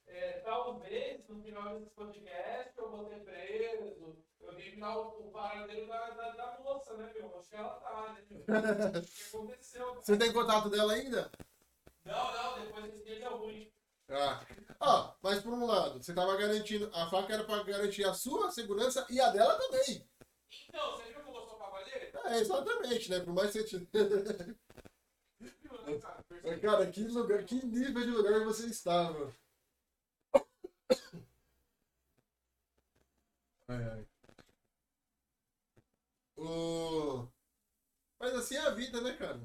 é, 0.07 0.39
talvez 0.39 1.27
no 1.27 1.43
final 1.43 1.77
desse 1.77 1.89
podcast 1.91 2.73
eu 2.77 2.89
vou 2.89 3.05
ter 3.05 3.19
preso. 3.19 4.23
Eu 4.39 4.55
vi 4.55 4.81
o, 4.81 5.31
paradeiro 5.31 5.87
da, 5.87 6.09
da, 6.11 6.31
da 6.31 6.59
moça, 6.59 6.95
né, 6.95 7.11
meu? 7.13 7.37
Acho 7.37 7.49
que 7.49 7.55
ela 7.55 7.75
tá, 7.75 8.13
né, 8.13 8.25
meu? 8.29 8.41
O 8.41 8.45
que 8.45 8.51
aconteceu? 9.35 9.85
cara? 9.87 10.01
Você 10.01 10.17
tem 10.17 10.31
contato 10.31 10.69
dela 10.69 10.93
ainda? 10.93 11.29
Não, 12.05 12.33
não, 12.33 12.65
depois 12.65 12.85
desse 12.85 13.03
dia 13.03 13.19
deu 13.19 13.37
ruim. 13.37 13.71
Ah. 14.09 14.45
Ó, 14.79 15.15
mas 15.21 15.41
por 15.41 15.53
um 15.53 15.65
lado, 15.65 16.01
você 16.01 16.13
tava 16.13 16.35
garantindo. 16.37 16.89
A 16.93 17.09
faca 17.09 17.33
era 17.33 17.43
pra 17.43 17.63
garantir 17.63 18.03
a 18.05 18.13
sua 18.13 18.51
segurança 18.51 19.05
e 19.09 19.19
a 19.19 19.29
dela 19.29 19.57
também. 19.57 20.07
Então, 20.69 20.91
você 20.91 21.03
viu 21.11 21.23
como 21.23 21.37
eu 21.37 21.47
sou 21.47 21.57
cavaleiro? 21.57 22.17
É, 22.25 22.39
exatamente, 22.39 23.09
né? 23.09 23.19
Por 23.21 23.33
mais 23.33 23.51
que 23.51 23.63
você. 23.63 23.79
Percebeu? 23.79 24.55
cara, 26.61 26.91
que, 26.91 27.03
lugar, 27.07 27.43
que 27.43 27.65
nível 27.65 28.03
de 28.03 28.11
lugar 28.11 28.43
você 28.43 28.67
estava? 28.67 29.33
Ai, 33.67 33.83
ai. 33.83 34.07
O... 36.37 37.27
Mas 38.19 38.33
assim 38.35 38.55
é 38.55 38.59
a 38.59 38.69
vida, 38.71 39.01
né, 39.01 39.15
cara? 39.17 39.39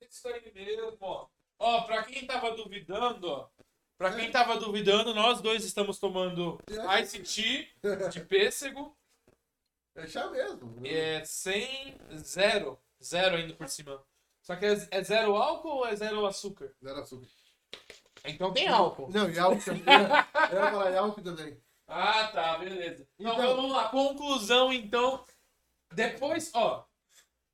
Isso 0.00 0.28
aí 0.28 0.52
mesmo, 0.52 0.98
ó. 1.00 1.28
Ó, 1.64 1.82
pra 1.82 2.02
quem 2.02 2.26
tava 2.26 2.50
duvidando, 2.56 3.28
ó. 3.28 3.48
Pra 3.96 4.12
quem 4.16 4.30
tava 4.32 4.56
duvidando, 4.56 5.14
nós 5.14 5.40
dois 5.40 5.64
estamos 5.64 5.98
tomando 6.00 6.58
Ice 7.00 7.20
Tea 7.20 8.08
de 8.10 8.20
pêssego. 8.26 8.96
É 9.94 10.06
chá 10.08 10.28
mesmo. 10.28 10.74
É 10.84 11.24
sem 11.24 11.96
zero. 12.16 12.80
Zero 13.02 13.36
ainda 13.36 13.54
por 13.54 13.68
cima. 13.68 14.02
Só 14.42 14.56
que 14.56 14.66
é, 14.66 14.72
é 14.90 15.02
zero 15.04 15.36
álcool 15.36 15.68
ou 15.68 15.86
é 15.86 15.94
zero 15.94 16.26
açúcar? 16.26 16.74
Zero 16.82 16.98
açúcar. 17.00 17.28
Então 18.24 18.52
tem 18.52 18.66
álcool. 18.66 19.08
Não, 19.12 19.30
e 19.30 19.38
álcool 19.38 19.62
também. 19.64 19.84
Eu 20.50 20.58
ia 20.64 20.70
falar 20.70 20.96
álcool 20.98 21.22
também. 21.22 21.62
Ah, 21.86 22.26
tá, 22.28 22.58
beleza. 22.58 23.06
Então, 23.18 23.34
Então- 23.34 23.56
vamos 23.56 23.70
lá. 23.72 23.88
Conclusão, 23.88 24.72
então. 24.72 25.24
Depois, 25.94 26.50
ó. 26.54 26.84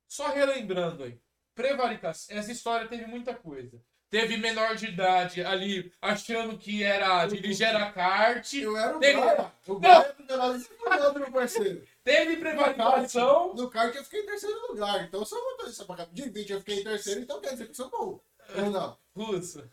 Só 0.07 0.29
relembrando 0.29 1.03
aí. 1.03 1.21
Prevaricação. 1.53 2.35
Essa 2.35 2.51
história 2.51 2.87
teve 2.87 3.05
muita 3.05 3.35
coisa. 3.35 3.79
Teve 4.09 4.37
menor 4.37 4.75
de 4.75 4.87
idade 4.87 5.43
ali 5.43 5.91
achando 6.01 6.57
que 6.57 6.83
era 6.83 7.25
dirigir 7.27 7.67
era 7.67 7.91
kart. 7.91 8.53
Eu 8.53 8.75
era 8.75 8.97
o 8.97 8.99
Teve- 8.99 9.19
Gaia. 9.21 9.51
O 9.67 9.79
Gaia 9.79 10.15
do 10.17 10.57
de 10.57 10.63
segundo, 10.63 11.19
meu 11.19 11.31
parceiro. 11.31 11.83
Teve 12.03 12.37
prevaricação. 12.37 13.53
No 13.53 13.69
kart 13.69 13.93
eu 13.95 14.03
fiquei 14.03 14.21
em 14.21 14.25
terceiro 14.25 14.59
lugar. 14.67 15.03
Então 15.03 15.19
eu 15.19 15.25
sou 15.25 15.39
motorista 15.51 15.85
pra 15.85 15.97
cá. 15.97 16.07
De 16.11 16.27
20 16.29 16.51
eu 16.53 16.59
fiquei 16.59 16.79
em 16.79 16.83
terceiro, 16.83 17.19
então 17.21 17.39
quer 17.39 17.51
dizer 17.51 17.65
que 17.65 17.71
eu 17.71 17.75
sou 17.75 17.89
bom. 17.89 18.19
Ou 18.57 18.71
não? 18.71 18.97
Russo. 19.15 19.63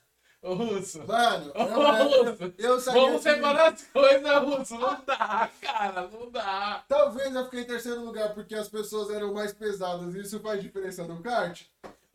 Ô, 0.42 0.52
Russo. 0.54 1.02
Mano, 1.06 1.50
Ô, 1.54 1.58
eu, 1.58 2.24
Russo. 2.24 2.54
eu 2.58 2.80
Vamos 2.92 3.22
separar 3.22 3.72
as 3.72 3.82
coisas, 3.86 4.42
Russo. 4.42 4.74
Não 4.78 5.02
dá, 5.04 5.50
cara. 5.62 6.08
Não 6.12 6.30
dá. 6.30 6.84
Talvez 6.86 7.34
eu 7.34 7.44
fiquei 7.46 7.60
em 7.62 7.66
terceiro 7.66 8.04
lugar 8.04 8.34
porque 8.34 8.54
as 8.54 8.68
pessoas 8.68 9.08
eram 9.10 9.32
mais 9.32 9.52
pesadas. 9.54 10.14
e 10.14 10.20
Isso 10.20 10.38
faz 10.40 10.60
diferença 10.62 11.04
no 11.04 11.22
kart. 11.22 11.62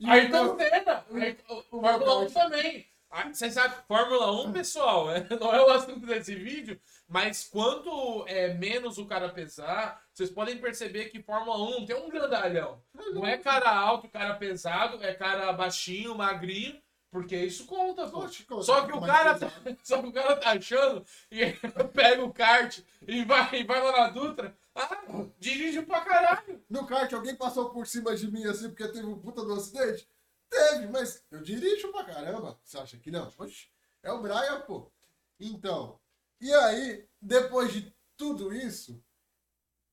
Ayrton 0.10 0.56
meu- 0.56 0.58
Senna. 0.58 1.06
O 1.72 1.82
Fórmula 1.82 2.20
1 2.20 2.32
também. 2.32 2.88
Ah, 3.14 3.28
Você 3.28 3.52
sabe, 3.52 3.76
Fórmula 3.90 4.32
1, 4.44 4.54
pessoal, 4.54 5.12
é- 5.12 5.28
não 5.38 5.54
é 5.54 5.62
o 5.62 5.70
assunto 5.70 6.06
desse 6.06 6.34
vídeo, 6.34 6.80
mas 7.10 7.44
quanto 7.48 8.24
é, 8.26 8.54
menos 8.54 8.98
o 8.98 9.06
cara 9.06 9.28
pesar, 9.28 10.02
vocês 10.14 10.30
podem 10.30 10.58
perceber 10.58 11.10
que 11.10 11.22
Fórmula 11.22 11.58
1 11.78 11.86
tem 11.86 11.96
um 11.98 12.10
grandalhão. 12.10 12.82
Não 13.14 13.26
é 13.26 13.38
cara 13.38 13.70
alto, 13.70 14.08
cara 14.08 14.36
pesado, 14.36 15.04
é 15.04 15.14
cara 15.14 15.52
baixinho, 15.52 16.16
magrinho, 16.16 16.82
porque 17.12 17.36
isso 17.36 17.66
conta, 17.66 18.08
pô. 18.08 18.22
Poxa, 18.22 18.44
como 18.48 18.64
Só 18.64 18.88
que 18.88 18.94
o 18.94 19.02
cara 19.02 19.38
tá, 19.38 19.52
só 19.84 20.02
que 20.02 20.08
o 20.08 20.14
cara 20.14 20.38
tá 20.38 20.52
achando 20.52 21.06
e 21.30 21.52
pega 21.94 22.24
o 22.24 22.34
kart 22.34 22.80
e 23.06 23.26
vai, 23.26 23.60
e 23.60 23.64
vai 23.66 23.84
lá 23.84 23.92
na 23.92 24.10
Dutra, 24.10 24.58
ah, 24.74 25.04
dirige 25.38 25.82
pra 25.82 26.02
caralho. 26.02 26.64
No 26.70 26.88
kart, 26.88 27.12
alguém 27.12 27.36
passou 27.36 27.70
por 27.70 27.86
cima 27.86 28.16
de 28.16 28.32
mim 28.32 28.46
assim 28.46 28.70
porque 28.70 28.88
teve 28.88 29.06
um 29.06 29.20
puta 29.20 29.44
do 29.44 29.54
acidente? 29.54 30.10
Teve, 30.50 30.88
mas 30.88 31.22
eu 31.30 31.42
dirijo 31.42 31.92
pra 31.92 32.06
caramba. 32.06 32.58
Você 32.64 32.78
acha 32.78 32.98
que 32.98 33.12
não? 33.12 33.32
Oxe, 33.38 33.68
é 34.02 34.12
o 34.12 34.22
Brian, 34.22 34.62
pô. 34.62 34.90
Então, 35.38 36.00
e 36.40 36.52
aí, 36.54 37.08
depois 37.22 37.74
de 37.74 37.94
tudo 38.16 38.54
isso, 38.54 39.04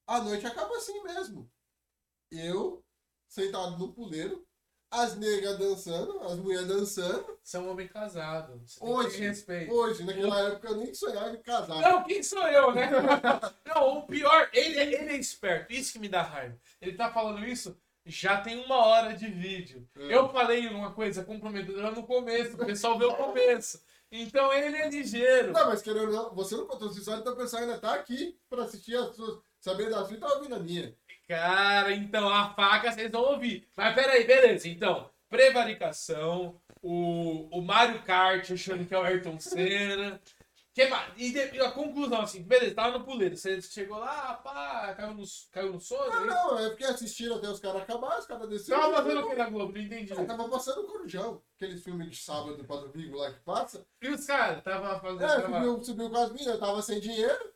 a 0.06 0.20
noite 0.20 0.46
acaba 0.46 0.76
assim 0.76 1.02
mesmo. 1.02 1.50
Eu, 2.30 2.84
sentado 3.26 3.76
no 3.76 3.92
puleiro, 3.92 4.47
as 4.90 5.16
negras 5.16 5.58
dançando, 5.58 6.18
as 6.20 6.36
mulheres 6.36 6.66
dançando. 6.66 7.38
Você 7.42 7.56
é 7.56 7.60
homem 7.60 7.86
casado, 7.88 8.60
Hoje, 8.80 9.18
respeito. 9.18 9.72
hoje, 9.72 10.02
naquela 10.04 10.40
época 10.48 10.68
eu 10.68 10.76
nem 10.76 10.94
sonhava 10.94 11.30
em 11.30 11.42
casar. 11.42 11.80
Não, 11.80 12.04
quem 12.04 12.22
sou 12.22 12.46
eu, 12.48 12.72
né? 12.72 12.90
Não, 13.66 13.98
o 13.98 14.02
pior, 14.06 14.48
ele, 14.52 14.78
é- 14.78 14.94
ele 15.00 15.10
é 15.12 15.16
esperto. 15.16 15.72
Isso 15.72 15.92
que 15.92 15.98
me 15.98 16.08
dá 16.08 16.22
raiva. 16.22 16.56
Ele 16.80 16.96
tá 16.96 17.10
falando 17.12 17.44
isso 17.44 17.76
já 18.06 18.40
tem 18.40 18.64
uma 18.64 18.76
hora 18.86 19.12
de 19.14 19.26
vídeo. 19.28 19.86
É. 19.94 20.14
Eu 20.16 20.30
falei 20.30 20.66
uma 20.68 20.92
coisa 20.92 21.22
comprometedora 21.22 21.90
no 21.90 22.04
começo, 22.06 22.54
o 22.54 22.64
pessoal 22.64 22.98
vê 22.98 23.04
o 23.04 23.14
começo. 23.14 23.82
Então 24.10 24.50
ele 24.50 24.78
é 24.78 24.88
ligeiro. 24.88 25.52
Não, 25.52 25.66
mas 25.66 25.82
querendo 25.82 26.06
ou 26.06 26.12
não, 26.12 26.34
você 26.34 26.56
não 26.56 26.66
contou 26.66 26.88
sua 26.88 26.98
história, 27.00 27.20
então 27.20 27.34
o 27.34 27.36
pessoal 27.36 27.62
ainda 27.62 27.76
tá 27.78 27.92
aqui 27.92 28.38
pra 28.48 28.62
assistir 28.62 28.96
as 28.96 29.14
suas. 29.14 29.38
Saber 29.60 29.90
da 29.90 30.04
sua 30.06 30.14
e 30.14 30.20
tá 30.20 30.32
ouvindo 30.34 30.54
a 30.54 30.58
minha. 30.58 30.96
Cara, 31.28 31.92
então 31.92 32.28
a 32.28 32.54
faca 32.54 32.90
vocês 32.90 33.10
vão 33.10 33.22
ouvir. 33.32 33.68
Mas 33.76 33.94
peraí, 33.94 34.24
beleza. 34.26 34.66
Então, 34.68 35.10
prevaricação, 35.28 36.60
o, 36.82 37.48
o 37.56 37.60
Mario 37.62 38.02
Kart 38.02 38.50
achando 38.50 38.86
que 38.86 38.94
é 38.94 38.98
o 38.98 39.02
Ayrton 39.02 39.38
Senna. 39.38 40.20
Que? 40.72 40.88
E, 41.16 41.32
de- 41.32 41.56
e 41.56 41.60
a 41.60 41.72
conclusão, 41.72 42.20
assim, 42.20 42.40
beleza, 42.44 42.72
tava 42.76 42.98
no 42.98 43.04
puleiro. 43.04 43.36
Você 43.36 43.60
chegou 43.60 43.98
lá, 43.98 44.34
pá, 44.34 44.94
caiu 44.96 45.12
no, 45.14 45.24
caiu 45.50 45.72
no 45.72 45.80
sono. 45.80 46.08
Não, 46.08 46.18
aí- 46.20 46.26
não, 46.26 46.58
é 46.60 46.68
porque 46.68 46.84
assistiram 46.84 47.36
até 47.36 47.48
os 47.48 47.58
caras 47.58 47.82
acabar, 47.82 48.16
os 48.18 48.26
caras 48.26 48.48
desceram. 48.48 48.80
Tava 48.80 48.96
fazendo 49.02 49.20
o 49.26 49.28
que 49.28 49.34
na 49.34 49.50
Globo? 49.50 49.72
Não 49.72 49.80
entendi. 49.80 50.12
Ah, 50.12 50.24
tava 50.24 50.48
passando 50.48 50.82
o 50.82 50.86
Corujão, 50.86 51.42
aqueles 51.56 51.82
filmes 51.82 52.08
de 52.10 52.16
sábado 52.16 52.62
pra 52.64 52.76
domingo 52.76 53.16
lá 53.16 53.32
que 53.32 53.40
passa. 53.40 53.84
E 54.00 54.08
os 54.08 54.24
caras? 54.24 54.62
Tava 54.62 55.00
fazendo. 55.00 55.24
É, 55.24 55.40
subiu, 55.42 55.82
subiu 55.84 56.10
com 56.10 56.16
as 56.16 56.30
minas, 56.30 56.46
eu 56.46 56.60
tava 56.60 56.80
sem 56.80 57.00
dinheiro. 57.00 57.52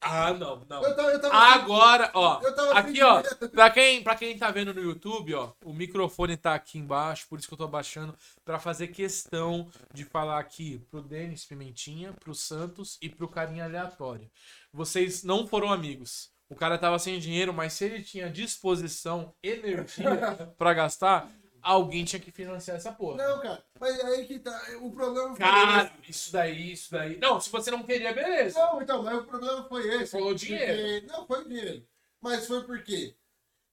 Ah, 0.00 0.32
não, 0.32 0.64
não. 0.68 0.82
Eu 0.82 0.94
tava, 0.94 1.10
eu 1.10 1.20
tava 1.20 1.34
Agora, 1.34 2.10
ó, 2.14 2.40
aqui, 2.74 3.02
ó, 3.02 3.22
pra 3.48 3.70
quem, 3.70 4.02
pra 4.02 4.14
quem 4.14 4.38
tá 4.38 4.50
vendo 4.50 4.72
no 4.72 4.80
YouTube, 4.80 5.34
ó, 5.34 5.52
o 5.64 5.72
microfone 5.72 6.36
tá 6.36 6.54
aqui 6.54 6.78
embaixo, 6.78 7.26
por 7.28 7.38
isso 7.38 7.48
que 7.48 7.54
eu 7.54 7.58
tô 7.58 7.64
abaixando, 7.64 8.14
pra 8.44 8.58
fazer 8.58 8.88
questão 8.88 9.68
de 9.92 10.04
falar 10.04 10.38
aqui 10.38 10.78
pro 10.90 11.02
Denis 11.02 11.44
Pimentinha, 11.44 12.12
pro 12.12 12.34
Santos 12.34 12.98
e 13.00 13.08
pro 13.08 13.28
carinha 13.28 13.64
aleatório. 13.64 14.30
Vocês 14.72 15.22
não 15.24 15.46
foram 15.46 15.72
amigos. 15.72 16.30
O 16.48 16.54
cara 16.54 16.78
tava 16.78 16.98
sem 16.98 17.18
dinheiro, 17.18 17.52
mas 17.52 17.72
se 17.72 17.86
ele 17.86 18.02
tinha 18.02 18.30
disposição, 18.30 19.34
energia 19.42 20.06
pra 20.56 20.72
gastar, 20.72 21.28
alguém 21.70 22.04
tinha 22.04 22.20
que 22.20 22.30
financiar 22.30 22.76
essa 22.76 22.92
porra. 22.92 23.16
Não, 23.16 23.40
cara, 23.40 23.62
mas 23.80 23.98
aí 24.04 24.24
que 24.26 24.38
tá. 24.38 24.58
O 24.80 24.90
problema 24.92 25.28
foi 25.30 25.38
Cara, 25.38 25.92
isso 26.08 26.32
daí, 26.32 26.72
isso 26.72 26.90
daí. 26.92 27.18
Não, 27.18 27.40
se 27.40 27.50
você 27.50 27.70
não 27.70 27.82
queria, 27.82 28.10
esse. 28.10 28.14
beleza. 28.14 28.58
Não, 28.58 28.80
então, 28.82 29.02
mas 29.02 29.18
o 29.18 29.24
problema 29.24 29.64
foi 29.68 29.86
esse. 29.88 30.06
Você 30.06 30.18
falou 30.18 30.28
porque- 30.34 30.46
dinheiro. 30.46 31.06
Não, 31.08 31.26
foi 31.26 31.44
dinheiro. 31.44 31.86
Mas 32.20 32.46
foi 32.46 32.62
porque. 32.64 33.14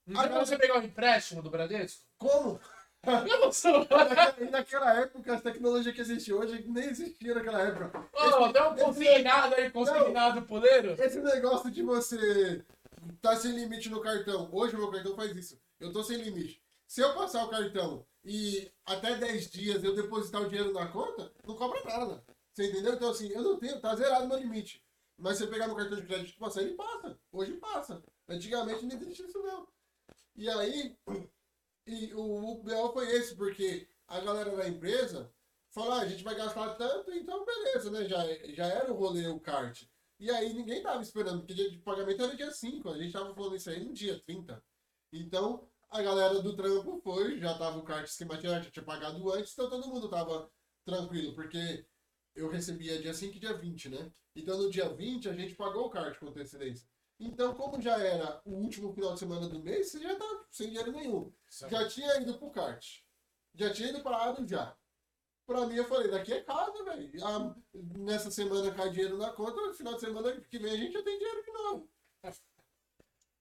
Não 0.06 0.20
tem 0.22 0.30
como 0.32 0.44
você 0.46 0.58
pegar 0.58 0.78
um 0.78 0.82
empréstimo 0.82 1.40
do 1.42 1.50
Bradesco? 1.50 2.02
Como? 2.18 2.60
Eu 3.06 3.40
não 3.40 3.52
sou. 3.52 3.80
Naquela, 3.80 4.34
e 4.40 4.44
naquela 4.50 4.94
época, 5.00 5.34
as 5.34 5.42
tecnologias 5.42 5.94
que 5.94 6.00
existem 6.00 6.34
hoje 6.34 6.64
nem 6.66 6.84
existiam 6.84 7.34
naquela 7.34 7.60
época. 7.62 8.06
Ô, 8.12 8.48
dá 8.48 8.70
um 8.70 8.76
consignado 8.76 9.54
aí, 9.54 9.70
consignado 9.70 10.42
puleiro. 10.42 10.94
Esse 10.98 11.20
negócio 11.20 11.70
de 11.70 11.82
você 11.82 12.64
tá 13.20 13.36
sem 13.36 13.52
limite 13.52 13.88
no 13.90 14.00
cartão. 14.00 14.48
Hoje 14.50 14.74
o 14.74 14.78
meu 14.78 14.90
cartão 14.90 15.14
faz 15.14 15.36
isso. 15.36 15.60
Eu 15.78 15.92
tô 15.92 16.02
sem 16.02 16.16
limite. 16.16 16.63
Se 16.94 17.00
eu 17.00 17.12
passar 17.12 17.44
o 17.44 17.50
cartão 17.50 18.06
e 18.24 18.70
até 18.86 19.18
10 19.18 19.50
dias 19.50 19.82
eu 19.82 19.96
depositar 19.96 20.40
o 20.40 20.48
dinheiro 20.48 20.72
na 20.72 20.86
conta, 20.86 21.34
não 21.44 21.56
cobra 21.56 21.82
nada. 21.82 22.24
Você 22.52 22.68
entendeu? 22.68 22.94
Então 22.94 23.10
assim, 23.10 23.26
eu 23.30 23.42
não 23.42 23.58
tenho, 23.58 23.80
tá 23.80 23.96
zerado 23.96 24.28
meu 24.28 24.38
limite. 24.38 24.80
Mas 25.18 25.38
você 25.38 25.48
pegar 25.48 25.66
no 25.66 25.74
cartão 25.74 25.98
de 26.00 26.06
crédito 26.06 26.36
e 26.36 26.38
passar, 26.38 26.62
ele 26.62 26.74
passa. 26.74 27.18
Hoje 27.32 27.54
passa. 27.54 28.00
Antigamente 28.28 28.86
não 28.86 28.94
existia 28.94 29.26
isso 29.26 29.42
não. 29.42 29.66
E 30.36 30.48
aí, 30.48 30.96
e 31.84 32.14
o, 32.14 32.52
o 32.52 32.62
BO 32.62 32.92
foi 32.92 33.10
esse, 33.10 33.34
porque 33.34 33.88
a 34.06 34.20
galera 34.20 34.54
da 34.54 34.68
empresa 34.68 35.34
falou, 35.72 35.94
ah, 35.94 36.02
a 36.02 36.06
gente 36.06 36.22
vai 36.22 36.36
gastar 36.36 36.76
tanto, 36.76 37.12
então 37.12 37.44
beleza, 37.44 37.90
né? 37.90 38.08
Já, 38.08 38.24
já 38.52 38.66
era 38.66 38.92
o 38.92 38.96
rolê, 38.96 39.26
o 39.26 39.40
kart. 39.40 39.82
E 40.20 40.30
aí 40.30 40.54
ninguém 40.54 40.80
tava 40.80 41.02
esperando, 41.02 41.40
porque 41.40 41.54
dia 41.54 41.72
de 41.72 41.78
pagamento 41.78 42.22
era 42.22 42.36
dia 42.36 42.52
5, 42.52 42.88
a 42.88 42.98
gente 42.98 43.12
tava 43.12 43.34
falando 43.34 43.56
isso 43.56 43.68
aí 43.68 43.82
no 43.82 43.92
dia 43.92 44.22
30. 44.24 44.62
Então, 45.12 45.68
a 45.90 46.02
galera 46.02 46.40
do 46.40 46.56
trampo 46.56 47.00
foi, 47.02 47.38
já 47.38 47.56
tava 47.56 47.78
o 47.78 47.84
kart 47.84 48.06
esquematizado, 48.06 48.64
já 48.64 48.70
tinha 48.70 48.84
pagado 48.84 49.32
antes, 49.32 49.52
então 49.52 49.70
todo 49.70 49.88
mundo 49.88 50.08
tava 50.08 50.50
tranquilo, 50.84 51.34
porque 51.34 51.86
eu 52.34 52.48
recebia 52.48 53.00
dia 53.00 53.14
5 53.14 53.36
e 53.36 53.40
dia 53.40 53.54
20, 53.54 53.88
né? 53.88 54.12
Então 54.36 54.58
no 54.58 54.70
dia 54.70 54.88
20 54.88 55.28
a 55.28 55.32
gente 55.32 55.54
pagou 55.54 55.86
o 55.86 55.90
kart 55.90 56.18
com 56.18 56.28
antecedência. 56.28 56.86
Então, 57.18 57.54
como 57.54 57.80
já 57.80 57.96
era 57.98 58.42
o 58.44 58.50
último 58.50 58.92
final 58.92 59.14
de 59.14 59.20
semana 59.20 59.48
do 59.48 59.62
mês, 59.62 59.90
você 59.90 60.00
já 60.00 60.16
tá 60.16 60.44
sem 60.50 60.68
dinheiro 60.68 60.90
nenhum. 60.90 61.32
Já 61.70 61.86
tinha 61.88 62.20
ido 62.20 62.36
pro 62.38 62.50
kart. 62.50 62.84
Já 63.54 63.72
tinha 63.72 63.90
ido 63.90 64.02
parado 64.02 64.46
já. 64.46 64.76
Pra 65.46 65.66
mim, 65.66 65.76
eu 65.76 65.84
falei, 65.84 66.10
daqui 66.10 66.32
é 66.32 66.42
casa, 66.42 66.84
velho. 66.84 67.12
Nessa 67.98 68.30
semana 68.30 68.74
cai 68.74 68.90
dinheiro 68.90 69.16
na 69.16 69.30
conta, 69.30 69.60
no 69.60 69.74
final 69.74 69.94
de 69.94 70.00
semana 70.00 70.40
que 70.40 70.58
vem 70.58 70.72
a 70.72 70.76
gente 70.76 70.92
já 70.92 71.02
tem 71.02 71.18
dinheiro 71.18 71.42
de 71.44 71.52
novo. 71.52 71.90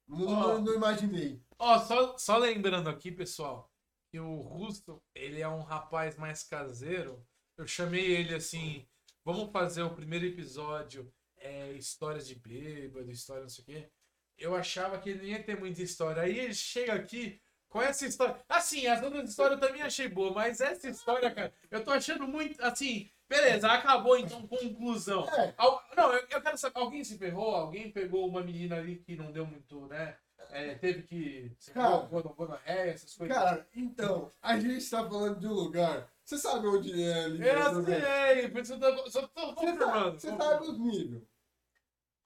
Não, 0.07 0.61
não 0.61 0.73
imaginei. 0.73 1.41
Ó, 1.57 1.79
só, 1.79 2.17
só 2.17 2.37
lembrando 2.37 2.89
aqui, 2.89 3.11
pessoal, 3.11 3.71
que 4.11 4.19
o 4.19 4.41
Russo, 4.41 5.01
ele 5.15 5.41
é 5.41 5.47
um 5.47 5.61
rapaz 5.61 6.17
mais 6.17 6.43
caseiro, 6.43 7.25
eu 7.57 7.65
chamei 7.67 8.05
ele 8.05 8.33
assim, 8.35 8.87
vamos 9.23 9.51
fazer 9.51 9.83
o 9.83 9.95
primeiro 9.95 10.25
episódio, 10.25 11.11
é, 11.37 11.71
histórias 11.73 12.27
de 12.27 12.35
bêbado, 12.35 13.11
história 13.11 13.43
não 13.43 13.49
sei 13.49 13.63
o 13.63 13.65
quê. 13.65 13.89
Eu 14.37 14.55
achava 14.55 14.99
que 14.99 15.09
ele 15.09 15.19
não 15.19 15.25
ia 15.25 15.43
ter 15.43 15.59
muita 15.59 15.83
história. 15.83 16.23
Aí 16.23 16.39
ele 16.39 16.53
chega 16.53 16.93
aqui 16.93 17.39
com 17.69 17.81
essa 17.81 18.05
história. 18.05 18.39
Assim, 18.47 18.87
as 18.87 19.03
outras 19.03 19.29
histórias 19.29 19.59
eu 19.59 19.67
também 19.67 19.81
achei 19.81 20.07
boa, 20.07 20.31
mas 20.31 20.61
essa 20.61 20.89
história, 20.89 21.29
cara, 21.31 21.53
eu 21.69 21.83
tô 21.83 21.91
achando 21.91 22.27
muito. 22.27 22.61
Assim, 22.63 23.09
beleza, 23.35 23.71
acabou 23.71 24.17
então, 24.17 24.47
conclusão. 24.47 25.27
É. 25.29 25.53
Al- 25.57 25.83
Não, 25.95 26.13
eu, 26.13 26.25
eu 26.29 26.41
quero 26.41 26.57
saber, 26.57 26.79
alguém 26.79 27.03
se 27.03 27.17
ferrou? 27.17 27.55
Alguém 27.55 27.91
pegou 27.91 28.27
uma 28.27 28.41
menina 28.43 28.77
ali 28.77 28.97
que 28.97 29.15
não 29.15 29.31
deu 29.31 29.45
muito, 29.45 29.87
né? 29.87 30.17
É, 30.51 30.75
teve 30.75 31.03
que. 31.03 31.51
Cara. 31.73 31.97
Gonorreia, 32.05 32.91
essas 32.91 33.15
coisas. 33.15 33.35
Cara, 33.35 33.67
então, 33.75 34.31
a 34.41 34.59
gente 34.59 34.87
tá 34.89 34.97
falando 35.07 35.39
de 35.39 35.47
um 35.47 35.53
lugar. 35.53 36.07
Você 36.23 36.37
sabe 36.37 36.67
onde 36.67 37.03
é 37.03 37.23
ali? 37.25 37.47
eu 37.47 37.83
sei, 37.85 38.49
por 38.49 38.61
isso 38.61 38.73
eu 38.73 38.79
tô, 38.79 39.09
só 39.11 39.27
tô 39.27 39.41
Você 39.47 39.53
confirmando. 39.55 40.19
você 40.19 40.27
sabe 40.37 40.63
os 40.65 40.77
níveis. 40.77 41.23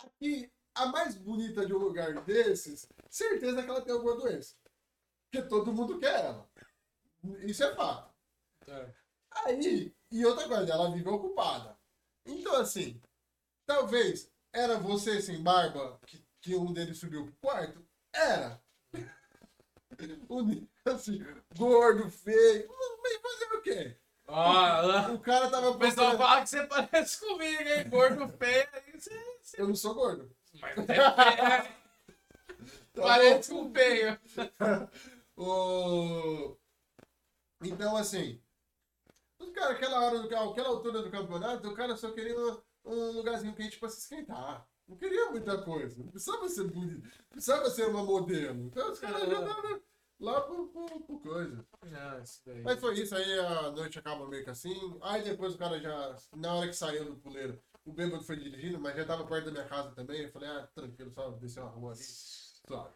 Aqui, 0.03 0.51
a 0.75 0.85
mais 0.87 1.15
bonita 1.15 1.65
de 1.65 1.73
um 1.73 1.77
lugar 1.79 2.13
desses, 2.23 2.87
certeza 3.09 3.63
que 3.63 3.69
ela 3.69 3.81
tem 3.81 3.93
alguma 3.93 4.15
doença. 4.15 4.55
Porque 5.31 5.47
todo 5.47 5.73
mundo 5.73 5.97
quer 5.99 6.25
ela. 6.25 6.47
Isso 7.39 7.63
é 7.63 7.73
fato. 7.75 8.13
É. 8.67 8.89
Aí, 9.31 9.93
e 10.11 10.25
outra 10.25 10.47
coisa, 10.47 10.71
ela 10.71 10.91
vive 10.91 11.07
ocupada. 11.09 11.77
Então, 12.25 12.55
assim, 12.55 13.01
talvez 13.65 14.29
era 14.53 14.77
você 14.77 15.21
sem 15.21 15.41
barba 15.41 15.99
que, 16.05 16.23
que 16.41 16.55
um 16.55 16.71
deles 16.73 16.97
subiu 16.97 17.25
pro 17.25 17.35
quarto? 17.41 17.85
Era. 18.13 18.61
O 20.29 20.41
assim, 20.91 21.25
gordo, 21.57 22.11
feio. 22.11 22.69
Mas 23.01 23.17
fazer 23.21 23.55
o 23.55 23.61
quê? 23.63 23.97
Ah, 24.27 25.09
O 25.11 25.19
cara 25.19 25.49
tava 25.49 25.71
o 25.71 25.79
pessoal 25.79 26.09
procurando- 26.11 26.29
fala 26.29 26.43
que 26.43 26.49
você 26.49 26.67
parece 26.67 27.19
comigo, 27.25 27.61
hein? 27.63 27.89
Gordo 27.89 28.27
feio. 28.37 28.67
Você, 28.93 29.37
você... 29.41 29.61
Eu 29.61 29.67
não 29.69 29.75
sou 29.75 29.95
gordo. 29.95 30.29
Mas 30.61 30.77
é 30.77 30.85
feio. 30.85 31.01
Tá 32.93 33.01
Parece 33.03 33.51
com 33.51 33.71
feio. 33.73 34.19
O... 35.35 36.57
Então, 37.63 37.95
assim, 37.95 38.41
os 39.39 39.51
cara, 39.51 39.73
aquela 39.73 40.01
hora 40.01 40.19
do 40.19 40.35
aquela 40.35 40.69
altura 40.69 41.01
do 41.01 41.11
campeonato, 41.11 41.67
o 41.67 41.73
cara 41.73 41.95
só 41.95 42.11
queria 42.11 42.35
um, 42.85 43.11
lugarzinho 43.11 43.55
quente 43.55 43.79
pra 43.79 43.89
se 43.89 43.99
esquentar. 43.99 44.67
Não 44.87 44.95
queria 44.95 45.31
muita 45.31 45.61
coisa. 45.63 46.01
Não 46.01 46.11
precisava 46.11 46.47
ser 46.47 46.63
bonito. 46.65 47.07
Precisava 47.29 47.69
ser 47.69 47.87
uma 47.87 48.03
modelo. 48.03 48.67
Então 48.67 48.91
os 48.91 48.99
caras 48.99 49.27
já 49.27 49.39
estavam 49.39 49.81
lá 50.19 50.41
por, 50.41 50.67
por, 50.69 51.01
por 51.01 51.21
coisa. 51.21 51.65
Não, 51.83 52.23
isso 52.23 52.41
daí. 52.45 52.61
Mas 52.61 52.79
foi 52.79 52.99
isso, 52.99 53.15
aí 53.15 53.39
a 53.39 53.71
noite 53.71 53.99
acaba 53.99 54.27
meio 54.27 54.43
que 54.43 54.49
assim. 54.49 54.97
Aí 55.01 55.23
depois 55.23 55.53
o 55.53 55.57
cara 55.57 55.79
já, 55.79 56.15
na 56.35 56.53
hora 56.53 56.67
que 56.67 56.73
saiu 56.73 57.05
do 57.05 57.17
puleiro, 57.17 57.61
o 57.85 57.91
bêbado 57.91 58.23
foi 58.23 58.37
dirigindo, 58.37 58.79
mas 58.79 58.95
já 58.95 59.05
tava 59.05 59.25
perto 59.25 59.45
da 59.45 59.51
minha 59.51 59.65
casa 59.65 59.91
também. 59.91 60.21
Eu 60.21 60.31
falei, 60.31 60.49
ah, 60.49 60.67
tranquilo, 60.73 61.11
só 61.11 61.29
descer 61.31 61.61
uma 61.61 61.69
rua 61.69 61.91
ali. 61.91 62.03
Suave. 62.03 62.93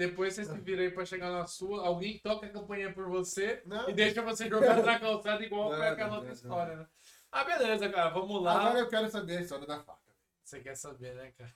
Depois 0.00 0.32
você 0.32 0.46
se 0.46 0.58
vira 0.60 0.80
aí 0.80 0.90
pra 0.90 1.04
chegar 1.04 1.30
na 1.30 1.46
sua, 1.46 1.86
alguém 1.86 2.18
toca 2.20 2.46
a 2.46 2.50
campanha 2.50 2.90
por 2.90 3.06
você 3.10 3.62
Não. 3.66 3.86
e 3.86 3.92
deixa 3.92 4.22
você 4.22 4.48
jogar 4.48 4.76
na 4.82 4.98
calçada 4.98 5.44
igual 5.44 5.68
foi 5.68 5.78
Não, 5.78 5.92
aquela 5.92 6.08
não, 6.08 6.16
outra 6.16 6.32
história, 6.32 6.74
né? 6.74 6.88
Ah, 7.30 7.44
beleza, 7.44 7.86
cara, 7.90 8.08
vamos 8.08 8.42
lá. 8.42 8.58
Agora 8.58 8.78
eu 8.78 8.88
quero 8.88 9.10
saber 9.10 9.36
a 9.36 9.40
história 9.42 9.66
da 9.66 9.78
faca. 9.82 10.00
Você 10.42 10.60
quer 10.60 10.74
saber, 10.74 11.14
né, 11.14 11.32
cara? 11.32 11.54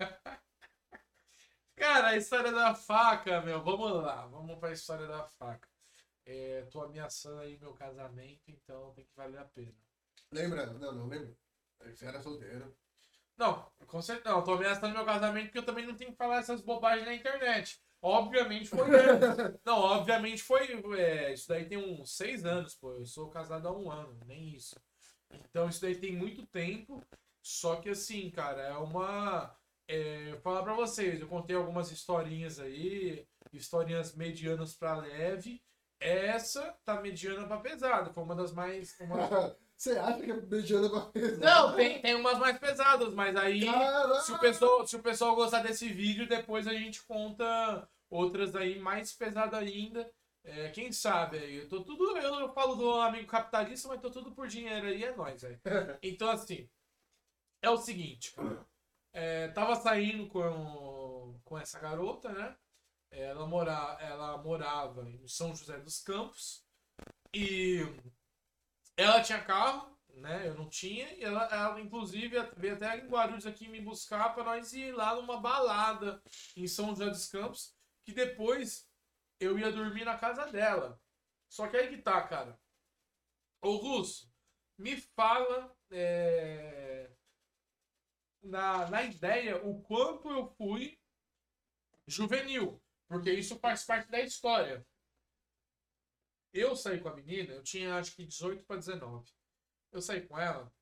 cara, 1.76 2.08
a 2.08 2.16
história 2.16 2.50
da 2.50 2.74
faca, 2.74 3.42
meu, 3.42 3.62
vamos 3.62 3.92
lá, 3.92 4.26
vamos 4.26 4.58
pra 4.58 4.72
história 4.72 5.06
da 5.06 5.22
faca. 5.22 5.68
É, 6.26 6.66
tô 6.72 6.82
ameaçando 6.82 7.42
aí 7.42 7.56
meu 7.60 7.74
casamento, 7.74 8.42
então 8.48 8.92
tem 8.92 9.04
que 9.04 9.14
valer 9.14 9.38
a 9.38 9.44
pena. 9.44 9.72
Lembra? 10.32 10.66
Não, 10.66 10.90
não 10.90 11.06
lembro. 11.06 11.32
Você 11.80 12.06
era 12.06 12.20
solteiro. 12.20 12.76
Não, 13.38 13.70
com 13.86 14.02
certeza. 14.02 14.34
Não, 14.34 14.42
tô 14.44 14.52
ameaçando 14.54 14.92
meu 14.94 15.04
casamento 15.04 15.46
porque 15.46 15.58
eu 15.58 15.64
também 15.66 15.86
não 15.86 15.94
tenho 15.94 16.10
que 16.10 16.16
falar 16.16 16.38
essas 16.38 16.60
bobagens 16.60 17.06
na 17.06 17.14
internet. 17.14 17.80
Obviamente 18.02 18.68
foi. 18.68 18.78
não, 19.64 19.78
obviamente 19.78 20.42
foi. 20.42 20.68
é, 20.98 21.32
isso 21.32 21.48
daí 21.48 21.64
tem 21.66 21.78
uns 21.78 22.16
seis 22.16 22.44
anos, 22.44 22.74
pô. 22.74 22.92
Eu 22.92 23.06
sou 23.06 23.28
casado 23.30 23.66
há 23.68 23.72
um 23.72 23.90
ano, 23.90 24.18
nem 24.26 24.54
isso. 24.54 24.76
Então 25.50 25.68
isso 25.68 25.80
daí 25.80 25.94
tem 25.96 26.12
muito 26.14 26.46
tempo. 26.46 27.02
Só 27.42 27.76
que 27.76 27.90
assim, 27.90 28.30
cara, 28.30 28.62
é 28.62 28.76
uma. 28.76 29.56
É, 29.86 30.38
falar 30.42 30.62
pra 30.62 30.74
vocês, 30.74 31.20
eu 31.20 31.28
contei 31.28 31.56
algumas 31.56 31.90
historinhas 31.90 32.60
aí, 32.60 33.26
historinhas 33.52 34.14
medianas 34.14 34.74
pra 34.74 34.96
leve. 34.96 35.62
Essa 36.00 36.76
tá 36.84 37.00
mediana 37.00 37.46
pra 37.46 37.58
pesada. 37.58 38.12
Foi 38.12 38.22
uma 38.22 38.34
das 38.36 38.52
mais. 38.52 38.98
uma- 39.00 39.56
Você 39.78 39.96
acha 39.96 40.20
que 40.20 40.30
é 40.32 40.34
mediana 40.34 40.90
pra 40.90 41.00
pesar? 41.02 41.38
Não, 41.38 41.76
tem, 41.76 42.02
tem 42.02 42.14
umas 42.16 42.36
mais 42.36 42.58
pesadas, 42.58 43.14
mas 43.14 43.36
aí. 43.36 43.60
Se 44.24 44.32
o, 44.32 44.38
pessoal, 44.40 44.84
se 44.84 44.96
o 44.96 45.02
pessoal 45.02 45.36
gostar 45.36 45.62
desse 45.62 45.88
vídeo, 45.88 46.28
depois 46.28 46.66
a 46.66 46.72
gente 46.72 47.00
conta 47.04 47.88
outras 48.10 48.56
aí 48.56 48.76
mais 48.80 49.12
pesadas 49.12 49.56
ainda. 49.56 50.10
É, 50.42 50.70
quem 50.70 50.90
sabe 50.90 51.38
aí? 51.38 51.58
Eu 51.58 51.68
tô 51.68 51.84
tudo. 51.84 52.16
Eu 52.16 52.52
falo 52.52 52.74
do 52.74 52.90
amigo 53.00 53.28
capitalista, 53.28 53.86
mas 53.86 54.00
tô 54.00 54.10
tudo 54.10 54.32
por 54.32 54.48
dinheiro 54.48 54.88
aí, 54.88 55.04
é 55.04 55.14
nóis, 55.14 55.40
velho. 55.42 55.60
Então, 56.02 56.28
assim. 56.28 56.68
É 57.62 57.70
o 57.70 57.76
seguinte, 57.76 58.32
cara. 58.32 58.66
É, 59.12 59.48
tava 59.48 59.76
saindo 59.76 60.26
com, 60.26 61.38
com 61.44 61.56
essa 61.56 61.78
garota, 61.78 62.30
né? 62.30 62.56
Ela, 63.12 63.46
mora, 63.46 63.96
ela 64.00 64.38
morava 64.38 65.08
em 65.08 65.26
São 65.28 65.54
José 65.54 65.78
dos 65.78 66.00
Campos. 66.00 66.64
E 67.32 67.86
ela 68.98 69.22
tinha 69.22 69.42
carro, 69.42 69.96
né? 70.14 70.48
Eu 70.48 70.54
não 70.54 70.68
tinha. 70.68 71.10
E 71.14 71.22
ela, 71.22 71.44
ela 71.46 71.80
inclusive, 71.80 72.36
veio 72.56 72.74
até 72.74 72.98
em 72.98 73.08
Guarulhos 73.08 73.46
aqui 73.46 73.68
me 73.68 73.80
buscar 73.80 74.34
para 74.34 74.44
nós 74.44 74.72
ir 74.72 74.92
lá 74.92 75.14
numa 75.14 75.40
balada 75.40 76.20
em 76.56 76.66
São 76.66 76.88
José 76.88 77.06
dos 77.06 77.30
Campos. 77.30 77.74
Que 78.04 78.12
depois 78.12 78.90
eu 79.38 79.58
ia 79.58 79.70
dormir 79.70 80.04
na 80.04 80.18
casa 80.18 80.46
dela. 80.50 81.00
Só 81.48 81.68
que 81.68 81.76
aí 81.76 81.88
que 81.88 82.02
tá, 82.02 82.20
cara. 82.26 82.58
Ô 83.62 83.76
Russo, 83.76 84.30
me 84.76 84.96
fala 84.96 85.74
é, 85.90 87.10
na, 88.42 88.90
na 88.90 89.02
ideia 89.04 89.64
o 89.64 89.80
quanto 89.82 90.28
eu 90.28 90.48
fui 90.56 90.98
juvenil. 92.06 92.82
Porque 93.06 93.32
isso 93.32 93.58
faz 93.60 93.84
parte 93.84 94.10
da 94.10 94.20
história. 94.20 94.84
Eu 96.52 96.74
saí 96.74 97.00
com 97.00 97.08
a 97.08 97.14
menina, 97.14 97.54
eu 97.54 97.62
tinha 97.62 97.96
acho 97.96 98.14
que 98.14 98.24
18 98.24 98.64
para 98.64 98.76
19. 98.76 99.30
Eu 99.92 100.00
saí 100.00 100.26
com 100.26 100.38
ela. 100.38 100.72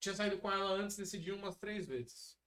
Tinha 0.00 0.14
saído 0.14 0.38
com 0.38 0.50
ela 0.50 0.70
antes 0.70 0.96
desse 0.96 1.18
dia 1.18 1.34
umas 1.34 1.56
três 1.56 1.86
vezes. 1.86 2.38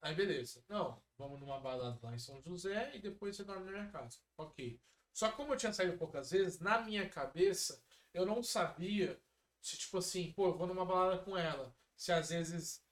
Aí 0.00 0.14
beleza. 0.14 0.64
Não, 0.68 1.02
vamos 1.16 1.38
numa 1.38 1.60
balada 1.60 1.98
lá 2.02 2.14
em 2.14 2.18
São 2.18 2.40
José 2.42 2.96
e 2.96 2.98
depois 2.98 3.36
você 3.36 3.44
dorme 3.44 3.66
na 3.66 3.72
minha 3.72 3.90
casa. 3.90 4.18
Ok. 4.36 4.80
Só 5.12 5.30
que 5.30 5.36
como 5.36 5.52
eu 5.52 5.56
tinha 5.56 5.72
saído 5.72 5.98
poucas 5.98 6.30
vezes, 6.30 6.58
na 6.58 6.80
minha 6.80 7.08
cabeça, 7.08 7.82
eu 8.14 8.24
não 8.26 8.42
sabia 8.42 9.20
se, 9.60 9.76
tipo 9.78 9.98
assim, 9.98 10.32
pô, 10.32 10.48
eu 10.48 10.56
vou 10.56 10.66
numa 10.66 10.84
balada 10.84 11.22
com 11.22 11.36
ela. 11.36 11.74
Se 11.94 12.10
às 12.12 12.30
vezes 12.30 12.84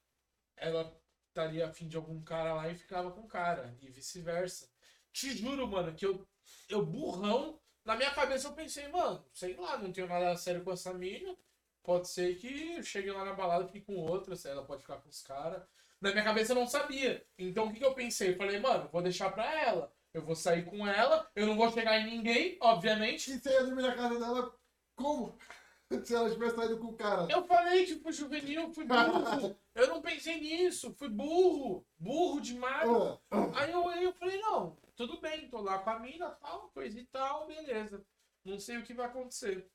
ela 0.56 0.96
estaria 1.28 1.66
afim 1.66 1.88
de 1.88 1.96
algum 1.96 2.22
cara 2.22 2.54
lá 2.54 2.68
e 2.68 2.76
ficava 2.76 3.10
com 3.10 3.22
o 3.22 3.28
cara. 3.28 3.76
E 3.80 3.90
vice-versa. 3.90 4.70
Te 5.12 5.36
juro, 5.36 5.66
mano, 5.66 5.94
que 5.94 6.06
eu, 6.06 6.26
eu 6.68 6.84
burrão, 6.84 7.58
na 7.84 7.96
minha 7.96 8.10
cabeça 8.10 8.48
eu 8.48 8.52
pensei, 8.52 8.88
mano, 8.88 9.24
sei 9.32 9.56
lá, 9.56 9.78
não 9.78 9.92
tenho 9.92 10.06
nada 10.06 10.36
sério 10.36 10.62
com 10.62 10.72
essa 10.72 10.92
mina. 10.92 11.36
Pode 11.82 12.08
ser 12.08 12.36
que 12.36 12.76
eu 12.76 12.82
chegue 12.82 13.10
lá 13.10 13.24
na 13.24 13.32
balada 13.32 13.64
e 13.64 13.68
fique 13.68 13.86
com 13.86 13.96
outra, 13.96 14.36
se 14.36 14.48
ela 14.48 14.64
pode 14.64 14.82
ficar 14.82 14.98
com 14.98 15.08
os 15.08 15.22
caras. 15.22 15.62
Na 16.00 16.10
minha 16.12 16.24
cabeça 16.24 16.52
eu 16.52 16.56
não 16.56 16.66
sabia. 16.66 17.24
Então 17.38 17.66
o 17.66 17.72
que, 17.72 17.78
que 17.78 17.84
eu 17.84 17.94
pensei? 17.94 18.30
Eu 18.32 18.36
falei, 18.36 18.58
mano, 18.60 18.88
vou 18.92 19.02
deixar 19.02 19.30
pra 19.32 19.60
ela. 19.60 19.92
Eu 20.12 20.22
vou 20.22 20.34
sair 20.34 20.64
com 20.64 20.86
ela, 20.86 21.30
eu 21.36 21.46
não 21.46 21.56
vou 21.56 21.70
chegar 21.70 21.98
em 22.00 22.10
ninguém, 22.10 22.58
obviamente. 22.60 23.30
E 23.30 23.38
você 23.38 23.50
ia 23.50 23.64
dormir 23.64 23.82
na 23.82 23.94
casa 23.94 24.18
dela 24.18 24.54
como? 24.96 25.38
Se 26.04 26.14
ela 26.14 26.30
tivesse 26.30 26.54
saído 26.54 26.78
com 26.78 26.88
o 26.88 26.96
cara. 26.96 27.26
Eu 27.30 27.44
falei 27.44 27.84
fui 27.98 28.12
juvenil, 28.12 28.72
fui 28.72 28.84
burro. 28.84 29.56
Eu 29.74 29.88
não 29.88 30.00
pensei 30.00 30.40
nisso, 30.40 30.94
fui 30.96 31.08
burro. 31.08 31.84
Burro 31.98 32.40
demais. 32.40 32.88
Ah, 33.30 33.50
Aí 33.54 33.72
eu, 33.72 33.88
aí 33.88 34.04
eu 34.04 34.12
falei, 34.12 34.40
não, 34.40 34.76
tudo 35.00 35.18
bem, 35.18 35.48
tô 35.48 35.62
lá 35.62 35.78
com 35.78 35.88
a 35.88 35.98
mina, 35.98 36.30
tal, 36.32 36.68
coisa 36.74 37.00
e 37.00 37.06
tal, 37.06 37.46
beleza. 37.46 38.04
Não 38.44 38.58
sei 38.60 38.76
o 38.76 38.82
que 38.82 38.92
vai 38.92 39.06
acontecer. 39.06 39.66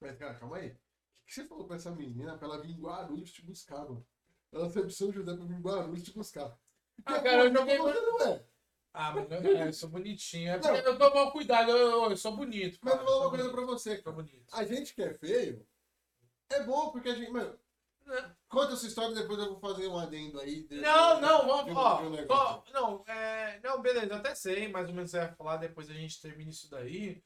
Mas, 0.00 0.18
cara, 0.18 0.34
calma 0.34 0.56
aí. 0.56 0.70
O 0.70 0.76
que, 1.24 1.34
você 1.34 1.44
falou 1.44 1.68
pra 1.68 1.76
essa 1.76 1.92
menina 1.92 2.36
pra 2.36 2.48
ela 2.48 2.60
vir 2.60 2.72
em 2.72 2.80
Guarulhos 2.80 3.30
te 3.32 3.44
buscar, 3.44 3.84
mano? 3.84 4.04
Ela 4.50 4.68
saiu 4.68 4.86
de 4.86 4.92
São 4.92 5.12
José 5.12 5.36
pra 5.36 5.44
vir 5.44 5.54
em 5.54 5.60
Guarulhos 5.60 6.02
te 6.02 6.12
buscar. 6.12 6.58
Ah, 7.04 7.20
cara, 7.22 7.44
eu 7.44 7.54
joguei- 7.54 7.78
Você 7.78 8.00
não 8.00 8.20
é. 8.26 8.44
Ah, 8.92 9.12
mas 9.12 9.30
eu, 9.30 9.56
é, 9.56 9.68
eu 9.68 9.72
sou 9.72 9.88
bonitinho. 9.88 10.50
É 10.50 10.58
Não. 10.58 10.74
eu 10.74 10.98
dou 10.98 11.14
mal 11.14 11.30
cuidado, 11.30 11.70
eu, 11.70 12.10
eu, 12.10 12.16
sou 12.16 12.36
bonito. 12.36 12.80
Mas 12.82 12.94
cara, 12.94 13.04
eu 13.04 13.06
vou 13.06 13.14
falar 13.18 13.28
uma 13.28 13.30
coisa 13.30 13.52
pra 13.52 13.62
você, 13.62 14.02
cara. 14.02 14.16
bonito. 14.16 14.52
A 14.52 14.64
gente 14.64 14.94
que 14.94 15.02
é 15.02 15.14
feio, 15.14 15.64
é 16.48 16.64
bom 16.64 16.90
porque 16.90 17.08
a 17.08 17.14
gente. 17.14 17.30
Mano? 17.30 17.56
Conta 18.48 18.72
essa 18.72 18.86
história 18.86 19.14
depois 19.14 19.38
eu 19.38 19.50
vou 19.50 19.60
fazer 19.60 19.86
um 19.88 19.98
adendo 19.98 20.40
aí. 20.40 20.62
de- 20.64 20.80
Não, 20.80 21.20
não, 21.20 21.46
vamos, 21.46 21.64
de 21.66 21.70
um 21.70 21.74
ó, 22.28 22.62
não, 22.72 23.04
é, 23.06 23.60
não, 23.62 23.80
beleza, 23.80 24.16
até 24.16 24.34
sei, 24.34 24.68
mais 24.68 24.88
ou 24.88 24.94
menos 24.94 25.10
você 25.10 25.18
vai 25.18 25.34
falar, 25.34 25.56
depois 25.58 25.88
a 25.90 25.94
gente 25.94 26.20
termina 26.20 26.50
isso 26.50 26.70
daí. 26.70 27.22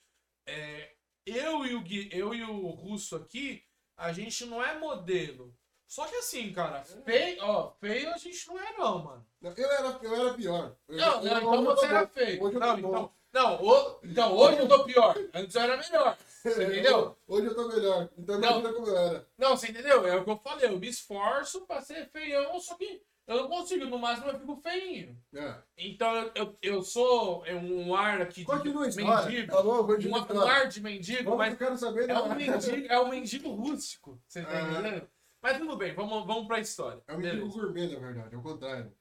É, 0.46 0.92
eu 1.24 1.64
e 1.64 1.74
o 1.74 1.80
Gui, 1.80 2.08
eu 2.12 2.34
e 2.34 2.42
o 2.42 2.68
Russo 2.68 3.16
aqui, 3.16 3.64
a 3.96 4.12
gente 4.12 4.44
não 4.46 4.62
é 4.62 4.78
modelo. 4.78 5.56
Só 5.86 6.06
que 6.06 6.16
assim, 6.16 6.52
cara, 6.52 6.82
feio, 6.84 7.38
ó, 7.42 7.70
feio 7.80 8.12
a 8.12 8.16
gente 8.18 8.46
não 8.48 8.58
é 8.58 8.76
não, 8.76 9.04
mano. 9.04 9.26
Eu 9.42 9.70
era, 9.70 9.98
eu 10.02 10.14
era 10.14 10.34
pior. 10.34 10.76
Eu, 10.88 10.96
Não, 10.98 11.22
eu- 11.24 11.34
não, 11.34 11.38
então 11.38 11.64
você 11.64 11.86
era 11.86 12.06
feio. 12.08 12.42
Hoje 12.42 12.56
eu 12.56 12.60
Não, 12.60 12.78
então, 12.78 13.14
não, 13.34 13.62
o- 13.62 14.00
então 14.04 14.32
hoje 14.34 14.58
eu 14.60 14.68
tô 14.68 14.84
pior. 14.84 15.14
Antes 15.34 15.54
eu 15.54 15.60
era 15.62 15.76
melhor. 15.76 16.16
Você 16.42 16.64
entendeu? 16.64 17.18
Hoje 17.26 17.46
eu 17.48 17.54
tô 17.54 17.68
melhor. 17.68 18.08
Então 18.16 18.38
Não. 18.38 18.48
imagina 18.60 18.72
como 18.72 18.86
eu 18.86 18.96
era. 18.96 19.28
Não, 19.36 19.56
você 19.56 19.68
entendeu? 19.70 20.06
É 20.06 20.16
o 20.16 20.24
que 20.24 20.30
eu 20.30 20.36
falei, 20.38 20.68
eu 20.68 20.78
me 20.78 20.88
esforço 20.88 21.66
pra 21.66 21.80
ser 21.80 22.08
feião, 22.10 22.58
só 22.60 22.74
que 22.76 23.02
eu 23.26 23.36
não 23.36 23.48
consigo, 23.48 23.86
no 23.86 23.98
máximo 23.98 24.28
eu 24.30 24.38
fico 24.38 24.56
feinho. 24.56 25.18
É. 25.34 25.54
Então 25.78 26.30
eu, 26.34 26.56
eu, 26.62 26.82
sou 26.82 27.44
é 27.46 27.54
um 27.54 27.94
ar 27.94 28.20
aqui 28.22 28.40
de 28.40 28.44
Continua 28.46 28.86
história. 28.88 29.26
mendigo. 29.26 29.52
Tá 29.52 29.62
bom, 29.62 29.80
Um, 29.80 29.86
continua 29.86 30.26
um 30.32 30.40
ar 30.42 30.68
de 30.68 30.80
mendigo, 30.82 31.24
Vamos 31.24 31.38
mas 31.38 31.52
eu 31.52 31.58
quero 31.58 31.76
saber. 31.78 32.04
é 32.04 32.06
né? 32.08 32.20
um 32.20 32.34
mendigo, 32.34 32.86
é 32.92 33.00
um 33.00 33.08
mendigo 33.08 33.50
rústico. 33.50 34.20
Você 34.28 34.42
tá 34.42 34.52
É. 34.58 34.62
entendendo? 34.62 35.08
Mas 35.42 35.58
tudo 35.58 35.76
bem, 35.76 35.94
vamos, 35.94 36.26
vamos 36.26 36.46
pra 36.46 36.60
história. 36.60 37.02
É 37.08 37.14
um 37.14 37.18
mendigo 37.18 37.48
gourmet, 37.48 37.86
na 37.92 37.98
verdade. 37.98 38.34
É 38.34 38.38
o 38.38 38.42
contrário. 38.42 38.92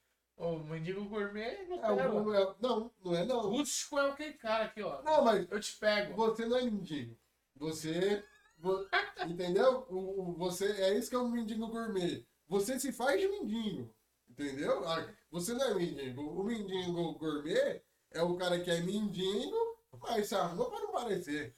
O 0.43 0.59
mendigo 0.65 1.05
gourmet 1.05 1.65
não 1.67 1.77
É 1.83 1.95
pega. 1.95 2.11
um- 2.13 2.33
é- 2.33 2.55
não, 2.59 2.91
não 3.03 3.15
é 3.15 3.25
não. 3.25 3.41
Rústico 3.49 3.97
é 3.99 4.09
aquele 4.09 4.33
cara 4.33 4.65
aqui, 4.65 4.81
ó. 4.83 5.01
Não, 5.03 5.23
mas 5.23 5.47
Eu 5.49 5.59
te 5.59 5.75
pego. 5.77 6.15
você 6.15 6.45
não 6.45 6.57
é 6.57 6.61
mendigo. 6.63 7.17
Você. 7.55 8.23
vo- 8.57 8.87
entendeu? 9.27 9.85
O, 9.89 10.29
o- 10.31 10.33
você, 10.33 10.65
é 10.81 10.97
isso 10.97 11.09
que 11.09 11.15
é 11.15 11.19
um 11.19 11.29
mendigo 11.29 11.67
gourmet. 11.67 12.25
Você 12.47 12.79
se 12.79 12.91
faz 12.91 13.19
de 13.19 13.27
mendigo. 13.27 13.93
Entendeu? 14.29 14.87
Ah, 14.87 15.07
Você 15.31 15.53
não 15.53 15.65
é 15.65 15.73
mendigo. 15.75 16.21
O 16.21 16.43
mendigo 16.43 17.13
gourmet 17.13 17.81
é 18.11 18.21
o 18.21 18.35
cara 18.35 18.59
que 18.59 18.69
é 18.71 18.79
mendigo, 18.81 19.77
mas 20.01 20.27
se 20.27 20.35
arruma 20.35 20.69
pra 20.69 20.79
não 20.79 20.91
parecer. 20.91 21.55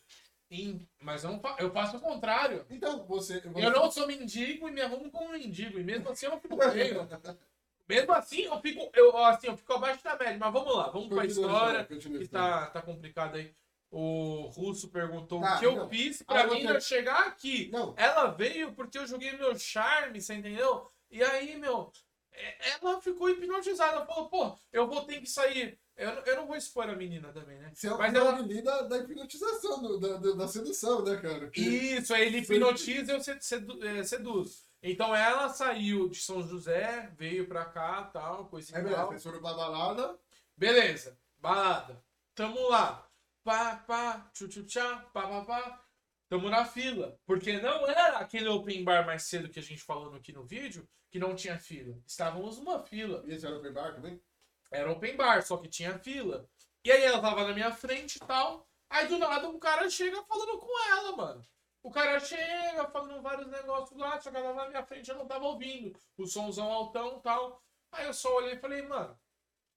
Em- 0.52 0.88
Mas 1.02 1.24
eu, 1.24 1.32
não 1.32 1.40
fa- 1.40 1.56
eu 1.60 1.72
faço 1.72 1.98
o 1.98 2.02
contrário. 2.02 2.66
Então, 2.70 3.06
você. 3.08 3.40
você 3.42 3.66
Eu 3.66 3.72
não 3.72 3.90
sou 3.90 4.06
mendigo 4.08 4.68
e 4.70 4.72
me 4.72 4.82
arrumo 4.82 5.10
como 5.12 5.32
mendigo. 5.32 5.80
E 5.80 5.84
mesmo 5.84 6.10
assim 6.10 6.26
eu 6.28 6.34
não 6.34 6.40
fico 6.40 6.58
feio. 6.72 7.08
Mesmo 7.88 8.12
assim 8.14 8.42
eu 8.44 8.60
fico, 8.62 8.90
eu, 8.94 9.16
assim, 9.26 9.48
eu 9.48 9.58
fico 9.58 9.74
abaixo 9.74 10.04
da 10.04 10.18
média. 10.18 10.38
Mas 10.40 10.52
vamos 10.54 10.76
lá, 10.76 10.84
vamos 10.90 11.04
Continua 11.10 11.22
a 11.22 11.26
história. 11.26 11.84
continua 11.86 12.20
que 12.20 12.28
tá, 12.28 12.66
tá 12.68 12.82
complicado 12.82 13.36
aí. 13.36 13.54
O 13.92 14.48
Russo 14.56 14.90
perguntou 14.90 15.40
Tá, 15.42 15.56
o 15.56 15.60
que 15.60 15.66
eu 15.66 15.76
não. 15.76 15.90
fiz 15.90 16.22
pra 16.24 16.42
Ah, 16.42 16.48
mim 16.48 16.64
eu 16.64 16.82
chegar 16.82 17.28
aqui. 17.28 17.70
Não, 17.72 17.94
Ela 17.98 18.28
veio 18.28 18.74
porque 18.74 18.98
eu 18.98 19.08
joguei 19.08 19.32
meu 19.38 19.58
charme, 19.58 20.20
você 20.20 20.34
entendeu? 20.34 20.90
E 21.10 21.24
aí, 21.24 21.56
meu, 21.56 21.92
é- 22.34 22.72
ela 22.82 23.00
ficou 23.00 23.30
hipnotizada. 23.30 23.94
Ela 23.98 24.06
falou, 24.06 24.28
pô, 24.28 24.58
eu 24.74 24.88
vou 24.88 25.04
ter 25.06 25.22
que 25.22 25.30
sair. 25.30 25.80
Eu, 25.96 26.14
não- 26.14 26.22
eu 26.24 26.36
não 26.36 26.48
vou 26.48 26.58
expor 26.58 26.90
a 26.90 26.96
menina 26.96 27.32
também, 27.32 27.58
né? 27.58 27.72
você 27.74 27.88
é 27.88 27.94
o 27.94 27.98
Mas 27.98 28.14
ela- 28.14 28.32
da, 28.42 28.82
da 28.82 28.98
hipnotização, 28.98 29.82
do- 29.82 29.98
da, 29.98 30.18
da, 30.34 30.48
sedução, 30.48 31.02
né, 31.06 31.16
cara? 31.22 31.50
Que- 31.50 31.62
Isso, 31.62 32.14
aí 32.14 32.24
ele 32.26 32.40
hipnotiza 32.40 33.14
e 33.14 33.16
eu 33.16 33.22
sed- 33.22 33.42
sedu- 33.42 33.82
é, 33.82 34.04
seduzo. 34.04 34.66
Então 34.88 35.16
ela 35.16 35.50
saiu 35.50 36.08
de 36.10 36.20
São 36.20 36.48
José, 36.48 37.12
veio 37.18 37.48
pra 37.48 37.66
cá, 37.66 38.04
tal, 38.04 38.46
coisa 38.46 38.78
É 38.78 38.84
tal. 38.84 39.08
vocês 39.08 39.24
foram 39.24 39.42
pra 39.42 39.52
balada. 39.52 40.16
Beleza, 40.56 41.18
balada. 41.40 42.04
Tamo 42.36 42.70
lá. 42.70 43.10
Pá, 43.44 43.78
pá, 43.78 44.30
tchu, 44.32 44.48
tchu, 44.48 44.64
tchá, 44.64 44.98
pá, 45.12 45.24
pá, 45.24 45.42
pá. 45.44 45.86
Tamo 46.30 46.52
na 46.52 46.66
fila. 46.66 47.20
Porque 47.26 47.60
não 47.60 47.88
era 47.88 48.20
aquele 48.20 48.48
open 48.48 48.84
bar 48.84 49.04
mais 49.08 49.24
cedo 49.24 49.50
que 49.50 49.58
a 49.58 49.64
gente 49.64 49.82
falou 49.82 50.14
aqui 50.14 50.32
no 50.32 50.44
vídeo, 50.46 50.88
que 51.10 51.18
não 51.18 51.36
tinha 51.36 51.58
fila. 51.58 51.98
Estávamos 52.06 52.60
numa 52.60 52.80
fila. 52.84 53.24
E 53.26 53.34
esse 53.34 53.44
era 53.44 53.58
open 53.58 53.74
bar 53.74 53.96
também? 53.96 54.22
Era 54.70 54.92
open 54.92 55.18
bar, 55.18 55.42
só 55.42 55.58
que 55.58 55.68
tinha 55.68 55.98
fila. 55.98 56.48
E 56.84 56.92
aí 56.92 57.02
ela 57.02 57.20
tava 57.20 57.44
na 57.44 57.54
minha 57.56 57.72
frente 57.72 58.18
e 58.18 58.20
tal. 58.20 58.70
Aí 58.88 59.08
do 59.08 59.18
nada 59.18 59.50
um 59.50 59.58
cara 59.58 59.90
chega 59.90 60.22
falando 60.26 60.60
com 60.60 60.92
ela, 60.92 61.16
mano. 61.16 61.44
O 61.86 61.92
cara 61.92 62.20
chega 62.20 62.88
falando 62.88 63.22
vários 63.22 63.48
negócios 63.48 63.96
lá, 64.00 64.20
só 64.20 64.32
que 64.32 64.38
ela 64.38 64.56
na 64.56 64.70
minha 64.70 64.84
frente 64.84 65.08
eu 65.08 65.18
não 65.18 65.28
tava 65.28 65.46
ouvindo. 65.46 65.96
O 66.18 66.26
somzão 66.26 66.74
altão 66.74 67.20
tal. 67.20 67.64
Aí 67.92 68.08
eu 68.08 68.14
só 68.14 68.36
olhei 68.38 68.54
e 68.54 68.60
falei, 68.60 68.82
mano, 68.82 69.16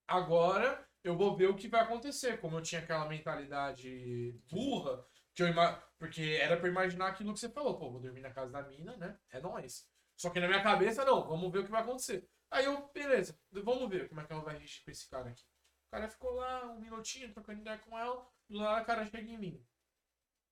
agora 0.07 0.89
eu 1.03 1.15
vou 1.15 1.37
ver 1.37 1.51
o 1.51 1.55
que 1.55 1.67
vai 1.67 1.81
acontecer. 1.81 2.41
Como 2.41 2.57
eu 2.57 2.63
tinha 2.63 2.81
aquela 2.81 3.07
mentalidade 3.07 4.31
burra, 4.49 5.05
que 5.35 5.43
eu 5.43 5.49
ima... 5.49 5.83
porque 5.99 6.39
era 6.41 6.57
pra 6.57 6.67
imaginar 6.67 7.09
aquilo 7.09 7.31
que 7.31 7.39
você 7.39 7.47
falou. 7.47 7.77
Pô, 7.77 7.91
vou 7.91 8.01
dormir 8.01 8.21
na 8.21 8.33
casa 8.33 8.51
da 8.51 8.63
mina, 8.63 8.97
né? 8.97 9.15
É 9.29 9.39
nóis. 9.39 9.87
Só 10.17 10.31
que 10.31 10.39
na 10.39 10.47
minha 10.47 10.63
cabeça, 10.63 11.05
não, 11.05 11.27
vamos 11.27 11.51
ver 11.51 11.59
o 11.59 11.63
que 11.63 11.71
vai 11.71 11.83
acontecer. 11.83 12.27
Aí 12.49 12.65
eu, 12.65 12.87
beleza, 12.91 13.39
vamos 13.51 13.87
ver 13.87 14.09
como 14.09 14.19
é 14.21 14.25
que 14.25 14.33
ela 14.33 14.41
vai 14.41 14.57
reagir 14.57 14.83
com 14.83 14.89
esse 14.89 15.07
cara 15.07 15.29
aqui. 15.29 15.43
O 15.87 15.91
cara 15.91 16.09
ficou 16.09 16.31
lá 16.31 16.65
um 16.71 16.79
minutinho 16.79 17.31
trocando 17.31 17.61
ideia 17.61 17.77
com 17.77 17.95
ela, 17.95 18.27
nada 18.49 18.81
o 18.81 18.85
cara 18.85 19.05
chega 19.05 19.29
em 19.29 19.37
mim. 19.37 19.63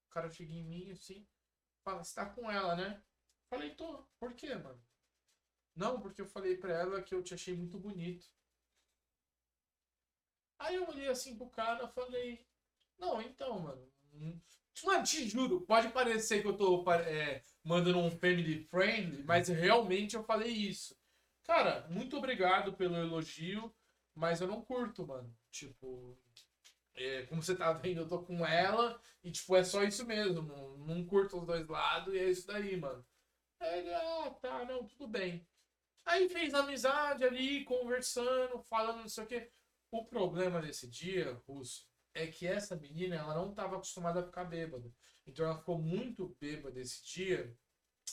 O 0.08 0.14
cara 0.14 0.30
chega 0.30 0.54
em 0.54 0.64
mim 0.64 0.92
assim, 0.92 1.28
fala, 1.88 2.04
você 2.04 2.16
tá 2.16 2.26
com 2.26 2.52
ela, 2.52 2.76
né? 2.76 3.02
Falei, 3.50 3.74
tô. 3.74 4.04
Por 4.20 4.34
quê, 4.34 4.54
mano? 4.56 4.82
Não, 5.74 6.02
porque 6.02 6.22
eu 6.22 6.26
falei 6.28 6.58
pra 6.58 6.74
ela 6.74 7.02
que 7.02 7.16
eu 7.16 7.24
te 7.24 7.34
achei 7.34 7.56
muito 7.56 7.80
bonito. 7.80 8.28
Aí 10.60 10.76
eu 10.76 10.88
olhei 10.90 11.08
assim 11.08 11.38
pro 11.38 11.50
cara 11.50 11.88
falei, 11.88 12.46
não, 13.00 13.22
então, 13.22 13.60
mano. 13.60 13.90
hum, 14.14 14.38
Mano, 14.84 15.04
te 15.04 15.28
juro, 15.28 15.62
pode 15.62 15.90
parecer 15.90 16.42
que 16.42 16.48
eu 16.48 16.58
tô 16.58 16.84
é, 16.92 17.42
mandando 17.64 18.00
um 18.00 18.12
family 18.12 18.64
friend, 18.66 19.24
mas 19.24 19.48
realmente 19.48 20.16
eu 20.16 20.24
falei 20.24 20.52
isso. 20.52 20.96
Cara, 21.44 21.88
muito 21.90 22.18
obrigado 22.18 22.74
pelo 22.74 22.96
elogio, 22.98 23.74
mas 24.14 24.42
eu 24.42 24.48
não 24.48 24.62
curto, 24.62 25.08
mano. 25.08 25.34
Tipo, 25.52 26.18
é, 26.98 27.26
como 27.28 27.42
você 27.44 27.56
tá 27.56 27.72
vendo, 27.74 28.02
eu 28.02 28.08
tô 28.08 28.24
com 28.24 28.46
ela 28.46 29.00
e, 29.24 29.32
tipo, 29.32 29.56
é 29.56 29.64
só 29.64 29.84
isso 29.84 30.06
mesmo. 30.06 30.42
Não, 30.42 30.78
não 30.80 31.06
curto 31.06 31.40
os 31.40 31.46
dois 31.46 31.68
lados 31.68 32.14
e 32.14 32.18
é 32.18 32.30
isso 32.30 32.48
daí, 32.48 32.76
mano. 32.76 33.06
Aí 33.60 33.80
ele, 33.80 33.94
ah, 33.94 34.36
tá, 34.42 34.66
não, 34.66 34.86
tudo 34.86 35.08
bem. 35.08 35.48
Aí 36.06 36.28
fez 36.30 36.54
amizade 36.54 37.24
ali, 37.24 37.64
conversando, 37.66 38.60
falando 38.64 39.02
não 39.02 39.10
sei 39.10 39.24
o 39.24 39.28
quê. 39.28 39.52
O 39.92 40.06
problema 40.06 40.62
desse 40.62 40.88
dia, 40.88 41.34
Russo, 41.48 41.88
é 42.14 42.26
que 42.28 42.48
essa 42.48 42.76
menina, 42.76 43.16
ela 43.16 43.36
não 43.36 43.52
estava 43.52 43.76
acostumada 43.76 44.20
a 44.22 44.26
ficar 44.26 44.46
bêbada. 44.46 44.92
Então 45.26 45.46
ela 45.46 45.58
ficou 45.58 45.78
muito 45.78 46.36
bêbada 46.40 46.80
esse 46.80 47.06
dia. 47.06 47.56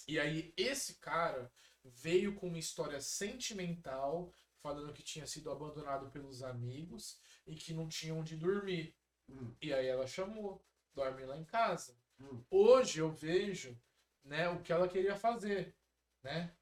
E 0.07 0.19
aí 0.19 0.53
esse 0.57 0.99
cara 0.99 1.51
veio 1.85 2.35
com 2.35 2.49
uma 2.49 2.59
história 2.59 3.01
sentimental, 3.01 4.33
falando 4.61 4.93
que 4.93 5.03
tinha 5.03 5.27
sido 5.27 5.51
abandonado 5.51 6.11
pelos 6.11 6.43
amigos 6.43 7.19
e 7.47 7.55
que 7.55 7.73
não 7.75 7.89
tinha 7.89 8.15
onde 8.15 8.37
dormir. 8.37 8.95
Hum. 9.29 9.55
E 9.61 9.73
aí 9.73 9.87
ela 9.87 10.07
chamou, 10.07 10.65
dorme 10.95 11.25
lá 11.25 11.37
em 11.37 11.45
casa. 11.45 11.97
Hum. 12.21 12.43
Hoje 12.51 13.01
eu 13.01 13.11
vejo, 13.11 13.79
né, 14.25 14.49
o 14.49 14.63
que 14.63 14.73
ela 14.73 14.89
queria 14.89 15.17
fazer, 15.17 15.75
né? 16.23 16.55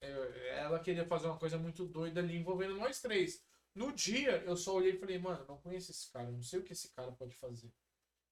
É, 0.00 0.58
Ela 0.60 0.80
queria 0.80 1.04
fazer 1.06 1.26
uma 1.26 1.38
coisa 1.38 1.58
muito 1.58 1.86
doida 1.86 2.20
ali 2.20 2.36
envolvendo 2.36 2.76
nós 2.76 3.00
três. 3.00 3.42
No 3.74 3.92
dia, 3.92 4.42
eu 4.44 4.56
só 4.56 4.74
olhei 4.74 4.92
e 4.92 4.98
falei, 4.98 5.18
mano, 5.18 5.44
não 5.46 5.58
conheço 5.58 5.90
esse 5.90 6.10
cara, 6.10 6.30
não 6.30 6.42
sei 6.42 6.60
o 6.60 6.64
que 6.64 6.72
esse 6.72 6.88
cara 6.90 7.12
pode 7.12 7.34
fazer. 7.36 7.72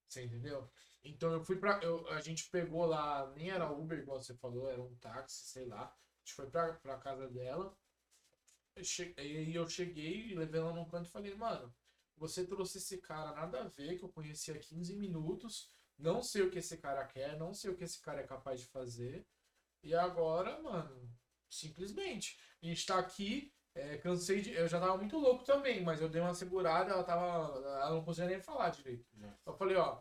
Você 0.09 0.25
entendeu? 0.25 0.69
Então 1.05 1.33
eu 1.33 1.45
fui 1.45 1.57
pra. 1.57 1.81
eu- 1.83 2.09
a 2.11 2.21
gente 2.21 2.51
pegou 2.51 2.87
lá, 2.87 3.31
nem 3.37 3.51
era 3.51 3.71
Uber, 3.71 3.99
igual 3.99 4.23
você 4.23 4.35
falou, 4.35 4.71
era 4.71 4.83
um 4.83 4.95
táxi, 4.97 5.47
sei 5.49 5.67
lá. 5.67 5.85
A 5.87 6.19
gente 6.25 6.35
foi 6.35 6.51
pra, 6.51 6.75
pra 6.75 6.99
casa 6.99 7.29
dela. 7.29 7.77
Eu 8.77 8.83
E 9.19 9.21
aí 9.21 9.55
eu 9.55 9.69
cheguei, 9.69 10.35
levei 10.35 10.61
ela 10.61 10.73
num 10.73 10.89
canto 10.89 11.07
e 11.09 11.11
falei, 11.13 11.35
mano, 11.35 11.75
você 12.19 12.47
trouxe 12.47 12.79
esse 12.79 12.99
cara 12.99 13.33
nada 13.33 13.61
a 13.61 13.69
ver, 13.69 13.99
que 13.99 14.05
eu 14.05 14.09
conheci 14.09 14.51
há 14.51 14.59
15 14.59 14.97
minutos. 14.97 15.71
Não 15.99 16.23
sei 16.23 16.43
o 16.43 16.51
que 16.51 16.59
esse 16.59 16.77
cara 16.79 17.05
quer, 17.07 17.37
não 17.39 17.53
sei 17.55 17.71
o 17.71 17.77
que 17.77 17.85
esse 17.85 18.01
cara 18.01 18.21
é 18.21 18.27
capaz 18.27 18.61
de 18.61 18.67
fazer. 18.67 19.27
E 19.83 19.95
agora, 19.95 20.61
mano, 20.63 21.11
simplesmente. 21.51 22.39
A 22.63 22.67
gente 22.67 22.87
tá 22.87 22.99
aqui, 22.99 23.53
é, 23.75 23.97
cansei 23.99 24.41
de. 24.41 24.53
Eu 24.53 24.69
já 24.69 24.81
tava 24.81 24.97
muito 24.97 25.19
louco 25.19 25.45
também, 25.45 25.83
mas 25.83 26.01
eu 26.01 26.09
dei 26.09 26.21
uma 26.21 26.35
segurada, 26.35 26.93
ela 26.93 27.05
tava. 27.05 27.55
Ela 27.59 27.91
não 27.91 28.05
conseguia 28.05 28.31
nem 28.31 28.41
falar 28.41 28.71
direito. 28.71 29.07
Eu 29.47 29.55
falei, 29.55 29.77
ó. 29.77 30.01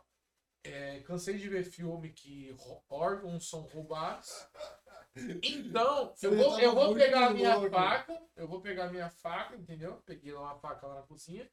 é, 0.64 1.00
cansei 1.02 1.38
de 1.38 1.50
ver 1.50 1.64
filme 1.64 2.12
que 2.12 2.56
órgãos 2.90 3.50
são 3.50 3.62
roubados. 3.62 4.30
Então, 5.44 6.14
eu 6.22 6.36
vou, 6.36 6.60
eu 6.60 6.76
vou 6.76 6.94
pegar 6.94 7.28
a 7.28 7.30
minha 7.34 7.60
faca, 7.70 8.22
eu 8.36 8.48
vou 8.48 8.62
pegar 8.62 8.86
a 8.86 8.92
minha 8.92 9.10
faca, 9.10 9.56
entendeu? 9.56 10.02
Peguei 10.06 10.34
lá 10.34 10.42
uma 10.42 10.60
faca 10.60 10.86
lá 10.88 10.96
na 10.96 11.04
cozinha. 11.04 11.50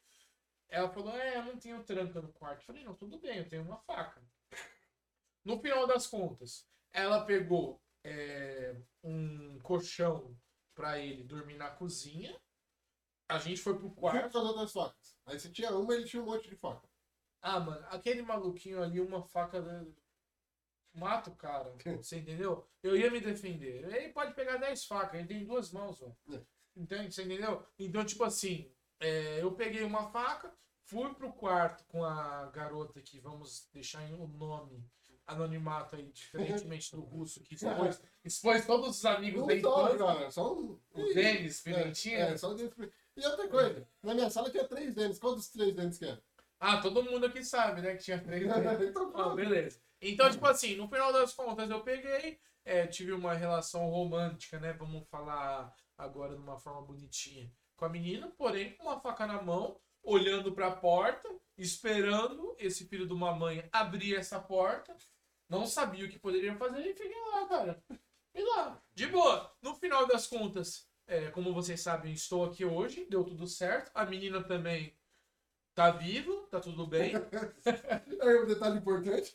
Ela 0.75 0.89
falou, 0.89 1.17
é, 1.17 1.37
eu 1.37 1.45
não 1.45 1.57
tenho 1.57 1.85
tranca 1.85 2.21
no 2.21 2.33
quarto. 2.33 2.59
Eu 2.59 2.67
falei, 2.67 2.83
não, 2.83 2.95
tudo 2.97 3.17
bem, 3.21 3.39
eu 3.39 3.49
tenho 3.49 3.63
uma 3.63 3.79
faca. 3.79 4.21
No 5.45 5.61
final 5.61 5.87
das 5.87 6.09
contas, 6.09 6.69
ela 6.93 7.25
pegou 7.25 7.81
é, 8.03 8.75
um 9.01 9.61
colchão 9.61 10.37
pra 10.75 10.99
ele 10.99 11.23
dormir 11.23 11.57
na 11.57 11.71
cozinha. 11.71 12.37
A 13.29 13.39
gente 13.39 13.61
foi 13.61 13.79
pro 13.79 13.89
quarto. 13.93 14.33
com 14.33 14.39
as 14.39 14.45
outras 14.45 14.73
facas? 14.73 15.17
Aí 15.27 15.39
você 15.39 15.49
tinha 15.49 15.71
uma, 15.71 15.95
ele 15.95 16.07
tinha 16.07 16.21
um 16.21 16.27
monte 16.27 16.49
de 16.49 16.57
faca. 16.57 16.89
Ah, 17.41 17.61
mano, 17.61 17.87
aquele 17.91 18.23
maluquinho 18.23 18.83
ali, 18.83 19.01
uma 19.01 19.23
faca. 19.23 19.63
Mata 20.93 21.31
o 21.31 21.37
cara. 21.37 21.73
Você 22.03 22.19
entendeu? 22.19 22.67
Eu 22.83 22.97
ia 22.97 23.11
me 23.11 23.21
defender. 23.21 23.85
Ele 23.93 24.13
pode 24.13 24.35
pegar 24.35 24.57
10 24.57 24.87
facas, 24.87 25.19
ele 25.19 25.29
tem 25.29 25.45
duas 25.45 25.71
mãos, 25.73 26.01
velho. 26.01 26.17
É. 26.33 26.41
Entende? 26.77 27.13
Você 27.15 27.23
entendeu? 27.23 27.65
Então, 27.79 28.05
tipo 28.05 28.25
assim, 28.25 28.74
é, 29.01 29.43
eu 29.43 29.53
peguei 29.53 29.83
uma 29.83 30.11
faca, 30.11 30.53
fui 30.85 31.13
pro 31.15 31.33
quarto 31.33 31.85
com 31.89 32.05
a 32.05 32.47
garota 32.47 33.01
que 33.01 33.19
vamos 33.21 33.69
deixar 33.73 34.03
o 34.13 34.27
nome 34.29 34.85
anonimato 35.27 35.97
aí, 35.97 36.11
diferentemente 36.13 36.91
do 36.93 37.01
russo, 37.01 37.41
que 37.43 37.55
expôs, 37.55 38.01
expôs 38.25 38.67
todos 38.67 38.91
os 38.99 39.05
amigos 39.07 39.41
Não 39.41 39.47
da 39.47 39.61
só, 39.61 39.87
infância. 39.95 40.07
cara, 40.07 40.31
só. 40.31 40.53
O 40.55 40.81
Denis 41.15 41.61
Pimentinha. 41.63 42.19
É, 42.19 42.33
é, 42.33 42.37
só 42.37 42.51
o 42.51 42.55
Denis. 42.55 42.73
E 43.17 43.27
outra 43.27 43.49
coisa, 43.49 43.89
na 44.03 44.15
minha 44.15 44.29
sala 44.29 44.51
tinha 44.51 44.65
três 44.69 44.95
Denis. 44.95 45.19
Qual 45.19 45.35
dos 45.35 45.49
três 45.49 45.75
Denis 45.75 45.99
que 45.99 46.05
é? 46.05 46.19
Ah, 46.61 46.81
todo 46.81 47.03
mundo 47.03 47.27
aqui 47.27 47.43
sabe, 47.45 47.81
né? 47.81 47.95
Que 47.97 48.05
tinha 48.05 48.21
três 48.21 48.43
dedos. 48.53 48.89
então, 48.89 49.13
Ah, 49.15 49.35
beleza. 49.35 49.81
Então, 50.01 50.31
tipo 50.31 50.47
assim, 50.47 50.77
no 50.77 50.89
final 50.89 51.13
das 51.13 51.33
contas 51.33 51.71
eu 51.71 51.81
peguei, 51.83 52.39
é, 52.65 52.87
tive 52.87 53.13
uma 53.13 53.33
relação 53.35 53.89
romântica, 53.89 54.59
né? 54.61 54.73
Vamos 54.75 55.07
falar 55.09 55.75
agora 55.97 56.35
de 56.35 56.43
uma 56.43 56.59
forma 56.59 56.83
bonitinha 56.83 57.51
com 57.77 57.85
a 57.85 57.89
menina, 57.89 58.31
porém 58.37 58.73
com 58.73 58.85
uma 58.85 59.01
faca 59.01 59.27
na 59.27 59.43
mão, 59.43 59.79
olhando 60.03 60.53
pra 60.53 60.71
porta, 60.71 61.29
esperando 61.57 62.55
esse 62.59 62.87
filho 62.87 63.07
de 63.07 63.13
uma 63.13 63.35
mãe 63.35 63.69
abrir 63.73 64.17
essa 64.17 64.39
porta. 64.39 64.95
Não 65.49 65.67
sabia 65.67 66.05
o 66.05 66.09
que 66.09 66.19
poderia 66.19 66.55
fazer 66.57 66.81
e 66.81 66.95
fiquei 66.95 67.21
lá, 67.33 67.47
cara. 67.47 67.85
E 68.35 68.43
lá, 68.43 68.83
de 68.95 69.07
boa. 69.07 69.55
No 69.63 69.75
final 69.75 70.07
das 70.07 70.27
contas, 70.27 70.89
é, 71.07 71.31
como 71.31 71.53
vocês 71.53 71.81
sabem, 71.81 72.13
estou 72.13 72.45
aqui 72.45 72.65
hoje, 72.65 73.07
deu 73.09 73.25
tudo 73.25 73.47
certo. 73.47 73.91
A 73.95 74.05
menina 74.05 74.43
também 74.43 74.97
tá 75.75 75.91
viva, 75.91 76.47
tá 76.51 76.61
tudo 76.61 76.87
bem. 76.87 77.13
Aí 78.23 78.43
um 78.43 78.47
detalhe 78.47 78.79
importante. 78.79 79.33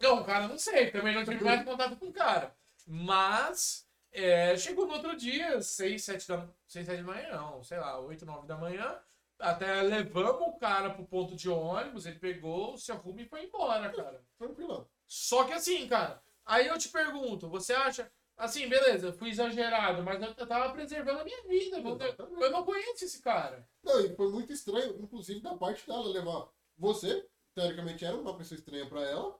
Não, 0.00 0.20
o 0.20 0.24
cara 0.24 0.48
não 0.48 0.58
sei, 0.58 0.90
também 0.90 1.14
não 1.14 1.24
tive 1.24 1.44
mais 1.44 1.64
contato 1.64 1.96
com 1.96 2.06
o 2.06 2.12
cara. 2.12 2.54
Mas 2.86 3.88
é, 4.14 4.56
chegou 4.56 4.86
no 4.86 4.94
outro 4.94 5.16
dia, 5.16 5.60
6, 5.60 6.04
7 6.04 6.28
da, 6.28 6.48
6, 6.68 6.86
7 6.86 6.98
da 6.98 7.02
manhã, 7.02 7.36
não, 7.36 7.62
sei 7.64 7.78
lá, 7.78 7.98
8, 7.98 8.24
9 8.24 8.46
da 8.46 8.56
manhã. 8.56 8.96
Até 9.40 9.82
levamos 9.82 10.48
o 10.48 10.52
cara 10.52 10.90
pro 10.90 11.04
ponto 11.04 11.34
de 11.34 11.50
ônibus, 11.50 12.06
ele 12.06 12.20
pegou, 12.20 12.78
se 12.78 12.92
arruma 12.92 13.20
e 13.20 13.28
foi 13.28 13.44
embora, 13.44 13.90
cara. 13.90 14.24
Tranquilo. 14.38 14.88
Só 15.06 15.44
que 15.44 15.52
assim, 15.52 15.88
cara, 15.88 16.22
aí 16.46 16.68
eu 16.68 16.78
te 16.78 16.88
pergunto, 16.88 17.48
você 17.48 17.74
acha. 17.74 18.10
Assim, 18.36 18.68
beleza, 18.68 19.12
fui 19.12 19.30
exagerado, 19.30 20.02
mas 20.02 20.20
eu, 20.20 20.34
tava 20.46 20.72
preservando 20.72 21.20
a 21.20 21.24
minha 21.24 21.42
vida. 21.42 21.78
Exatamente. 21.78 22.42
eu 22.42 22.50
não 22.50 22.64
conheço 22.64 23.04
esse 23.04 23.20
cara. 23.20 23.68
Não, 23.82 24.00
e 24.00 24.14
foi 24.14 24.28
muito 24.30 24.52
estranho, 24.52 24.96
inclusive 25.00 25.40
da 25.40 25.56
parte 25.56 25.86
dela 25.86 26.08
levar 26.08 26.48
você, 26.76 27.28
teoricamente 27.54 28.04
era 28.04 28.16
uma 28.16 28.36
pessoa 28.36 28.58
estranha 28.58 28.88
pra 28.88 29.02
ela. 29.02 29.38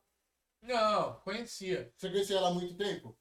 Não, 0.62 1.14
conhecia. 1.20 1.92
Você 1.96 2.08
conhecia 2.08 2.36
ela 2.36 2.48
há 2.48 2.54
muito 2.54 2.76
tempo? 2.76 3.16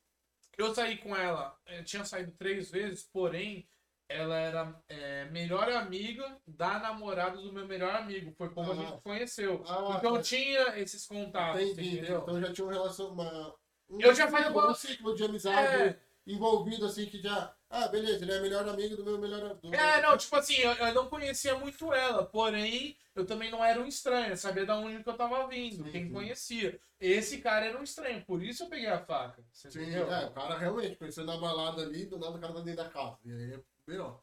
Eu 0.57 0.73
saí 0.73 0.97
com 0.97 1.15
ela, 1.15 1.57
eu 1.67 1.83
tinha 1.83 2.05
saído 2.05 2.31
três 2.33 2.69
vezes, 2.69 3.03
porém, 3.11 3.67
ela 4.07 4.37
era 4.37 4.83
é, 4.87 5.25
melhor 5.25 5.67
amiga 5.71 6.37
da 6.45 6.77
namorada 6.79 7.37
do 7.37 7.51
meu 7.51 7.67
melhor 7.67 7.95
amigo. 7.95 8.31
Foi 8.37 8.49
como 8.49 8.71
a 8.71 8.73
Ah. 8.73 8.77
gente 8.77 8.95
se 8.95 9.01
conheceu. 9.01 9.63
Ah, 9.67 9.95
então 9.97 10.13
tá. 10.15 10.21
tinha 10.21 10.77
esses 10.79 11.07
contatos, 11.07 11.61
Entendi, 11.61 11.97
entendeu? 11.97 12.19
Então 12.21 12.39
já 12.41 12.53
tinha 12.53 12.65
uma 12.65 12.73
relação, 12.73 13.11
uma... 13.13 13.55
um 13.89 13.99
Eu 13.99 14.13
já 14.13 14.27
falei 14.29 14.49
um 14.49 14.53
com- 14.53 14.73
ciclo 14.75 15.15
de 15.15 15.23
amizade 15.23 15.67
É. 15.83 15.99
envolvido, 16.25 16.85
assim, 16.85 17.05
que 17.05 17.21
já... 17.21 17.53
Ah, 17.69 17.87
beleza, 17.87 18.23
ele 18.23 18.31
é 18.31 18.39
melhor 18.39 18.67
amigo 18.67 18.95
do 18.95 19.03
meu 19.03 19.17
melhor... 19.17 19.55
Do 19.55 19.73
É, 19.73 20.01
não, 20.01 20.17
tipo 20.17 20.35
assim, 20.35 20.55
eu, 20.55 20.71
eu 20.73 20.93
não 20.93 21.09
conhecia 21.09 21.57
muito 21.57 21.91
ela, 21.91 22.25
porém, 22.25 22.97
eu 23.15 23.25
também 23.25 23.49
não 23.51 23.63
era 23.63 23.81
um 23.81 23.85
estranho, 23.87 24.37
sabia 24.37 24.65
da 24.65 24.77
onde 24.77 25.03
que 25.03 25.09
eu 25.09 25.17
tava 25.17 25.47
vindo, 25.47 25.83
Sim, 25.83 25.91
quem 25.91 26.05
sim. 26.05 26.13
conhecia. 26.13 26.79
Esse 26.99 27.39
cara 27.39 27.65
era 27.65 27.77
um 27.79 27.83
estranho, 27.83 28.23
por 28.25 28.41
isso 28.43 28.63
eu 28.63 28.69
peguei 28.69 28.87
a 28.87 28.99
faca. 29.03 29.43
Sim, 29.51 29.67
entendeu? 29.69 30.11
é, 30.11 30.25
o 30.27 30.31
cara 30.33 30.57
realmente 30.57 30.95
conheceu 30.95 31.25
na 31.25 31.37
balada 31.37 31.81
ali, 31.81 32.05
do 32.05 32.17
nada 32.17 32.37
o 32.37 32.39
cara 32.39 32.53
tá 32.53 32.61
dentro 32.61 32.83
da 32.83 32.89
casa. 32.89 33.17
E 33.25 33.31
aí, 33.31 33.63
melhor. 33.87 34.21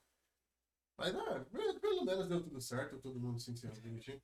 Mas, 0.96 1.14
ah, 1.14 1.44
pelo- 1.80 2.04
menos 2.04 2.28
deu 2.28 2.42
tudo 2.42 2.60
certo, 2.60 2.98
todo 2.98 3.18
mundo 3.20 3.40
sincero, 3.40 3.74
bonitinho. 3.80 4.20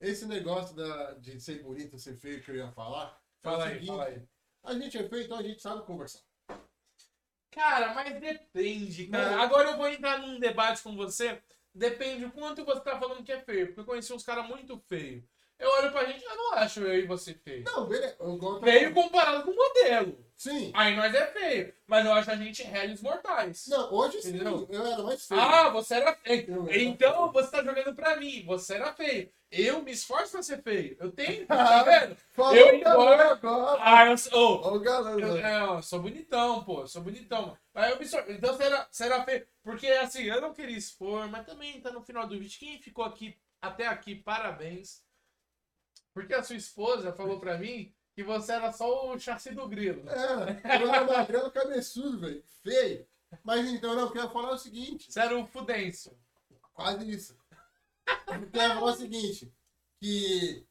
Esse 0.00 0.26
negócio 0.26 0.76
da, 0.76 1.14
de 1.14 1.40
ser 1.40 1.62
bonito, 1.62 1.98
ser 1.98 2.16
feio 2.16 2.42
que 2.42 2.50
eu 2.50 2.56
ia 2.56 2.72
falar. 2.72 3.20
é 3.42 3.42
Fala 3.42 3.66
aí, 3.66 3.74
seguinte, 3.74 3.86
fala 3.86 4.04
aí. 4.06 4.22
A 4.64 4.74
gente 4.74 4.98
é 4.98 5.08
feio, 5.08 5.24
então 5.24 5.38
a 5.38 5.42
gente 5.42 5.62
sabe 5.62 5.84
conversar. 5.86 6.20
Cara, 7.56 7.94
mas 7.94 8.20
depende, 8.20 9.06
cara. 9.06 9.30
Não. 9.30 9.42
Agora 9.42 9.70
eu 9.70 9.78
vou 9.78 9.88
entrar 9.88 10.18
num 10.18 10.38
debate 10.38 10.82
com 10.82 10.94
você. 10.94 11.40
Depende 11.74 12.26
o 12.26 12.30
quanto 12.30 12.66
você 12.66 12.80
tá 12.80 12.98
falando 12.98 13.24
que 13.24 13.32
é 13.32 13.40
feio. 13.40 13.68
Porque 13.68 13.80
eu 13.80 13.84
conheci 13.86 14.12
uns 14.12 14.22
caras 14.22 14.46
muito 14.46 14.78
feios. 14.86 15.24
Eu 15.58 15.70
olho 15.70 15.90
pra 15.90 16.04
gente, 16.04 16.22
eu 16.22 16.36
não 16.36 16.52
acho 16.52 16.80
eu 16.80 16.98
e 16.98 17.06
você 17.06 17.32
feio. 17.32 17.64
Não, 17.64 17.86
beleza. 17.86 18.14
Eu 18.20 18.36
gosto 18.36 18.62
Feio 18.62 18.92
comparado 18.92 19.42
com 19.42 19.54
modelo. 19.54 20.25
Sim. 20.36 20.70
Aí 20.74 20.94
nós 20.94 21.14
é 21.14 21.26
feio. 21.28 21.74
Mas 21.86 22.04
eu 22.04 22.12
acho 22.12 22.30
a 22.30 22.36
gente 22.36 22.62
réis 22.62 23.00
mortais. 23.00 23.66
Não, 23.68 23.92
hoje 23.92 24.20
sim, 24.20 24.34
Entendeu? 24.34 24.68
eu 24.70 24.86
era 24.86 25.02
mais 25.02 25.26
feio. 25.26 25.40
Ah, 25.40 25.70
você 25.70 25.94
era 25.94 26.14
feio. 26.14 26.44
Eu 26.54 26.68
era 26.68 26.78
Então 26.82 27.32
você 27.32 27.50
tá 27.50 27.64
jogando 27.64 27.94
pra 27.94 28.16
mim. 28.16 28.44
Você 28.44 28.74
era 28.74 28.92
feio. 28.92 29.32
Eu 29.50 29.80
me 29.82 29.92
esforço 29.92 30.32
pra 30.32 30.42
ser 30.42 30.62
feio. 30.62 30.94
Eu 31.00 31.10
tenho. 31.10 31.46
Tá 31.48 31.82
vendo? 31.84 32.16
Eu 32.54 32.74
embora- 32.74 33.30
agora. 33.32 33.80
Ah, 33.82 34.06
eu 34.06 34.18
sou. 34.18 34.60
Ó 34.62 34.74
o 34.74 34.80
galã. 34.80 35.12
Eu, 35.18 35.34
né? 35.34 35.54
é, 35.54 35.62
eu 35.62 35.82
sou 35.82 36.00
bonitão, 36.00 36.62
pô. 36.64 36.82
Eu 36.82 36.88
sou 36.88 37.00
bonitão. 37.00 37.56
Eu 37.74 37.98
me 37.98 38.04
sor... 38.06 38.24
Então 38.28 38.54
será, 38.58 38.86
será 38.90 39.24
feio. 39.24 39.46
Porque 39.62 39.86
assim, 39.86 40.24
eu 40.24 40.40
não 40.42 40.52
queria 40.52 40.76
expor, 40.76 41.28
mas 41.28 41.46
também 41.46 41.80
tá 41.80 41.90
no 41.90 42.02
final 42.02 42.26
do 42.26 42.38
vídeo. 42.38 42.58
Quem 42.58 42.78
ficou 42.78 43.04
aqui 43.06 43.38
até 43.62 43.86
aqui, 43.86 44.14
parabéns. 44.14 45.02
Porque 46.12 46.34
a 46.34 46.42
sua 46.42 46.56
esposa 46.56 47.12
falou 47.12 47.40
pra 47.40 47.56
mim 47.56 47.94
que 48.16 48.24
você 48.24 48.52
era 48.52 48.72
só 48.72 49.12
o 49.12 49.18
chassi 49.18 49.50
do 49.50 49.68
grilo. 49.68 50.08
É, 50.08 50.82
eu 50.82 50.88
era 50.88 51.04
magrelo 51.04 51.50
cabeçudo, 51.50 52.20
velho. 52.20 52.42
Feio. 52.62 53.06
Mas 53.44 53.66
então, 53.68 53.94
não, 53.94 54.04
eu 54.04 54.10
quero 54.10 54.30
falar 54.30 54.52
o 54.52 54.58
seguinte. 54.58 55.12
Você 55.12 55.20
era 55.20 55.38
o 55.38 55.46
Fudêncio. 55.46 56.18
Quase 56.72 57.10
isso. 57.10 57.36
Eu 58.26 58.50
quero 58.50 58.74
falar 58.74 58.92
o 58.92 58.96
seguinte. 58.96 59.52
Que 60.00 60.66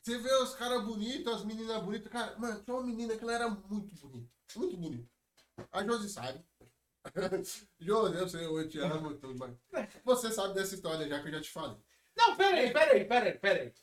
você 0.00 0.16
vê 0.16 0.32
os 0.36 0.54
caras 0.54 0.82
bonitos, 0.82 1.30
as 1.30 1.44
meninas 1.44 1.82
bonitas. 1.82 2.10
Cara, 2.10 2.38
mano, 2.38 2.62
tinha 2.62 2.74
uma 2.74 2.86
menina 2.86 3.14
que 3.14 3.22
ela 3.22 3.34
era 3.34 3.48
muito 3.50 3.94
bonita. 3.96 4.32
Muito 4.56 4.76
bonita. 4.78 5.10
A 5.70 5.84
Josi 5.84 6.08
sabe. 6.08 6.42
Josi, 7.78 8.16
eu 8.16 8.28
sei, 8.30 8.46
eu 8.46 8.66
te 8.68 8.78
amo, 8.78 9.14
tudo 9.18 9.38
mais. 9.38 9.54
Você 10.04 10.30
sabe 10.32 10.54
dessa 10.54 10.74
história 10.74 11.06
já 11.06 11.20
que 11.20 11.28
eu 11.28 11.32
já 11.32 11.40
te 11.42 11.50
falei. 11.50 11.76
Não, 12.16 12.34
peraí, 12.34 12.72
peraí, 12.72 13.04
peraí, 13.04 13.38
peraí. 13.38 13.74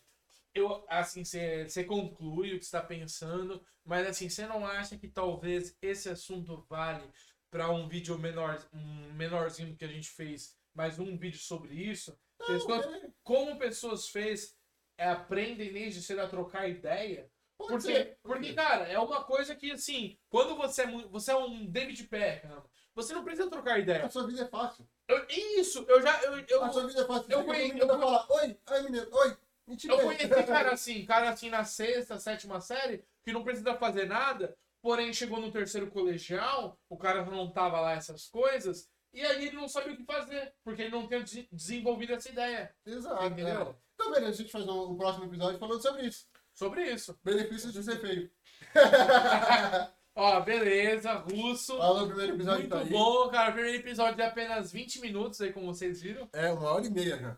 Eu, 0.57 0.83
assim, 0.89 1.23
você 1.23 1.83
conclui 1.83 2.53
o 2.55 2.59
que 2.59 2.65
está 2.65 2.81
pensando, 2.81 3.63
mas 3.85 4.07
assim, 4.07 4.27
você 4.29 4.45
não 4.47 4.65
acha 4.65 4.97
que 4.97 5.07
talvez 5.07 5.77
esse 5.81 6.09
assunto 6.09 6.65
vale 6.69 7.03
para 7.51 7.69
um 7.69 7.87
vídeo 7.87 8.17
menor, 8.17 8.59
um 8.73 9.13
menorzinho 9.13 9.75
que 9.75 9.85
a 9.85 9.87
gente 9.87 10.09
fez, 10.09 10.57
mais 10.73 10.97
um 10.99 11.17
vídeo 11.17 11.39
sobre 11.39 11.73
isso? 11.75 12.17
Não, 12.39 12.59
quanto- 12.65 12.87
peraí. 12.89 13.11
como 13.23 13.57
pessoas 13.59 14.09
fez 14.09 14.55
é, 14.97 15.09
aprendem 15.09 15.71
desde 15.71 16.01
cedo 16.01 16.21
a 16.21 16.27
trocar 16.27 16.67
ideia? 16.67 17.29
Pode 17.57 17.71
Porque, 17.73 17.93
ser. 17.93 18.17
porque, 18.23 18.53
cara, 18.53 18.87
é 18.87 18.99
uma 18.99 19.23
coisa 19.23 19.55
que, 19.55 19.71
assim, 19.71 20.17
quando 20.29 20.55
você 20.55 20.83
é, 20.83 20.87
você 21.07 21.31
é 21.31 21.35
um 21.35 21.65
David 21.65 22.07
Beckham, 22.07 22.63
você 22.95 23.13
não 23.13 23.23
precisa 23.23 23.49
trocar 23.49 23.79
ideia. 23.79 24.05
A 24.05 24.09
sua 24.09 24.25
vida 24.27 24.41
é 24.43 24.47
fácil. 24.47 24.87
Eu- 25.07 25.25
isso, 25.29 25.85
eu 25.87 26.01
já. 26.01 26.21
Eu, 26.23 26.39
eu, 26.47 26.63
A 26.63 26.71
sua 26.71 26.87
vida 26.87 27.01
é 27.01 27.05
fácil. 27.05 27.31
eu 27.31 27.39
eu 27.41 27.75
e 27.75 27.79
fala, 27.87 28.27
oi, 28.31 28.59
ai 28.67 28.81
menino, 28.83 29.07
oi. 29.11 29.37
Mentira. 29.67 29.93
Eu 29.93 30.03
conheci 30.03 30.27
cara 30.43 30.71
assim, 30.71 31.05
cara 31.05 31.29
assim 31.29 31.49
na 31.49 31.63
sexta, 31.63 32.17
sétima 32.17 32.61
série, 32.61 33.03
que 33.23 33.33
não 33.33 33.43
precisa 33.43 33.75
fazer 33.75 34.05
nada, 34.07 34.55
porém 34.81 35.13
chegou 35.13 35.39
no 35.41 35.51
terceiro 35.51 35.91
colegial, 35.91 36.79
o 36.89 36.97
cara 36.97 37.25
não 37.25 37.51
tava 37.51 37.79
lá 37.81 37.91
essas 37.93 38.27
coisas, 38.27 38.89
e 39.13 39.21
aí 39.25 39.47
ele 39.47 39.57
não 39.57 39.67
sabia 39.67 39.93
o 39.93 39.97
que 39.97 40.05
fazer, 40.05 40.53
porque 40.63 40.83
ele 40.83 40.91
não 40.91 41.07
tinha 41.07 41.21
des- 41.21 41.47
desenvolvido 41.51 42.13
essa 42.13 42.29
ideia. 42.29 42.73
Exato. 42.85 43.25
Entendeu? 43.25 43.61
É. 43.61 43.75
Então, 43.95 44.11
beleza, 44.11 44.31
a 44.31 44.37
gente 44.37 44.51
faz 44.51 44.65
um, 44.67 44.91
um 44.91 44.97
próximo 44.97 45.25
episódio 45.25 45.59
falando 45.59 45.81
sobre 45.81 46.05
isso. 46.07 46.25
Sobre 46.53 46.83
isso. 46.93 47.19
Benefícios 47.23 47.73
de 47.73 47.83
ser 47.83 47.99
feio. 47.99 48.31
Ó, 50.15 50.39
beleza, 50.41 51.13
russo. 51.13 51.77
Falou 51.77 52.03
o 52.03 52.07
primeiro 52.07 52.33
episódio 52.33 52.67
Muito 52.67 52.75
tá 52.75 52.83
bom, 52.85 53.29
cara. 53.29 53.51
O 53.51 53.53
primeiro 53.53 53.77
episódio 53.77 54.15
de 54.15 54.23
apenas 54.23 54.71
20 54.71 54.99
minutos 54.99 55.39
aí, 55.41 55.53
como 55.53 55.67
vocês 55.67 56.01
viram. 56.01 56.27
É, 56.33 56.51
uma 56.51 56.71
hora 56.71 56.85
e 56.87 56.89
meia 56.89 57.17
já. 57.19 57.37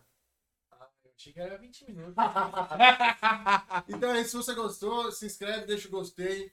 Eu 1.34 1.44
era 1.44 1.58
20 1.58 1.84
minutos. 1.86 2.14
Então 3.88 4.10
é 4.14 4.20
isso, 4.20 4.30
se 4.30 4.36
você 4.36 4.54
gostou, 4.54 5.10
se 5.12 5.26
inscreve, 5.26 5.66
deixa 5.66 5.88
o 5.88 5.90
gostei. 5.90 6.52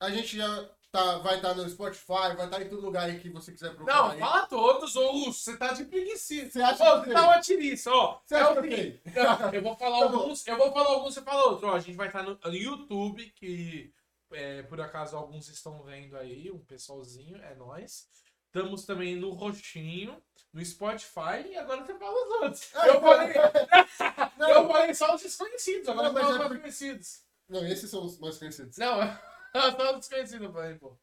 A 0.00 0.10
gente 0.10 0.36
já 0.36 0.64
tá, 0.90 1.18
vai 1.18 1.36
estar 1.36 1.54
no 1.54 1.68
Spotify, 1.68 2.34
vai 2.36 2.44
estar 2.46 2.62
em 2.62 2.68
todo 2.68 2.80
lugar 2.82 3.08
aí 3.08 3.18
que 3.18 3.28
você 3.28 3.52
quiser 3.52 3.74
procurar. 3.74 3.96
Não, 3.96 4.10
aí. 4.10 4.18
fala 4.20 4.46
todos, 4.46 4.94
ô 4.96 5.10
Russo, 5.12 5.40
você 5.40 5.56
tá 5.56 5.72
de 5.72 5.84
preguiça. 5.84 6.48
Você 6.48 6.62
acha 6.62 6.94
Ô, 6.94 7.00
que 7.02 7.08
você 7.08 7.14
tá 7.14 7.24
uma 7.24 7.40
tiriça, 7.40 7.90
ó. 7.92 8.20
Você 8.24 8.34
É 8.34 8.40
acha 8.40 8.62
que? 8.62 9.00
Não, 9.14 9.50
eu 9.52 9.62
vou 9.62 9.76
falar 9.76 9.98
Tá 10.00 10.08
bom. 10.08 10.18
alguns, 10.20 10.46
eu 10.46 10.56
vou 10.56 10.72
falar 10.72 10.88
alguns, 10.90 11.14
você 11.14 11.22
fala 11.22 11.44
outro. 11.50 11.68
Ó, 11.68 11.74
a 11.74 11.80
gente 11.80 11.96
vai 11.96 12.06
estar 12.06 12.22
no, 12.22 12.38
no 12.42 12.54
YouTube, 12.54 13.28
que 13.30 13.92
é, 14.32 14.62
por 14.62 14.80
acaso 14.80 15.16
alguns 15.16 15.48
estão 15.48 15.82
vendo 15.82 16.16
aí, 16.16 16.50
um 16.50 16.64
pessoalzinho, 16.64 17.36
é 17.42 17.54
nós. 17.56 18.08
Estamos 18.48 18.84
também 18.86 19.14
no 19.16 19.30
Roxinho, 19.30 20.22
no 20.52 20.64
Spotify, 20.64 21.46
e 21.50 21.56
agora 21.56 21.84
você 21.84 21.94
fala 21.98 22.12
os 22.26 22.42
outros. 22.42 22.70
Ah, 22.74 22.86
eu, 22.88 22.94
então- 22.94 23.02
falei, 23.02 23.34
Não, 24.38 24.48
eu 24.50 24.68
falei 24.68 24.94
só 24.94 25.14
os 25.14 25.22
desconhecidos, 25.22 25.88
agora 25.88 26.08
Não, 26.08 26.14
mas 26.14 26.26
falo 26.36 26.42
é 26.42 26.46
os 26.56 26.60
conhecidos. 26.60 27.22
não, 27.48 27.66
esses 27.66 27.90
são 27.90 28.04
os 28.04 28.18
mais 28.18 28.38
conhecidos. 28.38 28.76
Não, 28.78 28.98
só 29.76 29.90
os 29.92 29.98
desconhecidos, 29.98 30.52
falei, 30.52 30.74
pô. 30.76 30.98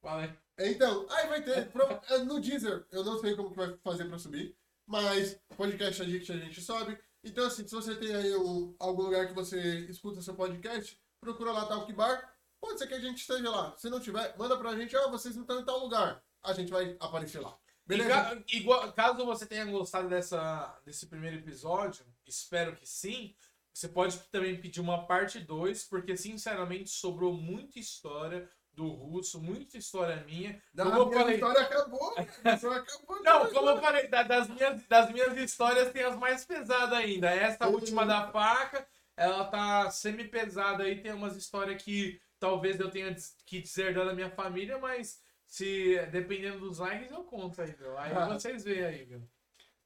Falei. 0.00 0.32
Então, 0.58 1.06
aí 1.10 1.28
vai 1.28 1.42
ter. 1.42 1.70
é, 2.10 2.18
No 2.18 2.40
Deezer, 2.40 2.86
eu 2.90 3.04
não 3.04 3.18
sei 3.18 3.36
como 3.36 3.50
que 3.50 3.56
vai 3.56 3.76
fazer 3.84 4.06
pra 4.06 4.18
subir, 4.18 4.56
mas 4.86 5.38
podcast 5.56 6.00
Addict 6.02 6.32
a 6.32 6.36
gente 6.38 6.60
sobe. 6.62 6.98
Então, 7.22 7.46
assim, 7.46 7.66
se 7.66 7.74
você 7.74 7.94
tem 7.94 8.14
aí 8.14 8.34
um, 8.36 8.74
algum 8.78 9.02
lugar 9.02 9.26
que 9.26 9.34
você 9.34 9.80
escuta 9.90 10.22
seu 10.22 10.34
podcast, 10.34 10.98
procura 11.20 11.52
lá 11.52 11.66
Talk 11.66 11.92
Bar. 11.92 12.32
Pode 12.60 12.78
ser 12.78 12.86
que 12.86 12.94
a 12.94 13.00
gente 13.00 13.18
esteja 13.20 13.50
lá. 13.50 13.76
Se 13.76 13.90
não 13.90 14.00
tiver, 14.00 14.34
manda 14.38 14.56
pra 14.56 14.74
gente, 14.76 14.96
ó, 14.96 15.10
vocês 15.10 15.34
não 15.34 15.42
estão 15.42 15.60
em 15.60 15.64
tal 15.64 15.78
lugar. 15.80 16.22
A 16.42 16.52
gente 16.52 16.70
vai 16.70 16.96
aparecer 17.00 17.40
lá. 17.40 17.56
Beleza? 17.86 18.08
ca- 18.10 18.42
igual- 18.52 18.92
caso 18.92 19.24
você 19.24 19.46
tenha 19.46 19.64
gostado 19.64 20.08
dessa, 20.08 20.76
desse 20.84 21.06
primeiro 21.06 21.36
episódio, 21.36 22.04
espero 22.26 22.74
que 22.74 22.86
sim. 22.86 23.34
Você 23.72 23.88
pode 23.88 24.18
também 24.30 24.60
pedir 24.60 24.80
uma 24.80 25.06
parte 25.06 25.38
2, 25.38 25.84
porque 25.84 26.16
sinceramente 26.16 26.88
sobrou 26.90 27.32
muita 27.34 27.78
história 27.78 28.48
do 28.72 28.88
russo, 28.88 29.40
muita 29.40 29.78
história 29.78 30.16
minha. 30.24 30.60
Não, 30.74 30.84
como 30.90 30.94
a 30.94 30.98
eu 31.00 31.06
minha 31.06 31.20
falei- 31.20 31.34
história 31.36 31.60
acabou. 31.62 32.14
A 32.44 32.54
história 32.54 32.78
acabou. 32.78 33.22
Não, 33.22 33.50
como 33.52 33.68
eu 33.70 33.80
falei, 33.80 34.08
da- 34.08 34.22
das 34.22 34.48
minhas, 34.48 34.86
das 34.86 35.10
minhas 35.12 35.36
histórias 35.36 35.92
tem 35.92 36.02
as 36.02 36.16
mais 36.16 36.44
pesadas 36.44 36.92
ainda. 36.92 37.30
Essa 37.30 37.66
Uhum. 37.68 37.74
última 37.74 38.04
da 38.04 38.30
faca, 38.30 38.86
ela 39.16 39.44
tá 39.44 39.90
semi-pesada 39.90 40.82
aí, 40.84 41.00
tem 41.02 41.12
umas 41.12 41.36
histórias 41.36 41.82
que 41.82 42.20
talvez 42.38 42.80
eu 42.80 42.90
tenha 42.90 43.14
que 43.46 43.60
deserdar 43.60 44.04
da 44.06 44.14
minha 44.14 44.30
família, 44.30 44.78
mas 44.78 45.20
se 45.46 45.98
dependendo 46.10 46.60
dos 46.60 46.78
likes 46.78 47.10
eu 47.10 47.24
conto 47.24 47.62
aí, 47.62 47.74
meu. 47.78 47.96
Aí 47.98 48.12
Ah. 48.12 48.26
vocês 48.38 48.64
veem 48.64 48.84
aí, 48.84 49.06
meu. 49.06 49.22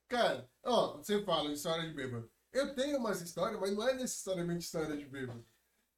Cara, 0.08 0.48
ó, 0.64 0.96
você 0.96 1.22
fala 1.22 1.52
história 1.52 1.86
de 1.86 1.94
bêbado. 1.94 2.28
Eu 2.52 2.74
tenho 2.74 2.98
umas 2.98 3.20
histórias, 3.20 3.60
mas 3.60 3.72
não 3.72 3.88
é 3.88 3.94
necessariamente 3.94 4.64
história 4.64 4.96
de 4.96 5.04
bêbado. 5.06 5.44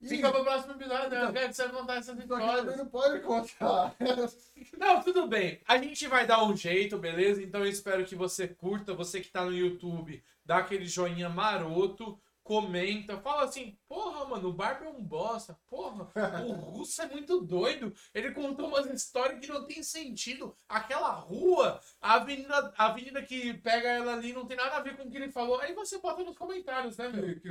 E 0.02 0.08
Fica 0.08 0.30
pro 0.32 0.42
próximo 0.42 0.74
episódio, 0.74 1.08
né? 1.10 1.16
Eu 1.16 1.20
Então- 1.22 1.32
quero 1.32 1.48
que 1.48 1.54
você 1.54 1.68
contar 1.68 1.94
essas 1.96 2.18
histórias. 2.18 2.76
não 2.76 2.86
pode 2.88 3.20
contar. 3.20 3.94
Não, 4.76 5.00
tudo 5.02 5.28
bem. 5.28 5.60
A 5.66 5.78
gente 5.78 6.06
vai 6.08 6.26
dar 6.26 6.42
um 6.44 6.56
jeito, 6.56 6.98
beleza? 6.98 7.40
Então 7.42 7.60
eu 7.60 7.70
espero 7.70 8.04
que 8.04 8.16
você 8.16 8.48
curta, 8.48 8.92
você 8.94 9.20
que 9.20 9.30
tá 9.30 9.44
no 9.44 9.52
YouTube, 9.54 10.22
dá 10.44 10.58
aquele 10.58 10.86
joinha 10.86 11.28
maroto, 11.28 12.20
comenta, 12.52 13.16
fala 13.18 13.44
assim, 13.44 13.78
porra, 13.88 14.26
mano, 14.26 14.50
o 14.50 14.52
Barbie 14.52 14.84
é 14.84 14.90
um 14.90 15.02
bosta, 15.02 15.58
porra, 15.66 16.06
o 16.46 16.52
Russo 16.76 17.00
é 17.00 17.06
muito 17.06 17.40
doido, 17.40 17.94
ele 18.12 18.32
contou 18.32 18.68
umas 18.68 18.84
histórias 18.86 19.40
que 19.40 19.50
não 19.50 19.64
tem 19.66 19.82
sentido, 19.82 20.54
aquela 20.68 21.08
rua, 21.12 21.80
a 21.98 22.14
avenida, 22.16 22.74
a 22.76 22.86
avenida 22.86 23.22
que 23.22 23.54
pega 23.54 23.88
ela 23.88 24.12
ali 24.12 24.34
não 24.34 24.44
tem 24.46 24.56
nada 24.56 24.76
a 24.76 24.80
ver 24.80 24.98
com 24.98 25.04
o 25.04 25.10
que 25.10 25.16
ele 25.16 25.32
falou, 25.32 25.58
aí 25.60 25.72
você 25.72 25.98
bota 25.98 26.22
nos 26.22 26.36
comentários, 26.36 26.98
né, 26.98 27.08
meu? 27.08 27.40
que. 27.40 27.48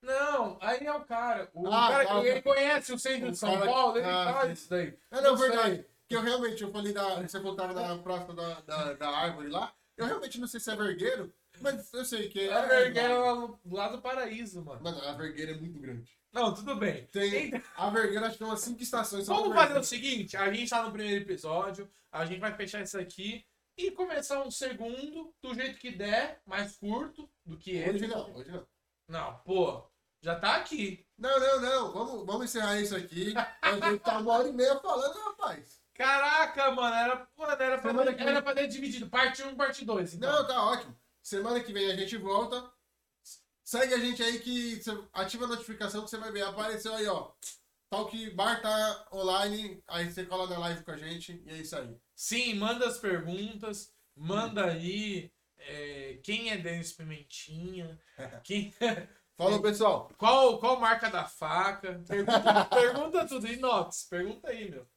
Não, 0.00 0.56
aí 0.62 0.86
é 0.86 0.92
o 0.94 1.04
cara, 1.04 1.50
o 1.52 1.66
Ah, 1.66 1.88
cara 1.90 2.06
tá, 2.06 2.20
que 2.22 2.26
ele 2.26 2.40
tá. 2.42 2.50
conhece 2.50 2.92
o 2.94 2.98
centro 2.98 3.30
de 3.30 3.36
São 3.36 3.52
cara- 3.52 3.66
Paulo, 3.66 3.98
ele 3.98 4.06
ah, 4.06 4.32
faz 4.32 4.58
isso 4.58 4.70
daí. 4.70 4.98
É, 5.10 5.20
não, 5.20 5.32
Não 5.32 5.36
sei. 5.36 5.48
verdade. 5.50 5.86
Que 6.08 6.16
eu 6.16 6.22
realmente, 6.22 6.62
eu 6.62 6.70
falei 6.72 6.92
da. 6.94 7.20
Você 7.20 7.38
voltava 7.38 7.74
na 7.74 7.98
próxima 7.98 8.32
da, 8.32 8.60
da, 8.60 8.92
da 8.94 9.08
árvore 9.10 9.48
lá. 9.50 9.74
Eu 9.94 10.06
realmente 10.06 10.40
não 10.40 10.46
sei 10.46 10.58
se 10.60 10.70
é 10.70 10.76
vergueiro, 10.76 11.30
mas 11.60 11.92
eu 11.92 12.04
sei 12.04 12.28
que 12.28 12.40
é. 12.48 12.52
A 12.52 12.66
vergueira 12.66 13.14
é 13.14 13.18
lá, 13.70 13.88
do 13.88 14.00
paraíso, 14.00 14.64
mano. 14.64 14.82
Mano, 14.82 15.00
a 15.02 15.12
vergueira 15.12 15.52
é 15.52 15.56
muito 15.56 15.78
grande. 15.78 16.10
Não, 16.32 16.54
tudo 16.54 16.76
bem. 16.76 17.06
Tem, 17.06 17.46
Então, 17.48 17.62
a 17.76 17.90
vergueira 17.90 18.26
acho 18.26 18.32
que 18.34 18.38
tem 18.38 18.46
umas 18.46 18.60
5 18.60 18.82
estações. 18.82 19.26
vamos 19.26 19.54
fazer 19.54 19.78
o 19.78 19.84
seguinte: 19.84 20.36
a 20.36 20.52
gente 20.52 20.68
tá 20.70 20.82
no 20.82 20.92
primeiro 20.92 21.22
episódio, 21.24 21.90
a 22.12 22.24
gente 22.26 22.40
vai 22.40 22.54
fechar 22.54 22.82
isso 22.82 22.98
aqui 22.98 23.44
e 23.76 23.90
começar 23.90 24.42
um 24.42 24.50
segundo 24.50 25.32
do 25.42 25.54
jeito 25.54 25.78
que 25.78 25.90
der, 25.90 26.40
mais 26.44 26.76
curto 26.76 27.28
do 27.44 27.56
que 27.56 27.72
Hoje 27.82 28.04
esse. 28.04 28.06
não, 28.08 28.34
hoje 28.34 28.50
não. 28.50 28.66
Não, 29.08 29.34
pô, 29.38 29.82
já 30.20 30.34
tá 30.38 30.56
aqui. 30.56 31.06
Não, 31.16 31.40
não, 31.40 31.60
não. 31.60 31.92
Vamos, 31.92 32.26
vamos 32.26 32.44
encerrar 32.44 32.78
isso 32.80 32.94
aqui. 32.94 33.32
A 33.62 33.72
gente 33.72 34.00
tá 34.00 34.18
uma 34.18 34.34
hora 34.34 34.48
e 34.48 34.52
meia 34.52 34.78
falando, 34.80 35.18
rapaz. 35.24 35.80
Caraca, 35.94 36.70
mano, 36.70 36.94
era, 36.94 37.28
mano, 37.36 37.52
era, 37.62 37.78
pra, 37.78 37.90
Semana 37.90 38.14
que 38.14 38.22
era 38.22 38.40
pra 38.42 38.54
ter 38.54 38.68
dividido. 38.68 39.08
Parte 39.08 39.42
1 39.42 39.56
parte 39.56 39.84
2. 39.84 40.14
Então. 40.14 40.30
Não, 40.30 40.46
tá 40.46 40.62
ótimo. 40.64 40.96
Semana 41.28 41.60
que 41.60 41.74
vem 41.74 41.90
a 41.90 41.94
gente 41.94 42.16
volta. 42.16 42.72
Segue 43.62 43.92
a 43.92 43.98
gente 43.98 44.22
aí 44.22 44.40
que 44.40 44.80
ativa 45.12 45.44
a 45.44 45.48
notificação 45.48 46.02
que 46.02 46.08
você 46.08 46.16
vai 46.16 46.32
ver. 46.32 46.40
Apareceu 46.40 46.94
aí, 46.94 47.06
ó. 47.06 47.32
Talk 47.90 48.30
Bar 48.30 48.62
tá 48.62 49.06
online. 49.12 49.82
Aí 49.86 50.10
você 50.10 50.24
cola 50.24 50.48
na 50.48 50.58
live 50.58 50.82
com 50.82 50.90
a 50.90 50.96
gente. 50.96 51.42
E 51.44 51.50
é 51.50 51.58
isso 51.58 51.76
aí. 51.76 51.94
Sim, 52.16 52.54
manda 52.54 52.88
as 52.88 52.96
perguntas, 52.96 53.92
manda 54.16 54.64
aí. 54.72 55.30
é, 55.58 56.18
quem 56.22 56.48
é 56.48 56.56
Denis 56.56 56.94
Pimentinha? 56.94 58.00
Quem, 58.42 58.72
Falou, 59.36 59.60
pessoal. 59.62 60.10
qual, 60.16 60.58
qual 60.58 60.80
marca 60.80 61.10
da 61.10 61.26
faca? 61.26 62.02
Pergunta, 62.08 62.64
pergunta 62.64 63.28
tudo. 63.28 63.46
Inox, 63.46 64.06
pergunta 64.08 64.48
aí, 64.48 64.70
meu. 64.70 64.88